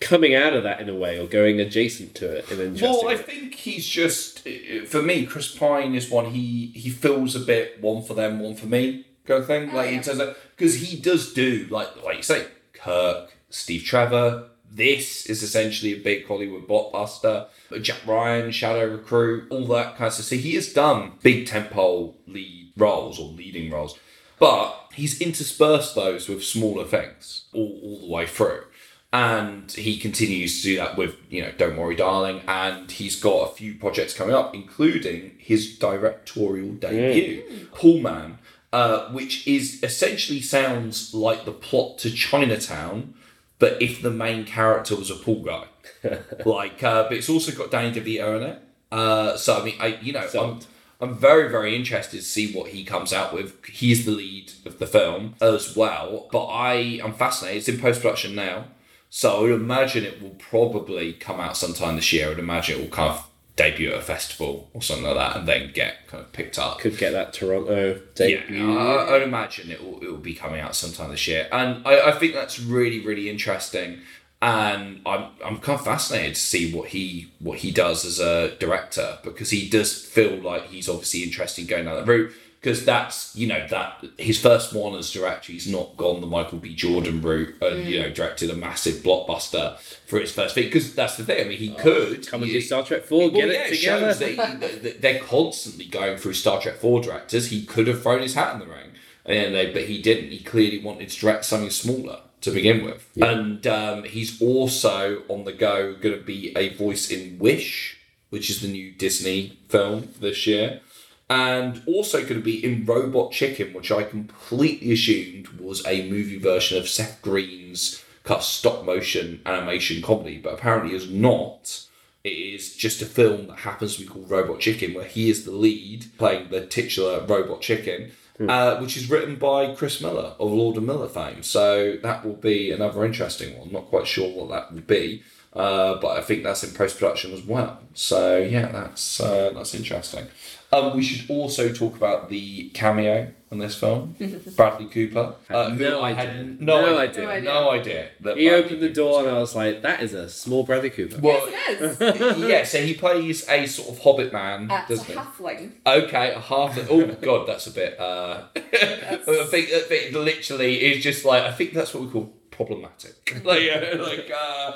coming 0.00 0.34
out 0.34 0.52
of 0.54 0.62
that 0.62 0.80
in 0.80 0.88
a 0.88 0.94
way, 0.94 1.18
or 1.18 1.26
going 1.26 1.60
adjacent 1.60 2.14
to 2.16 2.36
it 2.38 2.50
in 2.50 2.60
an 2.60 2.66
interesting 2.74 2.90
Well, 2.90 3.08
I 3.08 3.16
way. 3.16 3.22
think 3.22 3.54
he's 3.54 3.86
just 3.86 4.46
for 4.86 5.02
me. 5.02 5.26
Chris 5.26 5.54
Pine 5.54 5.94
is 5.94 6.10
one 6.10 6.32
he 6.32 6.66
he 6.74 6.90
feels 6.90 7.34
a 7.36 7.40
bit 7.40 7.80
one 7.80 8.02
for 8.02 8.14
them, 8.14 8.40
one 8.40 8.54
for 8.56 8.66
me 8.66 9.06
kind 9.26 9.40
of 9.40 9.46
thing. 9.46 9.70
Oh, 9.72 9.76
like 9.76 9.92
in 9.92 10.02
terms 10.02 10.20
of 10.20 10.36
because 10.56 10.76
he 10.76 10.98
does 10.98 11.32
do 11.32 11.66
like 11.70 11.88
like 12.04 12.16
you 12.18 12.22
say, 12.22 12.46
Kirk, 12.72 13.36
Steve 13.50 13.84
Trevor. 13.84 14.48
This 14.76 15.24
is 15.26 15.42
essentially 15.42 15.94
a 15.94 16.02
big 16.02 16.26
Hollywood 16.26 16.68
blockbuster. 16.68 17.46
Jack 17.80 18.06
Ryan, 18.06 18.50
Shadow 18.50 18.86
Recruit, 18.86 19.46
all 19.50 19.66
that 19.68 19.96
kind 19.96 20.08
of 20.08 20.12
stuff. 20.12 20.26
So 20.26 20.36
he 20.36 20.54
has 20.54 20.72
done 20.72 21.12
big 21.22 21.46
tentpole 21.46 22.14
lead 22.26 22.72
roles 22.76 23.18
or 23.18 23.30
leading 23.30 23.70
roles, 23.70 23.98
but 24.38 24.92
he's 24.92 25.18
interspersed 25.20 25.94
those 25.94 26.28
with 26.28 26.44
smaller 26.44 26.84
things 26.84 27.46
all, 27.54 27.80
all 27.82 28.00
the 28.00 28.12
way 28.12 28.26
through 28.26 28.64
and 29.12 29.72
he 29.72 29.96
continues 29.98 30.60
to 30.60 30.68
do 30.68 30.76
that 30.76 30.96
with 30.96 31.16
you 31.30 31.40
know 31.40 31.52
don't 31.56 31.76
worry 31.76 31.94
darling 31.94 32.42
and 32.48 32.90
he's 32.90 33.18
got 33.18 33.50
a 33.50 33.54
few 33.54 33.74
projects 33.74 34.12
coming 34.12 34.34
up 34.34 34.54
including 34.54 35.32
his 35.38 35.78
directorial 35.78 36.72
debut 36.72 37.68
Pool 37.72 38.00
Man 38.00 38.38
uh, 38.72 39.08
which 39.10 39.46
is 39.46 39.82
essentially 39.82 40.40
sounds 40.40 41.14
like 41.14 41.44
the 41.44 41.52
plot 41.52 41.98
to 41.98 42.10
Chinatown 42.10 43.14
but 43.58 43.80
if 43.80 44.02
the 44.02 44.10
main 44.10 44.44
character 44.44 44.96
was 44.96 45.10
a 45.10 45.16
pool 45.16 45.42
guy 45.42 45.64
like 46.44 46.82
uh, 46.82 47.04
but 47.04 47.12
it's 47.12 47.28
also 47.28 47.52
got 47.52 47.70
Danny 47.70 47.92
DeVito 47.92 48.36
in 48.36 48.42
it 48.42 48.62
uh, 48.92 49.36
so 49.36 49.60
I 49.60 49.64
mean 49.64 49.74
I 49.80 49.86
you 50.00 50.12
know 50.12 50.26
I'm, 50.40 50.60
I'm 51.00 51.14
very, 51.14 51.50
very 51.50 51.76
interested 51.76 52.16
to 52.16 52.22
see 52.22 52.52
what 52.52 52.70
he 52.70 52.82
comes 52.82 53.12
out 53.12 53.34
with. 53.34 53.64
He's 53.66 54.06
the 54.06 54.12
lead 54.12 54.52
of 54.64 54.78
the 54.78 54.86
film 54.86 55.34
as 55.42 55.76
well, 55.76 56.28
but 56.32 56.46
I 56.46 56.66
I 56.66 57.00
am 57.04 57.12
fascinated. 57.12 57.58
It's 57.58 57.68
in 57.68 57.78
post 57.78 58.00
production 58.00 58.34
now, 58.34 58.64
so 59.10 59.36
I 59.36 59.40
would 59.42 59.52
imagine 59.52 60.04
it 60.04 60.22
will 60.22 60.30
probably 60.30 61.12
come 61.12 61.38
out 61.38 61.56
sometime 61.56 61.96
this 61.96 62.12
year. 62.12 62.26
I 62.26 62.28
would 62.30 62.38
imagine 62.38 62.78
it 62.78 62.82
will 62.82 62.90
kind 62.90 63.10
of 63.10 63.28
debut 63.56 63.90
at 63.90 63.98
a 63.98 64.02
festival 64.02 64.70
or 64.74 64.82
something 64.82 65.06
like 65.06 65.16
that, 65.16 65.36
and 65.36 65.48
then 65.48 65.72
get 65.72 66.06
kind 66.06 66.22
of 66.22 66.32
picked 66.32 66.58
up. 66.58 66.78
Could 66.78 66.98
get 66.98 67.12
that 67.12 67.32
Toronto 67.32 67.94
Yeah, 67.94 68.00
debut. 68.14 68.78
I, 68.78 69.16
I'd 69.16 69.22
imagine 69.22 69.70
it 69.70 69.82
will, 69.82 70.00
it 70.02 70.08
will 70.10 70.18
be 70.18 70.34
coming 70.34 70.60
out 70.60 70.76
sometime 70.76 71.10
this 71.10 71.26
year, 71.26 71.48
and 71.50 71.86
I, 71.86 72.10
I 72.10 72.12
think 72.12 72.34
that's 72.34 72.60
really 72.60 73.00
really 73.04 73.28
interesting. 73.30 74.00
And 74.42 75.00
I'm 75.06 75.30
I'm 75.42 75.58
kind 75.58 75.78
of 75.78 75.84
fascinated 75.84 76.34
to 76.34 76.40
see 76.40 76.70
what 76.70 76.88
he 76.90 77.32
what 77.38 77.58
he 77.58 77.70
does 77.70 78.04
as 78.04 78.20
a 78.20 78.54
director 78.56 79.18
because 79.24 79.48
he 79.50 79.68
does 79.68 80.04
feel 80.04 80.36
like 80.36 80.66
he's 80.66 80.90
obviously 80.90 81.22
interested 81.22 81.62
in 81.62 81.66
going 81.68 81.84
down 81.86 81.96
that 81.96 82.06
route 82.06 82.32
because 82.66 82.84
that's 82.84 83.36
you 83.36 83.46
know 83.46 83.64
that 83.68 84.04
his 84.18 84.40
first 84.40 84.72
one 84.72 84.98
as 84.98 85.12
director 85.12 85.52
he's 85.52 85.68
not 85.68 85.96
gone 85.96 86.20
the 86.20 86.26
Michael 86.26 86.58
B 86.58 86.74
Jordan 86.74 87.22
route 87.22 87.54
and 87.62 87.84
you 87.86 88.00
know 88.02 88.10
directed 88.10 88.50
a 88.50 88.56
massive 88.56 89.04
blockbuster 89.04 89.78
for 90.08 90.18
his 90.18 90.32
first 90.32 90.56
thing 90.56 90.64
because 90.64 90.92
that's 90.92 91.16
the 91.16 91.22
thing 91.22 91.46
I 91.46 91.48
mean 91.48 91.58
he 91.58 91.70
could 91.74 92.26
Come 92.26 92.42
and 92.42 92.50
do 92.50 92.60
Star 92.60 92.82
Trek 92.82 93.04
4, 93.04 93.30
get 93.30 93.34
well, 93.38 93.50
it 93.50 93.68
together. 93.68 93.76
shows 93.76 94.18
that, 94.18 94.28
he, 94.30 94.34
that- 94.36 94.82
that 94.82 95.00
they're 95.00 95.20
constantly 95.20 95.84
going 95.84 96.16
through 96.16 96.32
Star 96.32 96.60
Trek 96.60 96.74
Four 96.76 97.00
directors. 97.00 97.50
He 97.50 97.64
could 97.64 97.86
have 97.86 98.02
thrown 98.02 98.22
his 98.22 98.34
hat 98.34 98.54
in 98.54 98.58
the 98.60 98.66
ring, 98.66 98.90
and 99.24 99.54
they, 99.54 99.72
but 99.72 99.84
he 99.84 100.02
didn't. 100.02 100.30
He 100.30 100.40
clearly 100.42 100.80
wanted 100.82 101.08
to 101.10 101.20
direct 101.20 101.44
something 101.44 101.70
smaller 101.70 102.18
to 102.40 102.50
begin 102.50 102.84
with, 102.84 103.08
and 103.20 103.64
um, 103.66 104.02
he's 104.04 104.40
also 104.42 105.22
on 105.28 105.44
the 105.44 105.52
go 105.52 105.94
going 105.94 106.18
to 106.18 106.24
be 106.24 106.52
a 106.56 106.74
voice 106.74 107.10
in 107.10 107.38
Wish, 107.38 107.98
which 108.30 108.50
is 108.50 108.60
the 108.60 108.68
new 108.68 108.90
Disney 108.92 109.58
film 109.68 110.08
this 110.20 110.46
year. 110.46 110.80
And 111.28 111.82
also 111.86 112.22
going 112.22 112.34
to 112.34 112.40
be 112.40 112.64
in 112.64 112.84
Robot 112.84 113.32
Chicken, 113.32 113.72
which 113.74 113.90
I 113.90 114.04
completely 114.04 114.92
assumed 114.92 115.48
was 115.60 115.84
a 115.84 116.08
movie 116.08 116.38
version 116.38 116.78
of 116.78 116.88
Seth 116.88 117.20
Green's 117.20 118.04
of 118.24 118.42
stop 118.42 118.84
motion 118.84 119.40
animation 119.46 120.02
comedy, 120.02 120.38
but 120.38 120.54
apparently 120.54 120.94
is 120.94 121.10
not. 121.10 121.82
It 122.24 122.30
is 122.30 122.74
just 122.74 123.02
a 123.02 123.06
film 123.06 123.46
that 123.46 123.58
happens 123.58 123.96
to 123.96 124.02
be 124.02 124.08
called 124.08 124.30
Robot 124.30 124.58
Chicken, 124.60 124.94
where 124.94 125.04
he 125.04 125.30
is 125.30 125.44
the 125.44 125.52
lead, 125.52 126.06
playing 126.18 126.50
the 126.50 126.66
titular 126.66 127.24
Robot 127.24 127.60
Chicken, 127.60 128.10
uh, 128.40 128.78
which 128.78 128.96
is 128.96 129.08
written 129.08 129.36
by 129.36 129.74
Chris 129.74 130.00
Miller 130.00 130.34
of 130.40 130.50
Lord 130.50 130.76
and 130.76 130.86
Miller 130.86 131.08
fame. 131.08 131.42
So 131.42 131.96
that 132.02 132.24
will 132.24 132.34
be 132.34 132.72
another 132.72 133.04
interesting 133.04 133.58
one. 133.58 133.72
Not 133.72 133.86
quite 133.86 134.06
sure 134.06 134.28
what 134.28 134.50
that 134.50 134.72
will 134.72 134.82
be, 134.82 135.22
uh, 135.52 135.94
but 136.00 136.18
I 136.18 136.20
think 136.20 136.42
that's 136.42 136.64
in 136.64 136.74
post 136.74 136.98
production 136.98 137.32
as 137.32 137.42
well. 137.42 137.80
So 137.94 138.38
yeah, 138.38 138.72
that's 138.72 139.20
uh, 139.20 139.52
that's 139.54 139.74
interesting. 139.74 140.26
Um, 140.72 140.96
we 140.96 141.02
should 141.02 141.30
also 141.30 141.72
talk 141.72 141.96
about 141.96 142.28
the 142.28 142.70
cameo 142.70 143.32
in 143.52 143.58
this 143.58 143.76
film, 143.76 144.16
Bradley 144.56 144.86
Cooper. 144.86 145.36
Uh, 145.48 145.70
who 145.70 145.78
no 145.84 146.00
I 146.00 146.10
idea. 146.10 146.24
had 146.32 146.60
no, 146.60 146.80
No 146.80 146.98
idea, 146.98 147.28
idea. 147.30 147.44
no 147.50 147.70
idea. 147.70 148.08
that 148.22 148.36
He 148.36 148.48
Bradley 148.48 148.64
opened 148.64 148.82
the 148.82 148.88
door 148.90 149.20
and 149.20 149.28
I 149.36 149.38
was 149.38 149.54
like, 149.54 149.82
that 149.82 150.02
is 150.02 150.12
a 150.14 150.28
small 150.28 150.64
Bradley 150.64 150.90
Cooper. 150.90 151.18
well, 151.20 151.48
Yes, 151.48 152.00
it 152.00 152.20
is. 152.20 152.38
yeah, 152.48 152.64
so 152.64 152.80
he 152.82 152.94
plays 152.94 153.48
a 153.48 153.66
sort 153.66 153.90
of 153.90 153.98
hobbit 154.00 154.32
man, 154.32 154.66
That's 154.66 154.90
a 154.90 154.96
doesn't 154.96 155.06
he? 155.06 155.14
halfling. 155.14 155.70
Okay, 155.86 156.32
a 156.32 156.40
half. 156.40 156.76
Oh 156.90 157.06
god, 157.22 157.46
that's 157.46 157.68
a 157.68 157.70
bit. 157.70 157.98
Uh, 158.00 158.42
I 158.56 159.46
think 159.48 159.70
that 159.70 159.86
bit 159.88 160.12
literally 160.12 160.84
is 160.84 161.02
just 161.02 161.24
like 161.24 161.44
I 161.44 161.52
think 161.52 161.72
that's 161.72 161.94
what 161.94 162.02
we 162.02 162.10
call 162.10 162.32
problematic. 162.50 163.42
like, 163.44 163.62
yeah, 163.62 163.94
like 164.00 164.30
uh, 164.36 164.72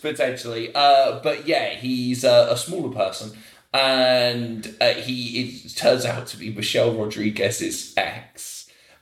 potentially. 0.00 0.70
Uh, 0.74 1.20
but 1.20 1.46
yeah, 1.46 1.70
he's 1.74 2.24
uh, 2.24 2.48
a 2.50 2.56
smaller 2.56 2.94
person, 2.94 3.36
and 3.74 4.74
uh, 4.80 4.94
he 4.94 5.64
it 5.66 5.76
turns 5.76 6.06
out 6.06 6.28
to 6.28 6.36
be 6.36 6.50
Michelle 6.50 6.92
Rodriguez's 6.94 7.92
ex. 7.96 8.52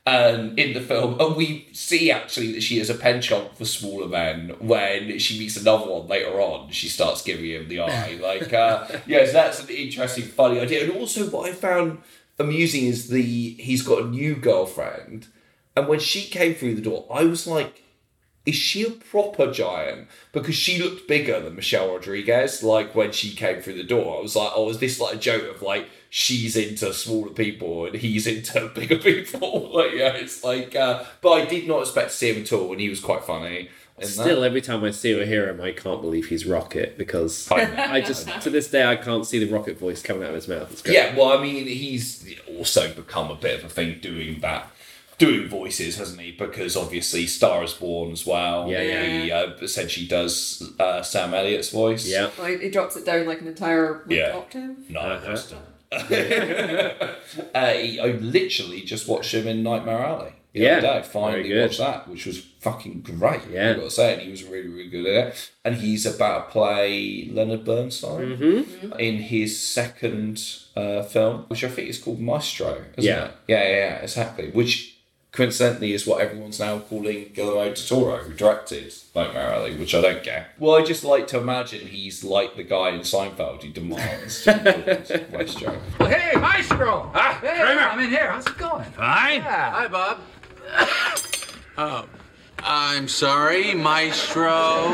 Um, 0.04 0.58
in 0.58 0.72
the 0.72 0.80
film, 0.80 1.20
and 1.20 1.36
we 1.36 1.68
see 1.72 2.10
actually 2.10 2.50
that 2.54 2.62
she 2.64 2.80
is 2.80 2.90
a 2.90 2.94
penchant 2.94 3.56
for 3.56 3.64
smaller 3.64 4.08
men. 4.08 4.48
When 4.58 5.16
she 5.20 5.38
meets 5.38 5.56
another 5.56 5.88
one 5.88 6.08
later 6.08 6.40
on, 6.40 6.72
she 6.72 6.88
starts 6.88 7.22
giving 7.22 7.50
him 7.52 7.68
the 7.68 7.82
eye. 7.82 8.18
Like, 8.20 8.52
uh, 8.52 8.88
yes, 9.06 9.32
that's 9.32 9.62
an 9.62 9.68
interesting, 9.68 10.24
funny 10.24 10.58
idea. 10.58 10.82
And 10.82 10.96
also, 10.96 11.30
what 11.30 11.48
I 11.48 11.52
found 11.52 12.02
amusing 12.36 12.86
is 12.86 13.10
the 13.10 13.22
he's 13.22 13.82
got 13.82 14.02
a 14.02 14.08
new 14.08 14.34
girlfriend, 14.34 15.28
and 15.76 15.86
when 15.86 16.00
she 16.00 16.22
came 16.22 16.54
through 16.54 16.74
the 16.74 16.82
door, 16.82 17.06
I 17.08 17.22
was 17.22 17.46
like, 17.46 17.81
is 18.44 18.56
she 18.56 18.82
a 18.82 18.90
proper 18.90 19.52
giant? 19.52 20.08
Because 20.32 20.56
she 20.56 20.82
looked 20.82 21.06
bigger 21.06 21.40
than 21.40 21.54
Michelle 21.54 21.92
Rodriguez. 21.92 22.62
Like 22.62 22.94
when 22.94 23.12
she 23.12 23.34
came 23.34 23.60
through 23.62 23.74
the 23.74 23.84
door, 23.84 24.18
I 24.18 24.22
was 24.22 24.34
like, 24.34 24.52
oh, 24.54 24.68
is 24.68 24.78
this 24.78 24.98
like 24.98 25.14
a 25.14 25.18
joke 25.18 25.54
of 25.54 25.62
like 25.62 25.88
she's 26.10 26.56
into 26.56 26.92
smaller 26.92 27.30
people 27.30 27.86
and 27.86 27.94
he's 27.94 28.26
into 28.26 28.68
bigger 28.74 28.98
people? 28.98 29.70
like, 29.74 29.92
yeah, 29.92 30.14
it's 30.14 30.42
like, 30.42 30.74
uh, 30.74 31.04
but 31.20 31.30
I 31.30 31.44
did 31.44 31.68
not 31.68 31.82
expect 31.82 32.10
to 32.10 32.16
see 32.16 32.32
him 32.32 32.42
at 32.42 32.52
all, 32.52 32.72
and 32.72 32.80
he 32.80 32.88
was 32.88 33.00
quite 33.00 33.24
funny. 33.24 33.68
in 33.96 34.02
that. 34.02 34.06
Still, 34.08 34.42
every 34.42 34.60
time 34.60 34.82
I 34.82 34.90
see 34.90 35.14
or 35.14 35.24
hear 35.24 35.48
him, 35.48 35.60
I 35.60 35.70
can't 35.70 36.00
believe 36.00 36.26
he's 36.28 36.44
Rocket 36.44 36.98
because 36.98 37.48
I 37.50 37.92
I 37.94 38.00
just, 38.00 38.28
to 38.42 38.50
this 38.50 38.68
day, 38.68 38.84
I 38.84 38.96
can't 38.96 39.24
see 39.24 39.38
the 39.38 39.52
Rocket 39.52 39.78
voice 39.78 40.02
coming 40.02 40.24
out 40.24 40.30
of 40.30 40.34
his 40.34 40.48
mouth. 40.48 40.72
It's 40.72 40.82
great. 40.82 40.94
Yeah, 40.94 41.16
well, 41.16 41.38
I 41.38 41.40
mean, 41.40 41.66
he's 41.66 42.28
also 42.58 42.92
become 42.92 43.30
a 43.30 43.36
bit 43.36 43.60
of 43.60 43.66
a 43.66 43.68
thing 43.68 44.00
doing 44.00 44.40
that, 44.40 44.68
doing 45.26 45.48
voices, 45.48 45.96
hasn't 45.98 46.20
he? 46.20 46.32
Because 46.32 46.76
obviously, 46.76 47.26
Star 47.26 47.62
is 47.64 47.72
Born 47.74 48.12
as 48.12 48.26
well. 48.26 48.68
Yeah, 48.70 48.82
yeah. 48.82 49.02
He 49.22 49.30
uh, 49.32 49.50
essentially 49.60 50.06
does 50.06 50.62
uh, 50.80 51.02
Sam 51.02 51.32
Elliott's 51.34 51.70
voice. 51.70 52.06
Yeah. 52.08 52.30
Like, 52.38 52.60
he 52.60 52.70
drops 52.70 52.96
it 52.96 53.04
down 53.06 53.26
like 53.26 53.40
an 53.40 53.48
entire 53.48 54.02
like, 54.06 54.10
Yeah. 54.18 54.32
octave. 54.36 54.76
No, 54.90 55.00
Uh-huh. 55.00 55.30
just 55.30 55.54
uh, 55.92 57.72
he- 57.72 58.00
I 58.00 58.06
literally 58.20 58.80
just 58.82 59.06
watched 59.08 59.34
him 59.34 59.46
in 59.46 59.62
Nightmare 59.62 60.00
Alley. 60.04 60.32
The 60.52 60.60
Yeah, 60.60 60.72
other 60.72 60.80
day. 60.80 60.92
very 60.92 61.02
finally 61.04 61.48
good. 61.48 61.62
watched 61.62 61.78
that, 61.78 62.08
which 62.08 62.26
was 62.26 62.40
fucking 62.60 63.00
great. 63.02 63.40
Yeah. 63.50 63.70
I've 63.70 63.76
got 63.76 63.84
to 63.84 63.90
say, 63.90 64.12
and 64.14 64.22
he 64.22 64.30
was 64.30 64.44
really, 64.44 64.68
really 64.68 64.90
good 64.90 65.06
at 65.06 65.28
it. 65.28 65.50
And 65.64 65.76
he's 65.76 66.04
about 66.04 66.48
to 66.48 66.52
play 66.52 67.28
Leonard 67.32 67.64
Bernstein 67.64 68.36
Mm-hmm. 68.36 68.92
in 68.98 69.14
his 69.18 69.58
second 69.58 70.42
uh, 70.76 71.02
film, 71.04 71.44
which 71.48 71.64
I 71.64 71.68
think 71.68 71.88
is 71.88 71.98
called 71.98 72.20
Maestro. 72.20 72.84
Isn't 72.98 73.04
Yeah. 73.10 73.24
it? 73.26 73.30
yeah, 73.48 73.62
yeah, 73.62 73.76
yeah, 73.76 73.94
exactly. 74.02 74.50
Which 74.50 74.91
coincidentally 75.32 75.94
is 75.94 76.06
what 76.06 76.20
everyone's 76.20 76.60
now 76.60 76.78
calling 76.78 77.30
Guillermo 77.32 77.64
del 77.64 77.74
Toro, 77.74 78.16
who 78.18 78.34
directed 78.34 78.92
Nightmare 79.14 79.54
Alley, 79.54 79.74
which 79.76 79.94
I 79.94 80.02
don't 80.02 80.22
get. 80.22 80.48
Well, 80.58 80.76
I 80.76 80.84
just 80.84 81.04
like 81.04 81.26
to 81.28 81.38
imagine 81.38 81.86
he's 81.86 82.22
like 82.22 82.54
the 82.54 82.62
guy 82.62 82.90
in 82.90 83.00
Seinfeld 83.00 83.62
who 83.62 83.70
demands 83.70 84.46
Maestro. 84.46 85.80
Hey, 86.00 86.38
Maestro! 86.38 87.10
Ah, 87.14 87.38
hey, 87.40 87.62
I'm 87.62 87.98
in 88.00 88.10
here. 88.10 88.30
How's 88.30 88.46
it 88.46 88.58
going? 88.58 88.84
Fine. 88.92 89.40
Yeah. 89.40 89.70
Hi, 89.72 89.88
Bob. 89.88 90.20
Oh, 91.78 92.06
I'm 92.58 93.08
sorry, 93.08 93.72
Maestro. 93.72 94.90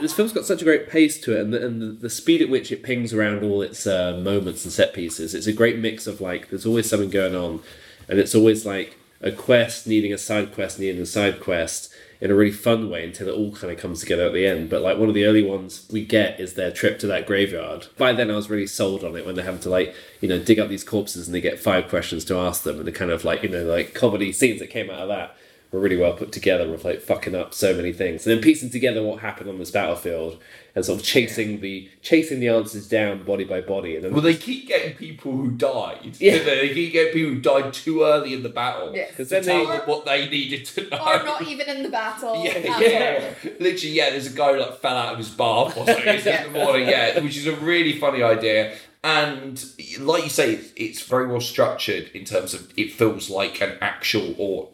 This 0.00 0.12
film's 0.12 0.32
got 0.32 0.44
such 0.44 0.60
a 0.60 0.64
great 0.64 0.88
pace 0.88 1.20
to 1.20 1.36
it, 1.36 1.40
and 1.40 1.54
the, 1.54 1.64
and 1.64 1.80
the, 1.80 1.86
the 1.86 2.10
speed 2.10 2.42
at 2.42 2.50
which 2.50 2.72
it 2.72 2.82
pings 2.82 3.14
around 3.14 3.44
all 3.44 3.62
its 3.62 3.86
uh, 3.86 4.16
moments 4.16 4.64
and 4.64 4.72
set 4.72 4.92
pieces. 4.92 5.36
It's 5.36 5.46
a 5.46 5.52
great 5.52 5.78
mix 5.78 6.08
of 6.08 6.20
like, 6.20 6.50
there's 6.50 6.66
always 6.66 6.90
something 6.90 7.10
going 7.10 7.36
on, 7.36 7.62
and 8.08 8.18
it's 8.18 8.34
always 8.34 8.66
like 8.66 8.96
a 9.20 9.32
quest 9.32 9.86
needing 9.86 10.12
a 10.12 10.18
side 10.18 10.52
quest 10.54 10.78
needing 10.78 11.00
a 11.00 11.06
side 11.06 11.40
quest 11.40 11.92
in 12.20 12.30
a 12.30 12.34
really 12.34 12.52
fun 12.52 12.90
way 12.90 13.04
until 13.04 13.28
it 13.28 13.34
all 13.34 13.52
kind 13.52 13.72
of 13.72 13.78
comes 13.78 14.00
together 14.00 14.26
at 14.26 14.32
the 14.32 14.46
end. 14.46 14.68
But 14.68 14.82
like 14.82 14.98
one 14.98 15.08
of 15.08 15.14
the 15.14 15.24
early 15.24 15.42
ones 15.42 15.86
we 15.90 16.04
get 16.04 16.38
is 16.38 16.54
their 16.54 16.70
trip 16.70 16.98
to 16.98 17.06
that 17.06 17.26
graveyard. 17.26 17.86
By 17.96 18.12
then, 18.12 18.30
I 18.30 18.36
was 18.36 18.50
really 18.50 18.66
sold 18.66 19.02
on 19.04 19.16
it 19.16 19.24
when 19.24 19.36
they 19.36 19.42
have 19.42 19.60
to 19.62 19.70
like 19.70 19.94
you 20.20 20.28
know 20.28 20.38
dig 20.38 20.58
up 20.58 20.68
these 20.68 20.84
corpses 20.84 21.26
and 21.26 21.34
they 21.34 21.40
get 21.40 21.58
five 21.58 21.88
questions 21.88 22.24
to 22.26 22.36
ask 22.36 22.62
them, 22.62 22.78
and 22.78 22.86
the 22.86 22.92
kind 22.92 23.10
of 23.10 23.24
like 23.24 23.42
you 23.42 23.48
know 23.48 23.64
like 23.64 23.94
comedy 23.94 24.32
scenes 24.32 24.60
that 24.60 24.70
came 24.70 24.90
out 24.90 25.00
of 25.00 25.08
that 25.08 25.36
were 25.72 25.78
really 25.80 25.96
well 25.96 26.12
put 26.14 26.32
together 26.32 26.68
with 26.68 26.84
like 26.84 27.00
fucking 27.00 27.34
up 27.34 27.54
so 27.54 27.72
many 27.74 27.92
things 27.92 28.26
and 28.26 28.34
then 28.34 28.42
piecing 28.42 28.70
together 28.70 29.02
what 29.04 29.20
happened 29.20 29.48
on 29.48 29.58
this 29.58 29.70
battlefield 29.70 30.36
and 30.74 30.84
sort 30.84 30.98
of 30.98 31.04
chasing 31.06 31.60
the 31.60 31.88
chasing 32.02 32.40
the 32.40 32.48
answers 32.48 32.88
down 32.88 33.22
body 33.22 33.44
by 33.44 33.60
body 33.60 33.94
and 33.94 34.04
then 34.04 34.12
Well, 34.12 34.20
they 34.22 34.34
keep 34.34 34.66
getting 34.68 34.96
people 34.96 35.30
who 35.32 35.50
died. 35.52 36.16
Yeah. 36.18 36.38
They 36.38 36.68
They 36.68 36.74
keep 36.74 36.92
getting 36.92 37.12
people 37.12 37.34
who 37.34 37.40
died 37.40 37.72
too 37.72 38.02
early 38.02 38.34
in 38.34 38.42
the 38.42 38.48
battle 38.48 38.92
Yes. 38.94 39.10
to 39.10 39.16
'Cause 39.18 39.28
then 39.28 39.42
tell 39.44 39.64
they- 39.66 39.76
them 39.78 39.82
what 39.88 40.04
they 40.04 40.28
needed 40.28 40.64
to 40.66 40.88
know. 40.88 40.98
Or 40.98 41.22
not 41.22 41.42
even 41.46 41.68
in 41.68 41.82
the 41.84 41.88
battle. 41.88 42.42
Yeah, 42.44 42.80
yeah. 42.80 43.34
all. 43.44 43.50
Literally, 43.60 43.94
yeah, 43.94 44.10
there's 44.10 44.32
a 44.32 44.36
guy 44.36 44.52
who 44.54 44.58
like 44.60 44.80
fell 44.80 44.96
out 44.96 45.12
of 45.12 45.18
his 45.18 45.30
bath 45.30 45.76
or 45.76 45.86
something 45.86 46.04
in 46.18 46.52
the 46.52 46.58
morning, 46.64 46.88
yeah, 46.88 47.18
which 47.20 47.36
is 47.36 47.46
a 47.46 47.54
really 47.56 47.92
funny 47.98 48.22
idea. 48.22 48.74
And 49.02 49.64
like 50.00 50.24
you 50.24 50.30
say, 50.30 50.52
it's, 50.54 50.72
it's 50.76 51.02
very 51.02 51.26
well 51.26 51.40
structured 51.40 52.10
in 52.12 52.24
terms 52.24 52.54
of 52.54 52.72
it 52.76 52.92
feels 52.92 53.30
like 53.30 53.60
an 53.62 53.76
actual, 53.80 54.34
or 54.36 54.68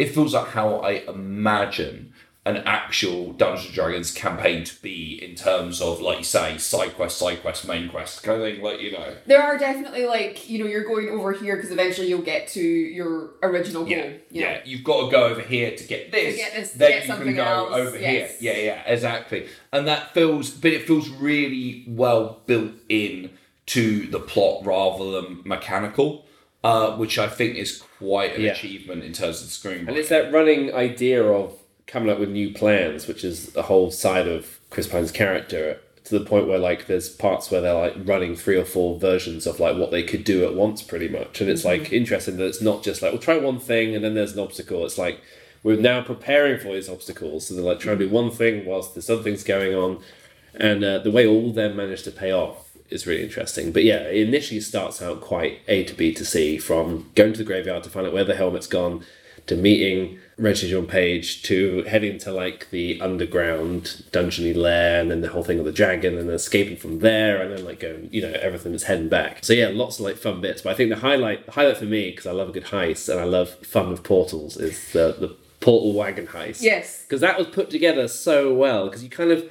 it 0.00 0.14
feels 0.14 0.32
like 0.32 0.48
how 0.48 0.76
I 0.76 1.02
imagine 1.06 2.14
an 2.46 2.56
actual 2.64 3.34
Dungeons 3.34 3.66
and 3.66 3.74
Dragons 3.74 4.14
campaign 4.14 4.64
to 4.64 4.80
be 4.80 5.22
in 5.22 5.34
terms 5.34 5.82
of, 5.82 6.00
like 6.00 6.18
you 6.18 6.24
say, 6.24 6.56
side 6.56 6.96
quest, 6.96 7.18
side 7.18 7.42
quest, 7.42 7.68
main 7.68 7.90
quest, 7.90 8.22
kind 8.22 8.40
of 8.40 8.48
thing, 8.48 8.62
like, 8.62 8.80
you 8.80 8.92
know. 8.92 9.14
There 9.26 9.42
are 9.42 9.58
definitely 9.58 10.06
like 10.06 10.48
you 10.48 10.58
know 10.58 10.64
you're 10.64 10.84
going 10.84 11.10
over 11.10 11.32
here 11.32 11.56
because 11.56 11.70
eventually 11.70 12.08
you'll 12.08 12.22
get 12.22 12.48
to 12.48 12.62
your 12.62 13.32
original 13.42 13.82
goal. 13.82 13.90
Yeah, 13.90 14.12
you 14.30 14.40
know. 14.40 14.50
yeah. 14.50 14.60
You've 14.64 14.84
got 14.84 15.04
to 15.04 15.10
go 15.10 15.24
over 15.26 15.42
here 15.42 15.76
to 15.76 15.84
get 15.84 16.10
this. 16.10 16.36
get 16.36 16.54
this, 16.54 16.72
to 16.72 16.78
then 16.78 16.90
get 16.90 17.02
you 17.02 17.06
something 17.08 17.26
can 17.26 17.36
go 17.36 17.44
else, 17.44 17.74
over 17.74 17.98
yes. 17.98 18.38
here. 18.40 18.54
Yeah, 18.54 18.62
yeah, 18.62 18.82
exactly. 18.86 19.46
And 19.70 19.86
that 19.86 20.14
feels, 20.14 20.50
but 20.50 20.72
it 20.72 20.86
feels 20.86 21.10
really 21.10 21.84
well 21.86 22.40
built 22.46 22.72
in 22.88 23.32
to 23.66 24.06
the 24.06 24.18
plot 24.18 24.64
rather 24.64 25.10
than 25.10 25.42
mechanical, 25.44 26.24
uh, 26.62 26.96
which 26.96 27.18
I 27.18 27.28
think 27.28 27.56
is 27.56 27.82
quite 27.98 28.36
an 28.36 28.42
Yeah. 28.42 28.52
achievement 28.52 29.02
in 29.04 29.12
terms 29.12 29.40
of 29.42 29.48
the 29.48 29.52
screenplay. 29.68 29.88
and 29.88 29.96
it's 29.96 30.08
that 30.10 30.32
running 30.32 30.72
idea 30.74 31.22
of 31.24 31.54
coming 31.86 32.10
up 32.10 32.18
with 32.20 32.28
new 32.28 32.52
plans 32.54 33.06
which 33.08 33.24
is 33.24 33.46
the 33.52 33.62
whole 33.62 33.90
side 33.90 34.28
of 34.28 34.60
chris 34.70 34.86
pine's 34.86 35.10
character 35.10 35.78
to 36.04 36.18
the 36.18 36.24
point 36.24 36.46
where 36.46 36.58
like 36.58 36.86
there's 36.86 37.08
parts 37.08 37.50
where 37.50 37.60
they're 37.60 37.74
like 37.74 37.94
running 38.04 38.36
three 38.36 38.56
or 38.56 38.64
four 38.64 38.98
versions 38.98 39.44
of 39.46 39.58
like 39.58 39.76
what 39.76 39.90
they 39.90 40.02
could 40.02 40.22
do 40.22 40.44
at 40.44 40.54
once 40.54 40.82
pretty 40.82 41.08
much 41.08 41.40
and 41.40 41.50
it's 41.50 41.64
like 41.64 41.92
interesting 41.92 42.36
that 42.36 42.46
it's 42.46 42.62
not 42.62 42.82
just 42.84 43.02
like 43.02 43.10
we'll 43.12 43.20
try 43.20 43.36
one 43.36 43.58
thing 43.58 43.94
and 43.94 44.04
then 44.04 44.14
there's 44.14 44.34
an 44.34 44.38
obstacle 44.38 44.84
it's 44.86 44.98
like 44.98 45.20
we're 45.64 45.76
now 45.80 46.00
preparing 46.00 46.58
for 46.60 46.72
these 46.72 46.88
obstacles 46.88 47.48
so 47.48 47.54
they're 47.54 47.64
like 47.64 47.80
trying 47.80 47.98
to 47.98 48.06
do 48.06 48.10
one 48.10 48.30
thing 48.30 48.64
whilst 48.64 48.94
there's 48.94 49.10
other 49.10 49.22
things 49.22 49.42
going 49.42 49.74
on 49.74 50.00
and 50.54 50.84
uh, 50.84 50.98
the 50.98 51.10
way 51.10 51.26
all 51.26 51.48
of 51.48 51.54
them 51.56 51.76
manage 51.76 52.02
to 52.04 52.10
pay 52.12 52.32
off 52.32 52.69
is 52.90 53.06
really 53.06 53.22
interesting. 53.22 53.72
But 53.72 53.84
yeah, 53.84 54.00
it 54.08 54.26
initially 54.28 54.60
starts 54.60 55.00
out 55.02 55.20
quite 55.20 55.60
A 55.68 55.84
to 55.84 55.94
B 55.94 56.12
to 56.14 56.24
C 56.24 56.58
from 56.58 57.10
going 57.14 57.32
to 57.32 57.38
the 57.38 57.44
graveyard 57.44 57.82
to 57.84 57.90
find 57.90 58.06
out 58.06 58.12
where 58.12 58.24
the 58.24 58.36
helmet's 58.36 58.66
gone, 58.66 59.04
to 59.46 59.56
meeting 59.56 60.18
Regé-Jean 60.38 60.86
Page, 60.86 61.42
to 61.44 61.82
heading 61.84 62.18
to 62.18 62.32
like 62.32 62.70
the 62.70 63.00
underground 63.00 64.04
dungeony 64.12 64.54
lair, 64.54 65.00
and 65.00 65.10
then 65.10 65.20
the 65.22 65.28
whole 65.28 65.42
thing 65.42 65.58
of 65.58 65.64
the 65.64 65.72
dragon, 65.72 66.16
and 66.18 66.28
then 66.28 66.34
escaping 66.34 66.76
from 66.76 67.00
there, 67.00 67.40
and 67.42 67.52
then 67.56 67.64
like 67.64 67.80
going, 67.80 68.08
you 68.12 68.22
know, 68.22 68.32
everything 68.40 68.72
that's 68.72 68.84
heading 68.84 69.08
back. 69.08 69.44
So 69.44 69.52
yeah, 69.52 69.68
lots 69.72 69.98
of 69.98 70.04
like 70.04 70.16
fun 70.16 70.40
bits. 70.40 70.62
But 70.62 70.70
I 70.70 70.74
think 70.74 70.90
the 70.90 70.96
highlight, 70.96 71.46
the 71.46 71.52
highlight 71.52 71.78
for 71.78 71.84
me, 71.86 72.10
because 72.10 72.26
I 72.26 72.32
love 72.32 72.48
a 72.48 72.52
good 72.52 72.64
heist 72.66 73.08
and 73.08 73.18
I 73.20 73.24
love 73.24 73.50
fun 73.66 73.90
with 73.90 74.02
portals, 74.02 74.56
is 74.56 74.92
the 74.92 75.16
the 75.18 75.36
portal 75.60 75.92
wagon 75.92 76.26
heist 76.26 76.62
Yes. 76.62 77.02
because 77.02 77.20
that 77.20 77.36
was 77.36 77.46
put 77.48 77.68
together 77.68 78.08
so 78.08 78.54
well 78.54 78.86
because 78.86 79.04
you 79.04 79.10
kind 79.10 79.30
of 79.30 79.44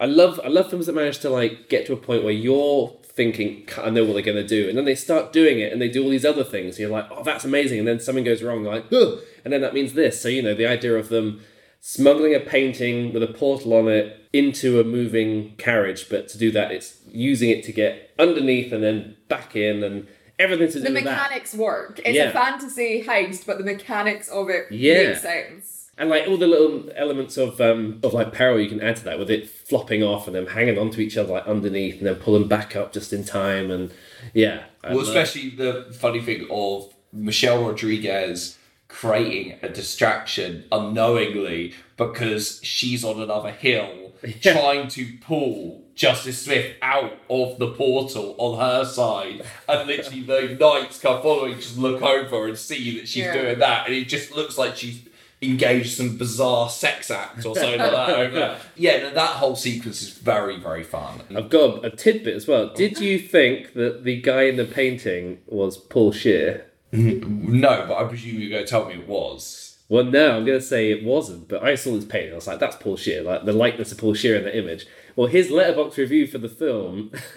I 0.00 0.06
love 0.06 0.40
I 0.42 0.48
love 0.48 0.70
films 0.70 0.86
that 0.86 0.94
manage 0.94 1.18
to 1.20 1.30
like 1.30 1.68
get 1.68 1.86
to 1.86 1.92
a 1.92 1.96
point 1.96 2.24
where 2.24 2.32
you're 2.32 2.96
thinking 3.04 3.68
I 3.76 3.90
know 3.90 4.04
what 4.04 4.14
they're 4.14 4.22
going 4.22 4.36
to 4.36 4.46
do 4.46 4.68
and 4.68 4.78
then 4.78 4.84
they 4.86 4.94
start 4.94 5.32
doing 5.32 5.58
it 5.60 5.72
and 5.72 5.80
they 5.82 5.88
do 5.88 6.02
all 6.02 6.10
these 6.10 6.24
other 6.24 6.44
things 6.44 6.78
you're 6.78 6.88
like 6.90 7.06
oh 7.10 7.22
that's 7.22 7.44
amazing 7.44 7.78
and 7.80 7.86
then 7.88 8.00
something 8.00 8.24
goes 8.24 8.42
wrong 8.42 8.64
like 8.64 8.90
Ugh! 8.92 9.18
and 9.44 9.52
then 9.52 9.60
that 9.60 9.74
means 9.74 9.92
this 9.92 10.20
so 10.22 10.28
you 10.28 10.42
know 10.42 10.54
the 10.54 10.66
idea 10.66 10.96
of 10.96 11.08
them 11.10 11.40
smuggling 11.80 12.34
a 12.34 12.40
painting 12.40 13.12
with 13.12 13.22
a 13.22 13.26
portal 13.26 13.74
on 13.74 13.88
it 13.88 14.16
into 14.32 14.80
a 14.80 14.84
moving 14.84 15.54
carriage 15.56 16.08
but 16.08 16.28
to 16.28 16.38
do 16.38 16.50
that 16.52 16.70
it's 16.70 16.98
using 17.10 17.50
it 17.50 17.64
to 17.64 17.72
get 17.72 18.10
underneath 18.18 18.72
and 18.72 18.82
then 18.82 19.16
back 19.28 19.54
in 19.56 19.82
and 19.82 20.06
everything 20.38 20.68
to 20.68 20.74
do 20.74 20.80
The 20.80 20.92
with 20.92 21.04
that 21.04 21.22
mechanics 21.22 21.54
work. 21.54 22.00
It's 22.04 22.16
Yeah. 22.16 22.30
a 22.30 22.32
fantasy 22.32 23.04
heist, 23.06 23.44
but 23.44 23.58
the 23.58 23.64
mechanics 23.64 24.28
of 24.28 24.48
it 24.48 24.66
Yeah. 24.70 25.10
make 25.10 25.16
sense. 25.18 25.79
And 26.00 26.10
like 26.10 26.26
all 26.26 26.36
the 26.36 26.46
little 26.48 26.90
elements 26.96 27.36
of 27.36 27.60
um 27.60 28.00
of 28.02 28.12
like 28.12 28.32
peril 28.32 28.58
you 28.58 28.68
can 28.68 28.80
add 28.80 28.96
to 28.96 29.04
that 29.04 29.18
with 29.20 29.30
it 29.30 29.48
flopping 29.48 30.02
off 30.02 30.26
and 30.26 30.34
them 30.34 30.48
hanging 30.48 30.76
onto 30.78 31.00
each 31.00 31.16
other 31.16 31.32
like 31.34 31.46
underneath 31.46 31.98
and 31.98 32.06
then 32.08 32.16
pulling 32.16 32.48
back 32.48 32.74
up 32.74 32.92
just 32.92 33.12
in 33.12 33.22
time 33.24 33.70
and 33.70 33.92
yeah 34.34 34.64
I 34.82 34.88
Well, 34.88 34.98
love- 35.04 35.08
especially 35.08 35.50
the 35.50 35.94
funny 35.98 36.20
thing 36.20 36.48
of 36.50 36.92
Michelle 37.12 37.62
Rodriguez 37.64 38.56
creating 38.88 39.56
a 39.62 39.68
distraction 39.68 40.64
unknowingly 40.72 41.74
because 41.96 42.60
she's 42.62 43.04
on 43.04 43.20
another 43.20 43.50
hill 43.52 44.12
trying 44.42 44.88
to 44.88 45.06
pull 45.20 45.82
Justice 45.94 46.42
Smith 46.42 46.74
out 46.82 47.12
of 47.28 47.58
the 47.58 47.72
portal 47.72 48.34
on 48.38 48.58
her 48.58 48.84
side, 48.86 49.42
and 49.68 49.86
literally 49.86 50.22
the 50.22 50.56
knights 50.58 50.98
come 50.98 51.20
following, 51.22 51.56
just 51.56 51.76
look 51.78 52.00
over 52.02 52.46
and 52.48 52.56
see 52.56 52.98
that 52.98 53.06
she's 53.08 53.24
Yeah. 53.24 53.32
doing 53.34 53.58
that, 53.58 53.86
and 53.86 53.94
it 53.94 54.06
just 54.06 54.30
looks 54.32 54.56
like 54.56 54.76
she's 54.76 55.00
engaged 55.42 55.96
some 55.96 56.16
bizarre 56.16 56.68
sex 56.68 57.10
act 57.10 57.46
or 57.46 57.54
something 57.54 57.78
like 57.78 57.90
that. 57.90 58.10
Over. 58.10 58.58
Yeah, 58.76 58.98
no, 59.02 59.10
that 59.14 59.36
whole 59.36 59.56
sequence 59.56 60.02
is 60.02 60.10
very, 60.10 60.58
very 60.58 60.82
fun. 60.82 61.20
I've 61.34 61.50
got 61.50 61.84
a 61.84 61.90
tidbit 61.90 62.34
as 62.34 62.46
well. 62.46 62.72
Did 62.74 62.98
you 62.98 63.18
think 63.18 63.74
that 63.74 64.04
the 64.04 64.20
guy 64.20 64.42
in 64.42 64.56
the 64.56 64.64
painting 64.64 65.38
was 65.46 65.76
Paul 65.76 66.12
Scheer? 66.12 66.66
Mm-hmm. 66.92 67.60
No, 67.60 67.86
but 67.86 67.96
I 67.96 68.04
presume 68.08 68.40
you're 68.40 68.50
going 68.50 68.64
to 68.64 68.68
tell 68.70 68.86
me 68.86 68.94
it 68.94 69.08
was. 69.08 69.78
Well, 69.88 70.04
no, 70.04 70.36
I'm 70.36 70.44
going 70.44 70.58
to 70.58 70.64
say 70.64 70.90
it 70.90 71.04
wasn't, 71.04 71.48
but 71.48 71.64
I 71.64 71.74
saw 71.74 71.94
this 71.96 72.04
painting. 72.04 72.32
I 72.32 72.36
was 72.36 72.46
like, 72.46 72.60
that's 72.60 72.76
Paul 72.76 72.96
Scheer, 72.96 73.22
like 73.22 73.44
the 73.44 73.52
likeness 73.52 73.90
of 73.90 73.98
Paul 73.98 74.14
Scheer 74.14 74.36
in 74.36 74.44
the 74.44 74.56
image. 74.56 74.86
Well, 75.16 75.26
his 75.26 75.48
Letterboxd 75.48 75.96
review 75.96 76.26
for 76.26 76.38
the 76.38 76.48
film 76.48 77.10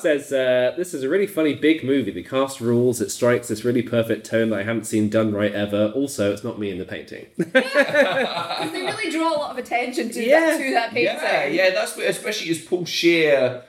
says, 0.00 0.32
uh, 0.32 0.74
This 0.76 0.94
is 0.94 1.02
a 1.02 1.08
really 1.08 1.26
funny 1.26 1.54
big 1.54 1.84
movie. 1.84 2.10
The 2.10 2.22
cast 2.22 2.60
rules, 2.60 3.00
it 3.00 3.10
strikes 3.10 3.48
this 3.48 3.64
really 3.64 3.82
perfect 3.82 4.26
tone 4.26 4.50
that 4.50 4.60
I 4.60 4.62
haven't 4.62 4.84
seen 4.84 5.08
done 5.08 5.32
right 5.32 5.52
ever. 5.52 5.92
Also, 5.94 6.32
it's 6.32 6.44
not 6.44 6.58
me 6.58 6.70
in 6.70 6.78
the 6.78 6.84
painting. 6.84 7.26
They 8.70 8.82
really 8.82 9.10
draw 9.10 9.34
a 9.34 9.38
lot 9.38 9.50
of 9.52 9.58
attention 9.58 10.10
to 10.10 10.22
Yeah. 10.24 10.40
that 10.40 10.58
to 10.58 10.70
that 10.72 10.90
painting. 10.90 11.16
Yeah, 11.22 11.46
yeah, 11.46 11.70
that's 11.70 11.96
especially 11.96 12.50
as 12.50 12.60
Paul 12.60 12.84
Scheer. 12.84 13.62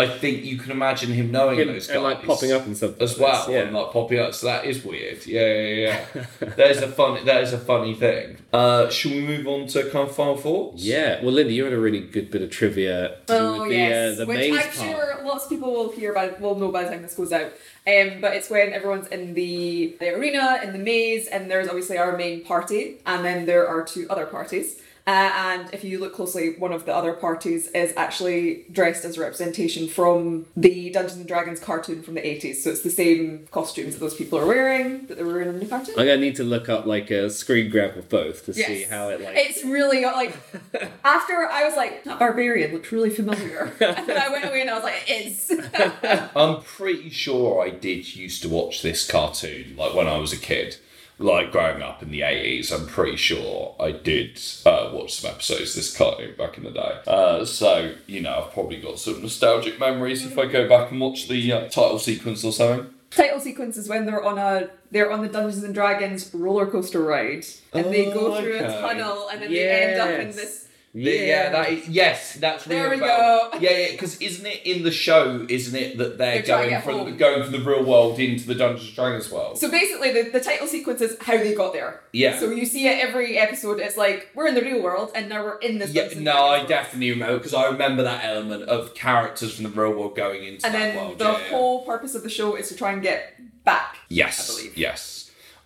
I 0.00 0.08
think 0.08 0.44
you 0.44 0.58
can 0.58 0.70
imagine 0.70 1.10
him 1.12 1.30
knowing 1.30 1.58
Him- 1.58 1.68
those 1.68 1.86
guys 1.86 1.96
and, 1.96 2.04
like, 2.04 2.22
popping 2.24 2.52
up 2.52 2.66
and 2.66 2.76
stuff 2.76 3.00
as 3.00 3.18
well, 3.18 3.46
this, 3.46 3.54
yeah. 3.54 3.62
and 3.62 3.72
like 3.74 3.90
popping 3.92 4.18
up. 4.18 4.34
So 4.34 4.46
that 4.46 4.64
is 4.64 4.84
weird. 4.84 5.24
Yeah, 5.26 5.40
yeah, 5.52 6.04
yeah. 6.14 6.24
There's 6.56 6.78
a 6.78 6.88
fun. 6.88 7.24
That 7.24 7.42
is 7.42 7.52
a 7.52 7.58
funny 7.58 7.94
thing. 7.94 8.38
Uh, 8.52 8.88
should 8.90 9.12
we 9.12 9.20
move 9.20 9.46
on 9.46 9.66
to 9.68 9.82
kind 9.90 10.08
of 10.08 10.14
final 10.14 10.36
thoughts? 10.36 10.82
Yeah, 10.82 11.22
well, 11.22 11.32
Linda, 11.32 11.52
you 11.52 11.64
had 11.64 11.72
a 11.72 11.78
really 11.78 12.00
good 12.00 12.30
bit 12.30 12.42
of 12.42 12.50
trivia 12.50 13.16
Oh 13.28 13.68
the, 13.68 13.74
yes, 13.74 14.14
uh, 14.14 14.24
the 14.24 14.26
which 14.26 14.38
maze 14.38 14.52
I'm 14.56 14.62
part. 14.62 14.74
sure 14.74 15.24
lots 15.24 15.44
of 15.44 15.50
people 15.50 15.72
will 15.72 15.92
hear 15.92 16.12
by 16.12 16.28
will 16.40 16.56
know 16.56 16.72
by 16.72 16.82
the 16.84 16.90
time 16.90 17.02
this 17.02 17.14
goes 17.14 17.32
out. 17.32 17.52
Um, 17.86 18.20
but 18.20 18.34
it's 18.34 18.50
when 18.50 18.72
everyone's 18.72 19.06
in 19.08 19.34
the, 19.34 19.96
the 20.00 20.14
arena 20.14 20.60
in 20.62 20.72
the 20.72 20.78
maze, 20.78 21.26
and 21.28 21.50
there's 21.50 21.66
obviously 21.68 21.96
our 21.98 22.16
main 22.16 22.44
party, 22.44 22.98
and 23.06 23.24
then 23.24 23.46
there 23.46 23.66
are 23.66 23.82
two 23.84 24.06
other 24.10 24.26
parties. 24.26 24.80
Uh, 25.06 25.32
and 25.34 25.72
if 25.74 25.82
you 25.84 25.98
look 25.98 26.14
closely, 26.14 26.54
one 26.58 26.72
of 26.72 26.84
the 26.86 26.94
other 26.94 27.12
parties 27.12 27.68
is 27.68 27.92
actually 27.96 28.64
dressed 28.70 29.04
as 29.04 29.16
a 29.16 29.20
representation 29.20 29.88
from 29.88 30.46
the 30.56 30.90
Dungeons 30.90 31.18
and 31.18 31.26
Dragons 31.26 31.58
cartoon 31.58 32.02
from 32.02 32.14
the 32.14 32.20
80s. 32.20 32.56
So 32.56 32.70
it's 32.70 32.82
the 32.82 32.90
same 32.90 33.48
costumes 33.50 33.94
that 33.94 34.00
those 34.00 34.14
people 34.14 34.38
are 34.38 34.46
wearing 34.46 35.06
that 35.06 35.16
they 35.16 35.24
were 35.24 35.32
wearing 35.32 35.48
in 35.48 35.58
the 35.60 35.66
cartoon. 35.66 35.94
I'm 35.98 36.06
gonna 36.06 36.18
need 36.18 36.36
to 36.36 36.44
look 36.44 36.68
up 36.68 36.86
like 36.86 37.10
a 37.10 37.30
screen 37.30 37.70
grab 37.70 37.96
of 37.96 38.08
both 38.08 38.44
to 38.46 38.52
Yes. 38.52 38.66
see 38.66 38.82
how 38.84 39.08
it 39.08 39.20
like. 39.20 39.36
It's 39.36 39.64
really 39.64 40.02
like 40.04 40.36
after 41.04 41.34
I 41.50 41.64
was 41.64 41.76
like 41.76 42.04
that 42.04 42.18
barbarian 42.18 42.72
looked 42.72 42.92
really 42.92 43.10
familiar, 43.10 43.72
and 43.80 44.06
then 44.08 44.18
I 44.20 44.28
went 44.28 44.44
away 44.44 44.60
and 44.60 44.70
I 44.70 44.74
was 44.74 44.84
like, 44.84 45.02
it 45.08 45.26
is. 45.26 45.50
I'm 46.36 46.62
pretty 46.62 47.10
sure 47.10 47.62
I 47.62 47.70
did 47.70 48.14
used 48.14 48.42
to 48.42 48.48
watch 48.48 48.82
this 48.82 49.06
cartoon 49.10 49.74
like 49.76 49.94
when 49.94 50.06
I 50.06 50.18
was 50.18 50.32
a 50.32 50.36
kid, 50.38 50.76
like 51.20 51.52
growing 51.52 51.82
up 51.82 52.02
in 52.02 52.10
the 52.10 52.20
80s. 52.20 52.72
I'm 52.72 52.86
pretty 52.86 53.16
sure 53.16 53.76
I 53.78 53.92
did 53.92 54.40
uh, 54.66 54.90
watch 54.92 55.14
some 55.20 55.30
episodes 55.30 55.70
of 55.70 55.76
this 55.76 55.96
cartoon 55.96 56.34
back 56.36 56.56
in 56.58 56.64
the 56.64 56.70
day. 56.70 56.98
Uh, 57.06 57.44
so, 57.44 57.94
you 58.06 58.20
know, 58.22 58.44
I've 58.46 58.52
probably 58.52 58.80
got 58.80 58.98
some 58.98 59.20
nostalgic 59.22 59.78
memories 59.78 60.24
if 60.24 60.38
I 60.38 60.46
go 60.46 60.68
back 60.68 60.90
and 60.90 61.00
watch 61.00 61.28
the 61.28 61.52
uh, 61.52 61.60
title 61.68 61.98
sequence 61.98 62.42
or 62.42 62.52
something. 62.52 62.92
Title 63.10 63.40
sequence 63.40 63.76
is 63.76 63.88
when 63.88 64.06
they're 64.06 64.24
on 64.24 64.38
a 64.38 64.70
they're 64.92 65.10
on 65.10 65.20
the 65.20 65.28
Dungeons 65.28 65.62
and 65.64 65.74
Dragons 65.74 66.32
roller 66.32 66.66
coaster 66.66 67.00
ride, 67.02 67.44
and 67.72 67.86
they 67.92 68.06
go 68.06 68.34
Oh, 68.36 68.40
through 68.40 68.56
a 68.56 68.62
tunnel, 68.80 69.28
and 69.32 69.42
then 69.42 69.50
they 69.50 69.68
end 69.68 70.00
up 70.00 70.08
in 70.20 70.28
this. 70.28 70.68
Yeah, 70.92 71.12
yeah 71.12 71.50
that 71.50 71.70
is, 71.70 71.88
yes, 71.88 72.34
that's 72.40 72.64
There 72.64 72.90
real 72.90 72.98
we 72.98 73.04
about- 73.04 73.52
go. 73.52 73.58
Yeah, 73.60 73.70
yeah, 73.70 73.90
because 73.92 74.20
isn't 74.20 74.44
it 74.44 74.66
in 74.66 74.82
the 74.82 74.90
show? 74.90 75.46
Isn't 75.48 75.78
it 75.80 75.98
that 75.98 76.18
they're, 76.18 76.42
They're 76.42 76.42
going 76.42 76.82
from 76.82 76.94
home. 76.98 77.16
going 77.16 77.42
from 77.44 77.52
the 77.52 77.60
real 77.60 77.84
world 77.84 78.18
into 78.18 78.44
the 78.48 78.56
Dungeons 78.56 78.88
and 78.88 78.96
Dragons 78.96 79.30
world? 79.30 79.56
So 79.58 79.70
basically, 79.70 80.12
the, 80.12 80.30
the 80.30 80.40
title 80.40 80.66
sequence 80.66 81.00
is 81.00 81.16
how 81.20 81.36
they 81.36 81.54
got 81.54 81.72
there. 81.72 82.00
Yeah. 82.12 82.40
So 82.40 82.50
you 82.50 82.66
see 82.66 82.88
it 82.88 82.98
every 83.04 83.38
episode. 83.38 83.78
It's 83.78 83.96
like 83.96 84.30
we're 84.34 84.48
in 84.48 84.56
the 84.56 84.62
real 84.62 84.82
world, 84.82 85.12
and 85.14 85.28
now 85.28 85.44
we're 85.44 85.58
in 85.58 85.78
this. 85.78 85.92
Yeah, 85.92 86.02
Dungeons 86.02 86.22
no, 86.24 86.46
I 86.46 86.64
definitely 86.66 87.10
remember 87.12 87.36
because 87.38 87.54
I 87.54 87.66
remember 87.66 88.02
that 88.02 88.24
element 88.24 88.64
of 88.64 88.92
characters 88.94 89.54
from 89.54 89.64
the 89.64 89.70
real 89.70 89.92
world 89.92 90.16
going 90.16 90.42
into 90.42 90.66
And 90.66 90.74
that 90.74 90.78
then 90.94 90.96
world. 90.96 91.18
the 91.18 91.24
yeah, 91.26 91.38
yeah. 91.38 91.48
whole 91.50 91.84
purpose 91.84 92.16
of 92.16 92.24
the 92.24 92.30
show 92.30 92.56
is 92.56 92.68
to 92.68 92.74
try 92.74 92.90
and 92.92 93.00
get 93.00 93.36
back. 93.64 93.96
Yes, 94.08 94.50
I 94.50 94.56
believe. 94.56 94.76
yes. 94.76 95.19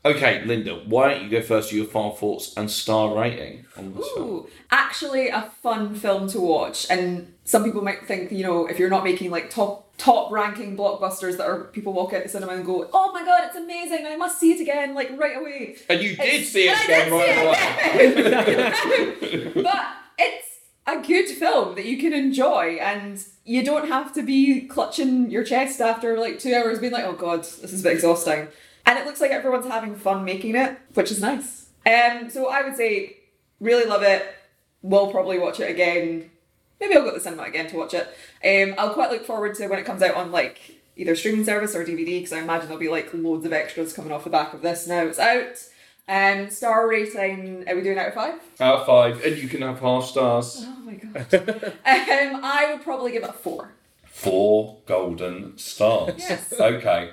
Okay, 0.06 0.44
Linda, 0.44 0.74
why 0.84 1.14
don't 1.14 1.22
you 1.24 1.30
go 1.30 1.40
first 1.40 1.72
with 1.72 1.78
your 1.78 1.86
final 1.86 2.10
thoughts 2.10 2.52
and 2.58 2.70
star 2.70 3.16
rating 3.18 3.64
on 3.76 3.94
this 3.94 4.06
film? 4.14 4.28
Ooh, 4.28 4.46
actually 4.70 5.28
a 5.28 5.50
fun 5.62 5.94
film 5.94 6.28
to 6.28 6.40
watch. 6.40 6.86
And 6.90 7.32
some 7.44 7.64
people 7.64 7.80
might 7.82 8.06
think, 8.06 8.30
you 8.30 8.42
know, 8.42 8.66
if 8.66 8.78
you're 8.78 8.90
not 8.90 9.02
making 9.02 9.30
like 9.30 9.48
top 9.48 9.80
top 9.96 10.30
ranking 10.30 10.76
blockbusters 10.76 11.36
that 11.38 11.46
are 11.46 11.64
people 11.64 11.92
walk 11.92 12.12
out 12.12 12.22
the 12.24 12.28
cinema 12.28 12.52
and 12.52 12.66
go, 12.66 12.86
oh 12.92 13.12
my 13.12 13.24
god, 13.24 13.44
it's 13.46 13.56
amazing, 13.56 14.04
I 14.06 14.16
must 14.16 14.38
see 14.40 14.52
it 14.52 14.60
again, 14.60 14.92
like 14.94 15.10
right 15.16 15.38
away. 15.38 15.76
And 15.88 16.02
you 16.02 16.16
did 16.16 16.26
It's- 16.26 16.48
see 16.48 16.68
it 16.68 16.84
again 16.84 17.10
right 17.12 17.38
away. 17.94 19.52
but 19.62 19.86
it's 20.18 20.48
a 20.86 21.00
good 21.00 21.28
film 21.28 21.76
that 21.76 21.84
you 21.86 21.96
can 21.96 22.12
enjoy 22.12 22.76
and 22.80 23.24
you 23.44 23.64
don't 23.64 23.88
have 23.88 24.12
to 24.14 24.22
be 24.22 24.62
clutching 24.62 25.30
your 25.30 25.44
chest 25.44 25.80
after 25.80 26.18
like 26.18 26.38
two 26.40 26.54
hours 26.54 26.78
being 26.78 26.92
like, 26.92 27.04
oh 27.04 27.12
god, 27.14 27.40
this 27.40 27.72
is 27.72 27.80
a 27.80 27.84
bit 27.84 27.92
exhausting. 27.94 28.48
And 28.86 28.98
it 28.98 29.06
looks 29.06 29.20
like 29.20 29.30
everyone's 29.30 29.66
having 29.66 29.94
fun 29.94 30.24
making 30.24 30.56
it, 30.56 30.78
which 30.94 31.10
is 31.10 31.20
nice. 31.20 31.68
Um, 31.86 32.28
so 32.30 32.48
I 32.48 32.62
would 32.62 32.76
say, 32.76 33.16
really 33.60 33.84
love 33.84 34.02
it. 34.02 34.26
We'll 34.82 35.10
probably 35.10 35.38
watch 35.38 35.60
it 35.60 35.70
again. 35.70 36.30
Maybe 36.80 36.94
I'll 36.96 37.02
go 37.02 37.10
to 37.10 37.14
the 37.14 37.20
cinema 37.20 37.44
again 37.44 37.66
to 37.68 37.76
watch 37.76 37.94
it. 37.94 38.06
Um, 38.44 38.74
I'll 38.78 38.92
quite 38.92 39.10
look 39.10 39.24
forward 39.24 39.54
to 39.56 39.66
when 39.68 39.78
it 39.78 39.86
comes 39.86 40.02
out 40.02 40.14
on 40.14 40.30
like 40.32 40.80
either 40.96 41.16
streaming 41.16 41.44
service 41.44 41.74
or 41.74 41.84
DVD 41.84 42.18
because 42.18 42.32
I 42.32 42.40
imagine 42.40 42.66
there'll 42.68 42.80
be 42.80 42.88
like 42.88 43.12
loads 43.14 43.46
of 43.46 43.52
extras 43.52 43.92
coming 43.92 44.12
off 44.12 44.24
the 44.24 44.30
back 44.30 44.52
of 44.54 44.62
this 44.62 44.86
now 44.86 45.02
it's 45.04 45.18
out. 45.18 45.56
Um, 46.06 46.50
star 46.50 46.86
rating, 46.86 47.66
are 47.66 47.74
we 47.74 47.80
doing 47.82 47.98
out 47.98 48.08
of 48.08 48.14
five? 48.14 48.34
Out 48.60 48.80
of 48.80 48.86
five, 48.86 49.24
and 49.24 49.38
you 49.38 49.48
can 49.48 49.62
have 49.62 49.80
half 49.80 50.04
stars. 50.04 50.62
Oh 50.66 50.76
my 50.84 50.94
god. 50.94 51.34
um, 51.64 52.40
I 52.44 52.68
would 52.72 52.82
probably 52.82 53.12
give 53.12 53.22
it 53.22 53.30
a 53.30 53.32
four. 53.32 53.72
Four 54.04 54.80
golden 54.84 55.56
stars. 55.56 56.16
Yes. 56.18 56.52
Okay, 56.60 57.10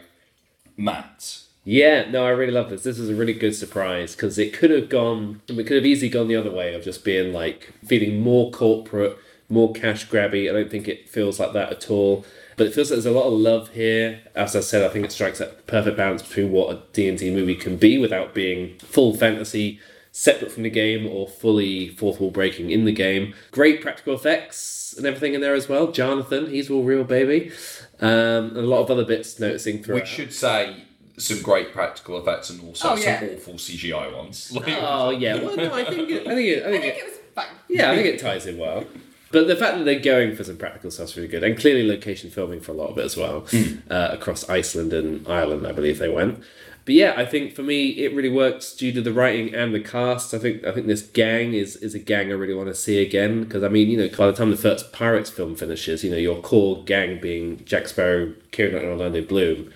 Matt. 0.75 1.43
Yeah, 1.63 2.09
no, 2.09 2.25
I 2.25 2.29
really 2.29 2.51
love 2.51 2.69
this. 2.69 2.83
This 2.83 2.97
is 2.97 3.09
a 3.09 3.15
really 3.15 3.33
good 3.33 3.55
surprise 3.55 4.15
because 4.15 4.39
it 4.39 4.53
could 4.53 4.71
have 4.71 4.89
gone, 4.89 5.41
it 5.47 5.67
could 5.67 5.77
have 5.77 5.85
easily 5.85 6.09
gone 6.09 6.27
the 6.27 6.35
other 6.35 6.51
way 6.51 6.73
of 6.73 6.83
just 6.83 7.03
being 7.03 7.33
like 7.33 7.71
feeling 7.85 8.19
more 8.19 8.49
corporate, 8.51 9.17
more 9.47 9.71
cash 9.71 10.07
grabby. 10.09 10.49
I 10.49 10.53
don't 10.53 10.71
think 10.71 10.87
it 10.87 11.07
feels 11.07 11.39
like 11.39 11.53
that 11.53 11.71
at 11.71 11.91
all. 11.91 12.25
But 12.57 12.67
it 12.67 12.73
feels 12.73 12.89
like 12.89 12.95
there's 12.95 13.05
a 13.05 13.11
lot 13.11 13.27
of 13.27 13.33
love 13.33 13.69
here. 13.69 14.21
As 14.35 14.55
I 14.55 14.59
said, 14.59 14.83
I 14.83 14.89
think 14.89 15.05
it 15.05 15.11
strikes 15.11 15.39
that 15.39 15.67
perfect 15.67 15.97
balance 15.97 16.21
between 16.21 16.51
what 16.51 16.75
a 16.75 16.81
D&D 16.93 17.33
movie 17.33 17.55
can 17.55 17.77
be 17.77 17.97
without 17.97 18.33
being 18.33 18.77
full 18.79 19.15
fantasy, 19.15 19.79
separate 20.11 20.51
from 20.51 20.63
the 20.63 20.69
game, 20.69 21.07
or 21.07 21.27
fully 21.27 21.89
fourth 21.89 22.19
wall 22.19 22.31
breaking 22.31 22.71
in 22.71 22.85
the 22.85 22.91
game. 22.91 23.33
Great 23.51 23.81
practical 23.81 24.13
effects 24.13 24.93
and 24.97 25.05
everything 25.05 25.33
in 25.33 25.41
there 25.41 25.55
as 25.55 25.69
well. 25.69 25.87
Jarnathan, 25.87 26.49
he's 26.49 26.69
all 26.69 26.83
real, 26.83 27.03
baby. 27.03 27.51
Um, 27.99 28.49
and 28.49 28.57
a 28.57 28.61
lot 28.61 28.81
of 28.81 28.91
other 28.91 29.05
bits 29.05 29.39
noticing 29.39 29.81
throughout. 29.81 30.01
We 30.01 30.07
should 30.07 30.33
say 30.33 30.83
some 31.21 31.41
great 31.41 31.71
practical 31.73 32.19
effects 32.19 32.49
and 32.49 32.61
also 32.63 32.89
Oh, 32.91 32.95
some 32.95 33.03
yeah. 33.03 33.29
awful 33.35 33.53
CGI 33.55 34.15
ones. 34.15 34.51
Like- 34.55 34.77
Oh 34.81 35.09
yeah, 35.11 35.35
well 35.35 35.55
no, 35.55 35.73
I 35.73 35.83
think 35.85 36.09
it, 36.09 36.27
I 36.27 36.35
think 36.35 36.47
it, 36.49 36.63
I 36.65 36.71
think, 36.71 36.83
it, 36.85 36.97
it 36.97 37.05
was 37.05 37.13
fine. 37.35 37.45
yeah, 37.69 37.91
I 37.91 37.95
think 37.95 38.07
it 38.07 38.19
ties 38.19 38.45
in 38.45 38.57
well. 38.57 38.85
But 39.31 39.47
the 39.47 39.55
fact 39.55 39.77
that 39.77 39.85
they're 39.85 39.99
going 39.99 40.35
for 40.35 40.43
some 40.43 40.57
practical 40.57 40.91
stuff's 40.91 41.15
really 41.15 41.29
good, 41.29 41.41
and 41.43 41.57
clearly 41.57 41.87
location 41.87 42.29
filming 42.29 42.59
for 42.59 42.73
a 42.73 42.75
lot 42.75 42.89
of 42.89 42.97
it 42.97 43.05
as 43.05 43.15
well, 43.15 43.45
uh, 43.89 44.09
across 44.11 44.49
Iceland 44.49 44.91
and 44.91 45.25
Ireland, 45.25 45.65
I 45.65 45.71
believe 45.71 45.99
they 45.99 46.09
went. 46.09 46.43
But 46.83 46.95
yeah, 46.95 47.13
I 47.15 47.25
think 47.25 47.53
for 47.53 47.61
me 47.63 47.89
it 47.91 48.13
really 48.13 48.27
works 48.27 48.73
due 48.73 48.91
to 48.91 49.01
the 49.01 49.13
writing 49.13 49.53
and 49.53 49.73
the 49.73 49.79
cast. 49.79 50.33
I 50.33 50.39
think 50.39 50.65
I 50.65 50.71
think 50.73 50.87
this 50.87 51.03
gang 51.03 51.53
is 51.53 51.75
is 51.77 51.93
a 51.95 51.99
gang 51.99 52.29
I 52.29 52.33
really 52.33 52.55
want 52.55 52.69
to 52.69 52.75
see 52.75 52.99
again 53.01 53.43
because 53.43 53.61
I 53.63 53.67
mean 53.69 53.87
you 53.89 53.97
know 53.97 54.09
by 54.17 54.25
the 54.27 54.33
time 54.33 54.49
the 54.49 54.57
first 54.57 54.91
Pirates 54.91 55.29
film 55.29 55.55
finishes, 55.55 56.03
you 56.03 56.09
know 56.09 56.17
your 56.17 56.41
core 56.41 56.83
gang 56.83 57.21
being 57.21 57.63
Jack 57.65 57.87
Sparrow, 57.87 58.33
Kieran 58.51 58.73
Knightley, 58.73 58.89
and 58.89 58.99
Orlando 58.99 59.21
Bloom 59.21 59.71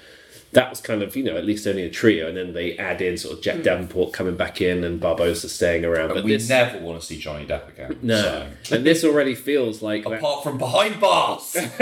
that 0.56 0.70
was 0.70 0.80
kind 0.80 1.04
of 1.04 1.16
you 1.16 1.24
know 1.24 1.36
at 1.36 1.46
least 1.46 1.68
only 1.68 1.84
a 1.84 1.90
trio, 1.90 2.28
and 2.28 2.36
then 2.36 2.54
they 2.54 2.78
add 2.78 3.02
in 3.02 3.18
sort 3.18 3.38
of 3.38 3.44
Jack 3.44 3.62
Davenport 3.62 4.14
coming 4.14 4.36
back 4.36 4.62
in 4.62 4.84
and 4.84 5.02
Barbossa 5.02 5.48
staying 5.50 5.84
around. 5.84 6.06
And 6.06 6.14
but 6.16 6.24
we 6.24 6.32
this 6.32 6.50
never 6.50 6.80
want 6.80 7.00
to 7.00 7.06
see 7.06 7.20
Johnny 7.20 7.46
Depp 7.46 7.68
again. 7.70 8.00
no, 8.02 8.48
so. 8.64 8.78
and 8.78 8.86
this 8.86 9.04
already 9.04 9.36
feels 9.36 9.82
like 9.82 10.04
that- 10.06 10.14
Apart 10.14 10.44
from 10.44 10.58
behind 10.58 11.00
bars. 11.00 11.52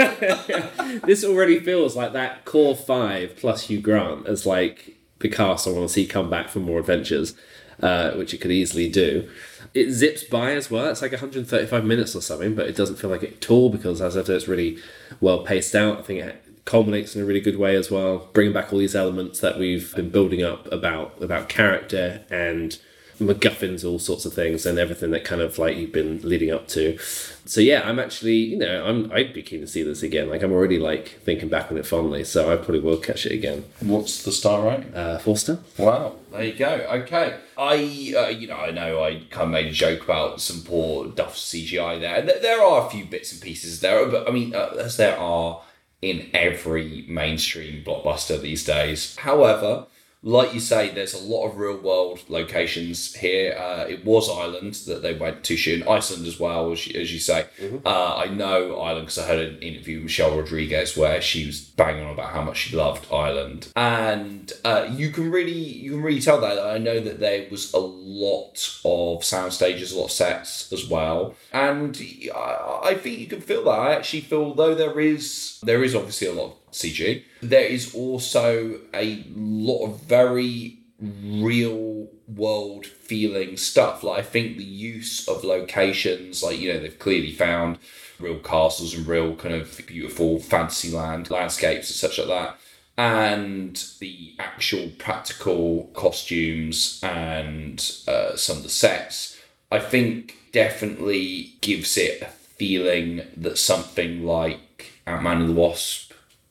this 1.04 1.24
already 1.24 1.60
feels 1.60 1.96
like 1.96 2.12
that 2.12 2.44
core 2.44 2.76
five 2.76 3.36
plus 3.36 3.68
Hugh 3.68 3.80
Grant 3.80 4.26
as 4.26 4.44
like 4.44 4.96
the 5.20 5.28
cast 5.28 5.66
I 5.66 5.70
want 5.70 5.88
to 5.88 5.92
see 5.92 6.06
come 6.06 6.28
back 6.28 6.48
for 6.48 6.58
more 6.58 6.80
adventures, 6.80 7.34
uh, 7.80 8.10
which 8.12 8.34
it 8.34 8.38
could 8.38 8.50
easily 8.50 8.88
do. 8.88 9.30
It 9.72 9.90
zips 9.92 10.24
by 10.24 10.52
as 10.52 10.70
well. 10.70 10.88
It's 10.88 11.02
like 11.02 11.12
135 11.12 11.84
minutes 11.84 12.14
or 12.14 12.20
something, 12.20 12.54
but 12.54 12.66
it 12.68 12.76
doesn't 12.76 12.96
feel 12.96 13.10
like 13.10 13.22
it 13.22 13.36
at 13.42 13.50
all 13.50 13.70
because 13.70 14.00
as 14.00 14.16
I 14.16 14.22
said, 14.22 14.34
it's 14.36 14.48
really 14.48 14.78
well 15.20 15.42
paced 15.44 15.74
out. 15.74 15.98
I 15.98 16.02
think 16.02 16.20
it 16.20 16.44
culminates 16.64 17.14
in 17.14 17.22
a 17.22 17.24
really 17.24 17.40
good 17.40 17.56
way 17.58 17.76
as 17.76 17.90
well, 17.90 18.28
bringing 18.32 18.52
back 18.54 18.72
all 18.72 18.78
these 18.78 18.94
elements 18.96 19.40
that 19.40 19.58
we've 19.58 19.94
been 19.94 20.10
building 20.10 20.42
up 20.42 20.70
about 20.72 21.20
about 21.22 21.48
character 21.48 22.22
and 22.30 22.78
MacGuffins, 23.20 23.88
all 23.88 24.00
sorts 24.00 24.24
of 24.24 24.32
things, 24.34 24.66
and 24.66 24.76
everything 24.76 25.12
that 25.12 25.22
kind 25.24 25.40
of 25.40 25.56
like 25.56 25.76
you've 25.76 25.92
been 25.92 26.20
leading 26.22 26.50
up 26.50 26.66
to. 26.68 26.98
So 27.46 27.60
yeah, 27.60 27.88
I'm 27.88 28.00
actually, 28.00 28.34
you 28.36 28.56
know, 28.58 28.84
I'm 28.84 29.12
I'd 29.12 29.32
be 29.32 29.42
keen 29.42 29.60
to 29.60 29.68
see 29.68 29.84
this 29.84 30.02
again. 30.02 30.28
Like 30.28 30.42
I'm 30.42 30.50
already 30.52 30.78
like 30.80 31.20
thinking 31.22 31.48
back 31.48 31.70
on 31.70 31.76
it 31.78 31.86
fondly, 31.86 32.24
so 32.24 32.52
I 32.52 32.56
probably 32.56 32.80
will 32.80 32.96
catch 32.96 33.24
it 33.24 33.32
again. 33.32 33.64
What's 33.80 34.24
the 34.24 34.32
star 34.32 34.66
rating? 34.68 34.92
Uh, 34.94 35.18
four 35.18 35.36
star. 35.36 35.58
Wow, 35.78 36.16
there 36.32 36.42
you 36.44 36.54
go. 36.54 36.66
Okay, 36.90 37.36
I 37.56 37.74
uh, 38.16 38.28
you 38.30 38.48
know 38.48 38.56
I 38.56 38.72
know 38.72 39.04
I 39.04 39.22
kind 39.30 39.44
of 39.44 39.50
made 39.50 39.66
a 39.66 39.72
joke 39.72 40.02
about 40.02 40.40
some 40.40 40.62
poor 40.62 41.06
Duff 41.06 41.36
CGI 41.36 42.00
there. 42.00 42.20
Th- 42.22 42.42
There 42.42 42.60
are 42.64 42.84
a 42.86 42.90
few 42.90 43.04
bits 43.04 43.32
and 43.32 43.40
pieces 43.40 43.78
there, 43.80 44.04
but 44.08 44.28
I 44.28 44.32
mean 44.32 44.54
uh, 44.56 44.74
as 44.78 44.96
there 44.96 45.16
are 45.16 45.60
in 46.04 46.28
every 46.34 47.04
mainstream 47.08 47.82
blockbuster 47.82 48.40
these 48.40 48.64
days. 48.64 49.16
However, 49.16 49.86
like 50.24 50.54
you 50.54 50.60
say, 50.60 50.88
there's 50.88 51.12
a 51.12 51.22
lot 51.22 51.46
of 51.46 51.58
real 51.58 51.76
world 51.76 52.22
locations 52.28 53.14
here. 53.14 53.54
Uh, 53.58 53.84
it 53.86 54.04
was 54.06 54.30
Ireland 54.30 54.74
that 54.86 55.02
they 55.02 55.12
went 55.14 55.44
to 55.44 55.56
shoot, 55.56 55.82
and 55.82 55.88
Iceland 55.88 56.26
as 56.26 56.40
well, 56.40 56.72
as 56.72 56.86
you, 56.86 56.98
as 56.98 57.12
you 57.12 57.20
say. 57.20 57.46
Uh, 57.84 58.16
I 58.16 58.26
know 58.28 58.80
Ireland 58.80 59.06
because 59.06 59.18
I 59.18 59.26
heard 59.26 59.46
an 59.46 59.62
interview 59.62 59.96
with 59.96 60.04
Michelle 60.04 60.36
Rodriguez 60.36 60.96
where 60.96 61.20
she 61.20 61.44
was 61.46 61.60
banging 61.60 62.04
on 62.04 62.14
about 62.14 62.32
how 62.32 62.42
much 62.42 62.56
she 62.56 62.74
loved 62.76 63.06
Ireland, 63.12 63.68
and 63.76 64.50
uh, 64.64 64.88
you 64.90 65.10
can 65.10 65.30
really 65.30 65.52
you 65.52 65.90
can 65.92 66.02
really 66.02 66.22
tell 66.22 66.40
that. 66.40 66.58
I 66.58 66.78
know 66.78 67.00
that 67.00 67.20
there 67.20 67.46
was 67.50 67.74
a 67.74 67.78
lot 67.78 68.80
of 68.84 69.22
sound 69.24 69.52
stages, 69.52 69.92
a 69.92 69.98
lot 69.98 70.06
of 70.06 70.10
sets 70.10 70.72
as 70.72 70.88
well, 70.88 71.34
and 71.52 72.00
I, 72.34 72.80
I 72.84 72.94
think 72.94 73.18
you 73.18 73.26
can 73.26 73.42
feel 73.42 73.64
that. 73.64 73.78
I 73.78 73.94
actually 73.94 74.22
feel 74.22 74.54
though 74.54 74.74
there 74.74 74.98
is 74.98 75.60
there 75.62 75.84
is 75.84 75.94
obviously 75.94 76.28
a 76.28 76.32
lot 76.32 76.52
of 76.52 76.63
CG. 76.74 77.22
There 77.40 77.64
is 77.64 77.94
also 77.94 78.80
a 78.92 79.24
lot 79.34 79.86
of 79.86 80.02
very 80.02 80.78
real 81.00 82.08
world 82.28 82.86
feeling 82.86 83.56
stuff. 83.56 84.02
Like 84.02 84.20
I 84.20 84.22
think 84.22 84.56
the 84.56 84.64
use 84.64 85.28
of 85.28 85.44
locations, 85.44 86.42
like 86.42 86.58
you 86.58 86.72
know, 86.72 86.80
they've 86.80 86.98
clearly 86.98 87.32
found 87.32 87.78
real 88.18 88.38
castles 88.38 88.94
and 88.94 89.06
real 89.06 89.34
kind 89.36 89.54
of 89.54 89.80
beautiful 89.86 90.38
fantasy 90.38 90.90
land 90.90 91.30
landscapes 91.30 91.90
and 91.90 91.96
such 91.96 92.18
like 92.18 92.28
that. 92.28 92.58
And 92.96 93.84
the 93.98 94.34
actual 94.38 94.90
practical 94.98 95.90
costumes 95.94 97.00
and 97.02 97.78
uh, 98.06 98.36
some 98.36 98.58
of 98.58 98.62
the 98.62 98.68
sets, 98.68 99.36
I 99.70 99.80
think 99.80 100.36
definitely 100.52 101.54
gives 101.60 101.96
it 101.96 102.22
a 102.22 102.26
feeling 102.26 103.22
that 103.36 103.58
something 103.58 104.24
like 104.24 104.92
Ant 105.06 105.24
Man 105.24 105.40
and 105.40 105.50
the 105.50 105.54
Wasp, 105.54 106.03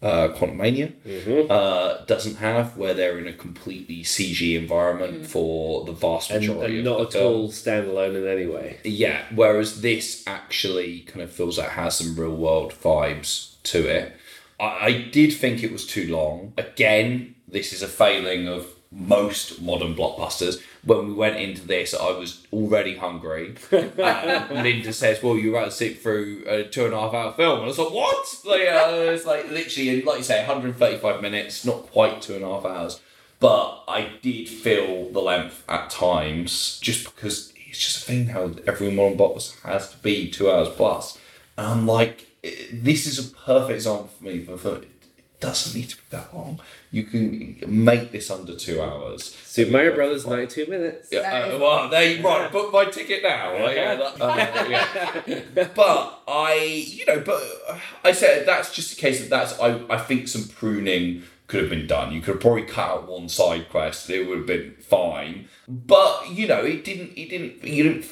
uh, 0.04 0.28
Quantumania, 0.38 0.92
uh, 1.50 2.04
doesn't 2.06 2.36
have, 2.36 2.78
where 2.78 2.94
they're 2.94 3.18
in 3.18 3.28
a 3.28 3.34
completely 3.34 4.04
CG 4.04 4.56
environment 4.56 5.26
for 5.26 5.86
the 5.86 5.94
vast 5.94 6.30
And, 6.30 6.42
majority 6.42 6.80
and 6.80 6.88
of 6.88 6.92
not 6.94 6.98
the 7.00 7.06
at 7.06 7.24
film. 7.24 7.34
all 7.34 7.50
standalone 7.50 8.16
in 8.18 8.28
any 8.28 8.46
way. 8.46 8.80
Yeah, 8.84 9.24
whereas 9.34 9.82
this 9.82 10.24
actually 10.28 11.00
kind 11.02 11.22
of 11.22 11.32
feels 11.32 11.58
like 11.58 11.68
it 11.68 11.74
has 11.74 11.98
some 11.98 12.16
real 12.16 12.36
world 12.36 12.74
vibes 12.74 13.62
to 13.64 13.88
it. 13.88 14.14
I, 14.60 14.66
I 14.88 14.92
did 15.12 15.34
think 15.34 15.64
it 15.64 15.72
was 15.72 15.88
too 15.88 16.12
long. 16.14 16.54
Again, 16.58 17.36
this 17.48 17.72
is 17.74 17.82
a 17.82 17.88
failing 17.88 18.48
of 18.48 18.68
most 18.92 19.62
modern 19.62 19.96
blockbusters. 19.96 20.62
When 20.86 21.08
we 21.08 21.14
went 21.14 21.38
into 21.38 21.66
this, 21.66 21.94
I 21.94 22.12
was 22.12 22.46
already 22.52 22.98
hungry. 22.98 23.56
Uh, 23.74 24.48
Linda 24.52 24.92
says, 24.92 25.24
"Well, 25.24 25.38
you're 25.38 25.56
about 25.56 25.66
to 25.66 25.72
sit 25.72 26.02
through 26.02 26.44
a 26.46 26.64
two 26.64 26.86
and 26.86 26.94
a 26.94 27.00
half 27.00 27.14
hour 27.14 27.32
film," 27.34 27.60
and 27.60 27.64
I 27.64 27.68
was 27.68 27.80
like, 27.80 27.92
"What?" 27.92 28.26
Like, 28.46 28.62
uh, 28.62 29.12
it's 29.14 29.26
like 29.26 29.50
literally, 29.50 30.02
like 30.02 30.18
you 30.18 30.24
say, 30.24 30.40
135 30.40 31.22
minutes, 31.22 31.64
not 31.66 31.90
quite 31.92 32.22
two 32.22 32.36
and 32.36 32.44
a 32.44 32.48
half 32.48 32.66
hours. 32.66 33.00
But 33.40 33.84
I 33.88 34.10
did 34.22 34.48
feel 34.48 35.10
the 35.12 35.20
length 35.20 35.64
at 35.68 35.90
times, 35.90 36.80
just 36.80 37.14
because 37.14 37.54
it's 37.68 37.80
just 37.80 37.98
a 38.04 38.06
thing 38.06 38.28
how 38.28 38.52
every 38.68 38.92
modern 38.92 39.18
box 39.18 39.60
has 39.64 39.90
to 39.92 39.98
be 39.98 40.30
two 40.30 40.50
hours 40.52 40.70
plus. 40.70 41.18
And 41.58 41.68
I'm 41.68 41.88
like, 41.88 42.28
this 42.72 43.06
is 43.08 43.20
a 43.20 43.32
perfect 43.32 43.76
example 43.76 44.10
for 44.18 44.24
me. 44.24 44.44
For, 44.46 44.58
for, 44.58 44.82
doesn't 45.44 45.80
need 45.80 45.90
to 45.90 45.98
be 45.98 46.02
that 46.12 46.34
long. 46.34 46.60
You 46.92 47.04
can 47.04 47.58
make 47.68 48.12
this 48.12 48.32
under 48.32 48.56
two 48.56 48.82
hours. 48.82 49.36
Super 49.46 49.72
Mario 49.72 49.94
Brothers, 49.96 50.26
92 50.26 50.66
minutes. 50.70 51.10
Yeah, 51.12 51.20
uh, 51.54 51.60
well, 51.60 51.90
there 51.90 52.12
you 52.12 52.24
right. 52.24 52.52
Book 52.52 52.72
my 52.74 52.86
ticket 52.86 53.22
now. 53.24 53.54
Like, 53.64 53.76
yeah, 53.76 53.96
that- 53.96 54.22
uh, 54.22 55.24
yeah. 55.28 55.68
But 55.76 56.22
I, 56.28 56.56
you 56.88 57.06
know, 57.06 57.20
but 57.20 57.42
I 58.04 58.12
said 58.14 58.46
that's 58.48 58.74
just 58.74 58.94
a 58.94 58.96
case 58.96 59.22
of 59.22 59.30
that's. 59.30 59.60
I, 59.60 59.82
I 59.90 59.98
think 59.98 60.28
some 60.28 60.48
pruning 60.48 61.24
could 61.48 61.62
have 61.62 61.70
been 61.70 61.88
done. 61.88 62.14
You 62.14 62.22
could 62.22 62.36
have 62.36 62.42
probably 62.42 62.64
cut 62.64 62.90
out 62.90 63.08
one 63.10 63.28
side 63.30 63.70
quest. 63.70 64.10
It 64.10 64.28
would 64.28 64.38
have 64.40 64.48
been 64.48 64.76
fine. 64.82 65.48
But 65.68 66.30
you 66.32 66.48
know, 66.48 66.62
it 66.64 66.84
didn't. 66.86 67.18
It 67.18 67.30
didn't. 67.30 67.64
You 67.64 67.84
didn't 67.84 68.06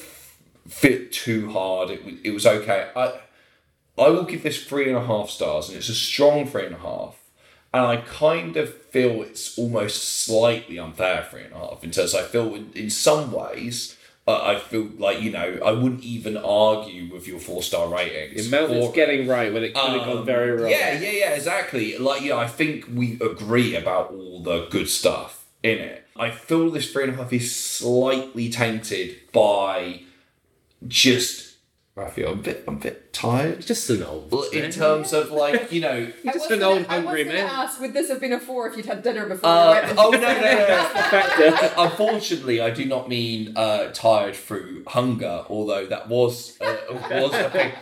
fit 0.68 1.12
too 1.12 1.50
hard. 1.50 1.90
It 1.90 2.04
was. 2.04 2.14
It 2.22 2.30
was 2.30 2.46
okay. 2.46 2.90
I. 2.94 3.20
I 3.98 4.08
will 4.08 4.24
give 4.24 4.42
this 4.42 4.64
three 4.64 4.88
and 4.88 4.96
a 4.96 5.04
half 5.04 5.28
stars, 5.28 5.68
and 5.68 5.76
it's 5.76 5.90
a 5.90 5.94
strong 5.94 6.46
three 6.46 6.64
and 6.64 6.74
a 6.74 6.78
half. 6.78 7.21
And 7.74 7.86
I 7.86 7.96
kind 7.96 8.56
of 8.56 8.74
feel 8.74 9.22
it's 9.22 9.58
almost 9.58 10.02
slightly 10.02 10.78
unfair 10.78 11.26
three 11.30 11.44
and 11.44 11.54
a 11.54 11.56
half 11.56 11.82
in 11.82 11.90
terms. 11.90 12.14
I 12.14 12.22
feel 12.22 12.54
in, 12.54 12.70
in 12.74 12.90
some 12.90 13.32
ways. 13.32 13.96
Uh, 14.28 14.40
I 14.40 14.58
feel 14.60 14.88
like 14.98 15.20
you 15.20 15.32
know 15.32 15.58
I 15.64 15.72
wouldn't 15.72 16.04
even 16.04 16.36
argue 16.36 17.12
with 17.12 17.26
your 17.26 17.40
four 17.40 17.60
star 17.60 17.88
rating. 17.88 18.36
The 18.36 18.46
amount 18.46 18.70
it's 18.72 18.94
getting 18.94 19.26
right 19.26 19.52
when 19.52 19.64
it 19.64 19.74
could 19.74 19.90
have 19.90 20.06
gone 20.06 20.18
um, 20.18 20.24
very 20.24 20.52
wrong. 20.52 20.70
Yeah, 20.70 20.96
yeah, 20.96 21.10
yeah, 21.10 21.30
exactly. 21.30 21.98
Like, 21.98 22.22
you 22.22 22.28
know, 22.28 22.38
I 22.38 22.46
think 22.46 22.86
we 22.92 23.14
agree 23.14 23.74
about 23.74 24.12
all 24.12 24.40
the 24.40 24.66
good 24.66 24.88
stuff 24.88 25.46
in 25.64 25.78
it. 25.78 26.06
I 26.16 26.30
feel 26.30 26.70
this 26.70 26.92
three 26.92 27.04
and 27.04 27.14
a 27.14 27.16
half 27.16 27.32
is 27.32 27.54
slightly 27.56 28.48
tainted 28.48 29.16
by 29.32 30.02
just. 30.86 31.51
I 31.94 32.08
feel 32.08 32.32
I'm 32.32 32.38
a 32.38 32.42
bit, 32.42 32.64
I'm 32.66 32.76
a 32.76 32.80
bit 32.80 33.12
tired. 33.12 33.60
Just 33.60 33.90
an 33.90 34.02
old. 34.02 34.32
In 34.54 34.70
terms 34.70 35.12
of 35.12 35.30
like, 35.30 35.70
you 35.70 35.82
know, 35.82 36.10
I 36.26 36.32
was 36.32 36.46
gonna- 36.46 36.66
I 36.88 36.98
was 37.00 37.24
gonna 37.24 37.34
ask, 37.38 37.80
would 37.80 37.92
this 37.92 38.08
have 38.08 38.18
been 38.18 38.32
a 38.32 38.40
four 38.40 38.66
if 38.68 38.76
you'd 38.78 38.86
had 38.86 39.02
dinner 39.02 39.26
before? 39.26 39.50
Uh, 39.50 39.94
oh 39.98 40.10
no 40.10 40.18
no 40.18 40.32
no! 40.32 41.58
no. 41.58 41.70
Unfortunately, 41.90 42.62
I 42.62 42.70
do 42.70 42.86
not 42.86 43.10
mean 43.10 43.52
uh, 43.56 43.90
tired 43.92 44.34
through 44.34 44.84
hunger, 44.86 45.44
although 45.50 45.84
that 45.86 46.08
was 46.08 46.58
uh, 46.62 46.76
was 47.10 47.34
a 47.34 47.50
thing. 47.50 47.72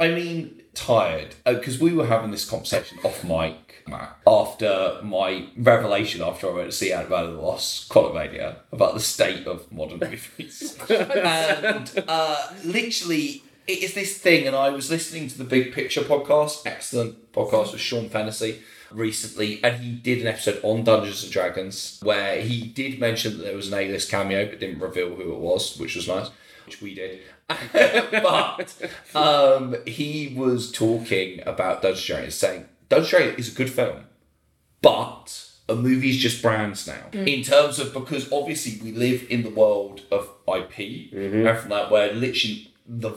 I 0.00 0.08
mean 0.08 0.62
tired 0.72 1.34
because 1.44 1.78
we 1.78 1.92
were 1.92 2.06
having 2.06 2.30
this 2.30 2.48
conversation 2.48 2.98
off 3.04 3.22
mic, 3.22 3.84
after 4.26 4.98
my 5.02 5.46
revelation 5.58 6.22
after 6.22 6.48
I 6.48 6.54
went 6.54 6.70
to 6.70 6.76
see 6.76 6.90
Ant-Man 6.92 7.24
and 7.24 7.36
the 7.36 7.42
Lost 7.42 7.90
Quantumania 7.90 8.60
about 8.72 8.94
the 8.94 9.00
state 9.00 9.46
of 9.46 9.70
modern 9.70 9.98
movies, 9.98 10.78
and 10.88 12.04
uh, 12.08 12.50
literally. 12.64 13.42
It 13.68 13.82
is 13.82 13.92
this 13.92 14.16
thing, 14.16 14.46
and 14.46 14.56
I 14.56 14.70
was 14.70 14.90
listening 14.90 15.28
to 15.28 15.36
the 15.36 15.44
Big 15.44 15.74
Picture 15.74 16.00
podcast, 16.00 16.62
excellent 16.64 17.32
podcast 17.32 17.72
with 17.72 17.82
Sean 17.82 18.08
Fennessy 18.08 18.62
recently, 18.90 19.62
and 19.62 19.82
he 19.82 19.92
did 19.92 20.22
an 20.22 20.26
episode 20.26 20.58
on 20.62 20.84
Dungeons 20.84 21.22
and 21.22 21.30
Dragons 21.30 22.00
where 22.02 22.40
he 22.40 22.62
did 22.62 22.98
mention 22.98 23.36
that 23.36 23.44
there 23.44 23.54
was 23.56 23.68
an 23.70 23.78
A-list 23.78 24.10
cameo, 24.10 24.46
but 24.48 24.58
didn't 24.58 24.80
reveal 24.80 25.14
who 25.14 25.32
it 25.34 25.38
was, 25.38 25.76
which 25.76 25.96
was 25.96 26.08
nice, 26.08 26.30
which 26.64 26.80
we 26.80 26.94
did. 26.94 27.20
but 27.72 28.74
um, 29.14 29.76
he 29.86 30.32
was 30.34 30.72
talking 30.72 31.42
about 31.46 31.82
Dungeons 31.82 32.00
and 32.00 32.06
Dragons, 32.06 32.34
saying 32.36 32.64
Dungeons 32.88 33.12
and 33.12 33.22
Dragons 33.24 33.46
is 33.48 33.52
a 33.52 33.56
good 33.56 33.70
film, 33.70 34.04
but 34.80 35.44
a 35.68 35.74
movie's 35.74 36.16
just 36.16 36.40
brands 36.40 36.86
now 36.86 36.94
Mm. 37.12 37.28
in 37.28 37.42
terms 37.42 37.78
of 37.78 37.92
because 37.92 38.32
obviously 38.32 38.80
we 38.82 38.96
live 38.96 39.26
in 39.28 39.42
the 39.42 39.50
world 39.50 40.00
of 40.10 40.30
IP 40.48 41.12
and 41.12 41.58
from 41.58 41.68
that 41.68 41.90
where 41.90 42.10
literally 42.14 42.72
the 42.86 43.10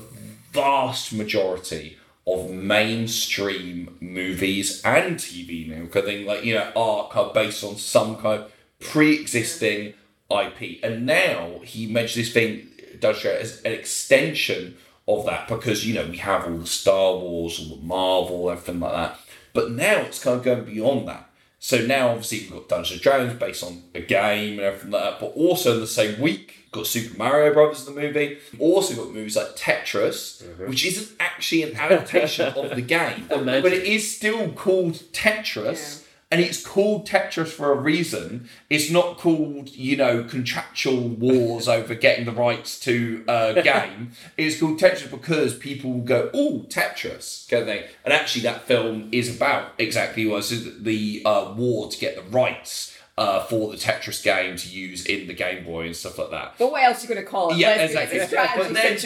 vast 0.51 1.13
majority 1.13 1.97
of 2.27 2.51
mainstream 2.51 3.97
movies 3.99 4.81
and 4.83 5.17
TV 5.17 5.67
now, 5.67 5.85
because 5.85 6.03
I 6.03 6.05
think 6.05 6.27
like 6.27 6.43
you 6.43 6.53
know 6.53 6.71
arc 6.75 7.15
are 7.15 7.33
based 7.33 7.63
on 7.63 7.77
some 7.77 8.15
kind 8.17 8.41
of 8.41 8.51
pre-existing 8.79 9.93
IP, 10.29 10.79
and 10.83 11.05
now 11.05 11.59
he 11.63 11.87
mentioned 11.87 12.25
this 12.25 12.33
thing 12.33 12.67
does 12.99 13.25
as 13.25 13.61
an 13.63 13.71
extension 13.71 14.77
of 15.07 15.25
that 15.25 15.47
because 15.47 15.85
you 15.85 15.93
know 15.93 16.05
we 16.05 16.17
have 16.17 16.45
all 16.45 16.57
the 16.57 16.67
Star 16.67 17.17
Wars, 17.17 17.59
all 17.59 17.77
the 17.77 17.83
Marvel, 17.83 18.49
everything 18.51 18.79
like 18.79 18.93
that, 18.93 19.19
but 19.53 19.71
now 19.71 20.01
it's 20.01 20.23
kind 20.23 20.37
of 20.37 20.43
going 20.43 20.65
beyond 20.65 21.07
that. 21.07 21.29
So 21.59 21.85
now 21.85 22.09
obviously 22.09 22.39
we've 22.39 22.51
got 22.51 22.69
Dungeons 22.69 22.93
and 22.93 23.01
Dragons 23.01 23.39
based 23.39 23.63
on 23.63 23.83
a 23.93 24.01
game 24.01 24.53
and 24.53 24.61
everything 24.61 24.91
like 24.91 25.03
that, 25.03 25.19
but 25.19 25.33
also 25.35 25.75
in 25.75 25.79
the 25.79 25.87
same 25.87 26.19
week 26.19 26.60
got 26.71 26.87
Super 26.87 27.17
Mario 27.17 27.53
Brothers 27.53 27.85
the 27.85 27.91
movie. 27.91 28.39
Also 28.59 28.95
got 28.95 29.13
movies 29.13 29.35
like 29.35 29.55
Tetris, 29.55 30.41
which 30.67 30.85
isn't 30.85 31.15
actually 31.19 31.63
an 31.63 31.75
adaptation 31.75 32.53
of 32.53 32.75
the 32.75 32.81
game, 32.81 33.25
but 33.29 33.73
it 33.73 33.83
is 33.83 34.15
still 34.15 34.51
called 34.53 34.93
Tetris. 35.11 36.05
And 36.33 36.39
it's 36.39 36.65
called 36.65 37.05
Tetris 37.05 37.49
for 37.49 37.73
a 37.73 37.75
reason. 37.75 38.47
It's 38.69 38.89
not 38.89 39.17
called, 39.17 39.67
you 39.75 39.97
know, 39.97 40.23
contractual 40.23 41.09
wars 41.09 41.67
over 41.77 41.93
getting 41.93 42.23
the 42.23 42.31
rights 42.31 42.79
to 42.81 43.25
a 43.27 43.61
game. 43.61 44.13
It's 44.37 44.57
called 44.57 44.79
Tetris 44.79 45.11
because 45.11 45.57
people 45.57 45.91
will 45.91 46.05
go, 46.05 46.29
oh, 46.33 46.65
Tetris, 46.69 47.49
kind 47.49 47.63
of 47.63 47.67
thing. 47.67 47.83
And 48.05 48.13
actually, 48.13 48.43
that 48.43 48.61
film 48.61 49.09
is 49.11 49.35
about 49.35 49.73
exactly 49.77 50.25
what 50.25 50.37
it 50.37 50.51
is 50.53 50.81
the 50.81 51.21
uh, 51.25 51.53
war 51.53 51.91
to 51.91 51.99
get 51.99 52.15
the 52.15 52.23
rights 52.23 52.90
uh, 53.17 53.43
for 53.45 53.71
the 53.71 53.77
Tetris 53.77 54.23
game 54.23 54.55
to 54.55 54.67
use 54.69 55.05
in 55.05 55.27
the 55.27 55.33
Game 55.33 55.63
Boy 55.65 55.85
and 55.87 55.95
stuff 55.95 56.17
like 56.17 56.31
that. 56.31 56.55
But 56.57 56.71
what 56.71 56.83
else 56.83 56.99
are 56.99 57.07
you 57.07 57.13
going 57.13 57.25
to 57.25 57.29
call 57.29 57.51
it? 57.51 57.57
Yeah, 57.57 57.69
Let's- 57.69 57.91
exactly. 57.93 58.19
It's 58.19 58.33
But 58.33 58.73
then 58.73 58.97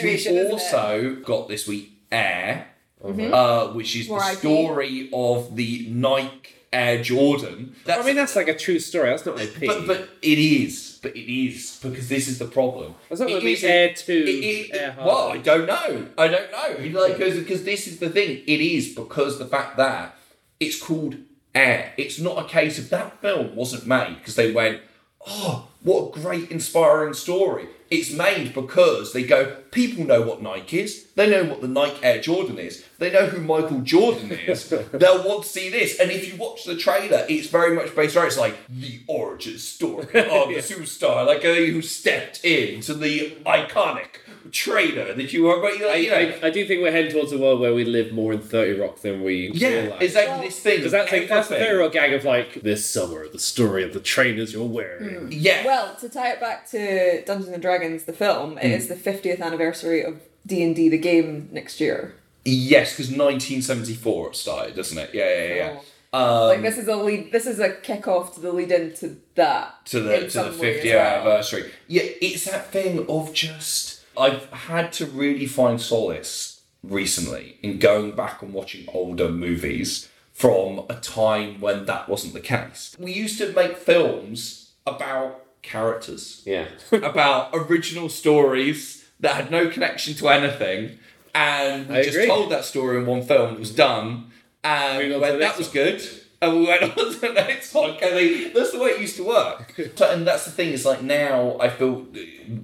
we've 0.44 0.50
also 0.52 1.16
got 1.24 1.48
this 1.48 1.66
week 1.66 1.92
Air, 2.12 2.68
Mhm. 3.04 3.32
uh, 3.32 3.72
which 3.72 3.96
is 3.96 4.08
More 4.08 4.20
the 4.20 4.30
IP. 4.32 4.38
story 4.38 5.10
of 5.12 5.56
the 5.56 5.86
Nike 5.90 6.52
Air 6.72 7.02
Jordan. 7.02 7.74
I 7.88 8.02
mean, 8.04 8.14
that's 8.16 8.36
like 8.36 8.48
a 8.48 8.54
true 8.56 8.78
story. 8.78 9.10
That's 9.10 9.26
not 9.26 9.40
IP. 9.40 9.66
But 9.66 9.86
but 9.86 10.08
it 10.22 10.38
is. 10.38 10.98
But 11.02 11.16
it 11.16 11.28
is 11.32 11.78
because 11.82 12.08
this 12.08 12.28
is 12.28 12.38
the 12.38 12.44
problem. 12.46 12.94
It's 13.10 13.20
not 13.20 13.28
It 13.28 13.34
gonna 13.34 13.44
be 13.44 13.64
Air 13.64 13.92
2, 13.94 14.12
it- 14.12 14.28
it- 14.44 14.70
Air 14.74 14.94
well, 14.98 15.28
I 15.32 15.38
don't 15.38 15.66
know. 15.66 16.06
I 16.16 16.28
don't 16.28 16.50
know. 16.52 17.00
Like 17.00 17.18
because 17.18 17.64
this 17.64 17.86
is 17.86 17.98
the 17.98 18.08
thing. 18.10 18.42
It 18.46 18.60
is 18.60 18.94
because 18.94 19.38
the 19.38 19.46
fact 19.46 19.76
that 19.78 20.16
it's 20.60 20.80
called 20.80 21.16
Air. 21.56 21.92
It's 21.96 22.20
not 22.20 22.44
a 22.44 22.48
case 22.48 22.78
of 22.78 22.90
that 22.90 23.20
film 23.20 23.56
wasn't 23.56 23.86
made 23.86 24.18
because 24.18 24.36
they 24.36 24.52
went, 24.52 24.80
oh, 25.26 25.68
what 25.82 26.16
a 26.16 26.20
great 26.20 26.50
inspiring 26.50 27.14
story. 27.14 27.68
It's 27.88 28.10
made 28.10 28.52
because 28.52 29.12
they 29.12 29.22
go, 29.22 29.56
people 29.70 30.04
know 30.04 30.20
what 30.20 30.42
Nike 30.42 30.80
is. 30.80 31.06
They 31.14 31.30
know 31.30 31.44
what 31.44 31.60
the 31.60 31.68
Nike 31.68 32.02
Air 32.02 32.20
Jordan 32.20 32.58
is. 32.58 32.84
They 32.98 33.12
know 33.12 33.26
who 33.26 33.40
Michael 33.40 33.80
Jordan 33.80 34.32
is. 34.32 34.68
They'll 34.92 35.26
want 35.26 35.44
to 35.44 35.48
see 35.48 35.70
this. 35.70 36.00
And 36.00 36.10
if 36.10 36.26
you 36.26 36.36
watch 36.36 36.64
the 36.64 36.76
trailer, 36.76 37.24
it's 37.28 37.46
very 37.46 37.76
much 37.76 37.94
based 37.94 38.16
around, 38.16 38.26
it's 38.26 38.38
like 38.38 38.56
the 38.68 39.00
origin 39.06 39.58
story 39.58 40.02
of 40.02 40.12
the 40.12 40.18
superstar, 40.20 41.24
like 41.24 41.44
uh, 41.44 41.54
who 41.54 41.80
stepped 41.80 42.44
into 42.44 42.92
the 42.94 43.36
iconic 43.46 44.16
trainer 44.50 45.12
that 45.12 45.32
you 45.32 45.48
are. 45.48 45.60
But, 45.60 45.74
you 45.74 45.80
know, 45.80 45.90
I, 45.90 45.94
you 45.96 46.10
know, 46.10 46.16
I, 46.42 46.46
I 46.46 46.50
do 46.50 46.66
think 46.66 46.82
we're 46.82 46.92
heading 46.92 47.12
towards 47.12 47.32
a 47.32 47.38
world 47.38 47.60
where 47.60 47.74
we 47.74 47.84
live 47.84 48.12
more 48.12 48.32
in 48.32 48.40
30 48.40 48.80
Rock 48.80 49.00
than 49.00 49.22
we 49.22 49.50
Yeah, 49.54 49.68
realize. 49.68 50.02
exactly 50.02 50.46
this 50.46 50.58
thing. 50.60 50.76
Because 50.78 50.92
that's, 50.92 51.12
like, 51.12 51.28
that's 51.28 51.48
the 51.48 51.54
Everything. 51.56 51.72
30 51.74 51.82
Rock 51.84 51.92
gag 51.92 52.12
of 52.12 52.24
like, 52.24 52.54
this 52.62 52.88
summer, 52.88 53.28
the 53.28 53.38
story 53.38 53.82
of 53.84 53.92
the 53.94 54.00
trainers 54.00 54.52
you're 54.52 54.64
wearing. 54.66 55.28
Yeah. 55.30 55.64
Well, 55.64 55.94
to 55.96 56.08
tie 56.08 56.32
it 56.32 56.40
back 56.40 56.68
to 56.70 57.22
Dungeons 57.24 57.52
and 57.52 57.62
Dragons, 57.62 58.04
the 58.04 58.12
film, 58.12 58.58
it 58.58 58.64
Mm. 58.64 58.76
is 58.76 58.88
the 58.88 58.94
50th 58.96 59.40
anniversary 59.40 60.02
of 60.02 60.20
D 60.46 60.62
and 60.62 60.74
D, 60.76 60.88
the 60.88 60.98
game, 60.98 61.48
next 61.52 61.80
year. 61.80 62.14
Yes, 62.44 62.92
because 62.92 63.10
1974 63.10 64.28
it 64.30 64.36
started, 64.36 64.76
doesn't 64.76 64.98
it? 64.98 65.10
Yeah, 65.12 65.28
yeah, 65.48 65.54
yeah. 65.54 65.80
Um, 66.12 66.46
like 66.48 66.62
this 66.62 66.78
is 66.78 66.88
a 66.88 66.96
lead. 66.96 67.32
This 67.32 67.46
is 67.46 67.58
a 67.58 67.72
kick-off 67.74 68.34
to 68.36 68.40
the 68.40 68.52
lead 68.52 68.70
into 68.70 69.16
that. 69.34 69.84
to 69.86 70.00
the 70.00 70.18
to 70.18 70.24
the 70.24 70.30
some 70.30 70.58
way 70.58 70.78
as 70.78 70.84
50th 70.84 70.94
well. 70.94 71.06
anniversary. 71.16 71.72
Yeah, 71.88 72.02
it's 72.22 72.44
that 72.44 72.70
thing 72.72 73.04
of 73.08 73.32
just 73.34 73.95
I've 74.18 74.50
had 74.52 74.92
to 74.94 75.06
really 75.06 75.46
find 75.46 75.80
solace 75.80 76.62
recently 76.82 77.58
in 77.62 77.78
going 77.78 78.12
back 78.12 78.42
and 78.42 78.52
watching 78.52 78.86
older 78.92 79.28
movies 79.28 80.08
from 80.32 80.84
a 80.88 80.94
time 80.96 81.60
when 81.60 81.86
that 81.86 82.08
wasn't 82.08 82.34
the 82.34 82.40
case. 82.40 82.94
We 82.98 83.12
used 83.12 83.38
to 83.38 83.52
make 83.52 83.76
films 83.76 84.72
about 84.86 85.42
characters, 85.62 86.42
Yeah. 86.46 86.66
about 86.92 87.50
original 87.54 88.08
stories 88.08 89.04
that 89.20 89.34
had 89.34 89.50
no 89.50 89.68
connection 89.70 90.14
to 90.14 90.28
anything, 90.28 90.98
and 91.34 91.88
we 91.88 91.96
I 91.96 92.02
just 92.02 92.16
agree. 92.16 92.28
told 92.28 92.50
that 92.52 92.64
story 92.64 92.98
in 92.98 93.06
one 93.06 93.22
film. 93.22 93.54
It 93.54 93.58
was 93.60 93.74
done, 93.74 94.30
and 94.62 94.98
we 95.12 95.16
went, 95.18 95.38
that 95.40 95.56
was 95.58 95.68
good. 95.68 96.02
And 96.40 96.58
we 96.58 96.66
went 96.66 96.82
on 96.98 97.12
to 97.12 97.18
the 97.18 97.32
next 97.32 97.74
one. 97.74 97.96
I 98.02 98.50
that's 98.54 98.72
the 98.72 98.78
way 98.78 98.90
it 98.90 99.00
used 99.00 99.16
to 99.16 99.24
work. 99.24 99.78
And 100.00 100.26
that's 100.26 100.44
the 100.44 100.50
thing 100.50 100.72
is 100.72 100.84
like 100.84 101.02
now 101.02 101.56
I 101.58 101.68
feel 101.68 102.06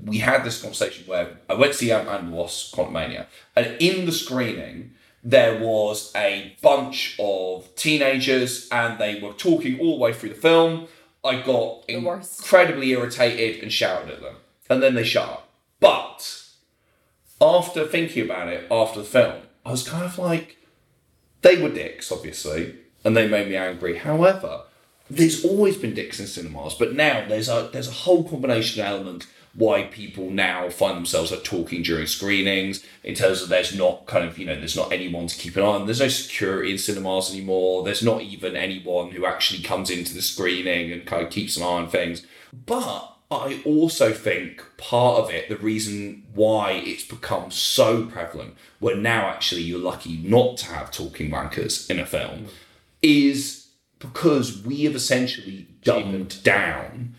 we 0.05 0.19
had 0.19 0.45
this 0.45 0.61
conversation 0.61 1.07
where 1.07 1.39
I 1.49 1.55
went 1.55 1.73
to 1.73 1.79
see 1.79 1.93
Ant 1.93 2.07
Man 2.07 2.31
Wasp: 2.31 2.75
Quantumania, 2.75 3.27
and 3.57 3.77
in 3.81 4.07
the 4.07 4.13
screening 4.13 4.93
there 5.25 5.59
was 5.59 6.13
a 6.17 6.57
bunch 6.63 7.17
of 7.19 7.73
teenagers 7.77 8.69
and 8.73 8.99
they 8.99 9.21
were 9.21 9.33
talking 9.33 9.79
all 9.79 9.97
the 9.97 10.03
way 10.03 10.13
through 10.13 10.31
the 10.31 10.35
film. 10.35 10.89
I 11.25 11.41
got 11.41 11.85
incredibly 11.89 12.91
irritated 12.91 13.63
and 13.63 13.73
shouted 13.73 14.11
at 14.11 14.21
them, 14.21 14.35
and 14.69 14.83
then 14.83 14.95
they 14.97 15.05
shut 15.05 15.29
up. 15.29 15.49
But 15.79 16.43
after 17.41 17.87
thinking 17.87 18.25
about 18.25 18.49
it 18.49 18.67
after 18.71 19.01
the 19.01 19.07
film, 19.07 19.43
I 19.65 19.71
was 19.71 19.89
kind 19.89 20.05
of 20.05 20.19
like, 20.19 20.57
they 21.43 21.63
were 21.63 21.69
dicks, 21.69 22.11
obviously, 22.11 22.75
and 23.05 23.17
they 23.17 23.29
made 23.29 23.49
me 23.49 23.57
angry. 23.57 23.99
However, 23.99 24.63
there's 25.11 25.45
always 25.45 25.77
been 25.77 25.95
dicks 25.95 26.21
in 26.21 26.27
cinemas, 26.27 26.75
but 26.75 26.95
now 26.95 27.27
there's 27.29 27.49
a 27.49 27.69
there's 27.73 27.89
a 27.89 27.93
whole 27.93 28.25
combination 28.25 28.83
element 28.85 29.27
why 29.55 29.83
people 29.83 30.31
now 30.31 30.71
find 30.71 30.97
themselves 30.97 31.31
like 31.31 31.45
talking 31.45 31.83
during 31.83 32.07
screenings 32.07 32.83
in 33.05 33.15
terms 33.15 33.43
of 33.43 33.51
there's 33.51 33.77
not 33.77 34.07
kind 34.07 34.25
of 34.25 34.39
you 34.39 34.47
know 34.47 34.57
there's 34.57 34.77
not 34.77 34.93
anyone 34.93 35.27
to 35.27 35.37
keep 35.37 35.57
an 35.57 35.63
eye 35.63 35.67
on. 35.67 35.87
There's 35.87 36.01
no 36.01 36.09
security 36.09 36.73
in 36.73 36.79
cinemas 36.79 37.33
anymore. 37.33 37.85
There's 37.85 38.03
not 38.03 38.23
even 38.23 38.57
anyone 38.57 39.11
who 39.11 39.27
actually 39.27 39.63
comes 39.63 39.91
into 39.91 40.15
the 40.15 40.23
screening 40.23 40.93
and 40.93 41.05
kind 41.05 41.23
of 41.23 41.31
keeps 41.31 41.57
an 41.57 41.63
eye 41.63 41.67
on 41.67 41.89
things. 41.89 42.25
But 42.67 43.13
I 43.31 43.63
also 43.65 44.13
think 44.13 44.63
part 44.77 45.19
of 45.19 45.31
it, 45.31 45.49
the 45.49 45.57
reason 45.57 46.25
why 46.35 46.73
it's 46.73 47.05
become 47.05 47.51
so 47.51 48.05
prevalent, 48.05 48.55
where 48.79 48.97
now 48.97 49.29
actually 49.29 49.63
you're 49.63 49.79
lucky 49.79 50.19
not 50.19 50.59
to 50.59 50.67
have 50.67 50.91
talking 50.91 51.31
wankers 51.31 51.89
in 51.91 51.99
a 51.99 52.05
film, 52.05 52.41
mm. 52.41 52.49
Is 53.03 53.69
because 53.99 54.63
we 54.65 54.85
have 54.85 54.95
essentially 54.95 55.69
dumbed 55.83 56.43
down 56.43 57.15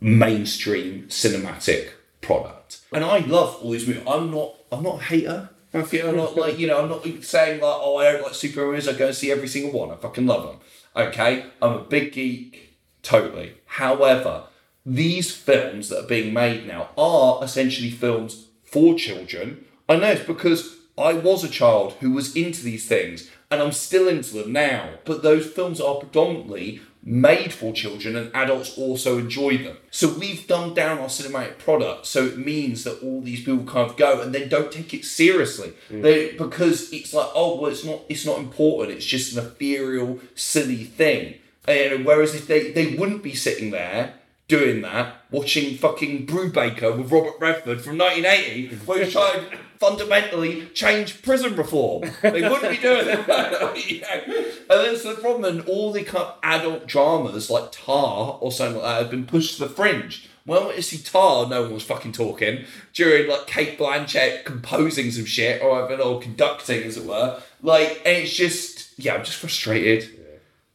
mainstream 0.00 1.04
cinematic 1.08 1.90
product. 2.20 2.80
And 2.92 3.04
I 3.04 3.18
love 3.18 3.56
all 3.62 3.70
these 3.70 3.86
movies. 3.86 4.02
I'm 4.06 4.30
not 4.30 4.54
I'm 4.72 4.82
not 4.82 5.00
a 5.00 5.04
hater. 5.04 5.50
I 5.72 5.82
feel 5.82 6.08
I'm 6.08 6.16
not 6.16 6.36
like, 6.36 6.58
you 6.58 6.66
know, 6.66 6.82
I'm 6.82 6.88
not 6.88 7.06
saying 7.22 7.60
like, 7.60 7.76
oh, 7.76 7.96
I 7.98 8.12
don't 8.12 8.22
like 8.22 8.32
superheroes, 8.32 8.92
I 8.92 8.98
go 8.98 9.06
and 9.06 9.14
see 9.14 9.30
every 9.30 9.46
single 9.46 9.78
one. 9.78 9.90
I 9.90 9.96
fucking 9.96 10.26
love 10.26 10.46
them. 10.46 10.56
Okay? 10.96 11.46
I'm 11.62 11.74
a 11.74 11.84
big 11.84 12.12
geek, 12.12 12.76
totally. 13.02 13.54
However, 13.66 14.44
these 14.84 15.32
films 15.32 15.88
that 15.88 16.04
are 16.04 16.08
being 16.08 16.34
made 16.34 16.66
now 16.66 16.88
are 16.98 17.44
essentially 17.44 17.90
films 17.90 18.48
for 18.64 18.94
children. 18.96 19.64
I 19.88 19.96
know 19.96 20.10
it's 20.10 20.24
because 20.24 20.76
I 20.98 21.12
was 21.12 21.44
a 21.44 21.48
child 21.48 21.94
who 22.00 22.10
was 22.10 22.34
into 22.34 22.64
these 22.64 22.86
things 22.86 23.30
and 23.50 23.60
I'm 23.60 23.72
still 23.72 24.08
into 24.08 24.34
them 24.34 24.52
now. 24.52 24.90
But 25.04 25.22
those 25.22 25.46
films 25.46 25.80
are 25.80 25.96
predominantly 25.96 26.80
made 27.02 27.52
for 27.52 27.72
children 27.72 28.14
and 28.14 28.30
adults 28.34 28.76
also 28.76 29.18
enjoy 29.18 29.56
them. 29.58 29.76
So 29.90 30.12
we've 30.12 30.46
dumbed 30.46 30.76
down 30.76 30.98
our 30.98 31.06
cinematic 31.06 31.58
product. 31.58 32.06
So 32.06 32.26
it 32.26 32.38
means 32.38 32.84
that 32.84 33.02
all 33.02 33.22
these 33.22 33.42
people 33.42 33.64
kind 33.64 33.90
of 33.90 33.96
go 33.96 34.20
and 34.20 34.34
then 34.34 34.48
don't 34.48 34.70
take 34.70 34.92
it 34.92 35.04
seriously. 35.04 35.72
Mm. 35.88 36.02
They, 36.02 36.32
because 36.32 36.92
it's 36.92 37.14
like, 37.14 37.28
oh 37.34 37.60
well 37.60 37.70
it's 37.70 37.84
not 37.84 38.02
it's 38.08 38.26
not 38.26 38.38
important, 38.38 38.96
it's 38.96 39.06
just 39.06 39.36
an 39.36 39.44
ethereal, 39.44 40.20
silly 40.34 40.84
thing. 40.84 41.36
And 41.66 42.04
whereas 42.04 42.34
if 42.34 42.46
they, 42.46 42.72
they 42.72 42.96
wouldn't 42.96 43.22
be 43.22 43.34
sitting 43.34 43.70
there 43.70 44.14
doing 44.50 44.82
that, 44.82 45.14
watching 45.30 45.78
fucking 45.78 46.26
Brubaker 46.26 46.98
with 46.98 47.10
Robert 47.10 47.34
Redford 47.40 47.80
from 47.80 47.96
1980, 47.96 48.76
where 48.84 49.04
he's 49.04 49.12
trying 49.12 49.48
to 49.48 49.58
fundamentally 49.78 50.66
change 50.74 51.22
prison 51.22 51.56
reform. 51.56 52.02
They 52.20 52.46
wouldn't 52.46 52.70
be 52.70 52.76
doing 52.76 53.06
that. 53.06 53.88
You 53.88 54.00
know? 54.02 54.08
And 54.28 54.62
that's 54.68 55.04
the 55.04 55.14
problem. 55.14 55.44
And 55.44 55.66
all 55.66 55.92
the 55.92 56.04
kind 56.04 56.24
of 56.24 56.34
adult 56.42 56.86
dramas 56.86 57.48
like 57.48 57.72
Tar 57.72 58.38
or 58.42 58.52
something 58.52 58.82
like 58.82 58.84
that 58.84 59.02
have 59.02 59.10
been 59.10 59.24
pushed 59.24 59.56
to 59.56 59.66
the 59.66 59.74
fringe. 59.74 60.28
When 60.44 60.58
I 60.58 60.66
went 60.66 60.76
to 60.76 60.82
see 60.82 60.98
Tar, 60.98 61.48
no 61.48 61.62
one 61.62 61.74
was 61.74 61.84
fucking 61.84 62.12
talking. 62.12 62.64
During 62.92 63.30
like 63.30 63.46
Cate 63.46 63.78
Blanchett 63.78 64.44
composing 64.44 65.10
some 65.12 65.24
shit 65.24 65.62
or 65.62 65.70
whatever, 65.70 66.02
or 66.02 66.20
conducting 66.20 66.82
as 66.82 66.96
it 66.98 67.06
were. 67.06 67.40
Like, 67.62 68.02
and 68.04 68.18
it's 68.18 68.34
just, 68.34 68.98
yeah, 68.98 69.14
I'm 69.14 69.24
just 69.24 69.38
frustrated. 69.38 70.10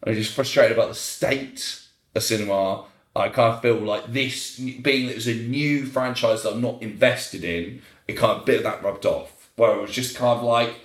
I'm 0.03 0.13
just 0.15 0.33
frustrated 0.33 0.77
about 0.77 0.89
the 0.89 0.95
state 0.95 1.81
of 2.15 2.23
cinema. 2.23 2.85
I 3.15 3.29
kind 3.29 3.53
of 3.53 3.61
feel 3.61 3.75
like 3.75 4.11
this, 4.11 4.57
being 4.59 5.05
that 5.07 5.13
it 5.13 5.15
was 5.15 5.27
a 5.27 5.35
new 5.35 5.85
franchise 5.85 6.43
that 6.43 6.53
I'm 6.53 6.61
not 6.61 6.81
invested 6.81 7.43
in, 7.43 7.81
it 8.07 8.13
kind 8.13 8.39
of 8.39 8.45
bit 8.45 8.57
of 8.57 8.63
that 8.63 8.83
rubbed 8.83 9.05
off. 9.05 9.49
Where 9.55 9.73
it 9.75 9.81
was 9.81 9.91
just 9.91 10.17
kind 10.17 10.37
of 10.37 10.43
like, 10.43 10.81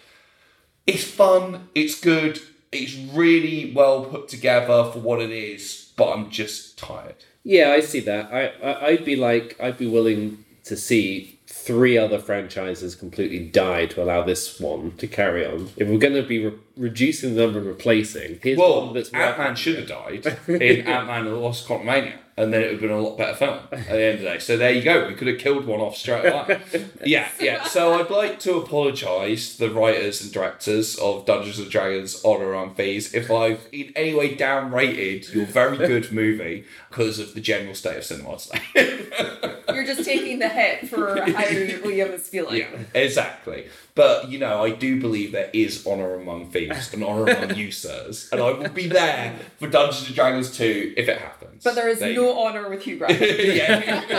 it's 0.87 1.05
fun, 1.05 1.69
it's 1.75 1.99
good, 1.99 2.41
it's 2.71 2.95
really 2.95 3.73
well 3.75 4.05
put 4.05 4.29
together 4.29 4.91
for 4.93 5.01
what 5.01 5.21
it 5.21 5.31
is, 5.31 5.93
but 5.97 6.13
I'm 6.13 6.31
just 6.31 6.79
tired. 6.79 7.25
Yeah, 7.43 7.71
I 7.71 7.81
see 7.81 8.01
that. 8.01 8.33
I, 8.33 8.47
I 8.63 8.87
I'd 8.89 9.05
be 9.05 9.17
like 9.17 9.57
I'd 9.61 9.79
be 9.79 9.87
willing 9.87 10.45
to 10.65 10.77
see 10.77 11.39
three 11.47 11.99
other 11.99 12.19
franchises 12.19 12.95
completely 12.95 13.41
die 13.41 13.87
to 13.87 14.03
allow 14.03 14.23
this 14.23 14.61
one 14.61 14.93
to 14.99 15.07
carry 15.07 15.45
on. 15.45 15.71
If 15.77 15.89
we're 15.89 15.99
going 15.99 16.15
to 16.15 16.23
be 16.23 16.47
re- 16.47 16.59
reducing 16.81 17.35
the 17.35 17.43
number 17.43 17.59
and 17.59 17.69
replacing, 17.69 18.41
here's 18.43 18.59
well, 18.59 18.87
one 18.87 18.95
that's 18.95 19.11
Ant 19.11 19.39
Man 19.39 19.55
should 19.55 19.77
have 19.77 19.87
died 19.87 20.27
in 20.49 20.87
Ant 20.87 21.07
Man 21.07 21.27
and 21.27 21.29
the 21.29 21.39
Lost 21.39 21.69
Quantumania, 21.69 22.15
and 22.39 22.53
then 22.53 22.63
it 22.63 22.65
would 22.65 22.73
have 22.73 22.81
been 22.81 22.91
a 22.91 23.01
lot 23.01 23.19
better 23.19 23.35
film 23.35 23.61
at 23.71 23.87
the 23.87 24.03
end 24.03 24.15
of 24.15 24.21
the 24.21 24.27
day. 24.27 24.39
So 24.39 24.57
there 24.57 24.73
you 24.73 24.83
go. 24.83 25.07
We 25.07 25.15
could 25.15 25.29
have 25.29 25.39
killed 25.39 25.67
one 25.67 25.81
off 25.81 25.95
straight 25.95 26.25
away. 26.25 26.61
yeah, 27.05 27.29
yeah. 27.39 27.65
So 27.65 28.01
I'd 28.01 28.09
like 28.09 28.41
to 28.41 28.55
apologise 28.55 29.57
to 29.57 29.69
the 29.69 29.75
writers 29.75 30.23
and 30.23 30.33
directors 30.33 30.97
of 30.97 31.27
Dungeons 31.27 31.59
and 31.59 31.71
Dragons 31.71 32.25
Honor 32.25 32.55
Among 32.55 32.75
Thieves 32.75 33.13
if 33.13 33.31
I've 33.31 33.69
in 33.73 33.93
any 33.95 34.15
way 34.15 34.35
downrated 34.35 35.33
your 35.35 35.45
very 35.45 35.77
good 35.77 36.11
movie 36.13 36.65
because 36.91 37.19
of 37.21 37.35
the 37.35 37.41
general 37.41 37.75
state 37.75 37.97
of 37.97 38.05
cinema 38.05 38.37
today. 38.37 38.61
You're 39.73 39.87
just 39.87 40.05
taking 40.05 40.41
the 40.41 40.49
hit 40.49 40.89
for 40.89 41.15
how 41.23 41.45
Liam 41.45 42.13
is 42.13 42.29
feeling. 42.29 42.59
Yeah, 42.59 42.67
exactly. 42.93 43.69
But 43.95 44.29
you 44.29 44.39
know, 44.41 44.65
I 44.65 44.71
do 44.71 45.01
believe 45.01 45.31
there 45.33 45.49
is 45.53 45.87
honor 45.87 46.15
among 46.15 46.51
thieves 46.51 46.93
and 46.93 47.05
honor 47.05 47.31
among 47.33 47.57
you, 47.63 47.71
sirs, 47.71 48.29
and 48.33 48.41
I 48.41 48.51
will 48.51 48.69
be 48.71 48.89
there 48.89 49.37
for 49.59 49.69
Dungeons 49.69 50.07
and 50.09 50.17
Dragons 50.17 50.57
2 50.57 50.95
if 50.97 51.09
it 51.09 51.19
happens. 51.19 51.63
But 51.63 51.77
there 51.77 51.89
is 51.89 52.01
There 52.01 52.13
no 52.13 52.37
honour 52.47 52.69
with 52.69 52.83
Hugh 52.83 52.97
Grant. 52.99 53.21
yeah. 53.21 54.11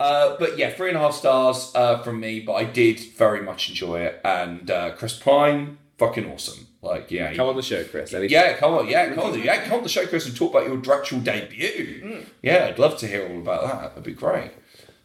uh, 0.00 0.36
but 0.38 0.56
yeah, 0.58 0.70
three 0.70 0.88
and 0.88 0.96
a 0.96 1.00
half 1.00 1.14
stars 1.14 1.72
uh, 1.74 1.98
from 2.02 2.20
me. 2.20 2.40
But 2.40 2.54
I 2.54 2.64
did 2.64 2.98
very 3.16 3.42
much 3.42 3.68
enjoy 3.68 4.00
it, 4.00 4.20
and 4.24 4.70
uh, 4.70 4.92
Chris 4.96 5.18
Pine, 5.18 5.76
fucking 5.98 6.30
awesome. 6.32 6.65
Like 6.86 7.10
yeah, 7.10 7.34
Come 7.34 7.48
on 7.48 7.56
the 7.56 7.62
show, 7.62 7.84
Chris. 7.84 8.14
Any- 8.14 8.28
yeah, 8.28 8.56
come 8.56 8.74
on, 8.74 8.88
yeah, 8.88 9.12
come 9.14 9.32
on, 9.32 9.42
yeah, 9.42 9.64
come 9.64 9.78
on 9.78 9.82
the 9.82 9.88
show, 9.88 10.06
Chris, 10.06 10.26
and 10.26 10.36
talk 10.36 10.52
about 10.52 10.66
your 10.66 10.76
directorial 10.76 11.24
debut. 11.24 12.02
Mm. 12.04 12.24
Yeah, 12.42 12.66
I'd 12.68 12.78
love 12.78 12.96
to 12.98 13.06
hear 13.06 13.28
all 13.28 13.38
about 13.38 13.62
that. 13.62 13.88
That'd 13.90 14.04
be 14.04 14.12
great. 14.12 14.52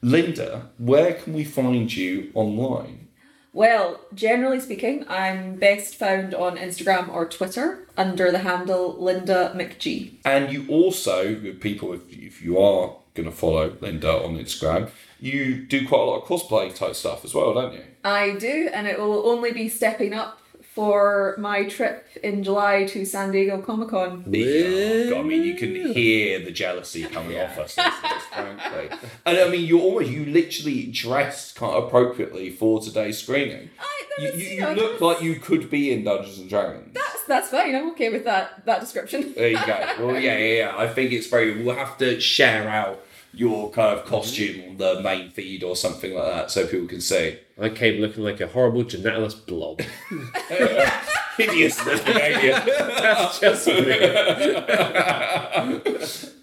Linda, 0.01 0.69
where 0.77 1.13
can 1.13 1.33
we 1.33 1.43
find 1.43 1.93
you 1.93 2.31
online? 2.33 3.07
Well, 3.53 3.99
generally 4.13 4.61
speaking, 4.61 5.05
I'm 5.09 5.55
best 5.55 5.95
found 5.95 6.33
on 6.33 6.57
Instagram 6.57 7.09
or 7.09 7.27
Twitter 7.27 7.85
under 7.97 8.31
the 8.31 8.39
handle 8.39 8.95
Linda 8.97 9.51
McG. 9.55 10.13
And 10.23 10.51
you 10.51 10.65
also, 10.69 11.35
people, 11.59 11.91
if, 11.93 12.09
if 12.09 12.41
you 12.41 12.57
are 12.59 12.95
going 13.13 13.29
to 13.29 13.35
follow 13.35 13.75
Linda 13.81 14.09
on 14.23 14.37
Instagram, 14.37 14.89
you 15.19 15.65
do 15.65 15.85
quite 15.85 15.99
a 15.99 16.03
lot 16.05 16.21
of 16.21 16.27
cosplay 16.27 16.73
type 16.73 16.95
stuff 16.95 17.25
as 17.25 17.33
well, 17.33 17.53
don't 17.53 17.73
you? 17.73 17.83
I 18.05 18.31
do, 18.37 18.69
and 18.73 18.87
it 18.87 18.97
will 18.97 19.27
only 19.27 19.51
be 19.51 19.67
stepping 19.67 20.13
up 20.13 20.41
for 20.73 21.35
my 21.37 21.65
trip 21.65 22.07
in 22.23 22.43
July 22.43 22.85
to 22.85 23.03
San 23.03 23.31
Diego 23.31 23.61
Comic 23.61 23.89
Con. 23.89 24.23
Yeah. 24.27 25.09
God, 25.09 25.19
I 25.19 25.23
mean, 25.23 25.43
you 25.43 25.55
can 25.55 25.75
hear 25.93 26.39
the 26.39 26.51
jealousy 26.51 27.03
coming 27.03 27.37
off 27.39 27.57
us, 27.57 27.77
listeners, 27.77 28.23
frankly. 28.31 28.97
And 29.25 29.37
I 29.37 29.49
mean, 29.49 29.65
you 29.65 29.81
almost, 29.81 30.09
you 30.09 30.25
literally 30.25 30.85
dressed 30.85 31.57
kind 31.57 31.73
of 31.73 31.85
appropriately 31.85 32.51
for 32.51 32.79
today's 32.79 33.19
screening. 33.19 33.69
you, 34.17 34.31
you, 34.31 34.47
you 34.59 34.67
look 34.69 35.01
like 35.01 35.21
you 35.21 35.35
could 35.35 35.69
be 35.69 35.91
in 35.91 36.05
Dungeons 36.05 36.39
and 36.39 36.49
Dragons. 36.49 36.93
That's 36.93 37.25
that's 37.25 37.49
fine. 37.49 37.75
I'm 37.75 37.91
okay 37.91 38.09
with 38.09 38.23
that 38.23 38.65
that 38.65 38.79
description. 38.79 39.33
There 39.33 39.49
you 39.49 39.65
go. 39.65 39.95
Well, 39.99 40.19
yeah, 40.19 40.37
yeah, 40.37 40.57
yeah. 40.57 40.73
I 40.77 40.87
think 40.87 41.11
it's 41.11 41.27
very. 41.27 41.63
We'll 41.63 41.75
have 41.75 41.97
to 41.97 42.19
share 42.19 42.69
out 42.69 43.03
your 43.33 43.71
kind 43.71 43.97
of 43.97 44.05
costume 44.05 44.69
on 44.69 44.77
the 44.77 45.01
main 45.01 45.29
feed 45.29 45.63
or 45.63 45.75
something 45.75 46.13
like 46.13 46.25
that 46.25 46.51
so 46.51 46.67
people 46.67 46.87
can 46.87 47.01
see. 47.01 47.37
I 47.61 47.69
came 47.69 48.01
looking 48.01 48.23
like 48.23 48.41
a 48.41 48.47
horrible 48.47 48.83
genitalous 48.83 49.45
blob. 49.45 49.81
Hideous 51.37 51.85
looking 51.85 52.17
alien. 52.17 52.61
That's 52.65 53.39
just 53.39 53.67
me. 53.67 53.91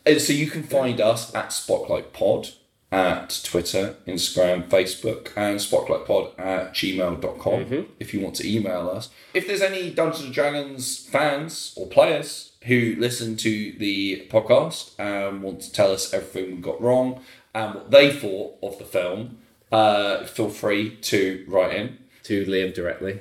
and 0.06 0.20
so 0.20 0.32
you 0.32 0.46
can 0.48 0.62
find 0.62 1.00
us 1.00 1.34
at 1.34 1.48
Spocklight 1.48 2.12
Pod 2.12 2.50
at 2.90 3.40
Twitter, 3.44 3.96
Instagram, 4.06 4.66
Facebook, 4.68 5.30
and 5.36 5.58
spocklightpod 5.58 6.38
at 6.38 6.72
gmail.com 6.72 7.64
mm-hmm. 7.64 7.92
if 8.00 8.14
you 8.14 8.20
want 8.20 8.36
to 8.36 8.50
email 8.50 8.88
us. 8.88 9.10
If 9.34 9.46
there's 9.46 9.60
any 9.60 9.90
Dungeons 9.90 10.24
and 10.24 10.34
Dragons 10.34 11.06
fans 11.06 11.74
or 11.76 11.86
players 11.86 12.52
who 12.64 12.94
listen 12.98 13.36
to 13.38 13.72
the 13.78 14.26
podcast 14.30 14.98
and 14.98 15.42
want 15.42 15.60
to 15.62 15.72
tell 15.72 15.92
us 15.92 16.14
everything 16.14 16.56
we 16.56 16.62
got 16.62 16.80
wrong 16.80 17.20
and 17.54 17.74
what 17.74 17.90
they 17.90 18.10
thought 18.10 18.56
of 18.62 18.78
the 18.78 18.84
film, 18.84 19.38
uh, 19.72 20.24
feel 20.24 20.48
free 20.50 20.96
to 20.96 21.44
write 21.48 21.74
in. 21.76 21.98
To 22.24 22.44
Liam 22.44 22.74
directly. 22.74 23.12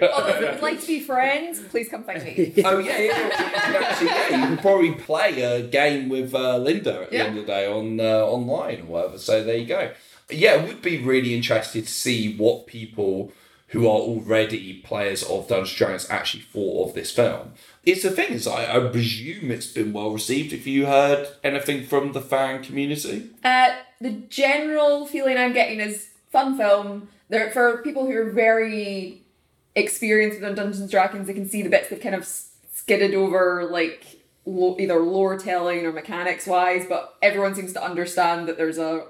Although 0.00 0.28
if 0.28 0.40
you 0.40 0.46
would 0.46 0.62
like 0.62 0.80
to 0.80 0.86
be 0.86 1.00
friends, 1.00 1.60
please 1.68 1.90
come 1.90 2.04
find 2.04 2.24
me. 2.24 2.54
Oh 2.64 2.78
yeah, 2.78 2.98
yeah. 2.98 3.24
You 3.26 3.30
can 3.30 3.82
actually, 3.82 4.06
yeah, 4.06 4.28
you 4.30 4.46
can 4.46 4.56
probably 4.58 4.92
play 4.92 5.42
a 5.42 5.62
game 5.66 6.08
with 6.08 6.34
uh, 6.34 6.56
Linda 6.56 7.02
at 7.02 7.10
the 7.10 7.16
Yeah. 7.16 7.24
end 7.24 7.38
of 7.38 7.44
the 7.46 7.52
day 7.52 7.66
on 7.66 8.00
uh, 8.00 8.24
online 8.24 8.80
or 8.80 8.84
whatever. 8.84 9.18
So 9.18 9.44
there 9.44 9.56
you 9.56 9.66
go. 9.66 9.90
Yeah, 10.30 10.54
it 10.54 10.66
would 10.68 10.80
be 10.80 11.02
really 11.02 11.34
interested 11.34 11.84
to 11.86 11.92
see 11.92 12.34
what 12.36 12.66
people 12.66 13.30
who 13.68 13.86
are 13.86 13.98
already 14.00 14.80
players 14.84 15.22
of 15.24 15.48
Dungeons 15.48 15.70
and 15.72 15.76
Dragons 15.78 16.06
actually 16.08 16.44
thought 16.44 16.88
of 16.88 16.94
this 16.94 17.10
film. 17.10 17.52
It's 17.84 18.04
the 18.04 18.10
thing 18.10 18.32
is, 18.32 18.46
I, 18.46 18.76
I 18.76 18.88
presume 18.88 19.50
it's 19.50 19.66
been 19.66 19.92
well 19.92 20.12
received. 20.12 20.54
If 20.54 20.66
you 20.66 20.86
heard 20.86 21.28
anything 21.42 21.84
from 21.84 22.12
the 22.12 22.22
fan 22.22 22.62
community? 22.62 23.30
Uh, 23.42 23.74
the 24.04 24.10
general 24.28 25.06
feeling 25.06 25.36
I'm 25.38 25.52
getting 25.54 25.80
is 25.80 26.10
fun 26.30 26.56
film. 26.56 27.08
There 27.30 27.50
for 27.50 27.78
people 27.82 28.04
who 28.06 28.12
are 28.16 28.30
very 28.30 29.22
experienced 29.74 30.40
with 30.40 30.54
Dungeons 30.56 30.80
and 30.80 30.90
Dragons, 30.90 31.26
they 31.26 31.34
can 31.34 31.48
see 31.48 31.62
the 31.62 31.70
bits 31.70 31.88
they've 31.88 32.00
kind 32.00 32.14
of 32.14 32.24
skidded 32.26 33.14
over, 33.14 33.64
like 33.70 34.20
lo- 34.44 34.76
either 34.78 35.00
lore 35.00 35.38
telling 35.38 35.84
or 35.86 35.92
mechanics 35.92 36.46
wise. 36.46 36.84
But 36.86 37.14
everyone 37.22 37.54
seems 37.54 37.72
to 37.72 37.82
understand 37.82 38.46
that 38.48 38.56
there's 38.58 38.78
a 38.78 39.06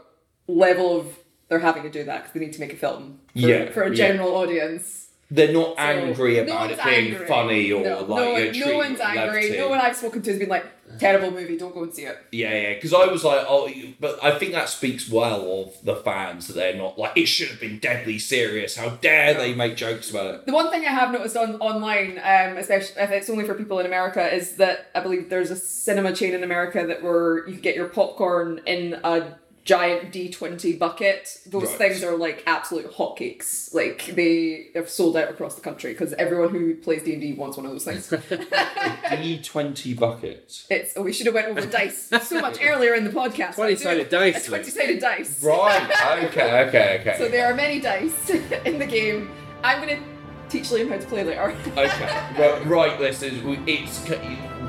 level 0.47 0.97
of 0.99 1.19
they're 1.49 1.59
having 1.59 1.83
to 1.83 1.91
do 1.91 2.05
that 2.05 2.19
because 2.23 2.33
they 2.33 2.41
need 2.41 2.53
to 2.55 2.61
make 2.61 2.73
a 2.73 2.77
film 2.77 3.19
for, 3.33 3.39
Yeah, 3.39 3.71
for 3.71 3.83
a 3.83 3.89
yeah. 3.91 3.95
general 3.97 4.35
audience. 4.37 5.09
They're 5.31 5.53
not 5.53 5.77
So, 5.77 5.83
angry 5.83 6.37
no 6.37 6.43
about 6.45 6.71
it 6.71 6.83
being 6.85 7.13
angry. 7.15 7.27
funny 7.27 7.73
or 7.73 7.83
no, 7.83 8.01
like 8.05 8.55
no, 8.55 8.67
no 8.67 8.77
one's 8.77 9.01
angry. 9.01 9.51
No 9.59 9.69
one 9.69 9.81
I've 9.81 9.97
spoken 9.97 10.23
to 10.23 10.31
has 10.31 10.39
been 10.39 10.49
like 10.49 10.67
terrible 10.99 11.31
movie. 11.31 11.57
Don't 11.57 11.75
go 11.75 11.83
and 11.83 11.95
see 11.95 12.03
it. 12.03 12.19
Yeah, 12.33 12.55
yeah, 12.55 12.75
because 12.75 12.93
I 12.93 13.07
was 13.07 13.25
like, 13.25 13.45
oh, 13.49 13.71
but 14.01 14.23
I 14.23 14.39
think 14.39 14.53
that 14.53 14.69
speaks 14.69 15.09
well 15.09 15.63
of 15.63 15.85
the 15.85 15.97
fans 15.97 16.47
that 16.49 16.55
they're 16.55 16.77
not 16.77 16.99
like 16.99 17.17
it 17.17 17.27
should 17.27 17.49
have 17.49 17.61
been 17.61 17.79
deadly 17.79 18.19
serious. 18.19 18.77
How 18.77 18.91
dare 18.91 19.35
they 19.35 19.55
make 19.55 19.77
jokes 19.77 20.11
about 20.11 20.35
it? 20.35 20.47
The 20.47 20.53
one 20.53 20.71
thing 20.71 20.85
I 20.85 20.91
have 20.91 21.13
noticed 21.13 21.37
on 21.37 21.57
online, 21.57 22.19
um, 22.19 22.57
especially 22.57 23.01
if 23.03 23.11
it's 23.11 23.31
only 23.31 23.45
for 23.45 23.55
people 23.55 23.79
in 23.79 23.87
America, 23.87 24.33
is 24.33 24.57
that 24.57 24.91
I 24.95 25.01
believe 25.01 25.31
there's 25.31 25.51
a 25.51 25.57
cinema 25.57 26.13
chain 26.15 26.35
in 26.35 26.45
America 26.45 26.87
that 26.87 27.03
where 27.03 27.47
you 27.47 27.55
can 27.55 27.63
get 27.63 27.77
your 27.77 27.89
popcorn 27.89 28.61
in 28.67 28.95
a 29.05 29.39
giant 29.65 30.13
D20 30.13 30.79
bucket. 30.79 31.39
Those 31.47 31.65
Right. 31.69 31.79
things 31.79 32.05
are 32.05 32.17
like 32.17 32.43
absolute 32.47 32.93
hotcakes. 32.93 33.73
Like 33.73 34.05
they 34.15 34.67
have 34.75 34.91
sold 34.91 35.17
out 35.17 35.31
across 35.31 35.55
the 35.55 35.63
country 35.63 35.93
because 35.93 36.13
everyone 36.15 36.51
who 36.51 36.75
plays 36.75 37.03
D 37.03 37.13
and 37.13 37.21
D 37.23 37.33
wants 37.33 37.57
one 37.57 37.65
of 37.67 37.73
those 37.73 37.85
things. 37.85 38.09
D 39.11 39.41
twenty 39.43 39.95
bucket. 39.95 40.65
it's 40.71 40.93
oh, 40.97 41.03
we 41.03 41.13
should 41.13 41.27
have 41.27 41.35
went 41.35 41.49
over 41.49 41.63
dice 41.65 42.11
so 42.23 42.41
much 42.41 42.59
earlier 42.63 42.95
in 42.95 43.05
the 43.05 43.11
podcast. 43.11 43.55
20-sided 43.55 44.09
dice, 44.11 44.47
twenty-sided 44.47 45.01
dice. 45.01 45.43
Right. 45.43 45.91
Okay. 46.25 46.65
Okay. 46.69 46.99
Okay. 47.01 47.15
So 47.19 47.29
there 47.29 47.47
are 47.51 47.55
many 47.55 47.81
dice 47.81 48.31
in 48.65 48.79
the 48.79 48.87
game. 48.87 49.31
I'm 49.63 49.81
gonna 49.81 49.99
teach 50.49 50.65
Liam 50.69 50.89
how 50.91 50.99
to 50.99 51.07
play 51.07 51.25
later. 51.25 51.55
Okay. 51.77 52.35
Right, 52.39 52.67
right 52.67 53.01
listeners, 53.01 53.43
we- 53.43 53.59
it's 53.67 54.07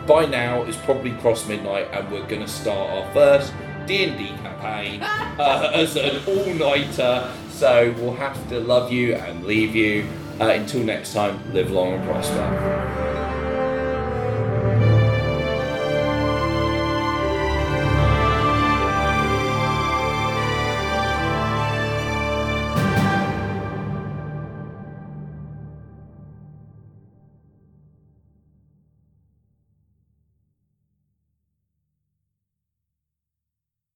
by 0.07 0.25
now 0.25 0.63
it's 0.63 0.77
probably 0.77 1.11
crossed 1.13 1.49
midnight, 1.49 1.87
and 1.91 2.09
we're 2.11 2.25
gonna 2.27 2.47
start 2.47 2.89
our 2.91 3.13
first 3.13 3.51
D 3.87 4.03
and 4.05 4.17
D 4.17 4.27
campaign 4.43 5.01
uh, 5.01 5.71
as 5.73 5.95
an 5.95 6.21
all-nighter. 6.27 7.31
So 7.51 7.93
we'll 7.97 8.15
have 8.15 8.49
to 8.49 8.59
love 8.59 8.91
you 8.91 9.15
and 9.15 9.45
leave 9.45 9.75
you. 9.75 10.07
Uh, 10.39 10.47
until 10.47 10.83
next 10.83 11.13
time, 11.13 11.39
live 11.53 11.71
long 11.71 11.93
and 11.93 12.03
prosper. 12.03 13.24